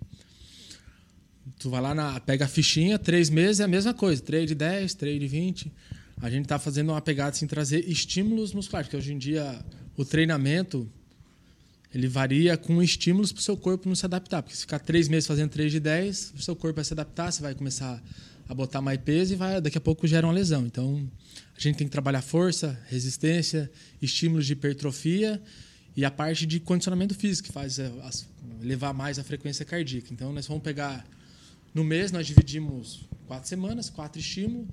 tu 1.59 1.69
vai 1.69 1.81
lá 1.81 1.93
na 1.93 2.19
pega 2.19 2.45
a 2.45 2.47
fichinha, 2.47 2.97
três 2.97 3.29
meses 3.29 3.59
é 3.59 3.63
a 3.63 3.67
mesma 3.67 3.93
coisa, 3.93 4.21
três 4.21 4.47
de 4.47 4.55
10, 4.55 4.93
três 4.93 5.19
de 5.19 5.27
20 5.27 5.71
a 6.23 6.29
gente 6.29 6.43
está 6.45 6.57
fazendo 6.57 6.89
uma 6.91 7.01
pegada 7.01 7.31
assim, 7.31 7.45
trazer 7.45 7.83
estímulos 7.85 8.53
musculares, 8.53 8.87
porque 8.87 8.95
hoje 8.95 9.13
em 9.13 9.17
dia 9.17 9.59
o 9.97 10.05
treinamento 10.05 10.89
ele 11.93 12.07
varia 12.07 12.55
com 12.55 12.81
estímulos 12.81 13.33
para 13.33 13.41
o 13.41 13.43
seu 13.43 13.57
corpo 13.57 13.89
não 13.89 13.95
se 13.95 14.05
adaptar. 14.05 14.41
Porque 14.41 14.55
se 14.55 14.61
ficar 14.61 14.79
três 14.79 15.09
meses 15.09 15.27
fazendo 15.27 15.49
3 15.49 15.71
de 15.71 15.79
10, 15.81 16.33
o 16.37 16.41
seu 16.41 16.55
corpo 16.55 16.77
vai 16.77 16.85
se 16.85 16.93
adaptar, 16.93 17.29
você 17.29 17.41
vai 17.41 17.53
começar 17.53 18.01
a 18.47 18.53
botar 18.53 18.81
mais 18.81 18.99
peso 18.99 19.33
e 19.33 19.35
vai, 19.35 19.61
daqui 19.61 19.77
a 19.77 19.81
pouco 19.81 20.07
gera 20.07 20.27
uma 20.27 20.33
lesão. 20.33 20.65
Então, 20.65 21.09
a 21.55 21.59
gente 21.59 21.77
tem 21.77 21.87
que 21.87 21.91
trabalhar 21.91 22.21
força, 22.21 22.79
resistência, 22.87 23.71
estímulos 24.01 24.45
de 24.45 24.53
hipertrofia 24.53 25.41
e 25.95 26.03
a 26.03 26.11
parte 26.11 26.45
de 26.45 26.59
condicionamento 26.59 27.13
físico, 27.13 27.47
que 27.47 27.53
faz 27.53 27.79
elevar 28.61 28.93
mais 28.93 29.19
a 29.19 29.23
frequência 29.23 29.63
cardíaca. 29.63 30.07
Então, 30.11 30.33
nós 30.33 30.47
vamos 30.47 30.63
pegar. 30.63 31.05
No 31.73 31.83
mês, 31.83 32.11
nós 32.11 32.27
dividimos 32.27 33.09
quatro 33.25 33.49
semanas, 33.49 33.89
quatro 33.89 34.19
estímulos 34.19 34.67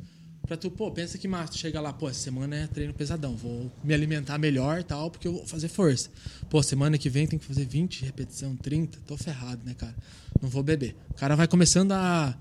Pra 0.50 0.56
tu, 0.56 0.68
pô, 0.68 0.90
pensa 0.90 1.16
que 1.16 1.28
massa, 1.28 1.52
tu 1.52 1.58
chega 1.58 1.80
lá, 1.80 1.92
pô, 1.92 2.08
essa 2.08 2.18
semana 2.18 2.56
é 2.56 2.66
treino 2.66 2.92
pesadão, 2.92 3.36
vou 3.36 3.70
me 3.84 3.94
alimentar 3.94 4.36
melhor 4.36 4.82
tal, 4.82 5.08
porque 5.08 5.28
eu 5.28 5.34
vou 5.34 5.46
fazer 5.46 5.68
força. 5.68 6.10
Pô, 6.48 6.60
semana 6.60 6.98
que 6.98 7.08
vem 7.08 7.24
tem 7.24 7.38
que 7.38 7.44
fazer 7.44 7.64
20 7.64 8.04
repetição, 8.04 8.56
30, 8.56 8.98
tô 9.06 9.16
ferrado, 9.16 9.62
né, 9.64 9.74
cara? 9.74 9.94
Não 10.42 10.48
vou 10.48 10.64
beber. 10.64 10.96
O 11.10 11.14
cara 11.14 11.36
vai 11.36 11.46
começando 11.46 11.92
a 11.92 12.36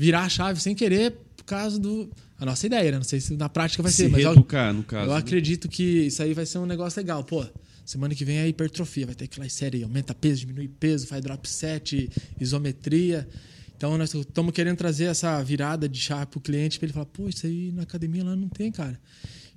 virar 0.00 0.22
a 0.22 0.28
chave 0.30 0.58
sem 0.58 0.74
querer 0.74 1.12
por 1.36 1.44
causa 1.44 1.78
do 1.78 2.10
a 2.38 2.46
nossa 2.46 2.64
ideia, 2.64 2.90
né? 2.90 2.96
Não 2.96 3.04
sei 3.04 3.20
se 3.20 3.36
na 3.36 3.50
prática 3.50 3.82
vai 3.82 3.92
Se 3.92 3.98
ser, 3.98 4.08
mas 4.08 4.24
reeducar, 4.24 4.72
no 4.72 4.82
caso, 4.82 5.10
eu 5.10 5.12
né? 5.12 5.18
acredito 5.18 5.68
que 5.68 6.06
isso 6.06 6.22
aí 6.22 6.32
vai 6.32 6.46
ser 6.46 6.56
um 6.56 6.64
negócio 6.64 6.98
legal, 6.98 7.22
pô. 7.22 7.44
Semana 7.84 8.14
que 8.14 8.24
vem 8.24 8.38
é 8.38 8.48
hipertrofia, 8.48 9.04
vai 9.04 9.14
ter 9.14 9.26
aquela 9.26 9.46
série, 9.50 9.82
aumenta 9.82 10.14
peso, 10.14 10.40
diminui 10.40 10.68
peso, 10.68 11.06
faz 11.06 11.22
drop 11.22 11.46
set, 11.46 12.08
isometria. 12.40 13.28
Então, 13.76 13.98
nós 13.98 14.14
estamos 14.14 14.54
querendo 14.54 14.78
trazer 14.78 15.04
essa 15.04 15.42
virada 15.42 15.86
de 15.86 16.00
chave 16.00 16.26
para 16.26 16.38
o 16.38 16.40
cliente 16.40 16.78
para 16.78 16.86
ele 16.86 16.94
falar: 16.94 17.06
pô, 17.06 17.28
isso 17.28 17.46
aí 17.46 17.70
na 17.72 17.82
academia 17.82 18.24
lá 18.24 18.34
não 18.34 18.48
tem, 18.48 18.72
cara. 18.72 18.98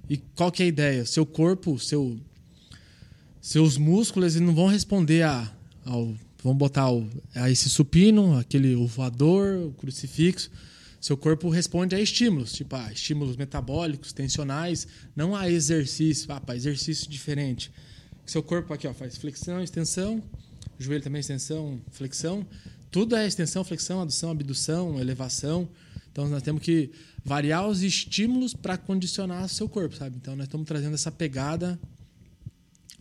E 0.10 0.18
qual 0.36 0.52
que 0.52 0.62
é 0.62 0.66
a 0.66 0.70
ideia? 0.70 1.06
Seu 1.06 1.26
corpo, 1.26 1.80
seu, 1.80 2.20
seus 3.40 3.78
músculos, 3.78 4.36
eles 4.36 4.46
não 4.46 4.54
vão 4.54 4.68
responder 4.68 5.22
a, 5.22 5.50
ao. 5.86 6.14
Vamos 6.44 6.58
botar 6.58 6.92
o, 6.92 7.10
esse 7.50 7.70
supino, 7.70 8.38
aquele 8.38 8.76
o 8.76 8.86
voador, 8.86 9.68
o 9.68 9.72
crucifixo. 9.72 10.52
Seu 11.00 11.18
corpo 11.18 11.50
responde 11.50 11.96
a 11.96 12.00
estímulos, 12.00 12.54
tipo 12.54 12.76
a 12.76 12.92
estímulos 12.92 13.36
metabólicos, 13.36 14.14
tensionais, 14.14 14.88
não 15.16 15.36
a 15.36 15.50
exercício. 15.50 16.32
Ah, 16.32 16.40
para 16.40 16.56
exercício 16.56 17.10
diferente. 17.10 17.72
Seu 18.26 18.42
corpo 18.42 18.74
aqui 18.74 18.88
ó, 18.88 18.94
faz 18.94 19.18
flexão, 19.18 19.62
extensão, 19.62 20.24
joelho 20.80 21.04
também 21.04 21.20
extensão, 21.20 21.82
flexão 21.92 22.46
tudo 22.94 23.16
é 23.16 23.26
extensão, 23.26 23.64
flexão, 23.64 24.00
adução, 24.04 24.30
abdução, 24.30 25.00
elevação. 25.00 25.68
Então 26.12 26.30
nós 26.30 26.44
temos 26.44 26.62
que 26.62 26.92
variar 27.26 27.68
os 27.68 27.82
estímulos 27.82 28.54
para 28.54 28.78
condicionar 28.78 29.50
seu 29.50 29.68
corpo, 29.68 29.96
sabe? 29.96 30.18
Então 30.18 30.36
nós 30.36 30.46
estamos 30.46 30.68
trazendo 30.68 30.94
essa 30.94 31.12
pegada 31.12 31.80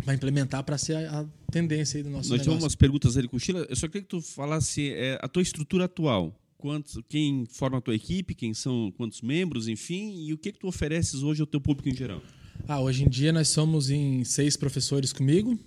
para 0.05 0.15
implementar 0.15 0.63
para 0.65 0.77
ser 0.79 0.97
a, 0.97 1.27
tendência 1.51 1.99
aí 1.99 2.03
do 2.03 2.11
nosso 2.11 2.31
Nós 2.31 2.31
negócio. 2.31 2.45
tivemos 2.45 2.65
umas 2.65 2.75
perguntas 2.75 3.17
ali 3.17 3.29
com 3.29 3.37
o 3.37 3.41
Sheila. 3.41 3.67
Eu 3.69 3.77
só 3.77 3.87
queria 3.87 4.03
que 4.03 4.09
tu 4.09 4.21
falasse 4.21 4.93
é, 4.93 5.19
a 5.21 5.29
tua 5.29 5.43
estrutura 5.43 5.85
atual. 5.85 6.35
Quantos, 6.57 6.99
quem 7.09 7.45
forma 7.47 7.79
a 7.79 7.81
tua 7.81 7.95
equipe, 7.95 8.35
quem 8.35 8.55
são, 8.55 8.93
quantos 8.97 9.21
membros, 9.21 9.69
enfim, 9.69 10.25
e 10.25 10.33
o 10.33 10.39
que, 10.39 10.53
que 10.53 10.61
tu 10.61 10.69
ofereces 10.69 11.23
hoje 11.23 11.41
ao 11.41 11.47
teu 11.47 11.61
público 11.61 11.89
em 11.89 11.95
geral? 11.95 12.23
Ah, 12.69 12.81
hoje 12.81 13.05
em 13.05 13.09
dia 13.09 13.33
nós 13.33 13.49
somos 13.49 13.91
em 13.91 14.23
seis 14.23 14.57
professores 14.57 15.13
comigo, 15.13 15.59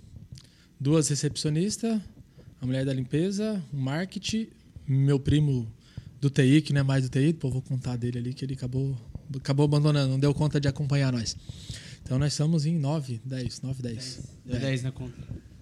duas 0.80 1.10
recepcionistas, 1.10 2.02
a 2.62 2.66
mulher 2.66 2.86
da 2.86 2.94
limpeza, 2.94 3.62
o 3.74 3.78
marketing, 3.78 4.48
meu 4.88 5.20
primo 5.20 5.68
do 6.22 6.30
TI, 6.30 6.62
que 6.62 6.72
não 6.72 6.82
é 6.82 6.84
mais 6.84 7.04
do 7.04 7.10
TI, 7.10 7.34
pô, 7.34 7.50
vou 7.50 7.62
contar 7.62 7.98
dele 7.98 8.20
ali, 8.20 8.34
que 8.34 8.46
ele 8.46 8.54
acabou, 8.54 8.98
acabou 9.36 9.66
abandonando, 9.66 10.12
não 10.12 10.20
deu 10.20 10.34
conta 10.34 10.62
de 10.62 10.68
acompanhar 10.68 11.12
nós. 11.12 11.36
Então 12.06 12.20
nós 12.20 12.34
estamos 12.34 12.68
em 12.68 12.78
9, 12.78 13.20
10, 13.26 13.62
9, 13.62 13.82
10. 13.82 14.20
Deu 14.46 14.60
10 14.60 14.84
na 14.84 14.92
conta. 14.92 15.18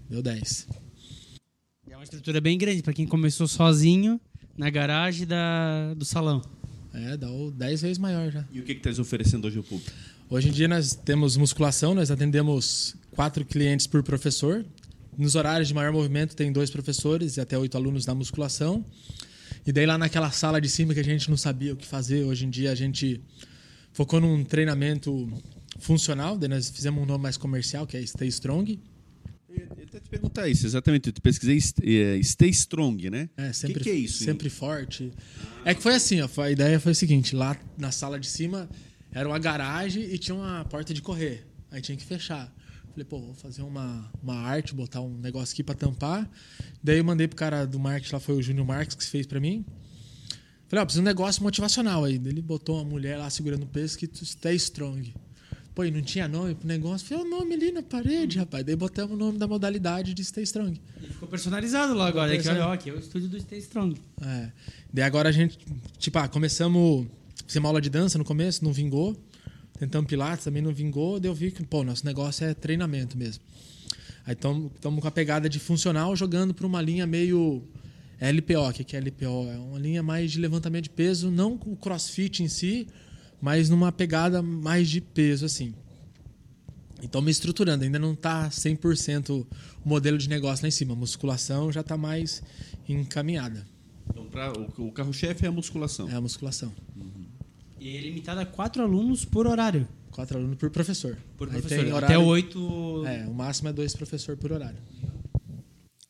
Deu 0.10 0.22
10. 0.22 0.68
É 1.90 1.96
uma 1.96 2.04
estrutura 2.04 2.42
bem 2.42 2.58
grande 2.58 2.84
para 2.84 2.92
quem 2.92 3.08
começou 3.08 3.48
sozinho 3.48 4.20
na 4.58 4.70
garagem 4.70 5.26
da, 5.26 5.94
do 5.94 6.04
salão. 6.04 6.42
É, 6.94 7.16
dá 7.16 7.32
o 7.32 7.50
10 7.50 7.82
vezes 7.84 7.98
maior 7.98 8.30
já. 8.30 8.46
E 8.52 8.60
o 8.60 8.64
que, 8.64 8.74
que 8.74 8.82
estás 8.82 9.00
oferecendo 9.00 9.48
hoje 9.48 9.58
ao 9.58 9.64
público? 9.64 9.90
Hoje 10.30 10.50
em 10.50 10.52
dia 10.52 10.68
nós 10.68 10.94
temos 10.94 11.38
musculação, 11.38 11.96
nós 11.96 12.12
atendemos 12.12 12.94
quatro 13.12 13.46
clientes 13.46 13.88
por 13.88 14.04
professor. 14.04 14.66
Nos 15.18 15.36
horários 15.36 15.70
de 15.70 15.74
maior 15.74 15.94
movimento 15.94 16.36
tem 16.36 16.52
dois 16.52 16.70
professores 16.70 17.38
e 17.38 17.42
até 17.42 17.58
oito 17.58 17.78
alunos 17.78 18.06
na 18.06 18.14
musculação. 18.14 18.86
E 19.66 19.72
daí 19.72 19.86
lá 19.86 19.98
naquela 19.98 20.30
sala 20.30 20.60
de 20.60 20.68
cima 20.68 20.94
que 20.94 21.00
a 21.00 21.06
gente 21.06 21.30
não 21.30 21.38
sabia 21.38 21.72
o 21.72 21.78
que 21.78 21.88
fazer, 21.88 22.26
hoje 22.26 22.46
em 22.46 22.50
dia 22.50 22.70
a 22.70 22.76
gente 22.76 23.22
focou 23.94 24.20
num 24.20 24.44
treinamento 24.44 25.32
funcional, 25.80 26.38
daí 26.38 26.50
nós 26.50 26.70
fizemos 26.70 27.02
um 27.02 27.06
nome 27.06 27.24
mais 27.24 27.38
comercial, 27.38 27.86
que 27.86 27.98
é 27.98 28.06
Stay 28.06 28.28
Strong. 28.28 28.80
Eu 29.50 29.68
até 29.72 30.00
te 30.00 30.10
perguntar 30.10 30.48
isso, 30.48 30.66
exatamente. 30.66 31.10
Eu 31.10 31.14
pesquisei 31.22 31.60
é, 31.84 32.22
Stay 32.24 32.50
Strong, 32.50 33.10
né? 33.10 33.30
É, 33.38 33.54
sempre, 33.54 33.76
que, 33.76 33.84
que 33.84 33.90
é 33.90 33.94
isso? 33.94 34.24
Sempre 34.24 34.50
forte. 34.50 35.12
É 35.64 35.76
que 35.76 35.82
foi 35.82 35.96
assim, 35.96 36.22
ó, 36.22 36.30
a 36.42 36.52
ideia 36.52 36.80
foi 36.80 36.94
o 36.94 36.96
seguinte, 36.96 37.36
lá 37.36 37.56
na 37.78 37.92
sala 37.92 38.20
de 38.20 38.28
cima 38.28 38.68
era 39.12 39.28
uma 39.30 39.38
garagem 39.38 40.04
e 40.04 40.18
tinha 40.18 40.36
uma 40.36 40.66
porta 40.66 40.94
de 40.94 41.02
correr. 41.02 41.46
Aí 41.70 41.82
tinha 41.82 41.96
que 41.96 42.04
fechar. 42.04 42.54
Falei, 42.92 43.06
pô, 43.06 43.20
vou 43.20 43.34
fazer 43.34 43.64
uma, 43.64 44.12
uma 44.22 44.36
arte, 44.36 44.74
botar 44.74 45.02
um 45.02 45.18
negócio 45.18 45.54
aqui 45.54 45.64
para 45.64 45.76
tampar. 45.76 46.30
Daí 46.84 46.98
eu 46.98 47.04
mandei 47.04 47.28
pro 47.28 47.36
cara 47.36 47.66
do 47.66 47.80
marketing, 47.80 48.14
lá 48.14 48.20
foi 48.20 48.36
o 48.36 48.42
Júnior 48.42 48.66
Marques 48.66 48.96
que 48.96 49.04
fez 49.04 49.26
para 49.26 49.40
mim. 49.40 49.66
Falei, 50.68 50.82
ó, 50.82 50.86
preciso 50.86 51.02
de 51.02 51.08
um 51.08 51.10
negócio 51.10 51.42
motivacional 51.44 52.04
aí. 52.04 52.16
Ele 52.16 52.42
botou 52.42 52.78
uma 52.78 52.86
mulher 52.86 53.18
lá 53.18 53.30
segurando 53.30 53.64
o 53.64 53.68
peso 53.68 53.98
que 53.98 54.08
stay 54.26 54.56
strong. 54.56 55.14
Pô, 55.74 55.84
e 55.84 55.90
não 55.90 56.02
tinha 56.02 56.28
nome 56.28 56.54
pro 56.54 56.68
negócio. 56.68 57.08
Falei, 57.08 57.24
o 57.24 57.30
nome 57.30 57.56
ali 57.56 57.72
na 57.72 57.82
parede, 57.82 58.38
rapaz. 58.38 58.64
Daí 58.64 58.76
botamos 58.76 59.16
o 59.16 59.18
nome 59.18 59.40
da 59.40 59.48
modalidade 59.48 60.14
de 60.14 60.24
stay 60.24 60.44
strong. 60.44 60.80
E 61.02 61.08
ficou 61.08 61.28
personalizado 61.28 61.94
lá 61.96 62.08
agora. 62.08 62.34
É 62.34 62.38
que, 62.38 62.48
olha, 62.48 62.60
personalizado. 62.60 62.70
ó, 62.70 62.74
aqui 62.74 62.90
é 62.90 62.94
o 62.94 63.00
estúdio 63.00 63.30
do 63.30 63.40
Stay 63.40 63.60
Strong. 63.60 64.00
É. 64.22 64.52
Daí 64.92 65.04
agora 65.04 65.30
a 65.30 65.32
gente, 65.32 65.58
tipo, 65.98 66.18
ah, 66.20 66.28
começamos. 66.28 67.08
Fizemos 67.48 67.68
aula 67.68 67.82
de 67.82 67.90
dança 67.90 68.18
no 68.18 68.24
começo, 68.24 68.64
não 68.64 68.72
vingou. 68.72 69.18
Tentamos 69.78 70.08
pilates, 70.08 70.46
também 70.46 70.62
não 70.62 70.72
vingou. 70.72 71.20
Daí 71.20 71.30
eu 71.30 71.36
vi 71.36 71.52
que, 71.52 71.64
pô, 71.64 71.84
nosso 71.84 72.06
negócio 72.06 72.46
é 72.46 72.54
treinamento 72.54 73.18
mesmo. 73.18 73.44
Aí 74.26 74.34
estamos 74.34 75.02
com 75.02 75.08
a 75.08 75.12
pegada 75.12 75.50
de 75.50 75.60
funcional 75.60 76.16
jogando 76.16 76.54
para 76.54 76.66
uma 76.66 76.82
linha 76.82 77.06
meio 77.06 77.62
LPO. 78.22 78.70
O 78.70 78.74
que 78.74 78.96
é 78.96 79.00
LPO? 79.00 79.50
É 79.52 79.58
uma 79.58 79.80
linha 79.80 80.02
mais 80.02 80.32
de 80.32 80.40
levantamento 80.40 80.84
de 80.84 80.90
peso, 80.92 81.30
não 81.30 81.58
com 81.58 81.74
o 81.74 81.76
crossfit 81.76 82.42
em 82.42 82.48
si, 82.48 82.88
mas 83.44 83.68
numa 83.68 83.92
pegada 83.92 84.42
mais 84.42 84.90
de 84.90 85.02
peso, 85.02 85.46
assim. 85.46 85.74
Então 87.02 87.22
me 87.22 87.30
estruturando, 87.30 87.84
ainda 87.84 88.00
não 88.00 88.14
está 88.14 88.48
100% 88.48 89.46
o 89.84 89.90
modelo 89.90 90.18
de 90.18 90.30
negócio 90.30 90.64
lá 90.64 90.70
em 90.70 90.72
cima. 90.72 90.94
A 90.94 90.96
musculação 90.96 91.70
já 91.70 91.82
está 91.82 91.98
mais 91.98 92.42
encaminhada. 92.88 93.68
Então, 94.10 94.28
pra, 94.28 94.54
o, 94.54 94.88
o 94.88 94.92
carro-chefe 94.94 95.44
é 95.44 95.50
a 95.50 95.52
musculação. 95.52 96.10
É 96.10 96.16
a 96.16 96.22
musculação. 96.22 96.72
E 97.82 97.98
é 97.98 98.00
limitado 98.00 98.40
a 98.40 98.46
quatro 98.46 98.82
alunos 98.82 99.26
por 99.26 99.46
horário. 99.46 99.90
Quatro 100.12 100.38
alunos 100.38 100.58
por 100.58 100.70
professor. 100.70 101.18
Por 101.36 101.50
professor. 101.50 102.02
Até 102.02 102.18
oito. 102.18 103.06
É, 103.06 103.26
o 103.28 103.34
máximo 103.34 103.68
é 103.68 103.74
dois 103.74 103.94
professores 103.94 104.40
por 104.40 104.54
horário. 104.54 104.80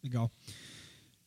Legal. 0.03 0.31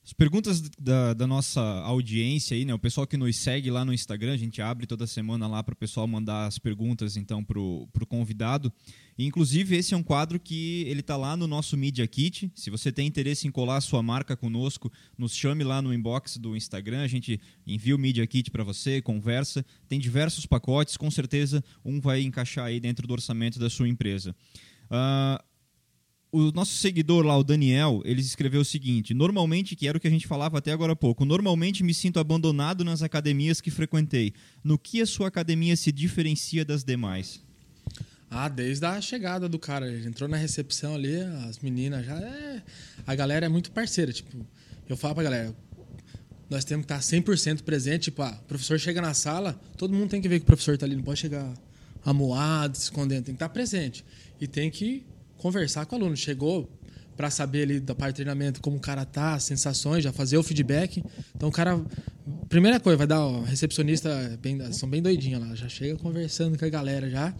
As 0.06 0.12
perguntas 0.12 0.60
da, 0.78 1.14
da, 1.14 1.26
nossa 1.26 1.60
audiência 1.60 2.56
aí, 2.56 2.64
né? 2.64 2.72
O 2.72 2.78
pessoal 2.78 3.08
que 3.08 3.16
nos 3.16 3.36
segue 3.38 3.72
lá 3.72 3.84
no 3.84 3.92
Instagram, 3.92 4.34
a 4.34 4.36
gente 4.36 4.62
abre 4.62 4.86
toda 4.86 5.04
semana 5.04 5.48
lá 5.48 5.64
para 5.64 5.72
o 5.72 5.76
pessoal 5.76 6.06
mandar 6.06 6.46
as 6.46 6.60
perguntas 6.60 7.16
então 7.16 7.42
para 7.42 7.58
o 7.58 8.06
convidado. 8.08 8.72
E, 9.18 9.26
inclusive, 9.26 9.74
esse 9.74 9.94
é 9.94 9.96
um 9.96 10.04
quadro 10.04 10.38
que 10.38 10.84
ele 10.86 11.00
está 11.00 11.16
lá 11.16 11.36
no 11.36 11.48
nosso 11.48 11.76
Media 11.76 12.06
Kit. 12.06 12.48
Se 12.54 12.70
você 12.70 12.92
tem 12.92 13.04
interesse 13.04 13.48
em 13.48 13.50
colar 13.50 13.78
a 13.78 13.80
sua 13.80 14.00
marca 14.00 14.36
conosco, 14.36 14.92
nos 15.18 15.34
chame 15.34 15.64
lá 15.64 15.82
no 15.82 15.92
inbox 15.92 16.36
do 16.36 16.56
Instagram. 16.56 17.02
A 17.02 17.08
gente 17.08 17.40
envia 17.66 17.96
o 17.96 17.98
Media 17.98 18.24
Kit 18.28 18.48
para 18.52 18.62
você, 18.62 19.02
conversa. 19.02 19.66
Tem 19.88 19.98
diversos 19.98 20.46
pacotes, 20.46 20.96
com 20.96 21.10
certeza 21.10 21.64
um 21.84 22.00
vai 22.00 22.22
encaixar 22.22 22.66
aí 22.66 22.78
dentro 22.78 23.08
do 23.08 23.12
orçamento 23.12 23.58
da 23.58 23.68
sua 23.68 23.88
empresa. 23.88 24.36
Uh, 24.88 25.42
o 26.32 26.50
nosso 26.52 26.74
seguidor 26.74 27.24
lá, 27.24 27.36
o 27.36 27.44
Daniel, 27.44 28.02
ele 28.04 28.20
escreveu 28.20 28.60
o 28.60 28.64
seguinte: 28.64 29.14
normalmente, 29.14 29.76
que 29.76 29.88
era 29.88 29.96
o 29.96 30.00
que 30.00 30.08
a 30.08 30.10
gente 30.10 30.26
falava 30.26 30.58
até 30.58 30.72
agora 30.72 30.92
há 30.92 30.96
pouco, 30.96 31.24
normalmente 31.24 31.82
me 31.82 31.94
sinto 31.94 32.18
abandonado 32.18 32.84
nas 32.84 33.02
academias 33.02 33.60
que 33.60 33.70
frequentei. 33.70 34.32
No 34.62 34.78
que 34.78 35.00
a 35.00 35.06
sua 35.06 35.28
academia 35.28 35.76
se 35.76 35.90
diferencia 35.92 36.64
das 36.64 36.84
demais? 36.84 37.40
Ah, 38.30 38.48
desde 38.48 38.84
a 38.84 39.00
chegada 39.00 39.48
do 39.48 39.58
cara. 39.58 39.90
Ele 39.90 40.06
entrou 40.06 40.28
na 40.28 40.36
recepção 40.36 40.94
ali, 40.94 41.16
as 41.48 41.58
meninas 41.60 42.04
já. 42.04 42.18
É... 42.18 42.62
A 43.06 43.14
galera 43.14 43.46
é 43.46 43.48
muito 43.48 43.70
parceira. 43.70 44.12
Tipo, 44.12 44.44
eu 44.88 44.96
falo 44.96 45.14
pra 45.14 45.24
galera, 45.24 45.56
nós 46.50 46.64
temos 46.64 46.86
que 46.86 46.92
estar 46.92 47.00
100% 47.00 47.62
presente. 47.62 48.04
Tipo, 48.04 48.22
ah, 48.22 48.38
o 48.42 48.46
professor 48.46 48.78
chega 48.78 49.00
na 49.00 49.14
sala, 49.14 49.58
todo 49.76 49.94
mundo 49.94 50.10
tem 50.10 50.20
que 50.20 50.28
ver 50.28 50.40
que 50.40 50.44
o 50.44 50.46
professor 50.46 50.76
tá 50.76 50.84
ali, 50.84 50.96
não 50.96 51.04
pode 51.04 51.20
chegar 51.20 51.54
amuado, 52.04 52.76
se 52.76 52.84
escondendo, 52.84 53.24
tem 53.24 53.34
que 53.34 53.36
estar 53.36 53.48
presente. 53.48 54.04
E 54.40 54.46
tem 54.46 54.70
que 54.70 55.04
conversar 55.36 55.86
com 55.86 55.96
o 55.96 55.98
aluno. 55.98 56.16
Chegou 56.16 56.70
para 57.16 57.30
saber 57.30 57.62
ali 57.62 57.80
da 57.80 57.94
parte 57.94 58.10
de 58.10 58.16
treinamento 58.16 58.60
como 58.60 58.76
o 58.76 58.80
cara 58.80 59.04
tá, 59.04 59.38
sensações, 59.38 60.04
já 60.04 60.12
fazer 60.12 60.36
o 60.36 60.42
feedback. 60.42 61.02
Então 61.34 61.48
o 61.48 61.52
cara, 61.52 61.80
primeira 62.48 62.78
coisa, 62.78 62.96
vai 62.96 63.06
dar, 63.06 63.20
ó, 63.20 63.40
recepcionista 63.42 64.38
bem, 64.40 64.72
são 64.72 64.88
bem 64.88 65.00
doidinha 65.00 65.38
lá, 65.38 65.54
já 65.54 65.68
chega 65.68 65.96
conversando 65.96 66.58
com 66.58 66.64
a 66.64 66.68
galera 66.68 67.08
já. 67.08 67.34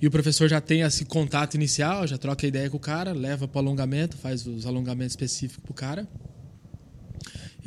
E 0.00 0.06
o 0.06 0.10
professor 0.12 0.48
já 0.48 0.60
tem 0.60 0.82
esse 0.82 1.04
contato 1.04 1.56
inicial, 1.56 2.06
já 2.06 2.16
troca 2.16 2.46
ideia 2.46 2.70
com 2.70 2.76
o 2.76 2.80
cara, 2.80 3.12
leva 3.12 3.48
para 3.48 3.60
alongamento, 3.60 4.16
faz 4.16 4.46
os 4.46 4.64
alongamentos 4.64 5.12
específicos 5.12 5.64
pro 5.64 5.74
cara. 5.74 6.06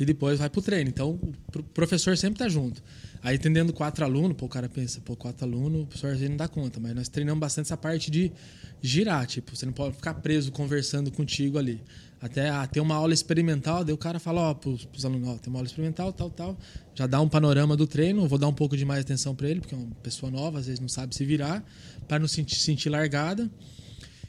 E 0.02 0.04
depois 0.04 0.40
vai 0.40 0.50
pro 0.50 0.60
treino. 0.60 0.90
Então, 0.90 1.16
o 1.54 1.62
professor 1.62 2.18
sempre 2.18 2.36
tá 2.36 2.48
junto. 2.48 2.82
Aí, 3.22 3.36
atendendo 3.36 3.72
quatro 3.72 4.04
alunos, 4.04 4.36
pô, 4.36 4.46
o 4.46 4.48
cara 4.48 4.68
pensa, 4.68 5.00
pô, 5.00 5.14
quatro 5.14 5.46
alunos, 5.46 5.82
o 5.82 5.86
professor 5.86 6.08
às 6.08 6.14
vezes 6.14 6.28
não 6.28 6.36
dá 6.36 6.48
conta. 6.48 6.80
Mas 6.80 6.92
nós 6.92 7.08
treinamos 7.08 7.38
bastante 7.38 7.66
essa 7.66 7.76
parte 7.76 8.10
de 8.10 8.32
girar, 8.80 9.24
tipo, 9.28 9.54
você 9.54 9.64
não 9.64 9.72
pode 9.72 9.94
ficar 9.94 10.14
preso 10.14 10.50
conversando 10.50 11.12
contigo 11.12 11.56
ali. 11.56 11.80
Até 12.20 12.50
ah, 12.50 12.66
ter 12.66 12.80
uma 12.80 12.96
aula 12.96 13.14
experimental, 13.14 13.84
daí 13.84 13.94
o 13.94 13.96
cara 13.96 14.18
fala, 14.18 14.40
ó, 14.40 14.54
pros, 14.54 14.84
pros 14.84 15.04
alunos, 15.04 15.28
ó, 15.28 15.34
tem 15.36 15.52
uma 15.52 15.60
aula 15.60 15.68
experimental, 15.68 16.12
tal, 16.12 16.30
tal. 16.30 16.58
Já 16.96 17.06
dá 17.06 17.20
um 17.20 17.28
panorama 17.28 17.76
do 17.76 17.86
treino, 17.86 18.26
vou 18.26 18.38
dar 18.38 18.48
um 18.48 18.52
pouco 18.52 18.76
de 18.76 18.84
mais 18.84 19.02
atenção 19.02 19.36
para 19.36 19.48
ele, 19.48 19.60
porque 19.60 19.76
é 19.76 19.78
uma 19.78 19.94
pessoa 20.02 20.32
nova, 20.32 20.58
às 20.58 20.66
vezes 20.66 20.80
não 20.80 20.88
sabe 20.88 21.14
se 21.14 21.24
virar, 21.24 21.64
para 22.08 22.18
não 22.18 22.26
se 22.26 22.34
sentir, 22.34 22.56
sentir 22.56 22.88
largada. 22.88 23.48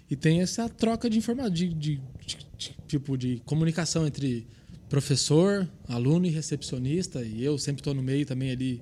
E 0.08 0.16
tem 0.16 0.40
essa 0.40 0.70
troca 0.70 1.10
de 1.10 1.18
informação, 1.18 1.52
de, 1.52 1.70
de, 1.70 1.96
de, 2.24 2.38
de, 2.60 2.76
tipo, 2.88 3.18
de 3.18 3.42
comunicação 3.44 4.06
entre 4.06 4.46
professor, 4.90 5.68
aluno 5.88 6.26
e 6.26 6.30
recepcionista, 6.30 7.22
e 7.22 7.44
eu 7.44 7.58
sempre 7.58 7.82
estou 7.82 7.94
no 7.94 8.04
meio 8.04 8.26
também 8.26 8.52
ali 8.52 8.82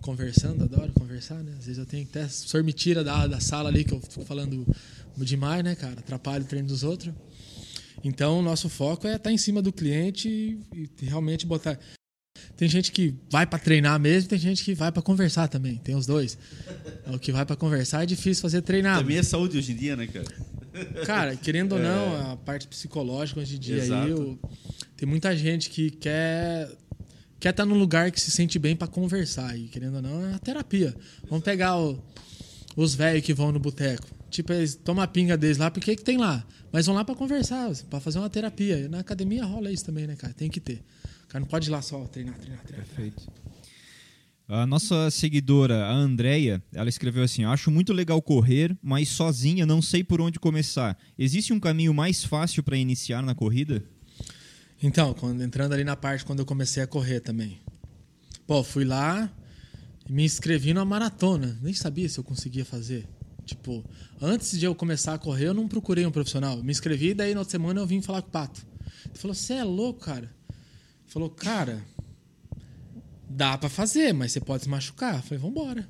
conversando, 0.00 0.64
adoro 0.64 0.92
conversar, 0.92 1.42
né? 1.42 1.52
Às 1.58 1.66
vezes 1.66 1.78
eu 1.78 1.86
tenho 1.86 2.04
até. 2.04 2.24
O 2.24 2.30
senhor 2.30 2.62
me 2.62 2.72
tira 2.72 3.02
da, 3.02 3.26
da 3.26 3.40
sala 3.40 3.68
ali 3.68 3.84
que 3.84 3.92
eu 3.92 4.00
fico 4.00 4.24
falando 4.24 4.66
demais, 5.16 5.64
né, 5.64 5.74
cara? 5.74 5.98
Atrapalha 5.98 6.42
o 6.42 6.46
treino 6.46 6.68
dos 6.68 6.82
outros. 6.82 7.12
Então, 8.02 8.40
nosso 8.40 8.68
foco 8.68 9.06
é 9.06 9.10
estar 9.10 9.24
tá 9.24 9.32
em 9.32 9.36
cima 9.36 9.60
do 9.60 9.72
cliente 9.72 10.28
e, 10.28 10.88
e 11.02 11.04
realmente 11.04 11.44
botar. 11.46 11.78
Tem 12.56 12.68
gente 12.68 12.92
que 12.92 13.14
vai 13.30 13.46
para 13.46 13.58
treinar 13.58 13.98
mesmo, 13.98 14.28
tem 14.28 14.38
gente 14.38 14.64
que 14.64 14.74
vai 14.74 14.90
para 14.90 15.02
conversar 15.02 15.48
também. 15.48 15.76
Tem 15.76 15.94
os 15.94 16.06
dois. 16.06 16.38
O 17.06 17.18
que 17.18 17.32
vai 17.32 17.44
para 17.44 17.56
conversar 17.56 18.02
é 18.02 18.06
difícil 18.06 18.40
fazer 18.40 18.62
treinar. 18.62 18.98
Também 18.98 19.18
é 19.18 19.22
saúde 19.22 19.58
hoje 19.58 19.72
em 19.72 19.76
dia, 19.76 19.96
né, 19.96 20.06
cara? 20.06 20.26
Cara, 21.04 21.36
querendo 21.36 21.72
ou 21.72 21.78
não, 21.78 22.16
é. 22.16 22.32
a 22.32 22.36
parte 22.36 22.66
psicológica 22.68 23.40
hoje 23.40 23.56
em 23.56 23.58
dia 23.58 23.76
Exato. 23.76 24.04
aí, 24.04 24.10
eu, 24.10 24.38
tem 24.96 25.08
muita 25.08 25.36
gente 25.36 25.70
que 25.70 25.90
quer 25.90 26.70
quer 27.38 27.50
estar 27.50 27.62
tá 27.62 27.66
num 27.66 27.78
lugar 27.78 28.10
que 28.10 28.20
se 28.20 28.30
sente 28.30 28.58
bem 28.58 28.76
para 28.76 28.86
conversar. 28.86 29.56
E 29.56 29.68
querendo 29.68 29.96
ou 29.96 30.02
não, 30.02 30.26
é 30.26 30.34
a 30.34 30.38
terapia. 30.38 30.94
Vamos 31.28 31.44
pegar 31.44 31.78
o, 31.78 31.98
os 32.76 32.94
velhos 32.94 33.24
que 33.24 33.32
vão 33.32 33.50
no 33.50 33.58
boteco. 33.58 34.06
Tipo, 34.30 34.52
eles 34.52 34.74
tomam 34.74 35.02
a 35.02 35.08
pinga 35.08 35.36
deles 35.36 35.58
lá, 35.58 35.70
porque 35.70 35.96
que 35.96 36.04
tem 36.04 36.16
lá? 36.16 36.46
Mas 36.70 36.86
vão 36.86 36.94
lá 36.94 37.04
para 37.04 37.14
conversar, 37.16 37.70
para 37.88 37.98
fazer 37.98 38.18
uma 38.18 38.30
terapia. 38.30 38.88
Na 38.88 39.00
academia 39.00 39.44
rola 39.44 39.72
isso 39.72 39.84
também, 39.84 40.06
né, 40.06 40.14
cara? 40.14 40.32
Tem 40.32 40.48
que 40.48 40.60
ter. 40.60 40.84
O 41.24 41.28
cara 41.28 41.40
não 41.40 41.48
pode 41.48 41.68
ir 41.68 41.72
lá 41.72 41.82
só 41.82 42.04
treinar, 42.04 42.38
treinar, 42.38 42.62
treinar. 42.62 42.86
Perfeito. 42.86 43.39
A 44.52 44.66
nossa 44.66 45.08
seguidora, 45.12 45.84
a 45.86 45.92
Andrea, 45.92 46.60
ela 46.72 46.88
escreveu 46.88 47.22
assim: 47.22 47.44
Acho 47.44 47.70
muito 47.70 47.92
legal 47.92 48.20
correr, 48.20 48.76
mas 48.82 49.08
sozinha 49.08 49.64
não 49.64 49.80
sei 49.80 50.02
por 50.02 50.20
onde 50.20 50.40
começar. 50.40 50.98
Existe 51.16 51.52
um 51.52 51.60
caminho 51.60 51.94
mais 51.94 52.24
fácil 52.24 52.60
para 52.64 52.76
iniciar 52.76 53.22
na 53.22 53.32
corrida? 53.32 53.80
Então, 54.82 55.14
quando, 55.14 55.40
entrando 55.40 55.72
ali 55.72 55.84
na 55.84 55.94
parte 55.94 56.24
quando 56.24 56.40
eu 56.40 56.44
comecei 56.44 56.82
a 56.82 56.86
correr 56.88 57.20
também. 57.20 57.60
Pô, 58.44 58.64
fui 58.64 58.84
lá 58.84 59.32
e 60.08 60.12
me 60.12 60.24
inscrevi 60.24 60.74
numa 60.74 60.84
maratona. 60.84 61.56
Nem 61.62 61.72
sabia 61.72 62.08
se 62.08 62.18
eu 62.18 62.24
conseguia 62.24 62.64
fazer. 62.64 63.06
Tipo, 63.46 63.84
antes 64.20 64.58
de 64.58 64.64
eu 64.64 64.74
começar 64.74 65.14
a 65.14 65.18
correr, 65.18 65.46
eu 65.46 65.54
não 65.54 65.68
procurei 65.68 66.04
um 66.04 66.10
profissional. 66.10 66.60
Me 66.60 66.72
inscrevi 66.72 67.10
e 67.10 67.14
daí 67.14 67.34
na 67.34 67.42
outra 67.42 67.52
semana 67.52 67.80
eu 67.80 67.86
vim 67.86 68.02
falar 68.02 68.20
com 68.20 68.28
o 68.28 68.32
Pato. 68.32 68.66
Ele 69.04 69.16
falou: 69.16 69.32
Você 69.32 69.52
é 69.52 69.62
louco, 69.62 70.00
cara? 70.00 70.34
Ele 70.48 71.12
falou: 71.12 71.30
Cara, 71.30 71.80
dá 73.30 73.56
para 73.56 73.68
fazer, 73.68 74.12
mas 74.12 74.32
você 74.32 74.40
pode 74.40 74.64
se 74.64 74.68
machucar. 74.68 75.16
Eu 75.16 75.22
falei: 75.22 75.38
Vambora. 75.38 75.88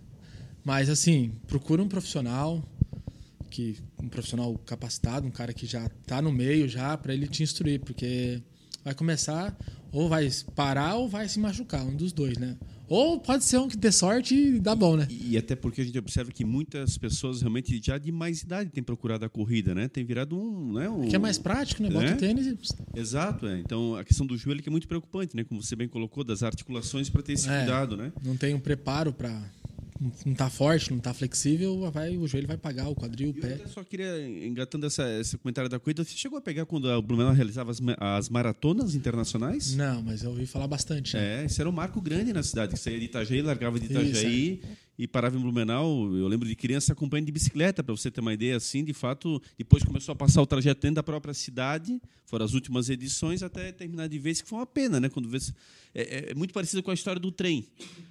Mas 0.62 0.90
assim, 0.90 1.32
procura 1.46 1.82
um 1.82 1.88
profissional 1.88 2.62
que 3.50 3.78
um 4.00 4.08
profissional 4.08 4.56
capacitado, 4.58 5.26
um 5.26 5.30
cara 5.30 5.52
que 5.52 5.66
já 5.66 5.88
tá 6.06 6.20
no 6.22 6.30
meio 6.30 6.68
já 6.68 6.96
para 6.96 7.14
ele 7.14 7.26
te 7.26 7.42
instruir, 7.42 7.80
porque 7.80 8.40
vai 8.84 8.94
começar, 8.94 9.56
ou 9.90 10.08
vai 10.08 10.30
parar 10.54 10.96
ou 10.96 11.08
vai 11.08 11.28
se 11.28 11.40
machucar, 11.40 11.82
um 11.82 11.96
dos 11.96 12.12
dois, 12.12 12.38
né? 12.38 12.56
Ou 12.90 13.20
pode 13.20 13.44
ser 13.44 13.58
um 13.58 13.68
que 13.68 13.76
dê 13.76 13.92
sorte 13.92 14.34
e 14.34 14.58
dá 14.58 14.74
bom, 14.74 14.96
né? 14.96 15.06
E, 15.08 15.38
até 15.38 15.54
porque 15.54 15.80
a 15.80 15.84
gente 15.84 15.96
observa 15.96 16.32
que 16.32 16.44
muitas 16.44 16.98
pessoas 16.98 17.40
realmente 17.40 17.80
já 17.80 17.96
de 17.96 18.10
mais 18.10 18.42
idade 18.42 18.68
têm 18.68 18.82
procurado 18.82 19.24
a 19.24 19.28
corrida, 19.28 19.72
né? 19.72 19.86
Tem 19.86 20.04
virado 20.04 20.36
um. 20.36 20.72
Né, 20.72 20.90
um 20.90 21.08
que 21.08 21.14
é 21.14 21.18
mais 21.18 21.38
prático, 21.38 21.84
né? 21.84 21.88
Bota 21.88 22.06
né? 22.06 22.14
o 22.14 22.16
tênis 22.16 22.46
e. 22.48 22.58
Exato, 22.98 23.46
é. 23.46 23.60
Então 23.60 23.94
a 23.94 24.02
questão 24.02 24.26
do 24.26 24.36
joelho 24.36 24.60
que 24.60 24.68
é 24.68 24.72
muito 24.72 24.88
preocupante, 24.88 25.36
né? 25.36 25.44
Como 25.44 25.62
você 25.62 25.76
bem 25.76 25.86
colocou, 25.86 26.24
das 26.24 26.42
articulações 26.42 27.08
para 27.08 27.22
ter 27.22 27.34
esse 27.34 27.48
é, 27.48 27.58
cuidado, 27.58 27.96
né? 27.96 28.12
Não 28.24 28.36
tem 28.36 28.54
um 28.54 28.60
preparo 28.60 29.12
para 29.12 29.40
não 30.00 30.32
está 30.32 30.48
forte, 30.48 30.90
não 30.90 30.96
está 30.96 31.12
flexível, 31.12 31.90
vai, 31.90 32.16
o 32.16 32.26
joelho 32.26 32.48
vai 32.48 32.56
pagar, 32.56 32.88
o 32.88 32.94
quadril, 32.94 33.30
o 33.30 33.34
pé. 33.34 33.60
Eu 33.62 33.68
só 33.68 33.84
queria, 33.84 34.26
engatando 34.26 34.86
essa, 34.86 35.06
esse 35.20 35.36
comentário 35.36 35.68
da 35.68 35.78
corrida, 35.78 36.02
você 36.02 36.16
chegou 36.16 36.38
a 36.38 36.40
pegar 36.40 36.64
quando 36.64 36.86
o 36.86 37.02
Blumenau 37.02 37.34
realizava 37.34 37.70
as, 37.70 37.80
as, 37.98 38.28
maratonas 38.30 38.94
internacionais? 38.94 39.74
Não, 39.74 40.02
mas 40.02 40.22
eu 40.22 40.30
ouvi 40.30 40.46
falar 40.46 40.66
bastante. 40.66 41.16
Né? 41.16 41.42
É, 41.42 41.46
isso 41.46 41.60
era 41.60 41.68
um 41.68 41.72
marco 41.72 42.00
grande 42.00 42.32
na 42.32 42.42
cidade, 42.42 42.72
que 42.72 42.78
saía 42.78 42.98
de 42.98 43.04
Itajaí, 43.04 43.42
largava 43.42 43.78
de 43.78 43.86
Itajaí 43.86 44.54
isso, 44.54 44.66
é. 44.66 44.89
E 45.00 45.08
parava 45.08 45.34
em 45.34 45.40
Blumenau. 45.40 46.14
Eu 46.14 46.28
lembro 46.28 46.46
de 46.46 46.54
criança 46.54 46.92
acompanhando 46.92 47.24
de 47.24 47.32
bicicleta, 47.32 47.82
para 47.82 47.96
você 47.96 48.10
ter 48.10 48.20
uma 48.20 48.34
ideia 48.34 48.54
assim, 48.54 48.84
de 48.84 48.92
fato, 48.92 49.40
depois 49.56 49.82
começou 49.82 50.12
a 50.12 50.14
passar 50.14 50.42
o 50.42 50.46
trajeto 50.46 50.82
dentro 50.82 50.96
da 50.96 51.02
própria 51.02 51.32
cidade, 51.32 51.98
foram 52.26 52.44
as 52.44 52.52
últimas 52.52 52.90
edições, 52.90 53.42
até 53.42 53.72
terminar 53.72 54.08
de 54.08 54.18
vez, 54.18 54.42
que 54.42 54.48
foi 54.48 54.58
uma 54.58 54.66
pena, 54.66 55.00
né? 55.00 55.08
Quando 55.08 55.26
vê 55.26 55.38
é, 55.94 56.02
é, 56.02 56.30
é, 56.32 56.34
muito 56.34 56.52
parecido 56.52 56.82
com 56.82 56.90
a 56.90 56.94
história 56.94 57.18
do 57.18 57.32
trem. 57.32 57.66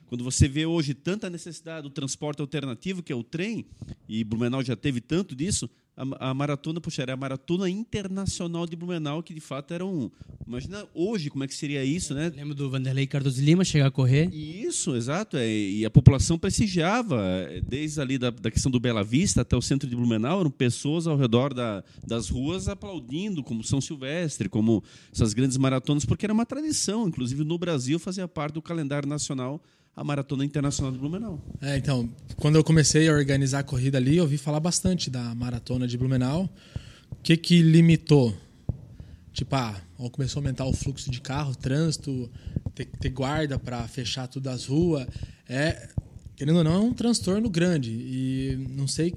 Quando 0.08 0.24
você 0.24 0.48
vê 0.48 0.66
hoje 0.66 0.96
tanta 0.96 1.30
necessidade 1.30 1.84
do 1.84 1.92
transporte 1.92 2.42
alternativo, 2.42 3.04
que 3.04 3.14
é 3.14 3.16
o 3.16 3.24
trem, 3.24 3.68
e 4.08 4.24
Blumenau 4.24 4.64
já 4.64 4.76
teve 4.76 5.00
tanto 5.00 5.36
disso, 5.36 5.70
a, 6.00 6.30
a 6.30 6.34
maratona, 6.34 6.80
puxa, 6.80 7.02
era 7.02 7.14
a 7.14 7.18
maratona 7.18 7.70
internacional 7.70 8.66
de 8.66 8.76
Blumenau, 8.76 9.22
que 9.22 9.34
de 9.34 9.41
fato 9.41 9.74
era 9.74 9.86
um. 9.86 10.10
Imagina 10.47 10.88
hoje 10.93 11.30
como 11.30 11.43
é 11.43 11.47
que 11.47 11.54
seria 11.54 11.84
isso, 11.84 12.14
né? 12.14 12.32
lembro 12.34 12.56
do 12.56 12.70
Vanderlei 12.70 13.06
Cardoso 13.06 13.41
Lima 13.43 13.66
chegar 13.66 13.88
a 13.88 13.91
correr. 13.91 14.34
Isso, 14.34 14.95
exato. 14.95 15.36
É, 15.38 15.47
e 15.47 15.86
a 15.86 15.89
população 15.89 16.39
prestigiava, 16.39 17.22
é, 17.22 17.62
desde 17.62 18.00
ali 18.00 18.18
da, 18.18 18.30
da 18.30 18.50
questão 18.50 18.72
do 18.72 18.80
Bela 18.80 19.04
Vista 19.04 19.41
até 19.41 19.58
o 19.58 19.62
centro 19.62 19.89
de 19.89 19.95
Blumenau, 19.95 20.39
eram 20.39 20.50
pessoas 20.50 21.06
ao 21.06 21.18
redor 21.18 21.54
da, 21.54 21.84
das 22.08 22.30
ruas 22.30 22.70
aplaudindo, 22.70 23.43
como 23.43 23.64
São 23.64 23.82
Silvestre, 23.82 24.47
como 24.47 24.82
essas 25.14 25.34
grandes 25.34 25.58
maratonas, 25.58 26.06
porque 26.06 26.26
era 26.26 26.34
uma 26.34 26.45
tradição, 26.45 27.08
inclusive 27.08 27.43
no 27.43 27.58
Brasil 27.58 28.00
fazia 28.00 28.28
parte 28.28 28.54
do 28.54 28.62
calendário 28.62 29.08
nacional 29.08 29.62
a 30.00 30.04
Maratona 30.04 30.45
Internacional 30.45 30.93
de 30.93 30.97
Blumenau. 30.97 31.43
É, 31.62 31.76
então, 31.76 32.10
quando 32.38 32.56
eu 32.56 32.64
comecei 32.64 33.10
a 33.10 33.12
organizar 33.12 33.60
a 33.60 33.64
corrida 33.64 33.97
ali, 33.97 34.16
eu 34.16 34.24
ouvi 34.24 34.38
falar 34.38 34.62
bastante 34.62 35.10
da 35.10 35.36
Maratona 35.36 35.86
de 35.86 35.97
Blumenau. 35.97 36.50
O 37.12 37.16
que 37.22 37.36
que 37.36 37.62
limitou? 37.62 38.34
Tipo, 39.34 39.58
ah, 39.58 39.76
começou 40.14 40.39
a 40.39 40.41
aumentar 40.41 40.64
o 40.64 40.72
fluxo 40.72 41.12
de 41.12 41.20
carro, 41.20 41.54
trânsito, 41.54 42.32
ter, 42.74 42.86
ter 42.86 43.10
guarda 43.10 43.60
para 43.60 43.86
fechar 43.89 44.26
tudo 44.28 44.47
as 44.47 44.68
ruas. 44.68 45.06
É, 45.50 45.89
querendo 46.34 46.60
ou 46.60 46.64
não, 46.64 46.76
é 46.76 46.80
um 46.80 46.93
transtorno 46.93 47.50
grande. 47.50 47.91
E 47.91 48.68
não 48.70 48.88
sei 48.88 49.14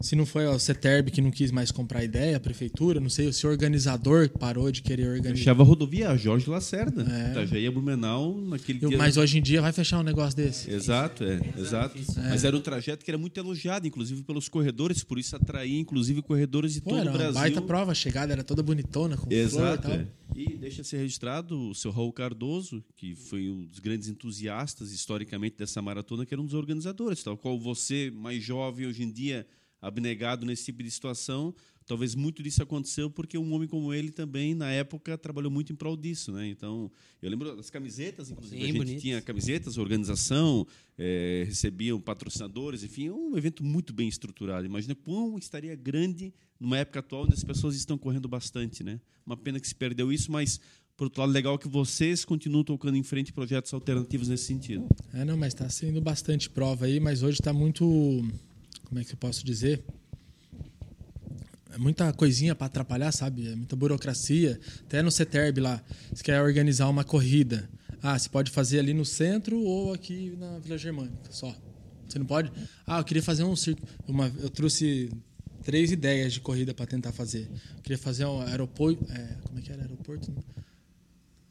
se 0.00 0.14
não 0.14 0.26
foi 0.26 0.46
o 0.46 0.58
CETERB 0.58 1.10
que 1.10 1.20
não 1.20 1.30
quis 1.30 1.50
mais 1.50 1.70
comprar 1.70 2.04
ideia, 2.04 2.36
a 2.36 2.40
prefeitura, 2.40 3.00
não 3.00 3.08
sei, 3.08 3.32
se 3.32 3.46
o 3.46 3.50
organizador 3.50 4.28
parou 4.28 4.70
de 4.70 4.82
querer 4.82 5.08
organizar. 5.08 5.36
Fechava 5.38 5.62
a 5.62 5.66
rodovia 5.66 6.16
Jorge 6.16 6.48
Lacerda. 6.48 7.02
É. 7.02 7.30
Itajaí 7.30 7.66
a 7.66 7.70
Blumenau 7.70 8.40
naquele 8.40 8.78
dia. 8.78 8.98
Mas 8.98 9.16
hoje 9.16 9.38
em 9.38 9.42
dia 9.42 9.60
vai 9.62 9.72
fechar 9.72 9.98
um 9.98 10.02
negócio 10.02 10.36
desse. 10.36 10.70
Exato, 10.70 11.24
é, 11.24 11.40
exato. 11.58 11.98
Mas 12.28 12.44
era 12.44 12.56
um 12.56 12.60
trajeto 12.60 13.04
que 13.04 13.10
era 13.10 13.18
muito 13.18 13.38
elogiado, 13.38 13.86
inclusive 13.86 14.22
pelos 14.22 14.48
corredores, 14.48 15.02
por 15.02 15.18
isso 15.18 15.34
atraía, 15.36 15.78
inclusive, 15.80 16.22
corredores 16.22 16.74
de 16.74 16.80
Pô, 16.80 16.90
todo 16.90 17.00
era 17.00 17.10
o 17.10 17.12
uma 17.12 17.18
Brasil. 17.18 17.40
baita 17.40 17.62
prova, 17.62 17.92
a 17.92 17.94
chegada 17.94 18.32
era 18.32 18.44
toda 18.44 18.62
bonitona, 18.62 19.16
com 19.16 19.22
flor 19.22 19.32
e 19.32 19.36
Exato. 19.36 19.82
tal. 19.82 19.92
é. 19.92 20.06
E 20.34 20.56
deixa 20.56 20.84
ser 20.84 20.98
registrado 20.98 21.70
o 21.70 21.74
seu 21.74 21.90
Raul 21.90 22.12
Cardoso, 22.12 22.84
que 22.96 23.14
foi 23.14 23.48
um 23.48 23.64
dos 23.66 23.78
grandes 23.78 24.08
entusiastas 24.08 24.92
historicamente 24.92 25.56
dessa 25.56 25.80
maratona, 25.80 26.26
que 26.26 26.34
era 26.34 26.40
um 26.42 26.44
dos 26.44 26.52
organizadores, 26.52 27.22
tal 27.22 27.38
qual 27.38 27.58
você, 27.58 28.10
mais 28.14 28.42
jovem 28.42 28.86
hoje 28.86 29.02
em 29.02 29.10
dia, 29.10 29.46
abnegado 29.86 30.44
nesse 30.44 30.64
tipo 30.64 30.82
de 30.82 30.90
situação, 30.90 31.54
talvez 31.86 32.14
muito 32.14 32.42
disso 32.42 32.62
aconteceu 32.62 33.08
porque 33.08 33.38
um 33.38 33.52
homem 33.52 33.68
como 33.68 33.94
ele 33.94 34.10
também, 34.10 34.54
na 34.54 34.70
época, 34.70 35.16
trabalhou 35.16 35.50
muito 35.50 35.72
em 35.72 35.76
prol 35.76 35.96
disso. 35.96 36.32
Né? 36.32 36.48
Então, 36.48 36.90
eu 37.22 37.30
lembro 37.30 37.56
das 37.56 37.70
camisetas, 37.70 38.30
inclusive, 38.30 38.56
Sim, 38.56 38.64
a 38.64 38.66
gente 38.66 38.78
bonitas. 38.78 39.02
tinha 39.02 39.22
camisetas, 39.22 39.78
organização, 39.78 40.66
eh, 40.98 41.44
recebiam 41.46 42.00
patrocinadores, 42.00 42.82
enfim, 42.82 43.10
um 43.10 43.36
evento 43.36 43.64
muito 43.64 43.92
bem 43.92 44.08
estruturado. 44.08 44.66
Imagina 44.66 44.94
quão 44.94 45.38
estaria 45.38 45.74
grande 45.76 46.34
numa 46.58 46.78
época 46.78 46.98
atual 46.98 47.24
onde 47.24 47.34
as 47.34 47.44
pessoas 47.44 47.76
estão 47.76 47.96
correndo 47.96 48.26
bastante. 48.26 48.82
Né? 48.82 49.00
Uma 49.24 49.36
pena 49.36 49.60
que 49.60 49.68
se 49.68 49.74
perdeu 49.74 50.12
isso, 50.12 50.32
mas, 50.32 50.60
por 50.96 51.04
outro 51.04 51.20
lado, 51.20 51.32
legal 51.32 51.56
que 51.58 51.68
vocês 51.68 52.24
continuam 52.24 52.64
tocando 52.64 52.96
em 52.96 53.02
frente 53.04 53.32
projetos 53.32 53.72
alternativos 53.72 54.28
nesse 54.28 54.44
sentido. 54.44 54.88
É, 55.14 55.24
não, 55.24 55.36
mas 55.36 55.54
está 55.54 55.68
sendo 55.68 56.00
bastante 56.00 56.50
prova 56.50 56.86
aí, 56.86 56.98
mas 56.98 57.22
hoje 57.22 57.38
está 57.40 57.52
muito. 57.52 57.84
Como 58.86 59.00
é 59.00 59.04
que 59.04 59.12
eu 59.12 59.16
posso 59.16 59.44
dizer? 59.44 59.84
É 61.72 61.78
muita 61.78 62.12
coisinha 62.12 62.54
para 62.54 62.66
atrapalhar, 62.68 63.12
sabe? 63.12 63.48
É 63.48 63.54
muita 63.56 63.76
burocracia. 63.76 64.58
Até 64.82 65.02
no 65.02 65.10
CETERB 65.10 65.60
lá, 65.60 65.82
você 66.12 66.22
quer 66.22 66.40
organizar 66.40 66.88
uma 66.88 67.04
corrida. 67.04 67.68
Ah, 68.02 68.18
você 68.18 68.28
pode 68.28 68.50
fazer 68.50 68.78
ali 68.78 68.94
no 68.94 69.04
centro 69.04 69.58
ou 69.60 69.92
aqui 69.92 70.34
na 70.38 70.58
Vila 70.58 70.78
Germânica, 70.78 71.30
só. 71.30 71.54
Você 72.08 72.18
não 72.18 72.26
pode. 72.26 72.50
Ah, 72.86 72.98
eu 73.00 73.04
queria 73.04 73.22
fazer 73.22 73.42
um 73.42 73.56
circo. 73.56 73.82
Uma, 74.06 74.32
eu 74.40 74.48
trouxe 74.48 75.10
três 75.64 75.90
ideias 75.90 76.32
de 76.32 76.40
corrida 76.40 76.72
para 76.72 76.86
tentar 76.86 77.12
fazer. 77.12 77.50
Eu 77.76 77.82
queria 77.82 77.98
fazer 77.98 78.24
um 78.24 78.40
aeroporto. 78.42 79.04
É, 79.10 79.36
como 79.42 79.58
é 79.58 79.62
que 79.62 79.72
era? 79.72 79.82
Aeroporto? 79.82 80.32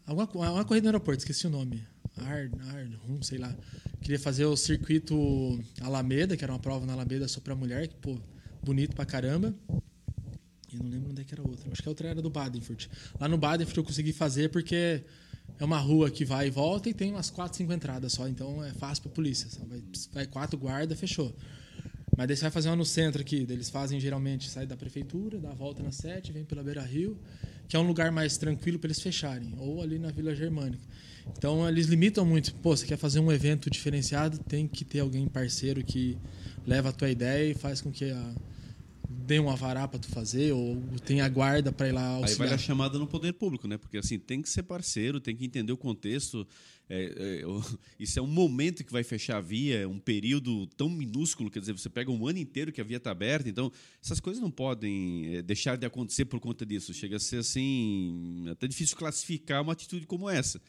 Alguma, 0.08 0.26
co- 0.28 0.40
uma 0.40 0.64
corrida 0.66 0.86
no 0.86 0.90
aeroporto, 0.90 1.20
esqueci 1.20 1.46
o 1.46 1.50
nome. 1.50 1.86
Ar, 2.18 2.50
Ar, 2.74 2.88
Rum, 3.08 3.22
sei 3.22 3.38
lá. 3.38 3.56
Queria 4.02 4.20
fazer 4.20 4.46
o 4.46 4.56
circuito 4.56 5.60
Alameda, 5.82 6.38
que 6.38 6.44
era 6.44 6.54
uma 6.54 6.60
prova 6.60 6.86
na 6.86 6.94
Alameda 6.94 7.28
só 7.28 7.40
pra 7.40 7.56
mulher, 7.56 7.88
que, 7.88 7.96
pô, 7.96 8.18
bonito 8.64 8.96
pra 8.96 9.06
caramba. 9.06 9.54
E 10.72 10.78
não 10.78 10.90
lembro 10.90 11.12
onde 11.12 11.22
é 11.22 11.24
que 11.24 11.34
era 11.34 11.42
outra. 11.42 11.72
Acho 11.72 11.82
que 11.82 11.88
a 11.88 11.92
outra 11.92 12.10
era 12.10 12.22
do 12.22 12.30
Badenfurt. 12.30 12.88
Lá 13.20 13.28
no 13.28 13.38
Badenfurt 13.38 13.78
eu 13.78 13.84
consegui 13.84 14.14
fazer 14.14 14.50
porque 14.50 15.04
é 15.60 15.64
uma 15.64 15.78
rua 15.78 16.10
que 16.10 16.26
vai 16.26 16.48
e 16.48 16.50
volta 16.50 16.90
e 16.90 16.94
tem 16.94 17.12
umas 17.12 17.30
quatro, 17.30 17.58
cinco 17.58 17.72
entradas 17.72 18.12
só. 18.14 18.28
Então 18.28 18.64
é 18.64 18.74
fácil 18.74 19.04
pra 19.04 19.12
polícia. 19.12 19.50
Só 19.50 19.64
vai, 19.66 19.82
vai 20.12 20.26
quatro 20.26 20.58
guarda, 20.58 20.96
fechou. 20.96 21.36
Mas 22.18 22.28
daí 22.28 22.38
você 22.38 22.44
vai 22.44 22.52
fazer 22.52 22.70
uma 22.70 22.76
no 22.76 22.86
centro 22.86 23.22
aqui. 23.22 23.46
Eles 23.50 23.70
fazem 23.70 24.00
geralmente, 24.00 24.50
sai 24.50 24.66
da 24.66 24.78
prefeitura, 24.78 25.40
dá 25.40 25.52
a 25.52 25.54
volta 25.54 25.84
na 25.84 25.92
sete, 25.92 26.32
vem 26.32 26.46
pela 26.46 26.64
Beira 26.64 26.82
Rio, 26.82 27.18
que 27.68 27.76
é 27.76 27.80
um 27.80 27.88
lugar 27.88 28.12
mais 28.12 28.38
tranquilo 28.38 28.80
para 28.80 28.88
eles 28.88 29.02
fecharem. 29.02 29.54
Ou 29.58 29.82
ali 29.82 29.98
na 29.98 30.12
Vila 30.12 30.36
Germânica. 30.36 30.84
Então 31.38 31.68
eles 31.68 31.88
limitam 31.88 32.26
muito. 32.26 32.54
Pô, 32.56 32.76
você 32.76 32.86
quer 32.86 32.98
fazer 32.98 33.20
um 33.20 33.32
evento 33.32 33.70
diferenciado, 33.70 34.38
tem 34.38 34.68
que 34.68 34.86
ter 34.86 35.00
alguém 35.00 35.28
parceiro 35.28 35.84
que 35.84 36.18
leva 36.66 36.90
a 36.90 36.92
tua 36.92 37.10
ideia 37.10 37.52
e 37.52 37.54
faz 37.54 37.82
com 37.82 37.92
que 37.92 38.12
a, 38.12 38.34
dê 39.10 39.40
um 39.40 39.50
avará 39.50 39.88
para 39.88 40.00
tu 40.00 40.08
fazer, 40.10 40.52
ou 40.54 40.78
tenha 41.06 41.28
guarda 41.28 41.72
para 41.72 41.88
ir 41.88 41.92
lá 41.92 42.08
Aí 42.18 42.22
auxiliar. 42.24 42.48
vai 42.50 42.56
a 42.56 42.58
chamada 42.58 42.98
no 43.00 43.08
poder 43.08 43.34
público, 43.34 43.68
né? 43.68 43.78
Porque 43.78 43.98
assim 43.98 44.18
tem 44.20 44.42
que 44.42 44.50
ser 44.50 44.64
parceiro, 44.64 45.20
tem 45.20 45.36
que 45.36 45.46
entender 45.46 45.72
o 45.72 45.78
contexto. 45.78 46.48
É, 46.90 47.40
é, 47.42 47.46
o- 47.48 47.64
isso 48.00 48.20
é 48.20 48.22
um 48.22 48.28
momento 48.28 48.84
que 48.84 48.92
vai 48.92 49.04
fechar 49.04 49.38
a 49.38 49.42
via, 49.42 49.80
é 49.80 49.88
um 49.88 50.00
período 50.00 50.68
tão 50.78 50.90
minúsculo, 50.90 51.50
quer 51.50 51.60
dizer, 51.60 51.74
você 51.74 51.90
pega 51.90 52.12
um 52.12 52.28
ano 52.28 52.38
inteiro 52.40 52.72
que 52.72 52.80
a 52.82 52.84
via 52.84 52.98
está 52.98 53.12
aberta, 53.12 53.50
então 53.50 53.72
essas 54.04 54.20
coisas 54.20 54.42
não 54.42 54.52
podem 54.52 55.36
é, 55.38 55.42
deixar 55.42 55.76
de 55.78 55.86
acontecer 55.86 56.26
por 56.26 56.40
conta 56.40 56.66
disso. 56.66 56.94
Chega 56.94 57.18
a 57.18 57.20
ser 57.20 57.38
assim, 57.38 58.46
até 58.50 58.68
difícil 58.68 58.96
classificar 58.98 59.62
uma 59.62 59.74
atitude 59.74 60.06
como 60.06 60.30
essa. 60.30 60.62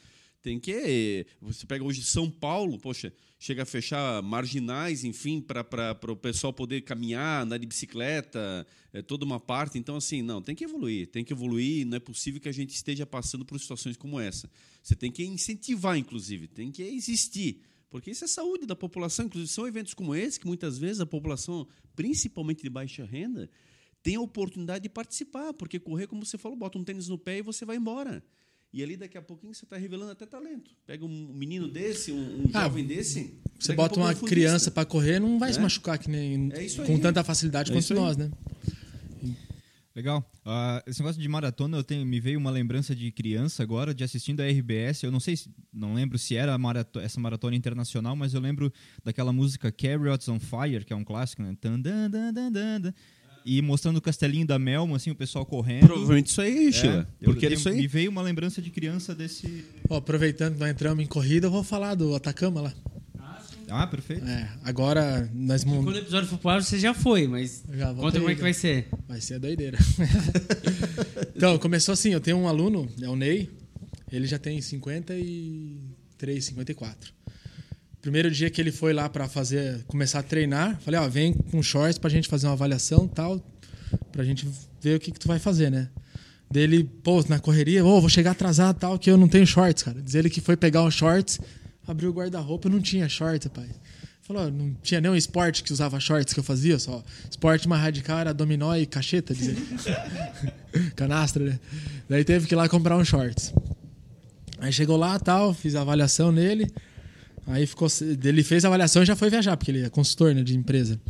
Tem 0.46 0.60
que. 0.60 1.26
Você 1.42 1.66
pega 1.66 1.82
hoje 1.82 2.04
São 2.04 2.30
Paulo, 2.30 2.78
poxa, 2.78 3.12
chega 3.36 3.64
a 3.64 3.66
fechar 3.66 4.22
marginais, 4.22 5.02
enfim, 5.02 5.40
para 5.40 5.98
o 6.08 6.14
pessoal 6.14 6.52
poder 6.52 6.82
caminhar, 6.82 7.42
andar 7.42 7.58
de 7.58 7.66
bicicleta, 7.66 8.64
é 8.92 9.02
toda 9.02 9.24
uma 9.24 9.40
parte. 9.40 9.76
Então, 9.76 9.96
assim, 9.96 10.22
não, 10.22 10.40
tem 10.40 10.54
que 10.54 10.62
evoluir, 10.62 11.08
tem 11.08 11.24
que 11.24 11.32
evoluir. 11.32 11.84
Não 11.84 11.96
é 11.96 11.98
possível 11.98 12.40
que 12.40 12.48
a 12.48 12.52
gente 12.52 12.72
esteja 12.72 13.04
passando 13.04 13.44
por 13.44 13.58
situações 13.58 13.96
como 13.96 14.20
essa. 14.20 14.48
Você 14.84 14.94
tem 14.94 15.10
que 15.10 15.24
incentivar, 15.24 15.98
inclusive, 15.98 16.46
tem 16.46 16.70
que 16.70 16.80
existir. 16.80 17.62
Porque 17.90 18.12
isso 18.12 18.24
é 18.24 18.28
saúde 18.28 18.66
da 18.66 18.76
população. 18.76 19.26
Inclusive, 19.26 19.52
são 19.52 19.66
eventos 19.66 19.94
como 19.94 20.14
esse 20.14 20.38
que 20.38 20.46
muitas 20.46 20.78
vezes 20.78 21.00
a 21.00 21.06
população, 21.06 21.66
principalmente 21.96 22.62
de 22.62 22.70
baixa 22.70 23.04
renda, 23.04 23.50
tem 24.00 24.14
a 24.14 24.20
oportunidade 24.20 24.84
de 24.84 24.88
participar. 24.88 25.52
Porque 25.54 25.80
correr, 25.80 26.06
como 26.06 26.24
você 26.24 26.38
falou, 26.38 26.56
bota 26.56 26.78
um 26.78 26.84
tênis 26.84 27.08
no 27.08 27.18
pé 27.18 27.38
e 27.38 27.42
você 27.42 27.64
vai 27.64 27.78
embora. 27.78 28.22
E 28.72 28.82
ali 28.82 28.96
daqui 28.96 29.16
a 29.16 29.22
pouquinho 29.22 29.54
você 29.54 29.64
está 29.64 29.76
revelando 29.76 30.12
até 30.12 30.26
talento. 30.26 30.70
Pega 30.86 31.04
um 31.04 31.32
menino 31.32 31.66
desse, 31.68 32.12
um, 32.12 32.42
um 32.42 32.44
Ah, 32.52 32.62
jovem 32.64 32.84
desse. 32.86 33.34
Você 33.58 33.74
bota 33.74 33.98
uma 33.98 34.06
um 34.06 34.08
fundista. 34.08 34.28
criança 34.28 34.70
para 34.70 34.84
correr, 34.84 35.18
não 35.18 35.38
vai 35.38 35.52
se 35.52 35.58
É. 35.58 35.62
machucar 35.62 35.98
que 35.98 36.10
nem 36.10 36.52
É 36.52 36.64
isso 36.64 36.82
com 36.84 36.92
aí. 36.94 37.00
tanta 37.00 37.24
facilidade 37.24 37.70
É 37.70 37.74
quanto 37.74 37.94
nós, 37.94 38.16
né? 38.16 38.30
Legal. 39.94 40.30
Ah, 40.44 40.82
esse 40.86 41.00
negócio 41.00 41.20
de 41.22 41.26
maratona, 41.26 41.78
eu 41.78 41.82
tenho, 41.82 42.04
me 42.04 42.20
veio 42.20 42.38
uma 42.38 42.50
lembrança 42.50 42.94
de 42.94 43.10
criança 43.10 43.62
agora, 43.62 43.94
de 43.94 44.04
assistindo 44.04 44.40
a 44.42 44.44
RBS. 44.46 45.02
Eu 45.04 45.10
não 45.10 45.18
sei, 45.20 45.36
se, 45.38 45.48
não 45.72 45.94
lembro 45.94 46.18
se 46.18 46.36
era 46.36 46.52
a 46.52 46.58
marato- 46.58 47.00
essa 47.00 47.18
maratona 47.18 47.56
internacional, 47.56 48.14
mas 48.14 48.34
eu 48.34 48.40
lembro 48.42 48.70
daquela 49.02 49.32
música 49.32 49.72
Carrots 49.72 50.28
on 50.28 50.38
Fire, 50.38 50.84
que 50.84 50.92
é 50.92 50.96
um 50.96 51.02
clássico, 51.04 51.42
né? 51.42 51.56
Tan, 51.58 51.80
dan, 51.80 52.10
dan, 52.10 52.30
dan, 52.34 52.52
dan, 52.52 52.80
dan. 52.82 52.94
E 53.48 53.62
mostrando 53.62 53.98
o 53.98 54.00
castelinho 54.02 54.44
da 54.44 54.58
Melma, 54.58 54.96
assim, 54.96 55.12
o 55.12 55.14
pessoal 55.14 55.46
correndo. 55.46 55.86
Provavelmente 55.86 56.26
isso 56.26 56.40
aí, 56.40 56.72
Sheila. 56.72 57.08
É, 57.22 57.24
porque 57.24 57.46
isso 57.46 57.68
aí. 57.68 57.76
Me 57.76 57.86
veio 57.86 58.10
uma 58.10 58.20
lembrança 58.20 58.60
de 58.60 58.70
criança 58.70 59.14
desse. 59.14 59.64
Ó, 59.88 59.98
aproveitando 59.98 60.54
que 60.54 60.60
nós 60.60 60.68
entramos 60.70 61.04
em 61.04 61.06
corrida, 61.06 61.46
eu 61.46 61.50
vou 61.52 61.62
falar 61.62 61.94
do 61.94 62.16
Atacama 62.16 62.60
lá. 62.60 62.74
Ah, 63.68 63.86
perfeito. 63.86 64.24
É, 64.26 64.48
agora 64.64 65.30
nós 65.32 65.64
mon- 65.64 65.82
Quando 65.84 65.94
o 65.96 65.98
episódio 65.98 66.28
for 66.28 66.38
pro 66.38 66.48
ar, 66.50 66.62
você 66.62 66.76
já 66.78 66.92
foi, 66.92 67.26
mas 67.28 67.62
Já 67.72 67.94
conta 67.94 68.18
como 68.18 68.30
é 68.30 68.34
que 68.34 68.40
vai 68.42 68.52
ser. 68.52 68.88
Vai 69.08 69.20
ser 69.20 69.34
a 69.34 69.38
doideira. 69.38 69.78
então, 71.34 71.58
começou 71.58 71.92
assim, 71.92 72.10
eu 72.10 72.20
tenho 72.20 72.36
um 72.36 72.48
aluno, 72.48 72.88
é 73.00 73.08
o 73.08 73.16
Ney, 73.16 73.50
ele 74.10 74.26
já 74.26 74.38
tem 74.38 74.60
53, 74.60 76.44
54. 76.44 77.12
Primeiro 78.06 78.30
dia 78.30 78.48
que 78.48 78.60
ele 78.60 78.70
foi 78.70 78.92
lá 78.92 79.08
para 79.08 79.26
fazer, 79.26 79.82
começar 79.88 80.20
a 80.20 80.22
treinar, 80.22 80.78
falei, 80.80 81.00
ó, 81.00 81.08
vem 81.08 81.32
com 81.32 81.60
shorts 81.60 81.98
pra 81.98 82.08
gente 82.08 82.28
fazer 82.28 82.46
uma 82.46 82.52
avaliação, 82.52 83.08
tal, 83.08 83.44
pra 84.12 84.22
gente 84.22 84.46
ver 84.80 84.94
o 84.94 85.00
que 85.00 85.10
que 85.10 85.18
tu 85.18 85.26
vai 85.26 85.40
fazer, 85.40 85.72
né? 85.72 85.88
Dele, 86.48 86.84
pô, 86.84 87.20
na 87.28 87.40
correria, 87.40 87.84
ô, 87.84 88.00
vou 88.00 88.08
chegar 88.08 88.30
atrasado, 88.30 88.78
tal, 88.78 88.96
que 88.96 89.10
eu 89.10 89.16
não 89.16 89.26
tenho 89.26 89.44
shorts, 89.44 89.82
cara. 89.82 90.00
Diz 90.00 90.14
ele 90.14 90.30
que 90.30 90.40
foi 90.40 90.56
pegar 90.56 90.84
os 90.84 90.94
shorts, 90.94 91.40
abriu 91.84 92.10
o 92.10 92.12
guarda-roupa, 92.12 92.68
não 92.68 92.80
tinha 92.80 93.08
shorts, 93.08 93.48
rapaz. 93.48 93.72
Falou, 94.22 94.52
não 94.52 94.72
tinha 94.84 95.00
nenhum 95.00 95.16
esporte 95.16 95.64
que 95.64 95.72
usava 95.72 95.98
shorts 95.98 96.32
que 96.32 96.38
eu 96.38 96.44
fazia, 96.44 96.78
só 96.78 97.02
esporte 97.28 97.68
mais 97.68 97.82
radical 97.82 98.20
era 98.20 98.32
dominó 98.32 98.76
e 98.76 98.86
cacheta, 98.86 99.34
diz 99.34 99.48
ele. 99.48 99.66
Canastra, 100.94 101.44
né? 101.44 101.58
Daí 102.08 102.22
teve 102.22 102.46
que 102.46 102.54
ir 102.54 102.56
lá 102.56 102.68
comprar 102.68 102.96
um 102.96 103.04
shorts. 103.04 103.52
Aí 104.60 104.72
chegou 104.72 104.96
lá, 104.96 105.18
tal, 105.18 105.52
fiz 105.52 105.74
a 105.74 105.80
avaliação 105.80 106.30
nele. 106.30 106.72
Aí 107.46 107.66
ficou, 107.66 107.88
ele 108.24 108.42
fez 108.42 108.64
a 108.64 108.68
avaliação 108.68 109.02
e 109.02 109.06
já 109.06 109.14
foi 109.14 109.30
viajar, 109.30 109.56
porque 109.56 109.70
ele 109.70 109.82
é 109.84 109.88
consultor 109.88 110.34
né, 110.34 110.42
de 110.42 110.56
empresa. 110.56 111.00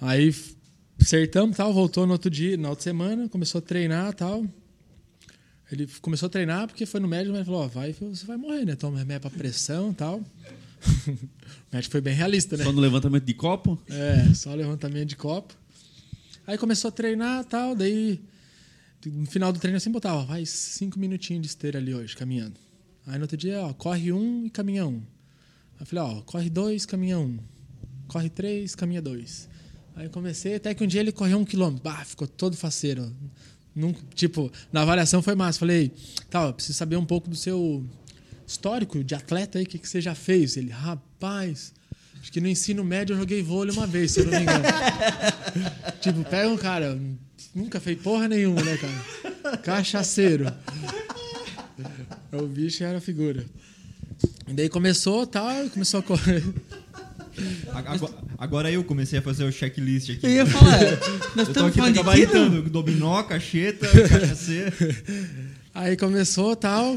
Aí 0.00 0.34
acertamos, 1.00 1.56
tal, 1.56 1.72
voltou 1.72 2.06
no 2.06 2.12
outro 2.12 2.28
dia, 2.28 2.56
na 2.56 2.70
outra 2.70 2.82
semana, 2.82 3.28
começou 3.28 3.60
a 3.60 3.62
treinar, 3.62 4.12
tal. 4.14 4.44
Ele 5.70 5.88
começou 6.00 6.26
a 6.26 6.30
treinar 6.30 6.66
porque 6.66 6.84
foi 6.84 7.00
no 7.00 7.08
médico, 7.08 7.36
mas 7.36 7.46
falou, 7.46 7.62
ó, 7.62 7.68
vai, 7.68 7.92
você 7.92 8.26
vai 8.26 8.36
morrer, 8.36 8.64
né? 8.64 8.74
Toma 8.74 8.98
remédio 8.98 9.22
pra 9.22 9.30
pressão, 9.30 9.92
tal. 9.94 10.18
o 11.06 11.16
médico 11.72 11.92
foi 11.92 12.00
bem 12.00 12.14
realista, 12.14 12.56
né? 12.56 12.64
Só 12.64 12.72
no 12.72 12.80
levantamento 12.80 13.24
de 13.24 13.34
copo. 13.34 13.80
É, 13.88 14.34
só 14.34 14.54
levantamento 14.54 15.08
de 15.08 15.16
copo. 15.16 15.54
Aí 16.46 16.58
começou 16.58 16.88
a 16.88 16.92
treinar 16.92 17.44
tal, 17.44 17.74
daí 17.74 18.20
no 19.06 19.26
final 19.26 19.52
do 19.52 19.58
treino 19.58 19.76
assim 19.76 19.90
botava, 19.90 20.24
vai 20.24 20.44
cinco 20.44 20.98
minutinhos 20.98 21.42
de 21.42 21.48
esteira 21.48 21.78
ali 21.78 21.94
hoje, 21.94 22.16
caminhando. 22.16 22.54
Aí 23.06 23.16
no 23.16 23.22
outro 23.22 23.36
dia, 23.36 23.60
ó, 23.62 23.72
corre 23.72 24.12
um 24.12 24.46
e 24.46 24.50
caminha 24.50 24.86
um. 24.86 25.02
Aí 25.78 25.86
falei, 25.86 26.04
ó, 26.04 26.20
corre 26.22 26.50
dois, 26.50 26.86
caminha 26.86 27.18
um. 27.18 27.38
Corre 28.08 28.28
três, 28.28 28.74
caminha 28.74 29.02
dois. 29.02 29.48
Aí 29.96 30.08
comecei, 30.08 30.56
até 30.56 30.74
que 30.74 30.82
um 30.82 30.86
dia 30.86 31.00
ele 31.00 31.12
correu 31.12 31.38
um 31.38 31.44
quilômetro. 31.44 31.82
Bah, 31.82 32.04
ficou 32.04 32.26
todo 32.26 32.56
faceiro. 32.56 33.12
Tipo, 34.14 34.50
na 34.72 34.82
avaliação 34.82 35.22
foi 35.22 35.34
massa. 35.34 35.58
Falei, 35.58 35.92
tá, 36.30 36.44
eu 36.46 36.52
preciso 36.52 36.76
saber 36.76 36.96
um 36.96 37.04
pouco 37.04 37.28
do 37.28 37.36
seu 37.36 37.84
histórico 38.46 39.02
de 39.02 39.14
atleta 39.14 39.58
aí, 39.58 39.64
o 39.64 39.66
que, 39.66 39.78
que 39.78 39.88
você 39.88 40.00
já 40.00 40.14
fez? 40.14 40.56
Ele, 40.56 40.70
rapaz, 40.70 41.72
Acho 42.24 42.32
que 42.32 42.40
no 42.40 42.48
ensino 42.48 42.82
médio 42.82 43.12
eu 43.12 43.18
joguei 43.18 43.42
vôlei 43.42 43.76
uma 43.76 43.86
vez, 43.86 44.12
se 44.12 44.20
eu 44.20 44.24
não 44.24 44.32
me 44.32 44.40
engano. 44.40 44.64
tipo, 46.00 46.24
pega 46.24 46.48
um 46.48 46.56
cara, 46.56 46.98
nunca 47.54 47.78
fez 47.78 48.00
porra 48.00 48.26
nenhuma, 48.26 48.62
né, 48.62 48.78
cara? 48.78 49.58
Cachaceiro. 49.58 50.46
O 52.32 52.46
bicho 52.48 52.82
era 52.82 53.00
figura. 53.00 53.44
E 54.46 54.52
daí 54.52 54.68
começou 54.68 55.26
tal, 55.26 55.68
começou 55.70 56.00
a 56.00 56.02
correr. 56.02 56.42
Agora, 57.72 58.14
agora 58.38 58.70
eu 58.70 58.84
comecei 58.84 59.18
a 59.18 59.22
fazer 59.22 59.42
o 59.42 59.50
checklist 59.50 60.10
aqui. 60.10 60.24
Eu 60.24 60.30
ia 60.30 60.46
falar, 60.46 60.78
nós 61.34 61.36
Eu 61.36 61.42
estamos 61.42 61.68
aqui 61.70 61.78
falando 61.78 61.94
gabaritando. 61.96 62.62
Dominó, 62.70 63.22
cacheta, 63.24 63.88
cachaceiro. 64.08 64.72
Aí 65.74 65.96
começou 65.96 66.54
tal. 66.54 66.96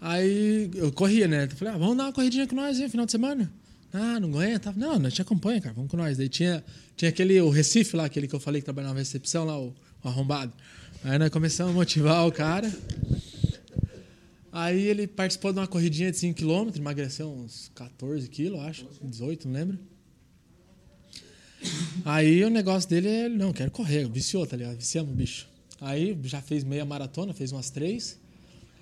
Aí 0.00 0.70
eu 0.74 0.92
corria, 0.92 1.26
né? 1.26 1.44
Eu 1.50 1.56
falei, 1.56 1.74
ah, 1.74 1.78
vamos 1.78 1.96
dar 1.96 2.04
uma 2.04 2.12
corridinha 2.12 2.46
com 2.46 2.54
nós 2.54 2.78
aí, 2.78 2.88
final 2.88 3.06
de 3.06 3.12
semana. 3.12 3.50
Ah, 3.92 4.20
não 4.20 4.28
aguenta. 4.28 4.72
Não, 4.76 4.98
nós 4.98 5.14
te 5.14 5.22
acompanha, 5.22 5.60
cara, 5.60 5.74
vamos 5.74 5.90
com 5.90 5.96
nós. 5.96 6.18
Daí 6.18 6.28
tinha, 6.28 6.62
tinha 6.94 7.08
aquele, 7.08 7.40
o 7.40 7.48
Recife 7.48 7.96
lá, 7.96 8.04
aquele 8.04 8.28
que 8.28 8.34
eu 8.34 8.40
falei 8.40 8.60
que 8.60 8.66
trabalhava 8.66 8.94
na 8.94 9.00
recepção 9.00 9.44
lá, 9.44 9.58
o, 9.58 9.74
o 10.04 10.08
arrombado. 10.08 10.52
Aí 11.02 11.18
nós 11.18 11.30
começamos 11.30 11.72
a 11.72 11.74
motivar 11.74 12.26
o 12.26 12.32
cara. 12.32 12.70
Aí 14.58 14.88
ele 14.88 15.06
participou 15.06 15.52
de 15.52 15.60
uma 15.60 15.68
corridinha 15.68 16.10
de 16.10 16.16
5km, 16.18 16.76
emagreceu 16.76 17.30
uns 17.30 17.70
14 17.76 18.28
quilos, 18.28 18.58
acho, 18.62 18.88
18, 19.00 19.46
não 19.46 19.54
lembro. 19.54 19.78
Aí 22.04 22.42
o 22.42 22.50
negócio 22.50 22.90
dele 22.90 23.08
é, 23.08 23.28
não, 23.28 23.52
quero 23.52 23.70
correr, 23.70 24.08
viciou, 24.08 24.44
tá 24.48 24.56
ligado? 24.56 24.76
Viciamos 24.76 25.12
o 25.12 25.14
bicho. 25.14 25.48
Aí 25.80 26.18
já 26.24 26.42
fez 26.42 26.64
meia 26.64 26.84
maratona, 26.84 27.32
fez 27.32 27.52
umas 27.52 27.70
três. 27.70 28.18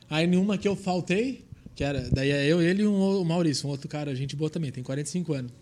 Aí 0.09 0.27
nenhuma 0.27 0.57
que 0.57 0.67
eu 0.67 0.75
faltei, 0.75 1.45
que 1.75 1.85
era, 1.85 2.09
daí 2.09 2.31
é 2.31 2.47
eu, 2.47 2.63
ele 2.63 2.85
e 2.85 2.87
um, 2.87 3.21
o 3.21 3.23
Maurício, 3.23 3.69
um 3.69 3.71
outro 3.71 3.87
cara, 3.87 4.17
gente 4.17 4.35
boa 4.35 4.49
também, 4.49 4.73
tem 4.73 4.83
45 4.83 5.35
anos. 5.35 5.53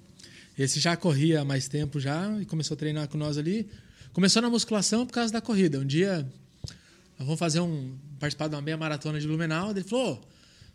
Esse 0.56 0.78
já 0.78 0.96
corria 0.96 1.40
há 1.40 1.44
mais 1.44 1.66
tempo 1.66 1.98
já 1.98 2.40
e 2.40 2.44
começou 2.44 2.76
a 2.76 2.78
treinar 2.78 3.08
com 3.08 3.18
nós 3.18 3.36
ali. 3.36 3.68
Começou 4.12 4.40
na 4.40 4.48
musculação 4.48 5.04
por 5.04 5.12
causa 5.12 5.32
da 5.32 5.40
corrida. 5.40 5.80
Um 5.80 5.84
dia 5.84 6.24
nós 7.18 7.26
vamos 7.26 7.38
fazer 7.38 7.58
um 7.58 7.96
participar 8.24 8.48
de 8.48 8.54
uma 8.54 8.62
meia 8.62 8.76
maratona 8.76 9.20
de 9.20 9.26
Blumenau, 9.26 9.70
ele 9.70 9.82
falou, 9.82 10.20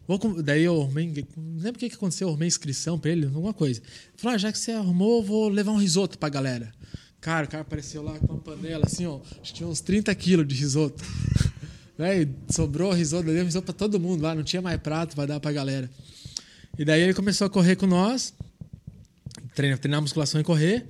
vou 0.08 0.42
daí 0.44 0.64
eu 0.64 0.82
arrumei, 0.82 1.26
não 1.36 1.56
lembro 1.56 1.78
o 1.78 1.80
que 1.80 1.90
que 1.90 1.96
aconteceu, 1.96 2.28
eu 2.28 2.32
arrumei 2.32 2.48
inscrição 2.48 3.00
pra 3.00 3.12
ele, 3.12 3.26
alguma 3.26 3.54
coisa. 3.54 3.82
Ele 3.82 4.18
falou, 4.18 4.36
ah, 4.36 4.38
já 4.38 4.52
que 4.52 4.60
você 4.60 4.72
arrumou, 4.72 5.24
vou 5.24 5.50
levar 5.50 5.72
um 5.72 5.78
risoto 5.78 6.18
pra 6.18 6.30
galera. 6.30 6.72
Cara, 7.20 7.46
o 7.46 7.50
cara 7.50 7.62
apareceu 7.62 8.04
lá 8.04 8.18
com 8.20 8.34
uma 8.34 8.40
panela 8.40 8.86
assim, 8.86 9.06
ó, 9.06 9.20
acho 9.42 9.52
que 9.52 9.54
tinha 9.54 9.68
uns 9.68 9.82
30 9.82 10.14
quilos 10.16 10.48
de 10.48 10.56
risoto. 10.56 11.04
Véi, 11.98 12.30
sobrou 12.50 12.94
risoto, 12.94 13.26
deu 13.26 13.44
risoto 13.44 13.66
pra 13.66 13.74
todo 13.74 14.00
mundo 14.00 14.22
lá, 14.22 14.36
não 14.36 14.44
tinha 14.44 14.62
mais 14.62 14.80
prato 14.80 15.16
pra 15.16 15.26
dar 15.26 15.40
pra 15.40 15.52
galera. 15.52 15.90
E 16.78 16.86
daí 16.86 17.02
ele 17.02 17.14
começou 17.14 17.48
a 17.48 17.50
correr 17.50 17.76
com 17.76 17.88
nós, 17.88 18.34
treinar, 19.56 19.80
treinar 19.80 20.02
musculação 20.02 20.40
e 20.40 20.44
correr. 20.44 20.86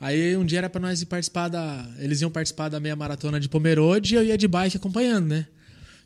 Aí 0.00 0.34
um 0.36 0.46
dia 0.46 0.58
era 0.58 0.70
pra 0.70 0.80
nós 0.80 1.02
ir 1.02 1.06
participar 1.06 1.48
da. 1.48 1.86
Eles 1.98 2.22
iam 2.22 2.30
participar 2.30 2.70
da 2.70 2.80
meia 2.80 2.96
maratona 2.96 3.38
de 3.38 3.48
Pomerode 3.48 4.14
e 4.14 4.16
eu 4.16 4.24
ia 4.24 4.38
de 4.38 4.48
bike 4.48 4.78
acompanhando, 4.78 5.26
né? 5.26 5.46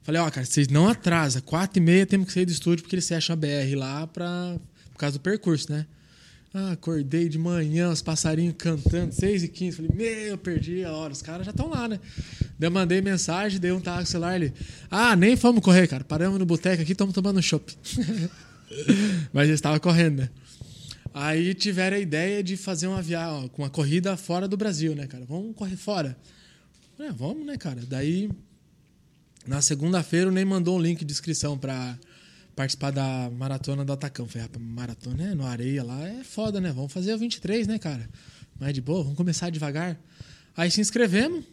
Falei, 0.05 0.21
ó, 0.21 0.31
cara, 0.31 0.45
vocês 0.45 0.69
não 0.69 0.87
atrasam. 0.87 1.41
Quatro 1.41 1.83
e 1.83 1.85
meia 1.85 2.05
temos 2.05 2.27
que 2.27 2.35
sair 2.35 2.45
do 2.45 2.53
estúdio 2.53 2.83
porque 2.83 2.95
eles 2.95 3.09
fecham 3.09 3.33
a 3.33 3.37
BR 3.37 3.75
lá 3.75 4.07
pra, 4.07 4.57
por 4.93 4.99
causa 4.99 5.19
do 5.19 5.23
percurso, 5.23 5.73
né? 5.73 5.87
Ah, 6.53 6.73
acordei 6.73 7.29
de 7.29 7.39
manhã, 7.39 7.91
os 7.91 8.01
passarinhos 8.01 8.55
cantando, 8.57 9.13
6 9.13 9.43
e 9.43 9.49
15 9.49 9.77
Falei, 9.77 9.91
meu, 9.93 10.07
eu 10.29 10.39
perdi 10.39 10.85
a 10.85 10.93
hora. 10.93 11.13
Os 11.13 11.23
caras 11.23 11.47
já 11.47 11.51
estão 11.51 11.69
lá, 11.69 11.89
né? 11.89 11.99
Daí 12.59 12.69
eu 12.69 12.71
mandei 12.71 13.01
mensagem, 13.01 13.59
dei 13.59 13.73
um 13.73 13.81
tava 13.81 13.97
com 13.97 14.05
o 14.05 14.07
celular, 14.07 14.37
ele... 14.37 14.53
Ah, 14.91 15.17
nem 15.17 15.37
fomos 15.37 15.65
correr, 15.65 15.89
cara. 15.89 16.05
Paramos 16.05 16.39
no 16.39 16.47
boteco 16.47 16.83
aqui, 16.83 16.93
estamos 16.93 17.15
tomando 17.15 17.39
um 17.39 17.43
chopp. 17.43 17.75
Mas 19.33 19.49
eles 19.49 19.59
estavam 19.59 19.81
correndo, 19.81 20.19
né? 20.19 20.31
Aí 21.15 21.55
tiveram 21.55 21.97
a 21.97 22.01
ideia 22.01 22.43
de 22.43 22.57
fazer 22.57 22.89
uma 22.89 23.01
viagem, 23.01 23.51
uma 23.57 23.71
corrida 23.71 24.17
fora 24.17 24.47
do 24.47 24.57
Brasil, 24.57 24.95
né, 24.95 25.07
cara? 25.07 25.25
Vamos 25.25 25.57
correr 25.57 25.77
fora. 25.77 26.17
É, 27.01 27.11
vamos, 27.11 27.45
né, 27.45 27.57
cara? 27.57 27.81
Daí, 27.89 28.31
na 29.47 29.61
segunda-feira, 29.61 30.29
o 30.29 30.33
Ney 30.33 30.45
mandou 30.45 30.77
um 30.77 30.81
link 30.81 31.05
de 31.05 31.13
inscrição 31.13 31.59
para 31.59 31.99
participar 32.57 32.91
da 32.91 33.31
maratona 33.31 33.85
do 33.85 33.93
Atacão. 33.93 34.27
Falei, 34.27 34.43
rapaz, 34.43 34.65
maratona 34.65 35.31
é 35.31 35.35
no 35.35 35.45
areia 35.45 35.83
lá, 35.83 36.09
é 36.09 36.25
foda, 36.25 36.61
né? 36.61 36.73
Vamos 36.73 36.93
fazer 36.93 37.15
o 37.15 37.19
23, 37.19 37.67
né, 37.67 37.79
cara? 37.79 38.09
Mas 38.59 38.73
de 38.73 38.81
boa, 38.81 39.03
vamos 39.03 39.17
começar 39.17 39.51
devagar. 39.51 40.01
Aí 40.57 40.71
se 40.71 40.81
inscrevemos. 40.81 41.45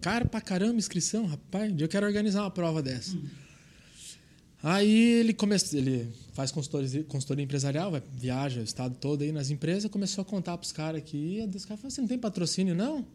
Cara, 0.00 0.24
pra 0.24 0.40
caramba, 0.40 0.76
inscrição, 0.76 1.26
rapaz. 1.26 1.72
Um 1.72 1.76
dia 1.76 1.84
eu 1.84 1.88
quero 1.88 2.06
organizar 2.06 2.42
uma 2.42 2.50
prova 2.50 2.82
dessa. 2.82 3.16
Aí 4.62 5.20
ele 5.20 5.32
começa, 5.32 5.76
ele 5.76 6.12
faz 6.32 6.50
consultoria, 6.50 7.04
consultoria 7.04 7.44
empresarial, 7.44 7.92
vai, 7.92 8.02
viaja 8.12 8.60
o 8.60 8.64
estado 8.64 8.96
todo 8.96 9.22
aí 9.22 9.30
nas 9.30 9.50
empresas, 9.50 9.88
começou 9.90 10.22
a 10.22 10.24
contar 10.24 10.58
pros 10.58 10.72
caras 10.72 11.02
que 11.04 11.16
ia, 11.16 11.46
os 11.46 11.64
caras 11.64 11.80
falaram, 11.80 11.90
você 11.90 12.00
não 12.00 12.08
tem 12.08 12.18
patrocínio, 12.18 12.74
não? 12.74 13.06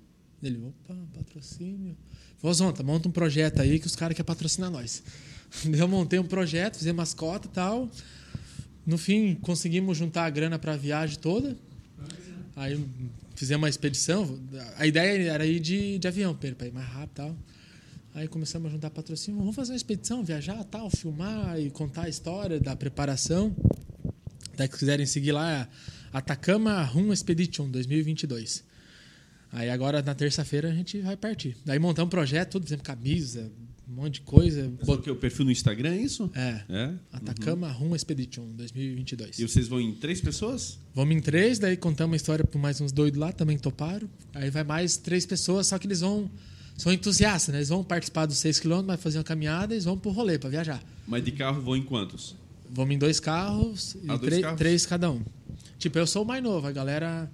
Ele, 0.44 0.58
opa, 0.58 0.96
patrocínio. 1.14 1.96
Falei, 2.38 2.54
Zonta, 2.54 2.84
monta 2.84 3.08
um 3.08 3.12
projeto 3.12 3.62
aí 3.62 3.80
que 3.80 3.88
os 3.88 3.96
caras 3.96 4.16
querem 4.16 4.26
patrocinar 4.26 4.70
nós. 4.70 5.02
Eu 5.72 5.88
montei 5.88 6.20
um 6.20 6.26
projeto, 6.26 6.78
fizemos 6.78 6.98
mascota 6.98 7.48
e 7.48 7.52
tal. 7.52 7.90
No 8.86 8.98
fim, 8.98 9.36
conseguimos 9.36 9.98
juntar 9.98 10.26
a 10.26 10.30
grana 10.30 10.60
para 10.60 10.74
a 10.74 10.78
viagem 10.78 11.18
toda. 11.20 11.56
Aí 12.56 12.84
fizemos 13.36 13.64
uma 13.64 13.70
expedição. 13.70 14.40
A 14.78 14.86
ideia 14.86 15.32
era 15.32 15.46
ir 15.46 15.60
de, 15.60 15.98
de 15.98 16.08
avião, 16.08 16.36
para 16.36 16.68
ir 16.68 16.74
mais 16.74 16.88
rápido 16.88 17.12
e 17.12 17.16
tal. 17.16 17.36
Aí 18.14 18.28
começamos 18.28 18.68
a 18.68 18.72
juntar 18.72 18.90
patrocínio. 18.90 19.40
Vamos 19.40 19.56
fazer 19.56 19.72
uma 19.72 19.78
expedição, 19.78 20.24
viajar, 20.24 20.64
tal, 20.66 20.90
filmar 20.90 21.60
e 21.60 21.70
contar 21.72 22.04
a 22.04 22.10
história 22.10 22.60
da 22.60 22.76
preparação. 22.76 23.56
Até 24.54 24.68
que 24.68 24.78
quiserem 24.78 25.06
seguir 25.06 25.32
lá, 25.32 25.68
Atacama 26.12 26.84
Rum 26.84 27.12
Expedition 27.12 27.70
2022. 27.70 28.73
Aí 29.54 29.70
agora, 29.70 30.02
na 30.02 30.16
terça-feira, 30.16 30.70
a 30.70 30.74
gente 30.74 31.00
vai 31.00 31.16
partir. 31.16 31.56
Daí 31.64 31.78
montamos 31.78 32.08
um 32.08 32.10
projeto, 32.10 32.54
tudo, 32.54 32.64
por 32.64 32.70
exemplo, 32.70 32.84
camisa, 32.84 33.52
um 33.88 33.94
monte 33.94 34.16
de 34.16 34.22
coisa. 34.22 34.68
Bot... 34.84 35.02
que 35.04 35.12
o 35.12 35.16
perfil 35.16 35.46
no 35.46 35.52
Instagram 35.52 35.92
é 35.92 36.02
isso? 36.02 36.30
É. 36.34 36.62
é? 36.68 36.94
Atacama 37.12 37.68
uhum. 37.68 37.90
Rum 37.90 37.96
Expedition 37.96 38.48
2022. 38.56 39.38
E 39.38 39.48
vocês 39.48 39.68
vão 39.68 39.80
em 39.80 39.94
três 39.94 40.20
pessoas? 40.20 40.80
Vamos 40.96 41.16
em 41.16 41.20
três, 41.20 41.60
daí 41.60 41.78
contamos 41.78 42.12
uma 42.12 42.16
história 42.16 42.44
para 42.44 42.60
mais 42.60 42.82
uns 42.82 42.92
doidos 42.92 43.20
lá, 43.20 43.32
também 43.32 43.58
toparam. 43.58 44.10
Aí 44.34 44.50
vai 44.50 44.64
mais 44.64 44.98
três 44.98 45.26
pessoas, 45.26 45.68
só 45.68 45.78
que 45.78 45.86
eles 45.86 46.02
vão 46.02 46.30
são 46.76 46.92
entusiastas, 46.92 47.54
né? 47.54 47.60
Eles 47.60 47.70
vão 47.70 47.84
participar 47.84 48.26
dos 48.26 48.38
6 48.40 48.60
km, 48.60 48.82
vai 48.86 48.98
fazer 48.98 49.20
uma 49.20 49.24
caminhada 49.24 49.74
e 49.74 49.76
eles 49.76 49.86
vão 49.86 49.96
pro 49.96 50.10
rolê 50.10 50.40
para 50.40 50.50
viajar. 50.50 50.82
Mas 51.08 51.24
de 51.24 51.32
carro 51.32 51.62
vão 51.62 51.78
em 51.78 51.84
quantos? 51.84 52.36
Vamos 52.72 52.96
em 52.96 52.98
dois 52.98 53.20
carros 53.20 53.96
Ah, 53.96 54.00
e 54.04 54.08
dois 54.08 54.22
três, 54.22 54.42
carros? 54.42 54.58
três 54.58 54.86
cada 54.88 55.12
um. 55.12 55.22
Tipo, 55.78 56.00
eu 56.00 56.08
sou 56.08 56.24
o 56.24 56.26
mais 56.26 56.42
novo, 56.42 56.66
a 56.66 56.72
galera 56.72 57.30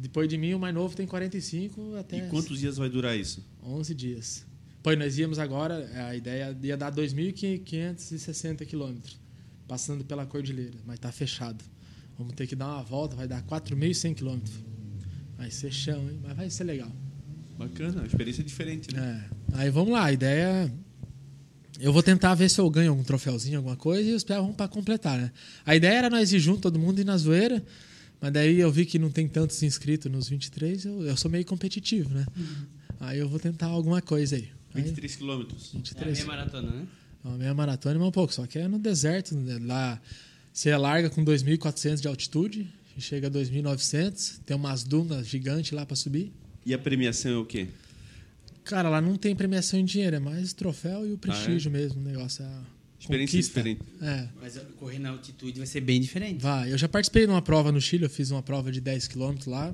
depois 0.00 0.28
de 0.28 0.38
mim 0.38 0.54
o 0.54 0.58
mais 0.58 0.74
novo 0.74 0.96
tem 0.96 1.06
45 1.06 1.96
até 1.96 2.18
E 2.18 2.28
quantos 2.28 2.58
dias 2.58 2.78
vai 2.78 2.88
durar 2.88 3.16
isso? 3.18 3.44
11 3.62 3.94
dias. 3.94 4.46
Pois 4.82 4.98
nós 4.98 5.18
íamos 5.18 5.38
agora, 5.38 5.90
a 6.08 6.16
ideia 6.16 6.56
ia 6.62 6.76
dar 6.76 6.90
2.560 6.90 8.64
quilômetros, 8.64 9.20
passando 9.68 10.02
pela 10.04 10.24
cordilheira, 10.24 10.78
mas 10.86 10.98
tá 10.98 11.12
fechado. 11.12 11.62
Vamos 12.16 12.32
ter 12.34 12.46
que 12.46 12.56
dar 12.56 12.68
uma 12.68 12.82
volta, 12.82 13.14
vai 13.14 13.28
dar 13.28 13.42
4.100 13.42 14.14
quilômetros. 14.14 14.54
Vai 15.36 15.50
ser 15.50 15.70
chão, 15.70 16.00
hein? 16.08 16.18
Mas 16.22 16.34
vai 16.34 16.48
ser 16.48 16.64
legal. 16.64 16.90
Bacana, 17.58 18.02
a 18.02 18.06
experiência 18.06 18.40
é 18.40 18.44
diferente, 18.44 18.94
né? 18.94 19.28
É. 19.52 19.58
Aí 19.58 19.70
vamos 19.70 19.92
lá, 19.92 20.06
a 20.06 20.12
ideia. 20.12 20.72
Eu 21.78 21.92
vou 21.92 22.02
tentar 22.02 22.34
ver 22.34 22.48
se 22.48 22.58
eu 22.58 22.68
ganho 22.70 22.90
algum 22.90 23.02
troféuzinho, 23.02 23.58
alguma 23.58 23.76
coisa, 23.76 24.08
e 24.08 24.14
os 24.14 24.24
pés 24.24 24.38
vão 24.40 24.52
para 24.52 24.66
completar, 24.66 25.18
né? 25.18 25.30
A 25.64 25.76
ideia 25.76 25.98
era 25.98 26.10
nós 26.10 26.32
ir 26.32 26.38
junto, 26.38 26.60
todo 26.60 26.78
mundo 26.78 27.00
ir 27.00 27.04
na 27.04 27.18
zoeira, 27.18 27.62
mas 28.20 28.32
daí 28.32 28.60
eu 28.60 28.70
vi 28.70 28.84
que 28.84 28.98
não 28.98 29.10
tem 29.10 29.26
tantos 29.26 29.62
inscritos 29.62 30.10
nos 30.10 30.28
23, 30.28 30.84
eu, 30.84 31.02
eu 31.06 31.16
sou 31.16 31.30
meio 31.30 31.44
competitivo, 31.44 32.12
né? 32.12 32.26
Aí 33.00 33.18
eu 33.18 33.28
vou 33.28 33.38
tentar 33.40 33.66
alguma 33.66 34.02
coisa 34.02 34.36
aí. 34.36 34.48
aí 34.74 34.82
23 34.82 35.16
quilômetros. 35.16 35.70
É 35.72 35.76
a 35.76 35.78
23. 35.78 36.18
meia 36.18 36.26
maratona, 36.26 36.70
né? 36.70 36.86
Uma 37.24 37.36
meia 37.38 37.54
maratona 37.54 37.98
é 37.98 38.02
um 38.06 38.10
pouco, 38.10 38.32
só 38.32 38.46
que 38.46 38.58
é 38.58 38.68
no 38.68 38.78
deserto. 38.78 39.34
né? 39.34 39.58
Lá 39.62 40.00
você 40.52 40.76
larga 40.76 41.08
com 41.08 41.24
2.400 41.24 42.00
de 42.00 42.08
altitude, 42.08 42.68
chega 42.98 43.28
a 43.28 43.30
2.900, 43.30 44.40
tem 44.44 44.56
umas 44.56 44.84
dunas 44.84 45.26
gigantes 45.26 45.72
lá 45.72 45.86
para 45.86 45.96
subir. 45.96 46.32
E 46.66 46.74
a 46.74 46.78
premiação 46.78 47.32
é 47.32 47.36
o 47.36 47.44
quê? 47.44 47.68
Cara, 48.64 48.90
lá 48.90 49.00
não 49.00 49.16
tem 49.16 49.34
premiação 49.34 49.80
em 49.80 49.84
dinheiro, 49.84 50.16
é 50.16 50.20
mais 50.20 50.52
troféu 50.52 51.06
e 51.06 51.12
o 51.12 51.18
prestígio 51.18 51.70
mesmo, 51.70 52.00
o 52.00 52.04
negócio. 52.04 52.44
É 52.44 52.79
Experiência 53.00 53.32
conquista. 53.38 53.62
diferente. 53.62 53.80
É, 54.02 54.28
Mas 54.40 54.58
correr 54.78 54.98
na 54.98 55.10
altitude 55.10 55.58
vai 55.58 55.66
ser 55.66 55.80
bem 55.80 56.00
diferente. 56.00 56.40
vai. 56.40 56.72
Eu 56.72 56.78
já 56.78 56.88
participei 56.88 57.24
de 57.26 57.32
uma 57.32 57.42
prova 57.42 57.72
no 57.72 57.80
Chile, 57.80 58.04
eu 58.04 58.10
fiz 58.10 58.30
uma 58.30 58.42
prova 58.42 58.70
de 58.70 58.80
10 58.80 59.08
km 59.08 59.34
lá. 59.46 59.72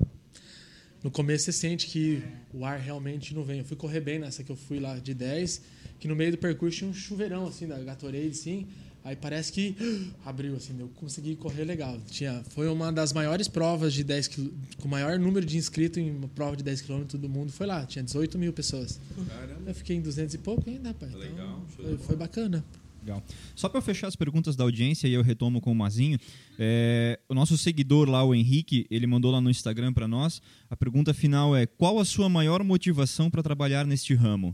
No 1.03 1.11
começo 1.11 1.45
você 1.45 1.51
sente 1.51 1.87
que 1.87 2.23
o 2.53 2.65
ar 2.65 2.79
realmente 2.79 3.35
não 3.35 3.43
vem. 3.43 3.59
Eu 3.59 3.65
fui 3.65 3.77
correr 3.77 3.99
bem 4.01 4.17
nessa 4.19 4.43
que 4.43 4.51
eu 4.51 4.55
fui 4.55 4.79
lá 4.79 4.97
de 4.97 5.13
10, 5.13 5.61
que 5.99 6.07
no 6.07 6.15
meio 6.15 6.31
do 6.31 6.37
percurso 6.37 6.77
tinha 6.79 6.89
um 6.89 6.93
chuveirão 6.93 7.47
assim 7.47 7.67
da 7.67 7.77
Gatorade, 7.79 8.29
assim. 8.29 8.65
Aí 9.03 9.15
parece 9.15 9.51
que 9.53 9.75
abriu 10.25 10.55
assim, 10.55 10.75
eu 10.79 10.87
consegui 10.95 11.35
correr 11.35 11.63
legal. 11.65 11.97
Tinha, 12.09 12.43
foi 12.49 12.67
uma 12.67 12.91
das 12.91 13.13
maiores 13.13 13.47
provas 13.47 13.93
de 13.93 14.03
10 14.03 14.27
quil- 14.27 14.53
com 14.79 14.87
o 14.87 14.91
maior 14.91 15.17
número 15.19 15.45
de 15.45 15.55
inscritos 15.55 15.97
em 16.01 16.09
uma 16.09 16.27
prova 16.27 16.57
de 16.57 16.63
10 16.63 16.81
km 16.81 17.03
do 17.17 17.29
mundo 17.29 17.51
foi 17.53 17.67
lá. 17.67 17.85
Tinha 17.85 18.03
18 18.03 18.37
mil 18.39 18.51
pessoas. 18.51 18.99
Caramba. 19.29 19.69
Eu 19.69 19.75
fiquei 19.75 19.95
em 19.95 20.01
200 20.01 20.33
e 20.33 20.37
pouco 20.39 20.69
ainda, 20.69 20.89
rapaz. 20.89 21.11
Então, 21.13 21.21
Legal, 21.29 21.65
de 21.67 21.73
foi, 21.75 21.97
foi 21.99 22.15
bacana. 22.15 22.65
Legal. 23.07 23.23
Só 23.55 23.69
para 23.69 23.79
fechar 23.79 24.07
as 24.07 24.17
perguntas 24.17 24.57
da 24.57 24.65
audiência 24.65 25.07
e 25.07 25.13
eu 25.13 25.21
retomo 25.21 25.61
com 25.61 25.71
o 25.71 25.75
Mazinho, 25.75 26.19
é, 26.59 27.17
o 27.29 27.33
nosso 27.33 27.57
seguidor 27.57 28.09
lá, 28.09 28.21
o 28.21 28.35
Henrique, 28.35 28.85
ele 28.91 29.07
mandou 29.07 29.31
lá 29.31 29.39
no 29.39 29.49
Instagram 29.49 29.93
para 29.93 30.09
nós. 30.09 30.41
A 30.69 30.75
pergunta 30.75 31.13
final 31.13 31.55
é: 31.55 31.65
qual 31.65 31.99
a 31.99 32.05
sua 32.05 32.27
maior 32.27 32.61
motivação 32.65 33.29
para 33.29 33.41
trabalhar 33.41 33.87
neste 33.87 34.13
ramo? 34.13 34.53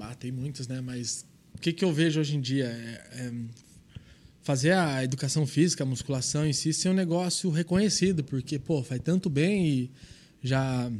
Ah, 0.00 0.14
tem 0.16 0.32
muitos, 0.32 0.66
né? 0.66 0.80
Mas 0.80 1.24
o 1.54 1.60
que, 1.60 1.72
que 1.72 1.84
eu 1.84 1.92
vejo 1.92 2.18
hoje 2.18 2.36
em 2.36 2.40
dia 2.40 2.64
é, 2.64 3.26
é 3.26 3.32
fazer 4.42 4.72
a 4.72 5.04
educação 5.04 5.46
física, 5.46 5.84
a 5.84 5.86
musculação 5.86 6.44
em 6.44 6.52
si, 6.52 6.72
ser 6.72 6.88
um 6.88 6.94
negócio 6.94 7.50
reconhecido, 7.50 8.24
porque 8.24 8.58
pô, 8.58 8.82
faz 8.82 9.00
tanto 9.00 9.30
bem 9.30 9.68
e 9.68 9.90
já 10.42 10.90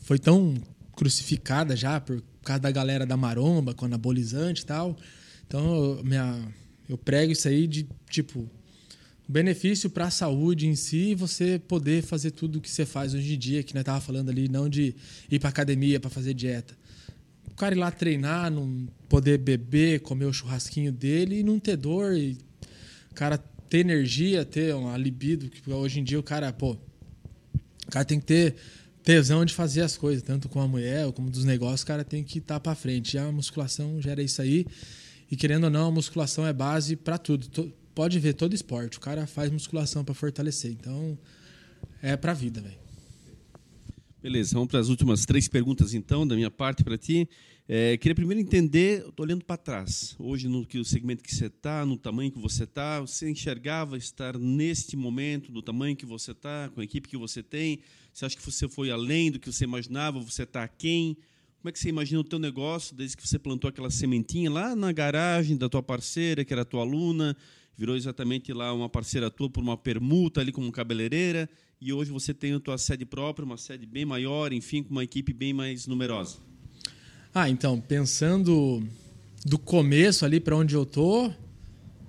foi 0.00 0.18
tão 0.18 0.54
crucificada 0.94 1.76
já 1.76 2.00
por 2.00 2.22
causa 2.46 2.60
da 2.60 2.70
galera 2.70 3.04
da 3.04 3.16
maromba, 3.16 3.74
com 3.74 3.84
anabolizante 3.84 4.62
e 4.62 4.66
tal. 4.66 4.96
Então, 5.46 5.96
eu, 5.96 6.04
minha, 6.04 6.48
eu 6.88 6.96
prego 6.96 7.32
isso 7.32 7.48
aí 7.48 7.66
de, 7.66 7.86
tipo, 8.08 8.48
benefício 9.28 9.90
para 9.90 10.06
a 10.06 10.10
saúde 10.10 10.66
em 10.66 10.76
si 10.76 11.14
você 11.14 11.58
poder 11.58 12.02
fazer 12.02 12.30
tudo 12.30 12.58
o 12.58 12.60
que 12.60 12.70
você 12.70 12.86
faz 12.86 13.14
hoje 13.14 13.34
em 13.34 13.38
dia, 13.38 13.62
que 13.62 13.74
nós 13.74 13.84
tava 13.84 14.00
falando 14.00 14.30
ali, 14.30 14.48
não 14.48 14.68
de 14.68 14.94
ir 15.30 15.38
para 15.38 15.48
academia 15.48 15.98
para 15.98 16.10
fazer 16.10 16.34
dieta. 16.34 16.76
O 17.50 17.54
cara 17.54 17.74
ir 17.74 17.78
lá 17.78 17.90
treinar, 17.90 18.50
não 18.50 18.86
poder 19.08 19.38
beber, 19.38 20.00
comer 20.00 20.26
o 20.26 20.32
churrasquinho 20.32 20.92
dele 20.92 21.40
e 21.40 21.42
não 21.42 21.58
ter 21.58 21.76
dor 21.76 22.16
e 22.16 22.38
o 23.10 23.14
cara 23.14 23.38
ter 23.68 23.78
energia, 23.78 24.44
ter 24.44 24.74
uma 24.74 24.96
libido, 24.96 25.48
que 25.48 25.70
hoje 25.70 26.00
em 26.00 26.04
dia 26.04 26.20
o 26.20 26.22
cara, 26.22 26.52
pô, 26.52 26.76
o 27.86 27.90
cara 27.90 28.04
tem 28.04 28.20
que 28.20 28.26
ter 28.26 28.56
tesão 29.06 29.44
de 29.44 29.54
fazer 29.54 29.82
as 29.82 29.96
coisas, 29.96 30.20
tanto 30.20 30.48
com 30.48 30.60
a 30.60 30.66
mulher 30.66 31.12
como 31.12 31.30
dos 31.30 31.44
negócios, 31.44 31.82
o 31.82 31.86
cara 31.86 32.04
tem 32.04 32.24
que 32.24 32.38
estar 32.38 32.54
tá 32.54 32.60
para 32.60 32.74
frente. 32.74 33.14
E 33.14 33.18
a 33.18 33.30
musculação 33.30 34.02
gera 34.02 34.20
isso 34.20 34.42
aí. 34.42 34.66
E 35.30 35.36
querendo 35.36 35.64
ou 35.64 35.70
não, 35.70 35.88
a 35.88 35.90
musculação 35.92 36.44
é 36.44 36.52
base 36.52 36.96
para 36.96 37.16
tudo. 37.16 37.72
Pode 37.94 38.18
ver 38.18 38.32
todo 38.32 38.52
esporte, 38.52 38.98
o 38.98 39.00
cara 39.00 39.24
faz 39.24 39.48
musculação 39.48 40.04
para 40.04 40.12
fortalecer. 40.12 40.72
Então, 40.72 41.16
é 42.02 42.16
para 42.16 42.32
a 42.32 42.34
vida, 42.34 42.60
velho. 42.60 42.74
Beleza, 44.20 44.54
vamos 44.54 44.68
para 44.68 44.80
as 44.80 44.88
últimas 44.88 45.24
três 45.24 45.46
perguntas 45.46 45.94
então 45.94 46.26
da 46.26 46.34
minha 46.34 46.50
parte 46.50 46.82
para 46.82 46.98
ti. 46.98 47.28
É, 47.68 47.96
queria 47.96 48.14
primeiro 48.14 48.40
entender, 48.40 49.06
estou 49.06 49.24
olhando 49.24 49.44
para 49.44 49.56
trás, 49.56 50.16
hoje 50.18 50.48
no 50.48 50.66
que 50.66 50.78
o 50.78 50.84
segmento 50.84 51.22
que 51.22 51.32
você 51.32 51.46
está, 51.46 51.86
no 51.86 51.96
tamanho 51.96 52.30
que 52.30 52.38
você 52.38 52.64
está, 52.64 53.00
você 53.00 53.30
enxergava 53.30 53.96
estar 53.96 54.36
neste 54.36 54.96
momento, 54.96 55.52
no 55.52 55.62
tamanho 55.62 55.96
que 55.96 56.06
você 56.06 56.32
está, 56.32 56.70
com 56.74 56.80
a 56.80 56.84
equipe 56.84 57.08
que 57.08 57.16
você 57.16 57.42
tem? 57.42 57.80
Você 58.16 58.24
acha 58.24 58.34
que 58.34 58.50
você 58.50 58.66
foi 58.66 58.90
além 58.90 59.30
do 59.30 59.38
que 59.38 59.52
você 59.52 59.64
imaginava? 59.64 60.18
Você 60.20 60.44
está 60.44 60.62
aquém? 60.64 61.18
Como 61.58 61.68
é 61.68 61.72
que 61.72 61.78
você 61.78 61.90
imagina 61.90 62.18
o 62.18 62.24
teu 62.24 62.38
negócio 62.38 62.96
desde 62.96 63.14
que 63.14 63.28
você 63.28 63.38
plantou 63.38 63.68
aquela 63.68 63.90
sementinha 63.90 64.50
lá 64.50 64.74
na 64.74 64.90
garagem 64.90 65.54
da 65.54 65.68
tua 65.68 65.82
parceira, 65.82 66.42
que 66.42 66.50
era 66.50 66.64
tua 66.64 66.80
aluna, 66.80 67.36
virou 67.76 67.94
exatamente 67.94 68.54
lá 68.54 68.72
uma 68.72 68.88
parceira 68.88 69.30
tua 69.30 69.50
por 69.50 69.62
uma 69.62 69.76
permuta 69.76 70.40
ali 70.40 70.50
como 70.50 70.72
cabeleireira, 70.72 71.46
e 71.78 71.92
hoje 71.92 72.10
você 72.10 72.32
tem 72.32 72.54
a 72.54 72.58
tua 72.58 72.78
sede 72.78 73.04
própria, 73.04 73.44
uma 73.44 73.58
sede 73.58 73.84
bem 73.84 74.06
maior, 74.06 74.50
enfim, 74.50 74.82
com 74.82 74.92
uma 74.92 75.04
equipe 75.04 75.34
bem 75.34 75.52
mais 75.52 75.86
numerosa? 75.86 76.38
Ah, 77.34 77.50
então, 77.50 77.78
pensando 77.78 78.82
do 79.44 79.58
começo 79.58 80.24
ali 80.24 80.40
para 80.40 80.56
onde 80.56 80.74
eu 80.74 80.86
tô, 80.86 81.30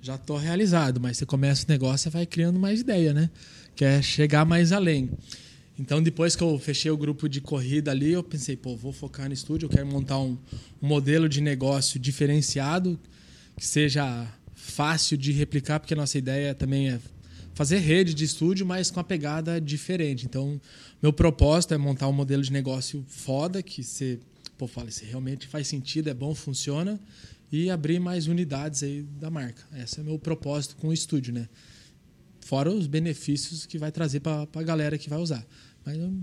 já 0.01 0.15
estou 0.15 0.37
realizado, 0.37 1.01
mas 1.01 1.17
você 1.17 1.25
começa 1.25 1.65
o 1.65 1.69
negócio, 1.69 2.03
você 2.03 2.09
vai 2.09 2.25
criando 2.25 2.57
mais 2.57 2.79
ideia, 2.79 3.13
né? 3.13 3.29
Quer 3.75 4.01
chegar 4.01 4.45
mais 4.45 4.71
além. 4.71 5.09
Então, 5.79 6.01
depois 6.01 6.35
que 6.35 6.43
eu 6.43 6.57
fechei 6.57 6.89
o 6.89 6.97
grupo 6.97 7.29
de 7.29 7.39
corrida 7.39 7.91
ali, 7.91 8.11
eu 8.11 8.23
pensei, 8.23 8.57
pô, 8.57 8.75
vou 8.75 8.91
focar 8.91 9.27
no 9.27 9.33
estúdio, 9.33 9.67
eu 9.67 9.69
quero 9.69 9.85
montar 9.85 10.19
um, 10.19 10.37
um 10.81 10.87
modelo 10.87 11.29
de 11.29 11.39
negócio 11.39 11.99
diferenciado, 11.99 12.99
que 13.55 13.65
seja 13.65 14.27
fácil 14.55 15.17
de 15.17 15.31
replicar, 15.31 15.79
porque 15.79 15.93
a 15.93 15.97
nossa 15.97 16.17
ideia 16.17 16.55
também 16.55 16.89
é 16.89 16.99
fazer 17.53 17.77
rede 17.77 18.13
de 18.13 18.23
estúdio, 18.23 18.65
mas 18.65 18.89
com 18.89 18.99
a 18.99 19.03
pegada 19.03 19.61
diferente. 19.61 20.25
Então, 20.25 20.59
meu 21.01 21.13
propósito 21.13 21.73
é 21.73 21.77
montar 21.77 22.07
um 22.07 22.13
modelo 22.13 22.41
de 22.41 22.51
negócio 22.51 23.05
foda, 23.07 23.61
que 23.61 23.83
você 23.83 24.19
pô, 24.57 24.67
fala, 24.67 24.89
se 24.89 25.05
realmente 25.05 25.47
faz 25.47 25.67
sentido, 25.67 26.09
é 26.09 26.13
bom, 26.13 26.33
funciona, 26.33 26.99
e 27.51 27.69
abrir 27.69 27.99
mais 27.99 28.27
unidades 28.27 28.83
aí 28.83 29.03
da 29.03 29.29
marca. 29.29 29.63
Esse 29.75 29.99
é 29.99 30.03
meu 30.03 30.17
propósito 30.17 30.75
com 30.75 30.89
o 30.89 30.93
estúdio, 30.93 31.33
né? 31.33 31.47
Fora 32.41 32.71
os 32.71 32.87
benefícios 32.87 33.65
que 33.65 33.77
vai 33.77 33.91
trazer 33.91 34.21
para 34.21 34.47
a 34.53 34.63
galera 34.63 34.97
que 34.97 35.09
vai 35.09 35.19
usar. 35.19 35.45
Mas 35.87 35.97
eu 35.97 36.13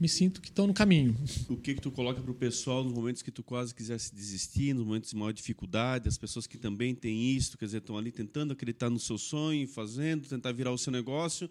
me 0.00 0.08
sinto 0.08 0.40
que 0.40 0.48
estão 0.48 0.66
no 0.66 0.72
caminho. 0.72 1.14
O 1.50 1.58
que 1.58 1.74
que 1.74 1.80
tu 1.82 1.90
coloca 1.90 2.22
para 2.22 2.30
o 2.30 2.34
pessoal 2.34 2.82
nos 2.82 2.90
momentos 2.90 3.20
que 3.20 3.30
tu 3.30 3.42
quase 3.42 3.74
quisesse 3.74 4.14
desistir, 4.14 4.72
nos 4.72 4.86
momentos 4.86 5.10
de 5.10 5.16
maior 5.16 5.30
dificuldade, 5.30 6.08
as 6.08 6.16
pessoas 6.16 6.46
que 6.46 6.56
também 6.56 6.94
têm 6.94 7.36
isso, 7.36 7.58
quer 7.58 7.66
dizer, 7.66 7.78
estão 7.78 7.98
ali 7.98 8.10
tentando 8.10 8.54
acreditar 8.54 8.88
no 8.88 8.98
seu 8.98 9.18
sonho, 9.18 9.68
fazendo, 9.68 10.26
tentar 10.26 10.52
virar 10.52 10.72
o 10.72 10.78
seu 10.78 10.90
negócio, 10.90 11.50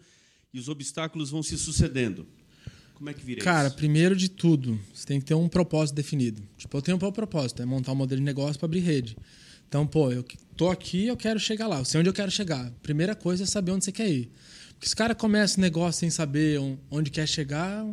e 0.52 0.58
os 0.58 0.68
obstáculos 0.68 1.30
vão 1.30 1.44
se 1.44 1.56
sucedendo. 1.56 2.26
Como 2.94 3.08
é 3.08 3.14
que 3.14 3.24
vira 3.24 3.40
Cara, 3.40 3.68
isso? 3.68 3.76
primeiro 3.76 4.16
de 4.16 4.28
tudo, 4.28 4.76
você 4.92 5.06
tem 5.06 5.20
que 5.20 5.26
ter 5.26 5.34
um 5.34 5.48
propósito 5.48 5.94
definido. 5.94 6.42
Tipo, 6.58 6.76
eu 6.78 6.82
tenho 6.82 6.96
um 6.96 7.12
propósito, 7.12 7.62
é 7.62 7.64
montar 7.64 7.92
um 7.92 7.96
modelo 7.96 8.20
de 8.20 8.24
negócio 8.24 8.58
para 8.58 8.66
abrir 8.66 8.80
rede. 8.80 9.16
Então, 9.68 9.86
pô, 9.86 10.10
eu 10.10 10.24
tô 10.56 10.70
aqui, 10.70 11.06
eu 11.06 11.16
quero 11.16 11.38
chegar 11.38 11.68
lá. 11.68 11.78
Eu 11.78 11.84
sei 11.84 12.00
onde 12.00 12.08
eu 12.08 12.12
quero 12.12 12.32
chegar. 12.32 12.68
Primeira 12.82 13.14
coisa 13.14 13.44
é 13.44 13.46
saber 13.46 13.70
onde 13.70 13.84
você 13.84 13.92
quer 13.92 14.10
ir. 14.10 14.30
Porque 14.74 14.88
se 14.88 14.94
o 14.94 14.96
cara 14.96 15.14
começa 15.14 15.60
negócio 15.60 16.00
sem 16.00 16.10
saber 16.10 16.60
onde 16.90 17.10
quer 17.10 17.26
chegar, 17.26 17.86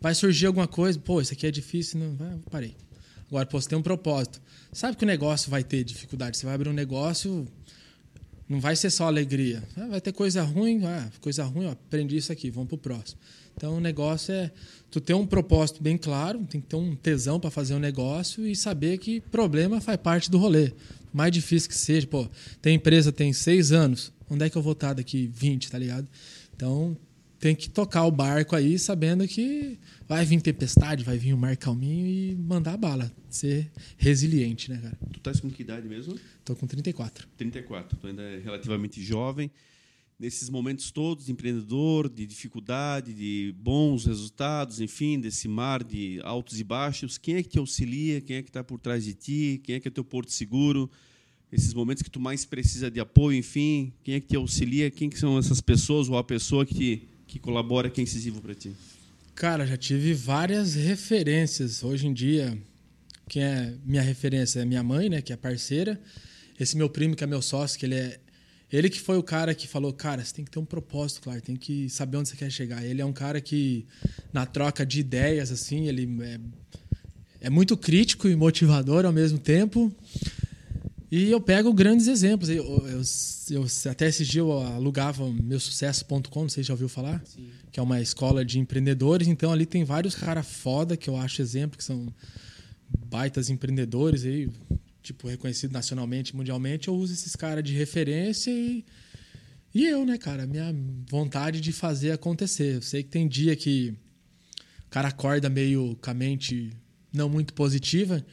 vai 0.00 0.14
surgir 0.14 0.46
alguma 0.46 0.68
coisa, 0.68 0.98
pô, 0.98 1.20
isso 1.20 1.32
aqui 1.32 1.46
é 1.46 1.50
difícil, 1.50 2.00
não, 2.00 2.14
vai, 2.14 2.38
parei. 2.50 2.76
Agora, 3.28 3.46
pô, 3.46 3.60
você 3.60 3.68
tem 3.68 3.78
um 3.78 3.82
propósito. 3.82 4.42
Sabe 4.72 4.96
que 4.96 5.04
o 5.04 5.06
negócio 5.06 5.50
vai 5.50 5.64
ter 5.64 5.82
dificuldade. 5.84 6.36
Você 6.36 6.44
vai 6.44 6.54
abrir 6.54 6.68
um 6.68 6.74
negócio, 6.74 7.48
não 8.48 8.60
vai 8.60 8.76
ser 8.76 8.90
só 8.90 9.06
alegria. 9.06 9.62
Ah, 9.76 9.86
vai 9.86 10.00
ter 10.00 10.12
coisa 10.12 10.42
ruim, 10.42 10.84
ah, 10.84 11.10
coisa 11.20 11.44
ruim, 11.44 11.66
ó, 11.66 11.70
aprendi 11.70 12.18
isso 12.18 12.30
aqui, 12.30 12.50
vamos 12.50 12.68
pro 12.68 12.76
próximo. 12.76 13.18
Então, 13.56 13.76
o 13.76 13.80
negócio 13.80 14.34
é 14.34 14.50
tu 14.90 15.00
ter 15.00 15.14
um 15.14 15.26
propósito 15.26 15.82
bem 15.82 15.96
claro, 15.96 16.44
tem 16.50 16.60
que 16.60 16.66
ter 16.66 16.76
um 16.76 16.94
tesão 16.94 17.40
para 17.40 17.50
fazer 17.50 17.74
um 17.74 17.78
negócio 17.78 18.46
e 18.46 18.54
saber 18.54 18.98
que 18.98 19.20
problema 19.20 19.80
faz 19.80 19.98
parte 19.98 20.30
do 20.30 20.36
rolê. 20.36 20.72
Mais 21.12 21.32
difícil 21.32 21.68
que 21.68 21.76
seja, 21.76 22.06
pô, 22.06 22.28
tem 22.60 22.74
empresa 22.74 23.12
tem 23.12 23.32
seis 23.32 23.72
anos, 23.72 24.12
onde 24.32 24.46
é 24.46 24.50
que 24.50 24.56
eu 24.56 24.62
vou 24.62 24.72
estar 24.72 24.94
daqui 24.94 25.26
20, 25.26 25.70
tá 25.70 25.78
ligado? 25.78 26.08
Então, 26.56 26.96
tem 27.38 27.54
que 27.54 27.68
tocar 27.68 28.04
o 28.04 28.10
barco 28.10 28.56
aí 28.56 28.78
sabendo 28.78 29.28
que 29.28 29.78
vai 30.08 30.24
vir 30.24 30.40
tempestade, 30.40 31.04
vai 31.04 31.18
vir 31.18 31.34
um 31.34 31.36
mar 31.36 31.56
calminho 31.56 32.06
e 32.06 32.34
mandar 32.36 32.74
a 32.74 32.76
bala. 32.76 33.12
Ser 33.28 33.70
resiliente, 33.98 34.70
né, 34.70 34.78
cara? 34.78 34.98
Tu 35.12 35.18
estás 35.18 35.40
com 35.40 35.50
que 35.50 35.62
idade 35.62 35.86
mesmo? 35.86 36.18
Tô 36.44 36.56
com 36.56 36.66
34. 36.66 37.28
34. 37.36 37.98
Tu 37.98 38.06
ainda 38.06 38.22
é 38.22 38.38
relativamente 38.38 39.02
jovem. 39.02 39.50
Nesses 40.18 40.48
momentos 40.48 40.90
todos 40.90 41.26
de 41.26 41.32
empreendedor, 41.32 42.08
de 42.08 42.24
dificuldade, 42.24 43.12
de 43.12 43.54
bons 43.58 44.06
resultados, 44.06 44.80
enfim, 44.80 45.18
desse 45.18 45.48
mar 45.48 45.82
de 45.82 46.20
altos 46.22 46.60
e 46.60 46.64
baixos, 46.64 47.18
quem 47.18 47.34
é 47.34 47.42
que 47.42 47.48
te 47.48 47.58
auxilia? 47.58 48.20
Quem 48.20 48.36
é 48.36 48.42
que 48.42 48.50
está 48.50 48.62
por 48.62 48.78
trás 48.78 49.04
de 49.04 49.14
ti? 49.14 49.60
Quem 49.64 49.74
é 49.74 49.80
que 49.80 49.88
é 49.88 49.90
teu 49.90 50.04
porto 50.04 50.30
seguro? 50.30 50.88
Esses 51.52 51.74
momentos 51.74 52.02
que 52.02 52.10
tu 52.10 52.18
mais 52.18 52.44
precisa 52.44 52.90
de 52.90 52.98
apoio, 52.98 53.36
enfim, 53.36 53.92
quem 54.02 54.14
é 54.14 54.20
que 54.20 54.28
te 54.28 54.36
auxilia, 54.36 54.90
quem 54.90 55.10
que 55.10 55.18
são 55.18 55.38
essas 55.38 55.60
pessoas 55.60 56.08
ou 56.08 56.16
a 56.16 56.24
pessoa 56.24 56.64
que, 56.64 57.08
que 57.26 57.38
colabora, 57.38 57.90
que 57.90 58.00
é 58.00 58.04
incisivo 58.04 58.40
para 58.40 58.54
ti? 58.54 58.72
Cara, 59.34 59.66
já 59.66 59.76
tive 59.76 60.14
várias 60.14 60.74
referências. 60.74 61.84
Hoje 61.84 62.06
em 62.06 62.12
dia, 62.12 62.56
quem 63.28 63.42
é 63.42 63.74
minha 63.84 64.02
referência 64.02 64.60
é 64.60 64.64
minha 64.64 64.82
mãe, 64.82 65.08
né, 65.08 65.20
que 65.20 65.32
é 65.32 65.36
parceira. 65.36 66.00
Esse 66.58 66.76
meu 66.76 66.88
primo, 66.88 67.14
que 67.14 67.24
é 67.24 67.26
meu 67.26 67.42
sócio, 67.42 67.78
que 67.78 67.86
ele 67.86 67.96
é 67.96 68.18
ele 68.72 68.88
que 68.88 68.98
foi 68.98 69.18
o 69.18 69.22
cara 69.22 69.54
que 69.54 69.68
falou, 69.68 69.92
cara, 69.92 70.24
você 70.24 70.32
tem 70.34 70.46
que 70.46 70.50
ter 70.50 70.58
um 70.58 70.64
propósito, 70.64 71.20
claro, 71.20 71.42
tem 71.42 71.54
que 71.54 71.90
saber 71.90 72.16
onde 72.16 72.30
você 72.30 72.36
quer 72.36 72.50
chegar. 72.50 72.82
Ele 72.82 73.02
é 73.02 73.04
um 73.04 73.12
cara 73.12 73.38
que, 73.38 73.84
na 74.32 74.46
troca 74.46 74.86
de 74.86 74.98
ideias, 74.98 75.52
assim, 75.52 75.88
ele 75.88 76.08
é, 76.22 76.40
é 77.42 77.50
muito 77.50 77.76
crítico 77.76 78.26
e 78.26 78.34
motivador 78.34 79.04
ao 79.04 79.12
mesmo 79.12 79.38
tempo. 79.38 79.94
E 81.12 81.30
eu 81.30 81.42
pego 81.42 81.74
grandes 81.74 82.06
exemplos. 82.06 82.48
Eu, 82.48 82.64
eu, 82.64 83.02
eu 83.50 83.66
até 83.90 84.08
esse 84.08 84.24
dia 84.24 84.40
eu 84.40 84.50
alugava 84.50 85.30
meusucesso.com, 85.30 86.40
não 86.40 86.48
sei 86.48 86.64
se 86.64 86.68
já 86.68 86.72
ouviu 86.72 86.88
falar, 86.88 87.22
Sim. 87.26 87.50
que 87.70 87.78
é 87.78 87.82
uma 87.82 88.00
escola 88.00 88.42
de 88.42 88.58
empreendedores. 88.58 89.28
Então 89.28 89.52
ali 89.52 89.66
tem 89.66 89.84
vários 89.84 90.14
caras 90.14 90.46
foda 90.46 90.96
que 90.96 91.10
eu 91.10 91.16
acho 91.18 91.42
exemplo, 91.42 91.76
que 91.76 91.84
são 91.84 92.06
baitas 93.10 93.50
empreendedores 93.50 94.24
aí, 94.24 94.48
tipo 95.02 95.28
reconhecido 95.28 95.72
nacionalmente, 95.72 96.34
mundialmente. 96.34 96.88
Eu 96.88 96.94
uso 96.94 97.12
esses 97.12 97.36
caras 97.36 97.62
de 97.62 97.74
referência 97.74 98.50
e 98.50 98.82
e 99.74 99.86
eu, 99.86 100.06
né, 100.06 100.16
cara, 100.16 100.46
minha 100.46 100.74
vontade 101.10 101.60
de 101.60 101.72
fazer 101.72 102.12
acontecer. 102.12 102.76
Eu 102.76 102.82
sei 102.82 103.02
que 103.02 103.10
tem 103.10 103.28
dia 103.28 103.54
que 103.54 103.94
o 104.86 104.90
cara 104.90 105.08
acorda 105.08 105.50
meio 105.50 105.94
com 106.00 106.10
a 106.10 106.14
mente 106.14 106.70
não 107.12 107.28
muito 107.28 107.52
positiva. 107.52 108.24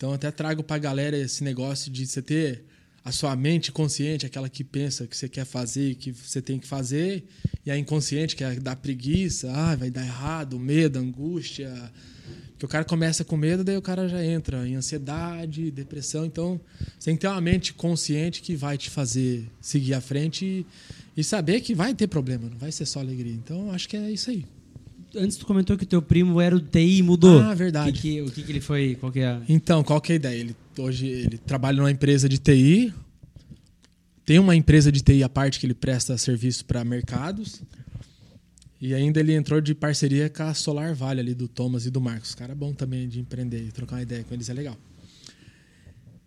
Então, 0.00 0.14
até 0.14 0.30
trago 0.30 0.62
para 0.62 0.76
a 0.76 0.78
galera 0.78 1.14
esse 1.14 1.44
negócio 1.44 1.92
de 1.92 2.06
você 2.06 2.22
ter 2.22 2.64
a 3.04 3.12
sua 3.12 3.36
mente 3.36 3.70
consciente, 3.70 4.24
aquela 4.24 4.48
que 4.48 4.64
pensa 4.64 5.06
que 5.06 5.14
você 5.14 5.28
quer 5.28 5.44
fazer, 5.44 5.94
que 5.96 6.10
você 6.10 6.40
tem 6.40 6.58
que 6.58 6.66
fazer, 6.66 7.22
e 7.66 7.70
a 7.70 7.76
inconsciente, 7.76 8.34
que 8.34 8.42
é 8.42 8.54
da 8.54 8.74
preguiça, 8.74 9.52
ah, 9.52 9.76
vai 9.76 9.90
dar 9.90 10.02
errado, 10.02 10.58
medo, 10.58 10.98
angústia, 10.98 11.70
Porque 12.52 12.64
o 12.64 12.68
cara 12.68 12.82
começa 12.82 13.26
com 13.26 13.36
medo, 13.36 13.62
daí 13.62 13.76
o 13.76 13.82
cara 13.82 14.08
já 14.08 14.24
entra 14.24 14.66
em 14.66 14.74
ansiedade, 14.74 15.70
depressão. 15.70 16.24
Então, 16.24 16.58
você 16.98 17.10
tem 17.10 17.14
que 17.14 17.20
ter 17.20 17.28
uma 17.28 17.40
mente 17.42 17.74
consciente 17.74 18.40
que 18.40 18.56
vai 18.56 18.78
te 18.78 18.88
fazer 18.88 19.44
seguir 19.60 19.92
à 19.92 20.00
frente 20.00 20.46
e, 20.46 20.66
e 21.14 21.22
saber 21.22 21.60
que 21.60 21.74
vai 21.74 21.94
ter 21.94 22.06
problema, 22.06 22.48
não 22.48 22.56
vai 22.56 22.72
ser 22.72 22.86
só 22.86 23.00
alegria. 23.00 23.34
Então, 23.34 23.70
acho 23.70 23.86
que 23.86 23.98
é 23.98 24.10
isso 24.10 24.30
aí. 24.30 24.46
Antes 25.16 25.36
tu 25.36 25.44
comentou 25.46 25.76
que 25.76 25.84
o 25.84 25.86
teu 25.86 26.00
primo 26.00 26.40
era 26.40 26.54
o 26.54 26.60
TI 26.60 26.98
e 26.98 27.02
mudou. 27.02 27.40
Ah, 27.40 27.54
verdade. 27.54 27.90
O 27.90 27.92
que, 27.92 28.00
que- 28.00 28.22
o 28.22 28.30
que, 28.30 28.42
que 28.42 28.52
ele 28.52 28.60
foi? 28.60 28.96
Qual 29.00 29.10
que 29.10 29.20
é 29.20 29.26
a... 29.26 29.42
Então, 29.48 29.82
qual 29.82 30.00
que 30.00 30.12
é 30.12 30.14
a 30.14 30.16
ideia? 30.16 30.40
Ele, 30.40 30.56
hoje 30.78 31.06
ele 31.06 31.36
trabalha 31.38 31.76
numa 31.78 31.90
empresa 31.90 32.28
de 32.28 32.38
TI, 32.38 32.92
tem 34.24 34.38
uma 34.38 34.54
empresa 34.54 34.92
de 34.92 35.00
TI 35.02 35.22
à 35.24 35.28
parte 35.28 35.58
que 35.58 35.66
ele 35.66 35.74
presta 35.74 36.16
serviço 36.16 36.64
para 36.64 36.84
mercados, 36.84 37.60
e 38.80 38.94
ainda 38.94 39.18
ele 39.20 39.34
entrou 39.34 39.60
de 39.60 39.74
parceria 39.74 40.30
com 40.30 40.44
a 40.44 40.54
Solar 40.54 40.94
Vale 40.94 41.20
ali, 41.20 41.34
do 41.34 41.48
Thomas 41.48 41.84
e 41.86 41.90
do 41.90 42.00
Marcos. 42.00 42.34
Cara 42.34 42.54
bom 42.54 42.72
também 42.72 43.08
de 43.08 43.18
empreender 43.20 43.62
e 43.66 43.72
trocar 43.72 43.96
uma 43.96 44.02
ideia 44.02 44.22
com 44.24 44.32
eles 44.32 44.48
é 44.48 44.54
legal. 44.54 44.76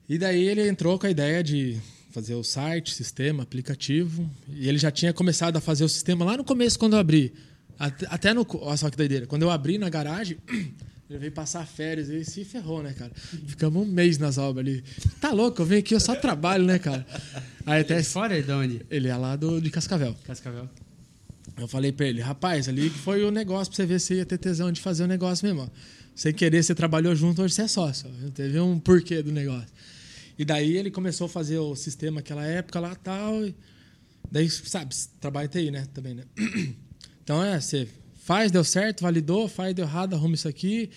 E 0.08 0.18
daí 0.18 0.44
ele 0.48 0.68
entrou 0.68 1.00
com 1.00 1.08
a 1.08 1.10
ideia 1.10 1.42
de 1.44 1.78
fazer 2.12 2.36
o 2.36 2.44
site, 2.44 2.94
sistema, 2.94 3.42
aplicativo, 3.42 4.30
e 4.54 4.68
ele 4.68 4.78
já 4.78 4.92
tinha 4.92 5.12
começado 5.14 5.56
a 5.58 5.62
fazer 5.62 5.84
o 5.84 5.90
sistema 5.90 6.24
lá 6.26 6.38
no 6.38 6.44
começo 6.44 6.78
quando 6.78 6.94
eu 6.94 7.00
abri. 7.00 7.34
Até 7.80 8.34
no. 8.34 8.46
Olha 8.62 8.78
só 8.78 8.90
que 8.90 8.98
doideira. 8.98 9.26
Quando 9.26 9.42
eu 9.44 9.52
abri 9.52 9.78
na 9.78 9.90
garagem, 9.90 10.38
ele 11.10 11.20
veio 11.20 11.32
passar 11.32 11.66
férias 11.66 12.10
e 12.10 12.24
se 12.24 12.46
ferrou, 12.46 12.82
né, 12.82 12.94
cara? 12.94 13.12
Ficamos 13.48 13.86
um 13.86 13.90
mês 13.90 14.18
nas 14.18 14.38
obras 14.38 14.66
ali. 14.66 14.84
Tá 15.20 15.32
louco, 15.32 15.62
eu 15.62 15.66
venho 15.66 15.80
aqui, 15.80 15.94
eu 15.94 16.00
só 16.00 16.16
trabalho, 16.16 16.66
né, 16.66 16.80
cara? 16.80 17.06
Aí 17.66 17.82
até. 17.82 18.02
Fora 18.04 18.42
de 18.42 18.52
onde? 18.52 18.86
Ele 18.90 19.08
é 19.08 19.16
lá 19.16 19.36
do, 19.36 19.62
de 19.62 19.70
Cascavel. 19.70 20.16
Cascavel. 20.24 20.70
Eu 21.58 21.68
falei 21.68 21.92
pra 21.92 22.08
ele, 22.08 22.22
rapaz, 22.22 22.68
ali 22.68 22.90
que 22.90 22.98
foi 22.98 23.24
o 23.24 23.30
negócio 23.30 23.72
pra 23.72 23.76
você 23.76 23.86
ver 23.86 24.00
se 24.00 24.16
ia 24.16 24.26
ter 24.26 24.38
tesão 24.38 24.72
de 24.72 24.82
fazer 24.82 25.04
o 25.04 25.08
negócio 25.08 25.46
mesmo, 25.46 25.62
ó. 25.62 25.68
Sem 26.16 26.34
querer, 26.34 26.64
você 26.64 26.74
trabalhou 26.74 27.16
junto, 27.16 27.42
hoje 27.42 27.54
você 27.54 27.64
é 27.64 27.68
sócio. 27.68 28.10
Teve 28.34 28.60
um 28.60 28.80
porquê 28.80 29.22
do 29.22 29.32
negócio. 29.32 29.70
E 30.38 30.46
daí 30.46 30.78
ele 30.78 30.90
começou 30.90 31.26
a 31.26 31.30
fazer 31.30 31.58
o 31.58 31.76
sistema 31.76 32.18
naquela 32.18 32.46
época 32.46 32.80
lá 32.80 32.96
tal. 32.96 33.46
e 33.46 33.56
Daí, 34.32 34.50
sabe, 34.50 34.96
trabalha 35.20 35.46
em 35.46 35.50
TI, 35.50 35.72
né? 35.72 35.88
Também, 35.94 36.16
né? 36.16 36.24
Então 37.24 37.44
é, 37.44 37.60
você 37.60 37.88
faz, 38.16 38.52
deu 38.52 38.64
certo, 38.64 39.02
validou, 39.02 39.48
faz, 39.48 39.74
deu 39.74 39.86
errado, 39.86 40.14
arruma 40.14 40.36
isso 40.36 40.48
aqui. 40.48 40.90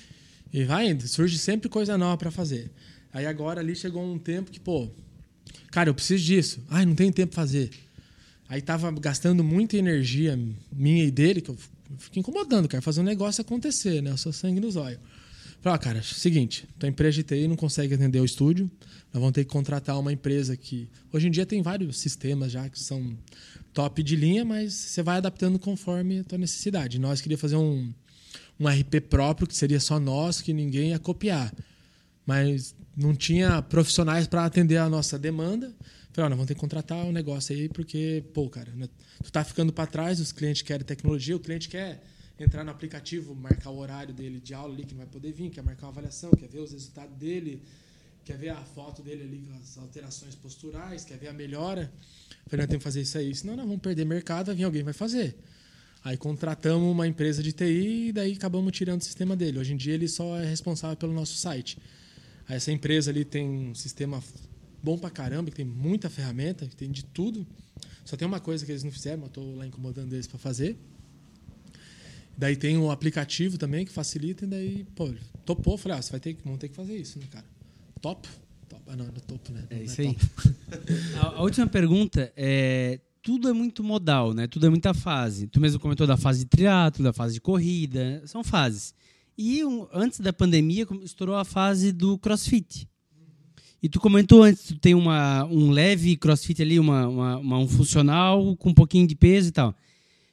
E 0.53 0.65
vai 0.65 0.91
indo. 0.91 1.07
Surge 1.07 1.39
sempre 1.39 1.69
coisa 1.69 1.99
nova 1.99 2.17
pra 2.17 2.31
fazer. 2.31 2.71
Aí 3.13 3.27
agora 3.27 3.61
ali 3.61 3.75
chegou 3.75 4.05
um 4.05 4.19
tempo 4.19 4.51
que, 4.51 4.61
pô, 4.61 4.89
cara, 5.71 5.89
eu 5.89 5.95
preciso 5.95 6.25
disso. 6.25 6.61
Ai, 6.69 6.85
não 6.85 6.95
tenho 6.95 7.13
tempo 7.13 7.33
pra 7.33 7.43
fazer. 7.43 7.71
Aí 8.49 8.61
tava 8.61 8.91
gastando 8.93 9.43
muita 9.43 9.77
energia 9.77 10.39
minha 10.73 11.05
e 11.05 11.11
dele, 11.11 11.41
que 11.41 11.51
eu 11.51 11.59
fico 11.99 12.19
incomodando, 12.19 12.69
cara, 12.69 12.81
fazer 12.81 13.01
um 13.01 13.05
negócio 13.05 13.41
acontecer, 13.41 14.01
né? 14.03 14.11
Eu 14.11 14.17
sou 14.17 14.33
sangue 14.33 14.61
nos 14.61 14.77
olhos. 14.77 15.01
Falei, 15.67 15.81
ó, 15.81 15.83
cara, 15.83 16.01
seguinte, 16.01 16.69
tua 16.79 16.89
empresa 16.89 17.17
de 17.17 17.25
TI 17.25 17.49
não 17.49 17.57
consegue 17.57 17.93
atender 17.93 18.21
o 18.21 18.25
estúdio, 18.25 18.71
nós 19.13 19.21
vamos 19.21 19.33
ter 19.33 19.45
que 19.45 19.51
contratar 19.51 19.99
uma 19.99 20.13
empresa 20.13 20.57
que. 20.57 20.89
Hoje 21.13 21.27
em 21.27 21.31
dia 21.33 21.45
tem 21.45 21.61
vários 21.61 21.99
sistemas 21.99 22.53
já 22.53 22.69
que 22.69 22.79
são 22.79 23.19
top 23.73 24.01
de 24.01 24.15
linha, 24.15 24.45
mas 24.45 24.73
você 24.73 25.03
vai 25.03 25.17
adaptando 25.17 25.59
conforme 25.59 26.21
a 26.21 26.25
tua 26.25 26.39
necessidade. 26.39 27.01
Nós 27.01 27.21
queríamos 27.21 27.41
fazer 27.41 27.57
um, 27.57 27.93
um 28.61 28.69
RP 28.69 29.01
próprio, 29.11 29.45
que 29.45 29.57
seria 29.57 29.81
só 29.81 29.99
nosso, 29.99 30.45
que 30.45 30.53
ninguém 30.53 30.91
ia 30.91 31.01
copiar. 31.01 31.53
Mas 32.25 32.73
não 32.97 33.13
tinha 33.13 33.61
profissionais 33.61 34.29
para 34.29 34.45
atender 34.45 34.77
a 34.77 34.89
nossa 34.89 35.19
demanda. 35.19 35.75
Falei, 36.13 36.27
ó, 36.27 36.29
nós 36.29 36.37
vamos 36.37 36.47
ter 36.47 36.55
que 36.55 36.61
contratar 36.61 37.05
um 37.05 37.11
negócio 37.11 37.53
aí, 37.53 37.69
porque, 37.69 38.23
pô, 38.33 38.49
cara, 38.49 38.71
né, 38.73 38.89
tu 39.21 39.33
tá 39.33 39.43
ficando 39.43 39.73
para 39.73 39.89
trás, 39.89 40.21
os 40.21 40.31
clientes 40.31 40.63
querem 40.63 40.87
tecnologia, 40.87 41.35
o 41.35 41.41
cliente 41.41 41.69
quer 41.69 42.01
entrar 42.39 42.65
no 42.65 42.71
aplicativo, 42.71 43.35
marcar 43.35 43.71
o 43.71 43.79
horário 43.79 44.13
dele 44.13 44.41
de 44.41 44.53
aula 44.53 44.75
ali, 44.75 44.85
que 44.85 44.93
não 44.93 44.99
vai 44.99 45.07
poder 45.07 45.33
vir, 45.33 45.51
quer 45.51 45.63
marcar 45.63 45.87
uma 45.87 45.93
avaliação, 45.93 46.31
quer 46.33 46.49
ver 46.49 46.59
os 46.59 46.73
resultados 46.73 47.17
dele, 47.17 47.63
quer 48.25 48.37
ver 48.37 48.51
a 48.51 48.65
foto 48.65 49.03
dele 49.03 49.23
ali 49.23 49.49
as 49.61 49.79
alterações 49.79 50.35
posturais, 50.35 51.05
quer 51.05 51.17
ver 51.17 51.29
a 51.29 51.33
melhora. 51.33 51.93
Falei, 52.47 52.65
nós 52.65 52.69
temos 52.69 52.83
que 52.83 52.85
fazer 52.85 53.01
isso 53.01 53.19
aí, 53.19 53.35
senão 53.35 53.57
nós 53.57 53.67
vamos 53.67 53.81
perder 53.81 54.05
mercado, 54.05 54.47
vai 54.47 54.55
vir 54.55 54.65
alguém 54.65 54.83
vai 54.83 54.93
fazer. 54.93 55.37
Aí 56.05 56.17
contratamos 56.17 56.89
uma 56.89 57.09
empresa 57.09 57.43
de 57.43 57.53
TI 57.53 58.09
e 58.09 58.13
daí 58.13 58.33
acabamos 58.35 58.71
tirando 58.73 59.01
o 59.01 59.05
sistema 59.05 59.35
dele. 59.35 59.59
Hoje 59.59 59.73
em 59.73 59.77
dia 59.77 59.95
ele 59.95 60.07
só 60.07 60.37
é 60.39 60.45
responsável 60.45 60.97
pelo 60.97 61.13
nosso 61.13 61.35
site. 61.35 61.79
Aí 62.49 62.57
essa 62.57 62.71
empresa 62.71 63.11
ali 63.11 63.25
tem 63.25 63.49
um 63.49 63.75
sistema 63.75 64.23
bom 64.83 64.97
pra 64.97 65.11
caramba, 65.11 65.51
que 65.51 65.57
tem 65.57 65.65
muita 65.65 66.09
ferramenta, 66.09 66.67
que 66.67 66.77
tem 66.77 66.91
de 66.91 67.05
tudo. 67.05 67.45
Só 68.05 68.17
tem 68.17 68.29
uma 68.29 68.39
coisa 68.39 68.65
que 68.65 68.71
eles 68.71 68.85
não 68.85 68.93
fizeram, 68.93 69.25
eu 69.25 69.29
tô 69.29 69.57
lá 69.57 69.67
incomodando 69.67 70.13
eles 70.13 70.29
para 70.29 70.39
fazer. 70.39 70.79
Daí 72.39 72.55
tem 72.57 72.77
um 72.77 72.91
aplicativo 72.91 73.57
também 73.57 73.85
que 73.87 73.93
facilita, 73.93 74.45
e 74.45 74.49
daí, 74.49 74.87
pô, 74.95 75.11
topou, 75.45 75.79
falei, 75.79 75.99
ah, 75.99 76.03
você 76.03 76.11
vai 76.11 76.21
ter 76.21 76.35
que, 76.35 76.43
vamos 76.45 76.59
ter 76.59 76.69
que 76.69 76.75
fazer 76.77 76.97
isso, 76.97 77.19
né, 77.19 77.25
cara? 77.31 77.45
Top? 78.01 78.29
Top. 78.69 78.83
Ah, 78.87 78.97
não, 78.97 79.07
não 79.07 79.15
é 79.17 79.21
topo, 79.21 79.53
né? 79.53 79.65
Não 79.71 79.77
É 79.77 79.81
é 79.81 79.85
isso 79.85 80.01
aí. 80.01 80.15
top. 80.15 80.57
A, 81.21 81.27
a 81.39 81.43
última 81.43 81.67
pergunta 81.67 82.33
é. 82.37 83.01
Tudo 83.23 83.49
é 83.49 83.53
muito 83.53 83.83
modal, 83.83 84.33
né? 84.33 84.47
Tudo 84.47 84.67
é 84.67 84.71
muita 84.71 84.95
fase. 84.95 85.49
Tu 85.49 85.61
mesmo 85.61 85.81
comentou 85.81 86.07
da 86.07 86.17
fase 86.17 86.41
de 86.41 86.45
triatlo, 86.47 87.03
da 87.03 87.13
fase 87.13 87.35
de 87.35 87.41
corrida, 87.41 88.23
são 88.25 88.45
fases. 88.45 88.95
E 89.37 89.65
um- 89.65 89.89
antes 89.93 90.21
da 90.21 90.33
pandemia 90.33 90.87
estourou 91.03 91.35
a 91.35 91.45
fase 91.45 91.91
do 91.91 92.17
CrossFit. 92.19 92.89
E 93.83 93.89
tu 93.89 93.99
comentou 93.99 94.45
antes, 94.45 94.63
tu 94.69 94.79
tem 94.79 94.95
uma, 94.95 95.45
um 95.47 95.71
leve 95.71 96.17
CrossFit 96.17 96.63
ali, 96.63 96.79
uma, 96.79 97.09
uma- 97.09 97.37
uma- 97.39 97.59
um 97.59 97.67
funcional 97.67 98.55
com 98.57 98.71
um 98.71 98.75
pouquinho 98.75 99.09
de 99.09 99.17
peso 99.17 99.49
e 99.49 99.53
tal. 99.53 99.75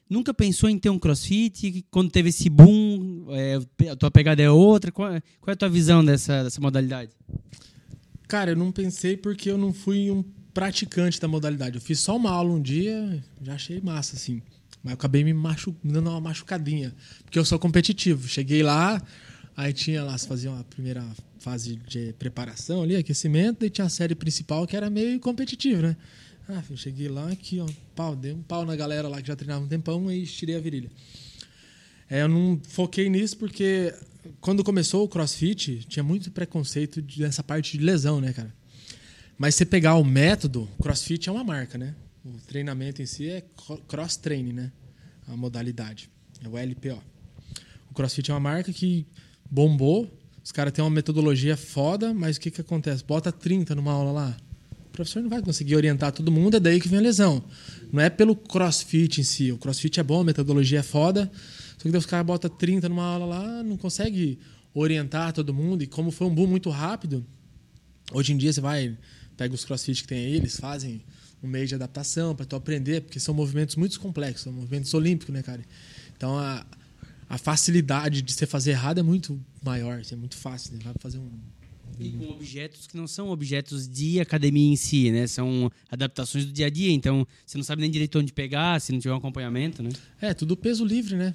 Nunca 0.08 0.34
pensou 0.34 0.68
em 0.68 0.78
ter 0.78 0.90
um 0.90 0.98
CrossFit? 0.98 1.84
Quando 1.90 2.10
teve 2.10 2.28
esse 2.28 2.48
boom, 2.50 3.26
é, 3.30 3.58
a 3.90 3.96
tua 3.96 4.10
pegada 4.10 4.42
é 4.42 4.50
outra? 4.50 4.92
Qual, 4.92 5.12
é- 5.12 5.22
qual 5.40 5.52
é 5.52 5.54
a 5.54 5.56
tua 5.56 5.68
visão 5.68 6.04
dessa, 6.04 6.44
dessa 6.44 6.60
modalidade? 6.60 7.10
Cara, 8.28 8.50
eu 8.52 8.56
não 8.56 8.70
pensei 8.70 9.16
porque 9.16 9.50
eu 9.50 9.58
não 9.58 9.72
fui 9.72 10.10
um 10.10 10.22
praticante 10.52 11.20
da 11.20 11.26
modalidade. 11.26 11.76
Eu 11.76 11.80
fiz 11.80 12.00
só 12.00 12.16
uma 12.16 12.30
aula 12.30 12.50
um 12.52 12.60
dia, 12.60 13.22
já 13.42 13.54
achei 13.54 13.80
massa, 13.80 14.16
assim. 14.16 14.40
Mas 14.82 14.92
eu 14.92 14.94
acabei 14.94 15.24
me 15.24 15.32
machu... 15.32 15.74
dando 15.82 16.10
uma 16.10 16.20
machucadinha. 16.20 16.94
Porque 17.24 17.38
eu 17.38 17.44
sou 17.44 17.58
competitivo. 17.58 18.28
Cheguei 18.28 18.62
lá, 18.62 19.02
aí 19.56 19.72
tinha 19.72 20.02
lá, 20.04 20.16
se 20.16 20.28
faziam 20.28 20.58
a 20.58 20.64
primeira 20.64 21.04
fase 21.38 21.76
de 21.88 22.12
preparação 22.14 22.82
ali, 22.82 22.96
aquecimento, 22.96 23.60
daí 23.60 23.70
tinha 23.70 23.86
a 23.86 23.90
série 23.90 24.14
principal 24.14 24.66
que 24.66 24.76
era 24.76 24.88
meio 24.88 25.20
competitiva, 25.20 25.82
né? 25.82 25.96
Ah, 26.48 26.60
filho, 26.62 26.76
cheguei 26.78 27.08
lá 27.08 27.30
aqui, 27.30 27.58
ó, 27.60 27.66
pau, 27.94 28.14
dei 28.14 28.32
um 28.32 28.42
pau 28.42 28.66
na 28.66 28.76
galera 28.76 29.08
lá 29.08 29.20
que 29.22 29.28
já 29.28 29.34
treinava 29.36 29.64
um 29.64 29.68
tempão 29.68 30.10
e 30.12 30.22
estirei 30.22 30.56
a 30.56 30.60
virilha. 30.60 30.90
É, 32.10 32.20
eu 32.22 32.28
não 32.28 32.60
foquei 32.68 33.08
nisso 33.08 33.36
porque 33.38 33.94
quando 34.40 34.62
começou 34.62 35.04
o 35.04 35.08
CrossFit, 35.08 35.84
tinha 35.88 36.02
muito 36.02 36.30
preconceito 36.30 37.00
de- 37.00 37.20
dessa 37.20 37.42
parte 37.42 37.78
de 37.78 37.84
lesão, 37.84 38.20
né, 38.20 38.32
cara? 38.32 38.54
Mas 39.38 39.54
você 39.54 39.64
pegar 39.64 39.94
o 39.96 40.04
método, 40.04 40.68
CrossFit 40.80 41.28
é 41.28 41.32
uma 41.32 41.42
marca, 41.42 41.78
né? 41.78 41.94
O 42.24 42.32
treinamento 42.46 43.00
em 43.00 43.06
si 43.06 43.28
é 43.28 43.42
cro- 43.56 43.78
cross 43.88 44.16
training, 44.16 44.52
né? 44.52 44.72
A 45.26 45.36
modalidade. 45.36 46.10
É 46.42 46.48
o 46.48 46.58
LPO. 46.58 47.02
O 47.90 47.94
CrossFit 47.94 48.30
é 48.30 48.34
uma 48.34 48.40
marca 48.40 48.70
que 48.72 49.06
bombou. 49.50 50.10
Os 50.42 50.52
caras 50.52 50.72
têm 50.74 50.84
uma 50.84 50.90
metodologia 50.90 51.56
foda, 51.56 52.12
mas 52.12 52.36
o 52.36 52.40
que, 52.40 52.50
que 52.50 52.60
acontece? 52.60 53.02
Bota 53.02 53.32
30 53.32 53.74
numa 53.74 53.92
aula 53.92 54.12
lá. 54.12 54.36
Professor 54.94 55.20
não 55.20 55.28
vai 55.28 55.42
conseguir 55.42 55.74
orientar 55.74 56.12
todo 56.12 56.30
mundo, 56.30 56.56
é 56.56 56.60
daí 56.60 56.80
que 56.80 56.88
vem 56.88 57.00
a 57.00 57.02
lesão. 57.02 57.42
Não 57.92 58.00
é 58.00 58.08
pelo 58.08 58.36
crossfit 58.36 59.20
em 59.20 59.24
si. 59.24 59.50
O 59.50 59.58
crossfit 59.58 59.98
é 59.98 60.02
bom, 60.04 60.20
a 60.20 60.24
metodologia 60.24 60.78
é 60.78 60.82
foda. 60.84 61.30
Só 61.76 61.90
que 61.90 61.96
os 61.96 62.06
caras 62.06 62.24
botam 62.24 62.48
30 62.48 62.88
numa 62.88 63.04
aula 63.04 63.26
lá, 63.26 63.62
não 63.64 63.76
consegue 63.76 64.38
orientar 64.72 65.32
todo 65.32 65.52
mundo. 65.52 65.82
E 65.82 65.88
como 65.88 66.12
foi 66.12 66.28
um 66.28 66.34
boom 66.34 66.46
muito 66.46 66.70
rápido, 66.70 67.26
hoje 68.12 68.32
em 68.32 68.36
dia 68.36 68.52
você 68.52 68.60
vai, 68.60 68.96
pega 69.36 69.52
os 69.52 69.64
crossfit 69.64 70.02
que 70.02 70.08
tem 70.08 70.26
aí, 70.26 70.36
eles 70.36 70.60
fazem 70.60 71.02
um 71.42 71.48
meio 71.48 71.66
de 71.66 71.74
adaptação 71.74 72.34
para 72.36 72.46
tu 72.46 72.54
aprender, 72.54 73.00
porque 73.00 73.18
são 73.18 73.34
movimentos 73.34 73.74
muito 73.74 73.98
complexos, 73.98 74.42
são 74.42 74.52
movimentos 74.52 74.94
olímpicos, 74.94 75.34
né, 75.34 75.42
cara? 75.42 75.62
Então 76.16 76.38
a, 76.38 76.64
a 77.28 77.36
facilidade 77.36 78.22
de 78.22 78.32
você 78.32 78.46
fazer 78.46 78.70
errado 78.70 79.00
é 79.00 79.02
muito 79.02 79.38
maior, 79.60 80.00
é 80.08 80.16
muito 80.16 80.36
fácil, 80.36 80.72
né? 80.74 80.78
Vai 80.84 80.94
fazer 81.00 81.18
um 81.18 81.30
E 81.98 82.10
com 82.12 82.30
objetos 82.30 82.86
que 82.86 82.96
não 82.96 83.06
são 83.06 83.30
objetos 83.30 83.88
de 83.88 84.20
academia 84.20 84.72
em 84.72 84.76
si, 84.76 85.10
né? 85.10 85.26
São 85.26 85.70
adaptações 85.90 86.44
do 86.44 86.52
dia 86.52 86.66
a 86.66 86.70
dia. 86.70 86.90
Então, 86.90 87.26
você 87.46 87.56
não 87.56 87.64
sabe 87.64 87.82
nem 87.82 87.90
direito 87.90 88.18
onde 88.18 88.32
pegar, 88.32 88.80
se 88.80 88.92
não 88.92 88.98
tiver 88.98 89.14
um 89.14 89.18
acompanhamento, 89.18 89.82
né? 89.82 89.90
É, 90.20 90.34
tudo 90.34 90.56
peso 90.56 90.84
livre, 90.84 91.16
né? 91.16 91.34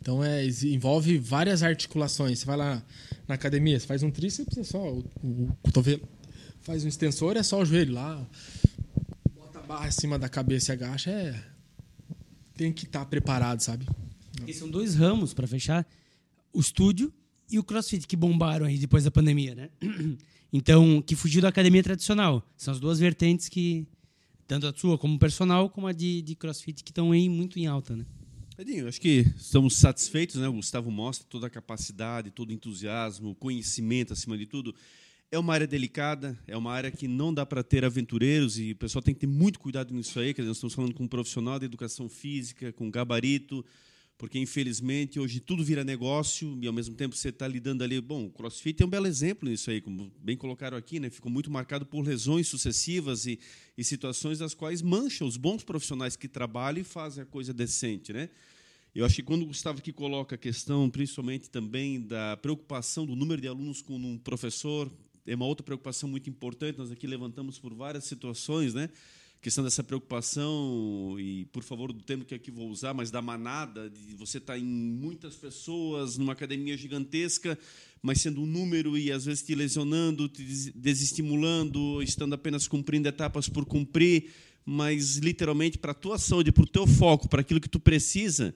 Então 0.00 0.24
é, 0.24 0.46
envolve 0.46 1.18
várias 1.18 1.62
articulações. 1.62 2.38
Você 2.38 2.46
vai 2.46 2.56
lá 2.56 2.82
na 3.28 3.34
academia, 3.34 3.78
você 3.78 3.86
faz 3.86 4.02
um 4.02 4.10
tríceps, 4.10 4.56
é 4.56 4.64
só 4.64 4.78
o, 4.78 5.04
o 5.22 5.56
cotovelo. 5.62 6.08
Faz 6.62 6.84
um 6.84 6.88
extensor, 6.88 7.36
é 7.36 7.42
só 7.42 7.60
o 7.60 7.64
joelho 7.64 7.94
lá. 7.94 8.26
Bota 9.34 9.58
a 9.58 9.62
barra 9.62 9.86
acima 9.86 10.18
da 10.18 10.28
cabeça 10.28 10.72
e 10.72 10.74
agacha, 10.74 11.10
é. 11.10 11.44
Tem 12.54 12.72
que 12.72 12.84
estar 12.84 13.04
preparado, 13.06 13.60
sabe? 13.60 13.86
Porque 14.36 14.54
são 14.54 14.70
dois 14.70 14.94
ramos, 14.94 15.34
para 15.34 15.46
fechar: 15.46 15.86
o 16.52 16.60
estúdio 16.60 17.12
e 17.50 17.58
o 17.58 17.64
crossfit, 17.64 18.06
que 18.06 18.16
bombaram 18.16 18.66
aí 18.66 18.78
depois 18.78 19.04
da 19.04 19.10
pandemia, 19.10 19.54
né? 19.54 19.70
Então, 20.52 21.00
que 21.00 21.14
fugiu 21.14 21.40
da 21.40 21.46
academia 21.46 21.80
tradicional. 21.80 22.44
São 22.56 22.74
as 22.74 22.80
duas 22.80 22.98
vertentes 22.98 23.48
que, 23.48 23.86
tanto 24.48 24.66
a 24.66 24.74
sua 24.76 24.98
como 24.98 25.16
personal, 25.16 25.70
como 25.70 25.86
a 25.86 25.92
de, 25.92 26.20
de 26.22 26.34
crossfit, 26.34 26.82
que 26.82 26.90
estão 26.90 27.12
aí 27.12 27.28
muito 27.28 27.56
em 27.56 27.68
alta, 27.68 27.94
né? 27.94 28.04
Edinho, 28.58 28.88
acho 28.88 29.00
que 29.00 29.24
estamos 29.36 29.76
satisfeitos, 29.76 30.36
né? 30.36 30.48
O 30.48 30.54
Gustavo 30.54 30.90
mostra 30.90 31.24
toda 31.30 31.46
a 31.46 31.50
capacidade, 31.50 32.32
todo 32.32 32.50
o 32.50 32.52
entusiasmo, 32.52 33.34
conhecimento 33.36 34.12
acima 34.12 34.36
de 34.36 34.44
tudo. 34.44 34.74
É 35.30 35.38
uma 35.38 35.54
área 35.54 35.66
delicada, 35.66 36.36
é 36.46 36.56
uma 36.56 36.72
área 36.72 36.90
que 36.90 37.06
não 37.06 37.32
dá 37.32 37.46
para 37.46 37.62
ter 37.62 37.84
aventureiros 37.84 38.58
e 38.58 38.72
o 38.72 38.76
pessoal 38.76 39.00
tem 39.00 39.14
que 39.14 39.20
ter 39.20 39.28
muito 39.28 39.60
cuidado 39.60 39.94
nisso 39.94 40.18
aí, 40.18 40.34
que 40.34 40.42
nós 40.42 40.56
estamos 40.56 40.74
falando 40.74 40.92
com 40.92 41.04
um 41.04 41.08
profissional 41.08 41.58
de 41.58 41.66
educação 41.66 42.08
física, 42.08 42.72
com 42.72 42.90
gabarito, 42.90 43.64
porque 44.20 44.38
infelizmente 44.38 45.18
hoje 45.18 45.40
tudo 45.40 45.64
vira 45.64 45.82
negócio 45.82 46.58
e 46.60 46.66
ao 46.66 46.74
mesmo 46.74 46.94
tempo 46.94 47.16
você 47.16 47.30
está 47.30 47.48
lidando 47.48 47.82
ali. 47.82 47.98
Bom, 48.02 48.26
o 48.26 48.30
CrossFit 48.30 48.82
é 48.82 48.84
um 48.84 48.88
belo 48.88 49.06
exemplo 49.06 49.48
nisso 49.48 49.70
aí, 49.70 49.80
como 49.80 50.12
bem 50.22 50.36
colocaram 50.36 50.76
aqui, 50.76 51.00
né? 51.00 51.08
Ficou 51.08 51.32
muito 51.32 51.50
marcado 51.50 51.86
por 51.86 52.02
lesões 52.02 52.46
sucessivas 52.46 53.24
e, 53.24 53.40
e 53.78 53.82
situações 53.82 54.38
das 54.38 54.52
quais 54.52 54.82
mancham 54.82 55.26
os 55.26 55.38
bons 55.38 55.64
profissionais 55.64 56.16
que 56.16 56.28
trabalham 56.28 56.82
e 56.82 56.84
fazem 56.84 57.22
a 57.22 57.26
coisa 57.26 57.54
decente, 57.54 58.12
né? 58.12 58.28
Eu 58.94 59.06
acho 59.06 59.16
que 59.16 59.22
quando 59.22 59.40
o 59.44 59.46
Gustavo 59.46 59.78
aqui 59.78 59.90
coloca 59.90 60.34
a 60.34 60.38
questão, 60.38 60.90
principalmente 60.90 61.48
também 61.48 61.98
da 61.98 62.36
preocupação 62.36 63.06
do 63.06 63.16
número 63.16 63.40
de 63.40 63.48
alunos 63.48 63.80
com 63.80 63.96
um 63.96 64.18
professor, 64.18 64.92
é 65.26 65.34
uma 65.34 65.46
outra 65.46 65.64
preocupação 65.64 66.10
muito 66.10 66.28
importante. 66.28 66.76
Nós 66.76 66.92
aqui 66.92 67.06
levantamos 67.06 67.58
por 67.58 67.72
várias 67.72 68.04
situações, 68.04 68.74
né? 68.74 68.90
Questão 69.40 69.64
dessa 69.64 69.82
preocupação 69.82 71.16
e 71.18 71.46
por 71.46 71.62
favor 71.62 71.92
do 71.92 72.02
termo 72.02 72.24
que 72.24 72.34
aqui 72.34 72.50
vou 72.50 72.68
usar, 72.68 72.92
mas 72.92 73.10
da 73.10 73.22
manada 73.22 73.88
de 73.88 74.14
você 74.14 74.38
estar 74.38 74.52
tá 74.52 74.58
em 74.58 74.64
muitas 74.64 75.34
pessoas 75.34 76.18
numa 76.18 76.34
academia 76.34 76.76
gigantesca, 76.76 77.58
mas 78.02 78.20
sendo 78.20 78.42
um 78.42 78.46
número 78.46 78.98
e 78.98 79.10
às 79.10 79.24
vezes 79.24 79.42
te 79.42 79.54
lesionando, 79.54 80.28
te 80.28 80.72
desestimulando, 80.74 82.02
estando 82.02 82.34
apenas 82.34 82.68
cumprindo 82.68 83.08
etapas 83.08 83.48
por 83.48 83.64
cumprir, 83.64 84.30
mas 84.64 85.16
literalmente 85.16 85.78
para 85.78 85.92
a 85.92 85.94
tua 85.94 86.18
saúde, 86.18 86.52
para 86.52 86.64
o 86.64 86.66
teu 86.66 86.86
foco, 86.86 87.28
para 87.28 87.40
aquilo 87.40 87.60
que 87.60 87.68
tu 87.68 87.80
precisa, 87.80 88.54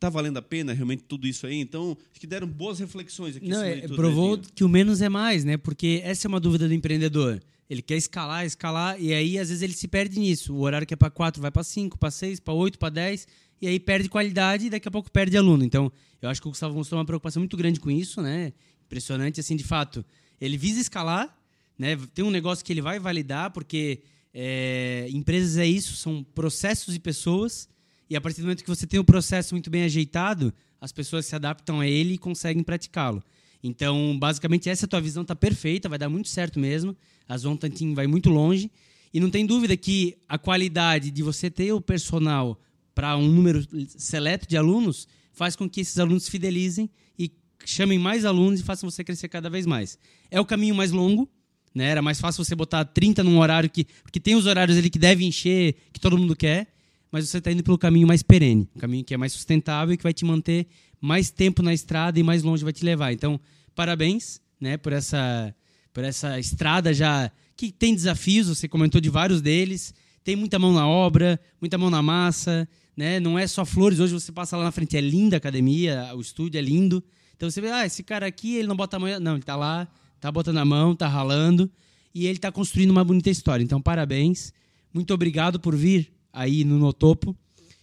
Está 0.00 0.08
valendo 0.08 0.38
a 0.38 0.42
pena 0.42 0.72
realmente 0.72 1.02
tudo 1.02 1.28
isso 1.28 1.46
aí? 1.46 1.60
Então, 1.60 1.94
acho 2.10 2.18
que 2.18 2.26
deram 2.26 2.46
boas 2.46 2.78
reflexões 2.78 3.36
aqui. 3.36 3.46
Não, 3.46 3.62
é, 3.62 3.86
provou 3.86 4.38
que 4.38 4.64
o 4.64 4.68
menos 4.68 5.02
é 5.02 5.10
mais, 5.10 5.44
né? 5.44 5.58
Porque 5.58 6.00
essa 6.02 6.26
é 6.26 6.28
uma 6.28 6.40
dúvida 6.40 6.66
do 6.66 6.72
empreendedor. 6.72 7.38
Ele 7.70 7.80
quer 7.80 7.96
escalar, 7.96 8.44
escalar, 8.44 9.00
e 9.00 9.14
aí 9.14 9.38
às 9.38 9.48
vezes 9.48 9.62
ele 9.62 9.72
se 9.72 9.86
perde 9.86 10.18
nisso. 10.18 10.52
O 10.52 10.62
horário 10.62 10.86
que 10.86 10.92
é 10.92 10.96
para 10.96 11.08
4 11.08 11.40
vai 11.40 11.52
para 11.52 11.62
5, 11.62 11.96
para 11.96 12.10
6, 12.10 12.40
para 12.40 12.52
8, 12.52 12.78
para 12.78 12.88
10, 12.90 13.28
e 13.62 13.68
aí 13.68 13.78
perde 13.78 14.08
qualidade 14.08 14.66
e 14.66 14.70
daqui 14.70 14.88
a 14.88 14.90
pouco 14.90 15.08
perde 15.10 15.36
aluno. 15.36 15.64
Então, 15.64 15.92
eu 16.20 16.28
acho 16.28 16.42
que 16.42 16.48
o 16.48 16.50
Gustavo 16.50 16.74
mostrou 16.74 16.98
uma 16.98 17.06
preocupação 17.06 17.40
muito 17.40 17.56
grande 17.56 17.78
com 17.78 17.90
isso, 17.90 18.20
né? 18.20 18.52
Impressionante, 18.86 19.38
assim, 19.38 19.54
de 19.54 19.62
fato. 19.62 20.04
Ele 20.40 20.58
visa 20.58 20.80
escalar, 20.80 21.32
né? 21.78 21.96
Tem 22.12 22.24
um 22.24 22.30
negócio 22.30 22.64
que 22.64 22.72
ele 22.72 22.82
vai 22.82 22.98
validar, 22.98 23.52
porque 23.52 24.02
é, 24.34 25.06
empresas 25.10 25.56
é 25.56 25.66
isso, 25.66 25.94
são 25.94 26.24
processos 26.24 26.94
e 26.94 26.98
pessoas 26.98 27.70
e 28.10 28.16
a 28.16 28.20
partir 28.20 28.40
do 28.40 28.44
momento 28.46 28.64
que 28.64 28.68
você 28.68 28.88
tem 28.88 28.98
o 28.98 29.04
processo 29.04 29.54
muito 29.54 29.70
bem 29.70 29.84
ajeitado, 29.84 30.52
as 30.80 30.90
pessoas 30.90 31.26
se 31.26 31.36
adaptam 31.36 31.78
a 31.78 31.86
ele 31.86 32.14
e 32.14 32.18
conseguem 32.18 32.64
praticá-lo. 32.64 33.22
Então, 33.62 34.16
basicamente, 34.18 34.68
essa 34.68 34.88
tua 34.88 35.00
visão 35.00 35.22
está 35.22 35.36
perfeita, 35.36 35.88
vai 35.88 35.98
dar 35.98 36.08
muito 36.08 36.28
certo 36.28 36.58
mesmo. 36.58 36.96
A 37.28 37.36
Zon 37.36 37.56
Tantin 37.56 37.94
vai 37.94 38.06
muito 38.06 38.30
longe. 38.30 38.70
E 39.12 39.20
não 39.20 39.30
tem 39.30 39.44
dúvida 39.44 39.76
que 39.76 40.16
a 40.28 40.38
qualidade 40.38 41.10
de 41.10 41.22
você 41.22 41.50
ter 41.50 41.72
o 41.72 41.80
personal 41.80 42.58
para 42.94 43.16
um 43.16 43.28
número 43.28 43.66
seleto 43.88 44.48
de 44.48 44.56
alunos 44.56 45.06
faz 45.32 45.56
com 45.56 45.68
que 45.68 45.80
esses 45.80 45.98
alunos 45.98 46.24
se 46.24 46.30
fidelizem 46.30 46.88
e 47.18 47.30
chamem 47.64 47.98
mais 47.98 48.24
alunos 48.24 48.60
e 48.60 48.62
façam 48.62 48.90
você 48.90 49.02
crescer 49.04 49.28
cada 49.28 49.50
vez 49.50 49.66
mais. 49.66 49.98
É 50.30 50.40
o 50.40 50.44
caminho 50.44 50.74
mais 50.74 50.92
longo, 50.92 51.28
né? 51.74 51.86
Era 51.86 52.02
mais 52.02 52.20
fácil 52.20 52.44
você 52.44 52.54
botar 52.54 52.84
30 52.84 53.22
num 53.24 53.38
horário 53.38 53.68
que. 53.68 53.84
Porque 54.02 54.20
tem 54.20 54.36
os 54.36 54.46
horários 54.46 54.76
ali 54.78 54.88
que 54.88 54.98
deve 54.98 55.24
encher, 55.24 55.74
que 55.92 56.00
todo 56.00 56.16
mundo 56.16 56.36
quer 56.36 56.68
mas 57.10 57.28
você 57.28 57.38
está 57.38 57.50
indo 57.50 57.62
pelo 57.62 57.78
caminho 57.78 58.06
mais 58.06 58.22
perene, 58.22 58.68
um 58.74 58.78
caminho 58.78 59.04
que 59.04 59.12
é 59.12 59.16
mais 59.16 59.32
sustentável 59.32 59.92
e 59.92 59.96
que 59.96 60.02
vai 60.02 60.14
te 60.14 60.24
manter 60.24 60.66
mais 61.00 61.30
tempo 61.30 61.62
na 61.62 61.72
estrada 61.72 62.18
e 62.18 62.22
mais 62.22 62.42
longe 62.42 62.62
vai 62.62 62.72
te 62.72 62.84
levar. 62.84 63.12
Então, 63.12 63.40
parabéns, 63.74 64.40
né, 64.60 64.76
por 64.76 64.92
essa 64.92 65.54
por 65.92 66.04
essa 66.04 66.38
estrada 66.38 66.94
já 66.94 67.32
que 67.56 67.72
tem 67.72 67.94
desafios, 67.94 68.46
você 68.46 68.68
comentou 68.68 69.00
de 69.00 69.10
vários 69.10 69.42
deles, 69.42 69.92
tem 70.22 70.36
muita 70.36 70.58
mão 70.58 70.72
na 70.72 70.86
obra, 70.86 71.40
muita 71.60 71.76
mão 71.76 71.90
na 71.90 72.00
massa, 72.00 72.68
né? 72.96 73.18
Não 73.18 73.38
é 73.38 73.46
só 73.46 73.64
flores, 73.64 73.98
hoje 73.98 74.12
você 74.12 74.30
passa 74.30 74.56
lá 74.56 74.64
na 74.64 74.70
frente, 74.70 74.96
é 74.96 75.00
linda 75.00 75.36
a 75.36 75.38
academia, 75.38 76.10
o 76.14 76.20
estúdio 76.20 76.58
é 76.58 76.62
lindo. 76.62 77.02
Então 77.36 77.50
você 77.50 77.60
vê, 77.60 77.70
ah, 77.70 77.84
esse 77.84 78.02
cara 78.02 78.26
aqui, 78.26 78.56
ele 78.56 78.68
não 78.68 78.76
bota 78.76 78.96
a 78.96 79.00
mão, 79.00 79.20
não, 79.20 79.32
ele 79.32 79.40
está 79.40 79.56
lá, 79.56 79.88
está 80.16 80.30
botando 80.30 80.58
a 80.58 80.64
mão, 80.64 80.92
está 80.92 81.08
ralando 81.08 81.70
e 82.14 82.26
ele 82.26 82.36
está 82.36 82.52
construindo 82.52 82.90
uma 82.90 83.04
bonita 83.04 83.30
história. 83.30 83.64
Então, 83.64 83.80
parabéns. 83.80 84.52
Muito 84.92 85.14
obrigado 85.14 85.58
por 85.60 85.76
vir 85.76 86.12
aí 86.32 86.64
no 86.64 86.78
Notopo, 86.78 87.36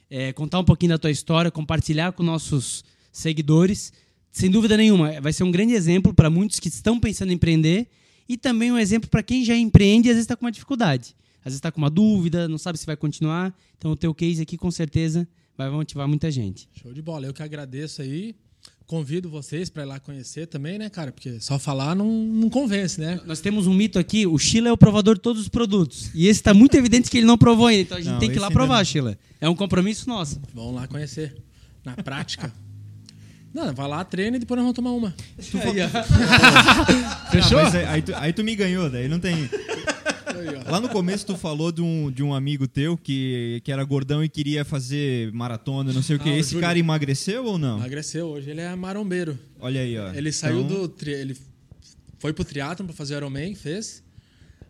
é, 0.10 0.34
contar 0.34 0.60
um 0.60 0.64
pouquinho 0.64 0.90
da 0.90 0.98
tua 0.98 1.12
história, 1.12 1.50
compartilhar 1.50 2.12
com 2.12 2.22
nossos 2.22 2.84
seguidores. 3.20 3.92
Sem 4.32 4.52
dúvida 4.52 4.78
nenhuma, 4.78 5.20
vai 5.20 5.34
ser 5.34 5.44
um 5.44 5.52
grande 5.52 5.74
exemplo 5.74 6.14
para 6.14 6.30
muitos 6.30 6.60
que 6.60 6.68
estão 6.68 7.00
pensando 7.00 7.32
em 7.32 7.36
empreender 7.36 7.88
e 8.30 8.38
também 8.38 8.72
um 8.72 8.78
exemplo 8.78 9.10
para 9.10 9.24
quem 9.24 9.44
já 9.44 9.56
empreende 9.56 10.08
e 10.08 10.12
às 10.12 10.16
vezes 10.16 10.26
está 10.26 10.36
com 10.36 10.46
uma 10.46 10.52
dificuldade. 10.52 11.16
Às 11.40 11.46
vezes 11.52 11.58
está 11.58 11.72
com 11.72 11.78
uma 11.78 11.90
dúvida, 11.90 12.48
não 12.48 12.58
sabe 12.58 12.78
se 12.78 12.86
vai 12.86 12.98
continuar. 12.98 13.56
Então, 13.78 13.92
o 13.92 13.96
teu 13.96 14.14
case 14.14 14.42
aqui, 14.42 14.58
com 14.58 14.70
certeza, 14.70 15.28
vai 15.58 15.70
motivar 15.70 16.08
muita 16.08 16.30
gente. 16.30 16.68
Show 16.74 16.94
de 16.94 17.02
bola. 17.02 17.26
Eu 17.26 17.34
que 17.34 17.42
agradeço 17.42 18.02
aí 18.02 18.36
convido 18.86 19.30
vocês 19.30 19.70
para 19.70 19.84
ir 19.84 19.86
lá 19.86 20.00
conhecer 20.00 20.48
também, 20.48 20.78
né, 20.78 20.90
cara? 20.90 21.12
Porque 21.12 21.40
só 21.42 21.60
falar 21.60 21.94
não, 21.94 22.10
não 22.10 22.50
convence, 22.50 23.00
né? 23.00 23.20
Nós 23.26 23.42
temos 23.42 23.68
um 23.68 23.74
mito 23.74 24.00
aqui, 24.00 24.26
o 24.26 24.38
Sheila 24.38 24.70
é 24.70 24.72
o 24.72 24.78
provador 24.78 25.16
de 25.16 25.22
todos 25.22 25.42
os 25.42 25.50
produtos. 25.50 26.10
E 26.16 26.28
esse 26.28 26.40
está 26.40 26.54
muito 26.54 26.76
evidente 26.76 27.10
que 27.10 27.18
ele 27.18 27.28
não 27.28 27.38
provou 27.38 27.68
ainda, 27.68 27.82
então 27.82 27.98
a 27.98 28.02
gente 28.02 28.14
não, 28.14 28.20
tem 28.20 28.30
que 28.30 28.38
ir 28.38 28.40
lá 28.40 28.50
provar, 28.50 28.84
Sheila. 28.86 29.18
É 29.42 29.50
um 29.50 29.56
compromisso 29.56 30.08
nosso. 30.08 30.42
Vamos 30.54 30.76
lá 30.76 30.88
conhecer. 30.88 31.36
Na 31.84 31.96
prática. 31.96 32.52
Não, 33.58 33.74
vai 33.74 33.88
lá, 33.88 34.06
treina 34.06 34.38
e 34.38 34.40
depois 34.40 34.56
nós 34.56 34.66
vamos 34.66 34.76
tomar 34.76 34.92
uma. 34.92 35.16
Fechou? 37.32 37.60
Não, 37.60 37.72
aí, 37.72 37.86
aí, 37.86 38.02
tu, 38.04 38.16
aí 38.16 38.32
tu 38.32 38.44
me 38.44 38.56
ganhou, 38.56 38.88
daí 38.88 39.08
não 39.08 39.20
tem. 39.20 39.50
Lá 40.68 40.80
no 40.80 40.88
começo 40.90 41.26
tu 41.26 41.36
falou 41.36 41.72
de 41.72 41.82
um, 41.82 42.12
de 42.12 42.22
um 42.22 42.36
amigo 42.36 42.68
teu 42.68 42.96
que, 42.96 43.60
que 43.64 43.72
era 43.72 43.84
gordão 43.84 44.24
e 44.24 44.30
queria 44.30 44.64
fazer 44.64 45.32
maratona, 45.34 45.92
não 45.92 46.04
sei 46.04 46.18
o 46.18 46.20
que. 46.20 46.30
Ah, 46.30 46.38
Esse 46.38 46.52
Júlio. 46.52 46.68
cara 46.68 46.78
emagreceu 46.78 47.46
ou 47.46 47.58
não? 47.58 47.78
Emagreceu, 47.78 48.28
hoje 48.28 48.52
ele 48.52 48.62
é 48.62 48.76
marombeiro. 48.76 49.40
Olha 49.60 49.82
aí, 49.82 49.98
ó. 49.98 50.14
Ele 50.14 50.32
saiu 50.32 50.62
então... 50.62 50.82
do. 50.82 50.88
Tri... 50.88 51.14
Ele 51.14 51.36
foi 52.20 52.34
pro 52.34 52.46
triatlon 52.46 52.86
pra 52.86 52.96
fazer 52.96 53.16
Ironman, 53.16 53.56
fez. 53.56 54.04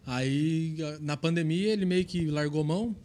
Aí, 0.06 0.78
na 1.02 1.18
pandemia, 1.18 1.74
ele 1.74 1.86
meio 1.86 2.06
que 2.06 2.28
largou 2.28 2.64
mão, 2.64 2.96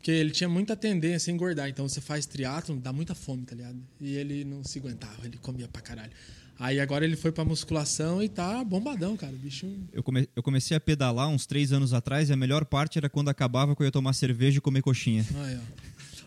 porque 0.00 0.10
ele 0.10 0.30
tinha 0.30 0.48
muita 0.48 0.74
tendência 0.74 1.30
a 1.30 1.34
engordar. 1.34 1.68
Então, 1.68 1.86
você 1.86 2.00
faz 2.00 2.24
triatlon, 2.24 2.78
dá 2.78 2.90
muita 2.90 3.14
fome, 3.14 3.44
tá 3.44 3.54
ligado? 3.54 3.76
E 4.00 4.16
ele 4.16 4.46
não 4.46 4.64
se 4.64 4.78
aguentava, 4.78 5.26
ele 5.26 5.36
comia 5.36 5.68
pra 5.68 5.82
caralho. 5.82 6.10
Aí 6.58 6.80
agora 6.80 7.04
ele 7.04 7.16
foi 7.16 7.30
pra 7.30 7.44
musculação 7.44 8.22
e 8.22 8.28
tá 8.28 8.64
bombadão, 8.64 9.14
cara. 9.14 9.32
O 9.32 9.36
bicho. 9.36 9.66
Eu, 9.92 10.02
come... 10.02 10.26
eu 10.34 10.42
comecei 10.42 10.74
a 10.74 10.80
pedalar 10.80 11.28
uns 11.28 11.44
três 11.44 11.70
anos 11.70 11.92
atrás 11.92 12.30
e 12.30 12.32
a 12.32 12.36
melhor 12.36 12.64
parte 12.64 12.96
era 12.96 13.10
quando 13.10 13.28
acabava 13.28 13.76
que 13.76 13.82
eu 13.82 13.86
ia 13.86 13.92
tomar 13.92 14.14
cerveja 14.14 14.56
e 14.56 14.60
comer 14.60 14.80
coxinha. 14.80 15.24
Aí, 15.44 15.56
ó. 15.56 15.60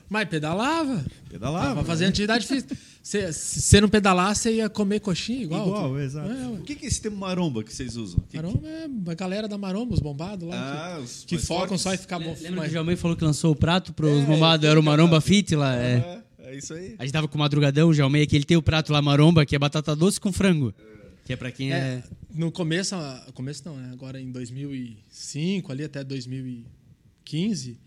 Mas 0.09 0.27
pedalava. 0.29 1.03
Pedalava. 1.29 1.75
Pra 1.75 1.83
fazer 1.83 2.05
né? 2.05 2.09
atividade 2.09 2.45
física. 2.45 2.77
Se 3.01 3.33
você 3.33 3.81
não 3.81 3.89
pedalar, 3.89 4.35
você 4.35 4.53
ia 4.53 4.69
comer 4.69 4.99
coxinha 4.99 5.43
igual. 5.43 5.67
Igual, 5.67 5.99
exato. 5.99 6.31
É, 6.31 6.47
o 6.47 6.61
que, 6.61 6.75
que 6.75 6.85
é 6.85 6.87
esse 6.87 7.01
termo 7.01 7.17
maromba 7.17 7.63
que 7.63 7.73
vocês 7.73 7.97
usam? 7.97 8.19
Que 8.29 8.37
maromba 8.37 8.59
que... 8.59 8.67
é 8.67 9.11
a 9.11 9.15
galera 9.15 9.47
da 9.47 9.57
maromba, 9.57 9.93
os 9.93 9.99
bombados 9.99 10.47
lá. 10.47 10.55
Ah, 10.55 10.97
que, 10.97 11.03
os 11.03 11.25
que 11.25 11.37
focam 11.37 11.67
fortes. 11.67 11.81
só 11.81 11.93
em 11.93 11.97
ficar 11.97 12.19
bom. 12.19 12.35
Lembra 12.41 12.61
que 12.61 12.69
o 12.69 12.71
Jalmei 12.71 12.95
falou 12.95 13.17
que 13.17 13.23
lançou 13.23 13.51
o 13.51 13.55
prato 13.55 13.91
para 13.93 14.05
os 14.05 14.23
é, 14.23 14.25
bombados? 14.25 14.65
Era 14.65 14.79
o 14.79 14.83
maromba 14.83 15.19
fit 15.19 15.55
lá? 15.55 15.75
É. 15.75 15.95
é. 15.95 16.23
É 16.45 16.57
isso 16.57 16.73
aí. 16.73 16.95
A 16.99 17.03
gente 17.03 17.13
tava 17.13 17.27
com 17.27 17.35
o 17.35 17.39
madrugadão, 17.39 17.89
o 17.89 17.93
Jalmei, 17.93 18.27
que 18.27 18.35
ele 18.35 18.45
tem 18.45 18.55
o 18.55 18.61
prato 18.61 18.93
lá 18.93 19.01
maromba, 19.01 19.45
que 19.45 19.55
é 19.55 19.59
batata 19.59 19.95
doce 19.95 20.19
com 20.19 20.31
frango. 20.31 20.73
É. 20.77 20.93
Que 21.25 21.33
é 21.33 21.35
para 21.35 21.51
quem 21.51 21.71
é, 21.71 21.75
é, 21.75 22.03
No 22.33 22.51
começo, 22.51 22.95
começo 23.33 23.63
não, 23.65 23.77
né? 23.77 23.89
Agora 23.93 24.19
em 24.19 24.31
2005, 24.31 25.71
ali 25.71 25.83
até 25.85 26.03
2015, 26.03 27.79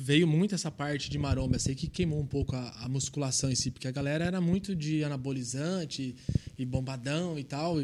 veio 0.00 0.26
muito 0.26 0.54
essa 0.54 0.70
parte 0.70 1.10
de 1.10 1.18
maromba. 1.18 1.58
Sei 1.58 1.74
que 1.74 1.88
queimou 1.88 2.20
um 2.20 2.26
pouco 2.26 2.54
a, 2.54 2.70
a, 2.82 2.88
musculação 2.88 3.50
em 3.50 3.54
si, 3.54 3.70
porque 3.70 3.88
a 3.88 3.90
galera 3.90 4.24
era 4.24 4.40
muito 4.40 4.74
de 4.74 5.02
anabolizante 5.04 6.14
e 6.56 6.64
bombadão 6.64 7.38
e 7.38 7.44
tal. 7.44 7.80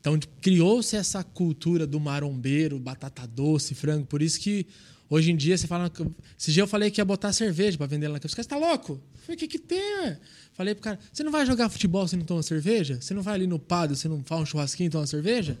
Então 0.00 0.18
criou-se 0.40 0.96
essa 0.96 1.22
cultura 1.22 1.86
do 1.86 2.00
marombeiro, 2.00 2.78
batata 2.78 3.26
doce, 3.26 3.74
frango. 3.74 4.06
Por 4.06 4.22
isso 4.22 4.40
que 4.40 4.66
hoje 5.08 5.30
em 5.30 5.36
dia 5.36 5.56
você 5.56 5.66
fala. 5.66 5.90
Esse 6.38 6.52
dia 6.52 6.62
eu 6.62 6.66
falei 6.66 6.90
que 6.90 7.00
ia 7.00 7.04
botar 7.04 7.32
cerveja 7.32 7.76
para 7.78 7.86
vender 7.86 8.08
lá 8.08 8.14
na 8.14 8.20
casa. 8.20 8.34
Você 8.34 8.44
tá 8.44 8.56
louco? 8.56 8.92
Eu 8.92 9.20
falei, 9.20 9.36
o 9.36 9.38
que, 9.38 9.48
que 9.48 9.58
tem? 9.58 10.00
Ué? 10.00 10.18
Falei 10.54 10.74
pro 10.74 10.82
cara, 10.82 10.98
você 11.12 11.22
não 11.22 11.32
vai 11.32 11.46
jogar 11.46 11.68
futebol 11.68 12.06
se 12.06 12.16
não 12.16 12.24
toma 12.24 12.42
cerveja? 12.42 12.98
Você 13.00 13.14
não 13.14 13.22
vai 13.22 13.34
ali 13.34 13.46
no 13.46 13.58
padre, 13.58 13.96
você 13.96 14.08
não 14.08 14.22
faz 14.24 14.42
um 14.42 14.46
churrasquinho 14.46 14.88
e 14.88 14.90
toma 14.90 15.06
cerveja? 15.06 15.56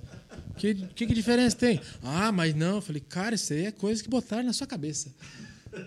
Que, 0.56 0.74
que, 0.74 1.06
que 1.06 1.14
diferença 1.14 1.56
tem? 1.56 1.80
Ah, 2.02 2.30
mas 2.32 2.54
não. 2.54 2.80
Falei, 2.80 3.00
cara, 3.00 3.34
isso 3.34 3.52
aí 3.52 3.66
é 3.66 3.72
coisa 3.72 4.02
que 4.02 4.10
botaram 4.10 4.44
na 4.44 4.52
sua 4.52 4.66
cabeça. 4.66 5.10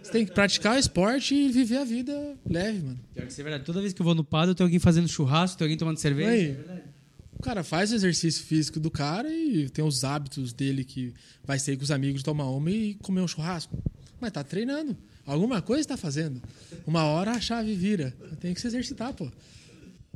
Você 0.01 0.11
tem 0.11 0.25
que 0.25 0.31
praticar 0.31 0.79
esporte 0.79 1.35
e 1.35 1.51
viver 1.51 1.77
a 1.77 1.83
vida 1.83 2.37
leve, 2.49 2.79
mano. 2.79 2.99
Pior 3.13 3.25
que 3.25 3.31
isso 3.31 3.41
é 3.41 3.43
verdade. 3.43 3.65
Toda 3.65 3.81
vez 3.81 3.93
que 3.93 4.01
eu 4.01 4.05
vou 4.05 4.15
no 4.15 4.23
padre, 4.23 4.55
tem 4.55 4.63
alguém 4.63 4.79
fazendo 4.79 5.07
churrasco, 5.07 5.57
tem 5.57 5.65
alguém 5.65 5.77
tomando 5.77 5.97
cerveja. 5.97 6.31
Aí, 6.31 6.51
é 6.51 6.93
o 7.37 7.41
cara 7.43 7.61
faz 7.61 7.91
o 7.91 7.95
exercício 7.95 8.41
físico 8.45 8.79
do 8.79 8.89
cara 8.89 9.29
e 9.29 9.69
tem 9.69 9.83
os 9.83 10.05
hábitos 10.05 10.53
dele 10.53 10.85
que 10.85 11.13
vai 11.43 11.59
sair 11.59 11.75
com 11.75 11.83
os 11.83 11.91
amigos, 11.91 12.23
tomar 12.23 12.49
uma 12.49 12.71
e 12.71 12.93
comer 13.03 13.19
um 13.19 13.27
churrasco. 13.27 13.77
Mas 14.21 14.31
tá 14.31 14.41
treinando. 14.45 14.95
Alguma 15.25 15.61
coisa 15.61 15.81
está 15.81 15.97
fazendo. 15.97 16.41
Uma 16.87 17.03
hora 17.03 17.31
a 17.31 17.41
chave 17.41 17.75
vira. 17.75 18.15
Tem 18.39 18.53
que 18.53 18.61
se 18.61 18.67
exercitar, 18.67 19.13
pô. 19.13 19.29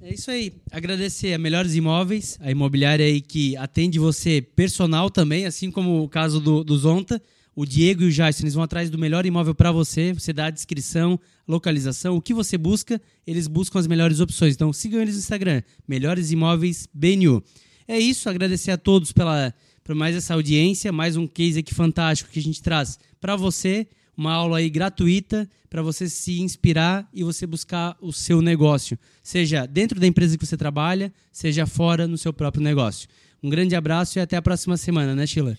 É 0.02 0.14
isso 0.14 0.32
aí. 0.32 0.54
Agradecer 0.72 1.34
a 1.34 1.38
Melhores 1.38 1.76
Imóveis, 1.76 2.38
a 2.40 2.50
imobiliária 2.50 3.06
aí 3.06 3.20
que 3.20 3.58
atende 3.58 4.00
você 4.00 4.42
personal 4.42 5.10
também, 5.10 5.46
assim 5.46 5.70
como 5.70 6.04
o 6.04 6.08
caso 6.08 6.40
do, 6.40 6.64
do 6.64 6.78
Zonta. 6.78 7.22
O 7.58 7.66
Diego 7.66 8.04
e 8.04 8.06
o 8.06 8.12
Jason, 8.12 8.44
eles 8.44 8.54
vão 8.54 8.64
atrás 8.64 8.88
do 8.88 9.00
melhor 9.00 9.26
imóvel 9.26 9.56
para 9.56 9.72
você. 9.72 10.14
Você 10.14 10.32
dá 10.32 10.46
a 10.46 10.52
descrição, 10.52 11.20
localização, 11.48 12.16
o 12.16 12.22
que 12.22 12.32
você 12.32 12.56
busca, 12.56 13.02
eles 13.26 13.48
buscam 13.48 13.80
as 13.80 13.88
melhores 13.88 14.20
opções. 14.20 14.54
Então 14.54 14.72
sigam 14.72 15.02
eles 15.02 15.16
no 15.16 15.22
Instagram, 15.22 15.64
Melhores 15.88 16.32
Imóveis 16.32 16.88
BNU. 16.94 17.44
É 17.88 18.00
isso, 18.00 18.30
agradecer 18.30 18.70
a 18.70 18.78
todos 18.78 19.12
pela, 19.12 19.52
por 19.84 19.96
mais 19.96 20.16
essa 20.16 20.36
audiência, 20.36 20.92
mais 20.92 21.18
um 21.18 21.26
case 21.26 21.58
aqui 21.58 21.74
fantástico 21.74 22.30
que 22.30 22.38
a 22.38 22.44
gente 22.44 22.62
traz 22.62 23.00
para 23.20 23.36
você 23.36 23.88
uma 24.16 24.34
aula 24.34 24.60
aí 24.60 24.70
gratuita 24.70 25.50
para 25.68 25.82
você 25.82 26.08
se 26.08 26.40
inspirar 26.40 27.10
e 27.12 27.24
você 27.24 27.48
buscar 27.48 27.98
o 28.00 28.14
seu 28.14 28.40
negócio, 28.40 29.00
seja 29.24 29.66
dentro 29.66 30.00
da 30.00 30.06
empresa 30.06 30.38
que 30.38 30.46
você 30.46 30.58
trabalha, 30.58 31.12
seja 31.32 31.66
fora 31.66 32.06
no 32.06 32.20
seu 32.20 32.32
próprio 32.32 32.64
negócio. 32.64 33.10
Um 33.42 33.50
grande 33.50 33.76
abraço 33.76 34.20
e 34.20 34.22
até 34.22 34.38
a 34.38 34.42
próxima 34.44 34.78
semana, 34.78 35.16
né, 35.16 35.26
Sheila? 35.26 35.58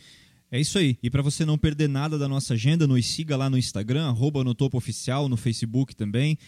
É 0.51 0.59
isso 0.59 0.79
aí. 0.79 0.97
E 1.03 1.11
para 1.11 1.23
você 1.23 1.45
não 1.45 1.59
perder 1.59 1.89
nada 1.89 2.19
da 2.19 2.27
nossa 2.27 2.55
agenda, 2.55 2.87
nos 2.87 3.07
siga 3.07 3.37
lá 3.37 3.51
no 3.51 3.59
Instagram, 3.59 4.09
arroba 4.09 4.43
no 4.43 4.55
Topo 4.55 4.79
Oficial, 4.79 5.29
no 5.29 5.37
Facebook 5.37 5.95
também. 5.95 6.39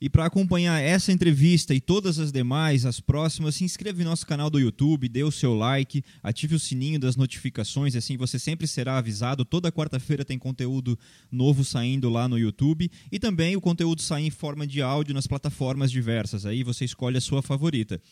E 0.00 0.08
para 0.08 0.26
acompanhar 0.26 0.80
essa 0.80 1.12
entrevista 1.12 1.72
e 1.72 1.80
todas 1.80 2.18
as 2.18 2.32
demais, 2.32 2.84
as 2.84 2.98
próximas, 2.98 3.54
se 3.54 3.62
inscreva 3.62 4.02
em 4.02 4.04
nosso 4.04 4.26
canal 4.26 4.50
do 4.50 4.58
YouTube, 4.58 5.08
dê 5.08 5.22
o 5.22 5.30
seu 5.30 5.54
like, 5.54 6.02
ative 6.20 6.56
o 6.56 6.58
sininho 6.58 6.98
das 6.98 7.14
notificações, 7.14 7.94
assim 7.94 8.16
você 8.16 8.36
sempre 8.36 8.66
será 8.66 8.98
avisado. 8.98 9.44
Toda 9.44 9.70
quarta-feira 9.70 10.24
tem 10.24 10.40
conteúdo 10.40 10.98
novo 11.30 11.62
saindo 11.62 12.10
lá 12.10 12.26
no 12.26 12.36
YouTube 12.36 12.90
e 13.12 13.18
também 13.20 13.54
o 13.54 13.60
conteúdo 13.60 14.02
sai 14.02 14.22
em 14.22 14.30
forma 14.30 14.66
de 14.66 14.82
áudio 14.82 15.14
nas 15.14 15.28
plataformas 15.28 15.88
diversas. 15.88 16.44
Aí 16.44 16.64
você 16.64 16.84
escolhe 16.84 17.18
a 17.18 17.20
sua 17.20 17.40
favorita. 17.40 18.02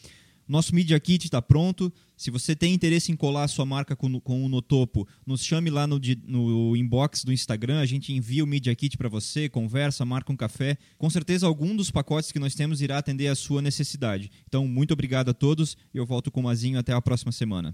Nosso 0.50 0.74
Media 0.74 0.98
Kit 0.98 1.26
está 1.26 1.40
pronto. 1.40 1.92
Se 2.16 2.28
você 2.28 2.56
tem 2.56 2.74
interesse 2.74 3.12
em 3.12 3.16
colar 3.16 3.44
a 3.44 3.48
sua 3.48 3.64
marca 3.64 3.94
com, 3.94 4.18
com 4.18 4.44
o 4.44 4.48
Notopo, 4.48 5.06
nos 5.24 5.44
chame 5.44 5.70
lá 5.70 5.86
no, 5.86 6.00
no, 6.26 6.76
inbox 6.76 7.22
do 7.22 7.32
Instagram. 7.32 7.78
A 7.78 7.86
gente 7.86 8.12
envia 8.12 8.42
o 8.42 8.46
Media 8.48 8.74
Kit 8.74 8.98
para 8.98 9.08
você, 9.08 9.48
conversa, 9.48 10.04
marca 10.04 10.32
um 10.32 10.36
café. 10.36 10.76
Com 10.98 11.08
certeza, 11.08 11.46
algum 11.46 11.76
dos 11.76 11.92
pacotes 11.92 12.32
que 12.32 12.40
nós 12.40 12.56
temos 12.56 12.82
irá 12.82 12.98
atender 12.98 13.28
a 13.28 13.36
sua 13.36 13.62
necessidade. 13.62 14.28
Então, 14.48 14.66
muito 14.66 14.92
obrigado 14.92 15.28
a 15.28 15.34
todos. 15.34 15.76
Eu 15.94 16.04
volto 16.04 16.32
com 16.32 16.40
o 16.40 16.42
Mazinho 16.42 16.80
até 16.80 16.92
a 16.92 17.00
próxima 17.00 17.30
semana. 17.30 17.72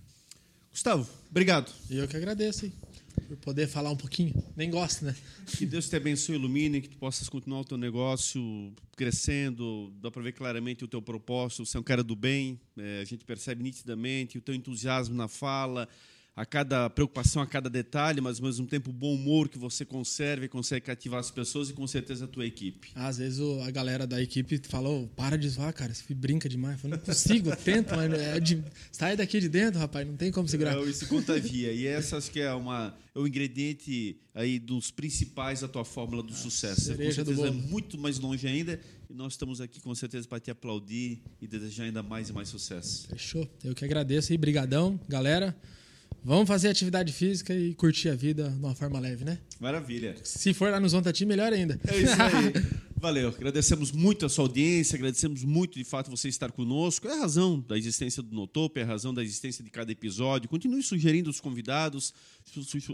Gustavo, 0.71 1.09
obrigado. 1.31 1.73
Eu 1.89 2.07
que 2.07 2.15
agradeço. 2.19 2.67
Hein? 2.67 2.73
Por 3.29 3.37
poder 3.39 3.67
falar 3.67 3.91
um 3.91 3.97
pouquinho. 3.97 4.35
Nem 4.57 4.71
gosto, 4.71 5.05
né? 5.05 5.15
Que 5.47 5.67
Deus 5.67 5.89
te 5.89 5.97
abençoe 5.97 6.37
ilumine, 6.37 6.81
que 6.81 6.89
tu 6.89 6.99
possas 6.99 7.29
continuar 7.29 7.61
o 7.61 7.65
teu 7.65 7.79
negócio 7.79 8.73
crescendo. 8.97 9.93
Dá 10.01 10.11
para 10.11 10.23
ver 10.23 10.33
claramente 10.33 10.85
o 10.85 10.89
teu 10.89 11.03
propósito. 11.03 11.65
Você 11.65 11.77
é 11.77 11.81
um 11.81 11.83
cara 11.83 12.03
do 12.03 12.15
bem, 12.15 12.61
é, 12.77 13.01
a 13.01 13.05
gente 13.05 13.25
percebe 13.25 13.63
nitidamente 13.63 14.39
o 14.39 14.41
teu 14.41 14.55
entusiasmo 14.55 15.15
na 15.15 15.29
fala 15.29 15.89
a 16.37 16.45
cada 16.45 16.91
preocupação, 16.91 17.41
a 17.41 17.47
cada 17.47 17.71
detalhe, 17.71 18.21
mas 18.21 18.39
ao 18.39 18.45
mesmo 18.45 18.67
tempo 18.67 18.91
o 18.91 18.93
bom 18.93 19.15
humor 19.15 19.49
que 19.49 19.59
você 19.59 19.87
conserva 19.87 20.45
e 20.45 20.49
consegue 20.49 20.85
cativar 20.85 21.19
as 21.19 21.31
pessoas 21.31 21.71
e 21.71 21.73
com 21.73 21.87
certeza 21.87 22.27
a 22.27 22.29
tua 22.29 22.45
equipe. 22.45 22.91
Às 22.95 23.17
vezes 23.17 23.41
a 23.67 23.71
galera 23.71 24.07
da 24.07 24.21
equipe 24.21 24.61
falou, 24.69 25.09
para 25.17 25.39
de 25.39 25.49
zoar, 25.49 25.73
cara, 25.73 25.95
você 25.95 26.13
brinca 26.13 26.47
demais. 26.47 26.75
Eu 26.75 26.81
falei, 26.81 26.99
não 26.99 27.05
consigo, 27.07 27.57
tento, 27.57 27.97
mas 27.97 28.13
é 28.13 28.39
de... 28.39 28.63
sai 28.93 29.17
daqui 29.17 29.41
de 29.41 29.49
dentro, 29.49 29.81
rapaz, 29.81 30.07
não 30.07 30.15
tem 30.15 30.31
como 30.31 30.47
segurar. 30.47 30.75
Não, 30.75 30.87
isso 30.87 31.09
contavia. 31.09 31.73
E 31.73 31.87
essa 31.87 32.19
acho 32.19 32.31
que 32.31 32.41
é, 32.41 32.53
uma, 32.53 32.95
é 33.15 33.19
o 33.19 33.27
ingrediente 33.27 34.21
aí 34.35 34.59
dos 34.59 34.91
principais 34.91 35.63
da 35.63 35.69
tua 35.69 35.87
fórmula 35.87 36.23
do 36.23 36.35
a 36.35 36.37
sucesso. 36.37 36.95
Com 36.95 37.13
certeza 37.13 37.47
é 37.47 37.51
muito 37.51 37.97
mais 37.97 38.19
longe 38.19 38.47
ainda 38.47 38.79
e 39.09 39.15
nós 39.15 39.33
estamos 39.33 39.63
aqui 39.63 39.81
com 39.81 39.95
certeza 39.95 40.29
para 40.29 40.39
te 40.39 40.51
aplaudir 40.51 41.23
e 41.41 41.47
desejar 41.47 41.85
ainda 41.85 42.03
mais 42.03 42.29
e 42.29 42.35
mais 42.35 42.51
sucesso. 42.51 43.09
Fechou. 43.09 43.49
Eu 43.65 43.75
que 43.75 43.87
agradeço 43.87 44.33
aí, 44.33 44.37
brigadão, 44.37 45.01
galera. 45.09 45.57
Vamos 46.27 46.49
fazer 46.49 46.71
atividade 46.71 47.13
física 47.13 47.55
e 47.55 47.73
curtir 47.73 48.09
a 48.09 48.17
vida 48.17 48.51
de 48.51 48.59
uma 48.59 48.75
forma 48.75 48.99
leve, 48.99 49.25
né? 49.25 49.39
Maravilha. 49.61 50.17
Se 50.25 50.53
for 50.53 50.73
lá 50.73 50.81
no 50.81 50.89
Zontati, 50.89 51.25
melhor 51.25 51.53
ainda. 51.53 51.79
É 51.87 51.99
isso 51.99 52.21
aí. 52.21 52.53
Valeu. 52.99 53.29
Agradecemos 53.29 53.93
muito 53.93 54.27
a 54.27 54.29
sua 54.29 54.47
audiência, 54.47 54.97
agradecemos 54.97 55.45
muito, 55.45 55.79
de 55.79 55.85
fato, 55.85 56.11
você 56.11 56.29
estar 56.29 56.51
conosco. 56.51 57.07
É 57.07 57.13
a 57.13 57.21
razão 57.21 57.61
da 57.61 57.79
existência 57.79 58.25
do 58.25 58.35
Notopo, 58.35 58.77
é 58.81 58.83
a 58.83 58.87
razão 58.87 59.15
da 59.15 59.23
existência 59.23 59.63
de 59.63 59.71
cada 59.71 59.93
episódio. 59.93 60.49
Continue 60.49 60.83
sugerindo 60.83 61.31
os 61.31 61.39
convidados, 61.39 62.13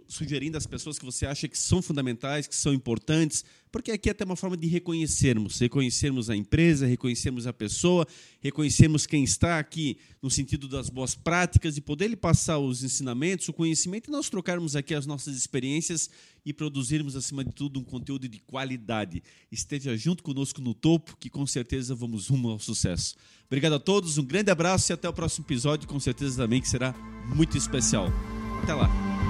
sugerindo 0.09 0.57
as 0.57 0.67
pessoas 0.67 0.99
que 0.99 1.05
você 1.05 1.27
acha 1.27 1.47
que 1.47 1.57
são 1.57 1.83
fundamentais, 1.83 2.47
que 2.47 2.57
são 2.57 2.73
importantes, 2.73 3.45
porque 3.71 3.91
aqui 3.91 4.09
é 4.09 4.13
até 4.13 4.25
uma 4.25 4.37
forma 4.37 4.57
de 4.57 4.67
reconhecermos, 4.67 5.59
reconhecermos 5.59 6.29
a 6.29 6.37
empresa, 6.37 6.87
reconhecermos 6.87 7.47
a 7.47 7.53
pessoa, 7.53 8.07
reconhecermos 8.41 9.07
quem 9.07 9.23
está 9.23 9.59
aqui 9.59 9.99
no 10.21 10.31
sentido 10.31 10.69
das 10.69 10.91
boas 10.91 11.15
práticas 11.15 11.77
e 11.77 11.81
poder 11.81 12.09
lhe 12.09 12.17
passar 12.17 12.59
os 12.59 12.83
ensinamentos, 12.83 13.49
o 13.49 13.53
conhecimento 13.53 14.09
e 14.09 14.11
nós 14.11 14.29
trocarmos 14.29 14.75
aqui 14.75 14.95
as 14.95 15.07
nossas 15.07 15.37
experiências 15.37 16.11
e 16.45 16.53
produzirmos, 16.53 17.15
acima 17.15 17.45
de 17.45 17.53
tudo, 17.53 17.79
um 17.79 17.85
conteúdo 17.85 18.29
de 18.29 18.41
qualidade. 18.41 19.23
Esteja 19.51 19.97
junto 19.97 20.23
conosco 20.23 20.61
no 20.61 20.75
topo, 20.75 21.17
que 21.17 21.31
com 21.31 21.47
certeza 21.47 21.95
vamos 21.95 22.29
rumo 22.29 22.51
ao 22.51 22.59
sucesso. 22.59 23.15
Obrigado 23.47 23.75
a 23.75 23.81
todos, 23.81 24.19
um 24.19 24.25
grande 24.25 24.51
abraço 24.51 24.91
e 24.91 24.95
até 24.95 25.09
o 25.09 25.13
próximo 25.13 25.47
episódio, 25.47 25.87
com 25.87 26.01
certeza 26.01 26.43
também 26.43 26.61
que 26.61 26.69
será 26.69 26.93
muito 27.35 27.57
especial. 27.57 28.09
Até 28.63 28.75
lá! 28.75 29.22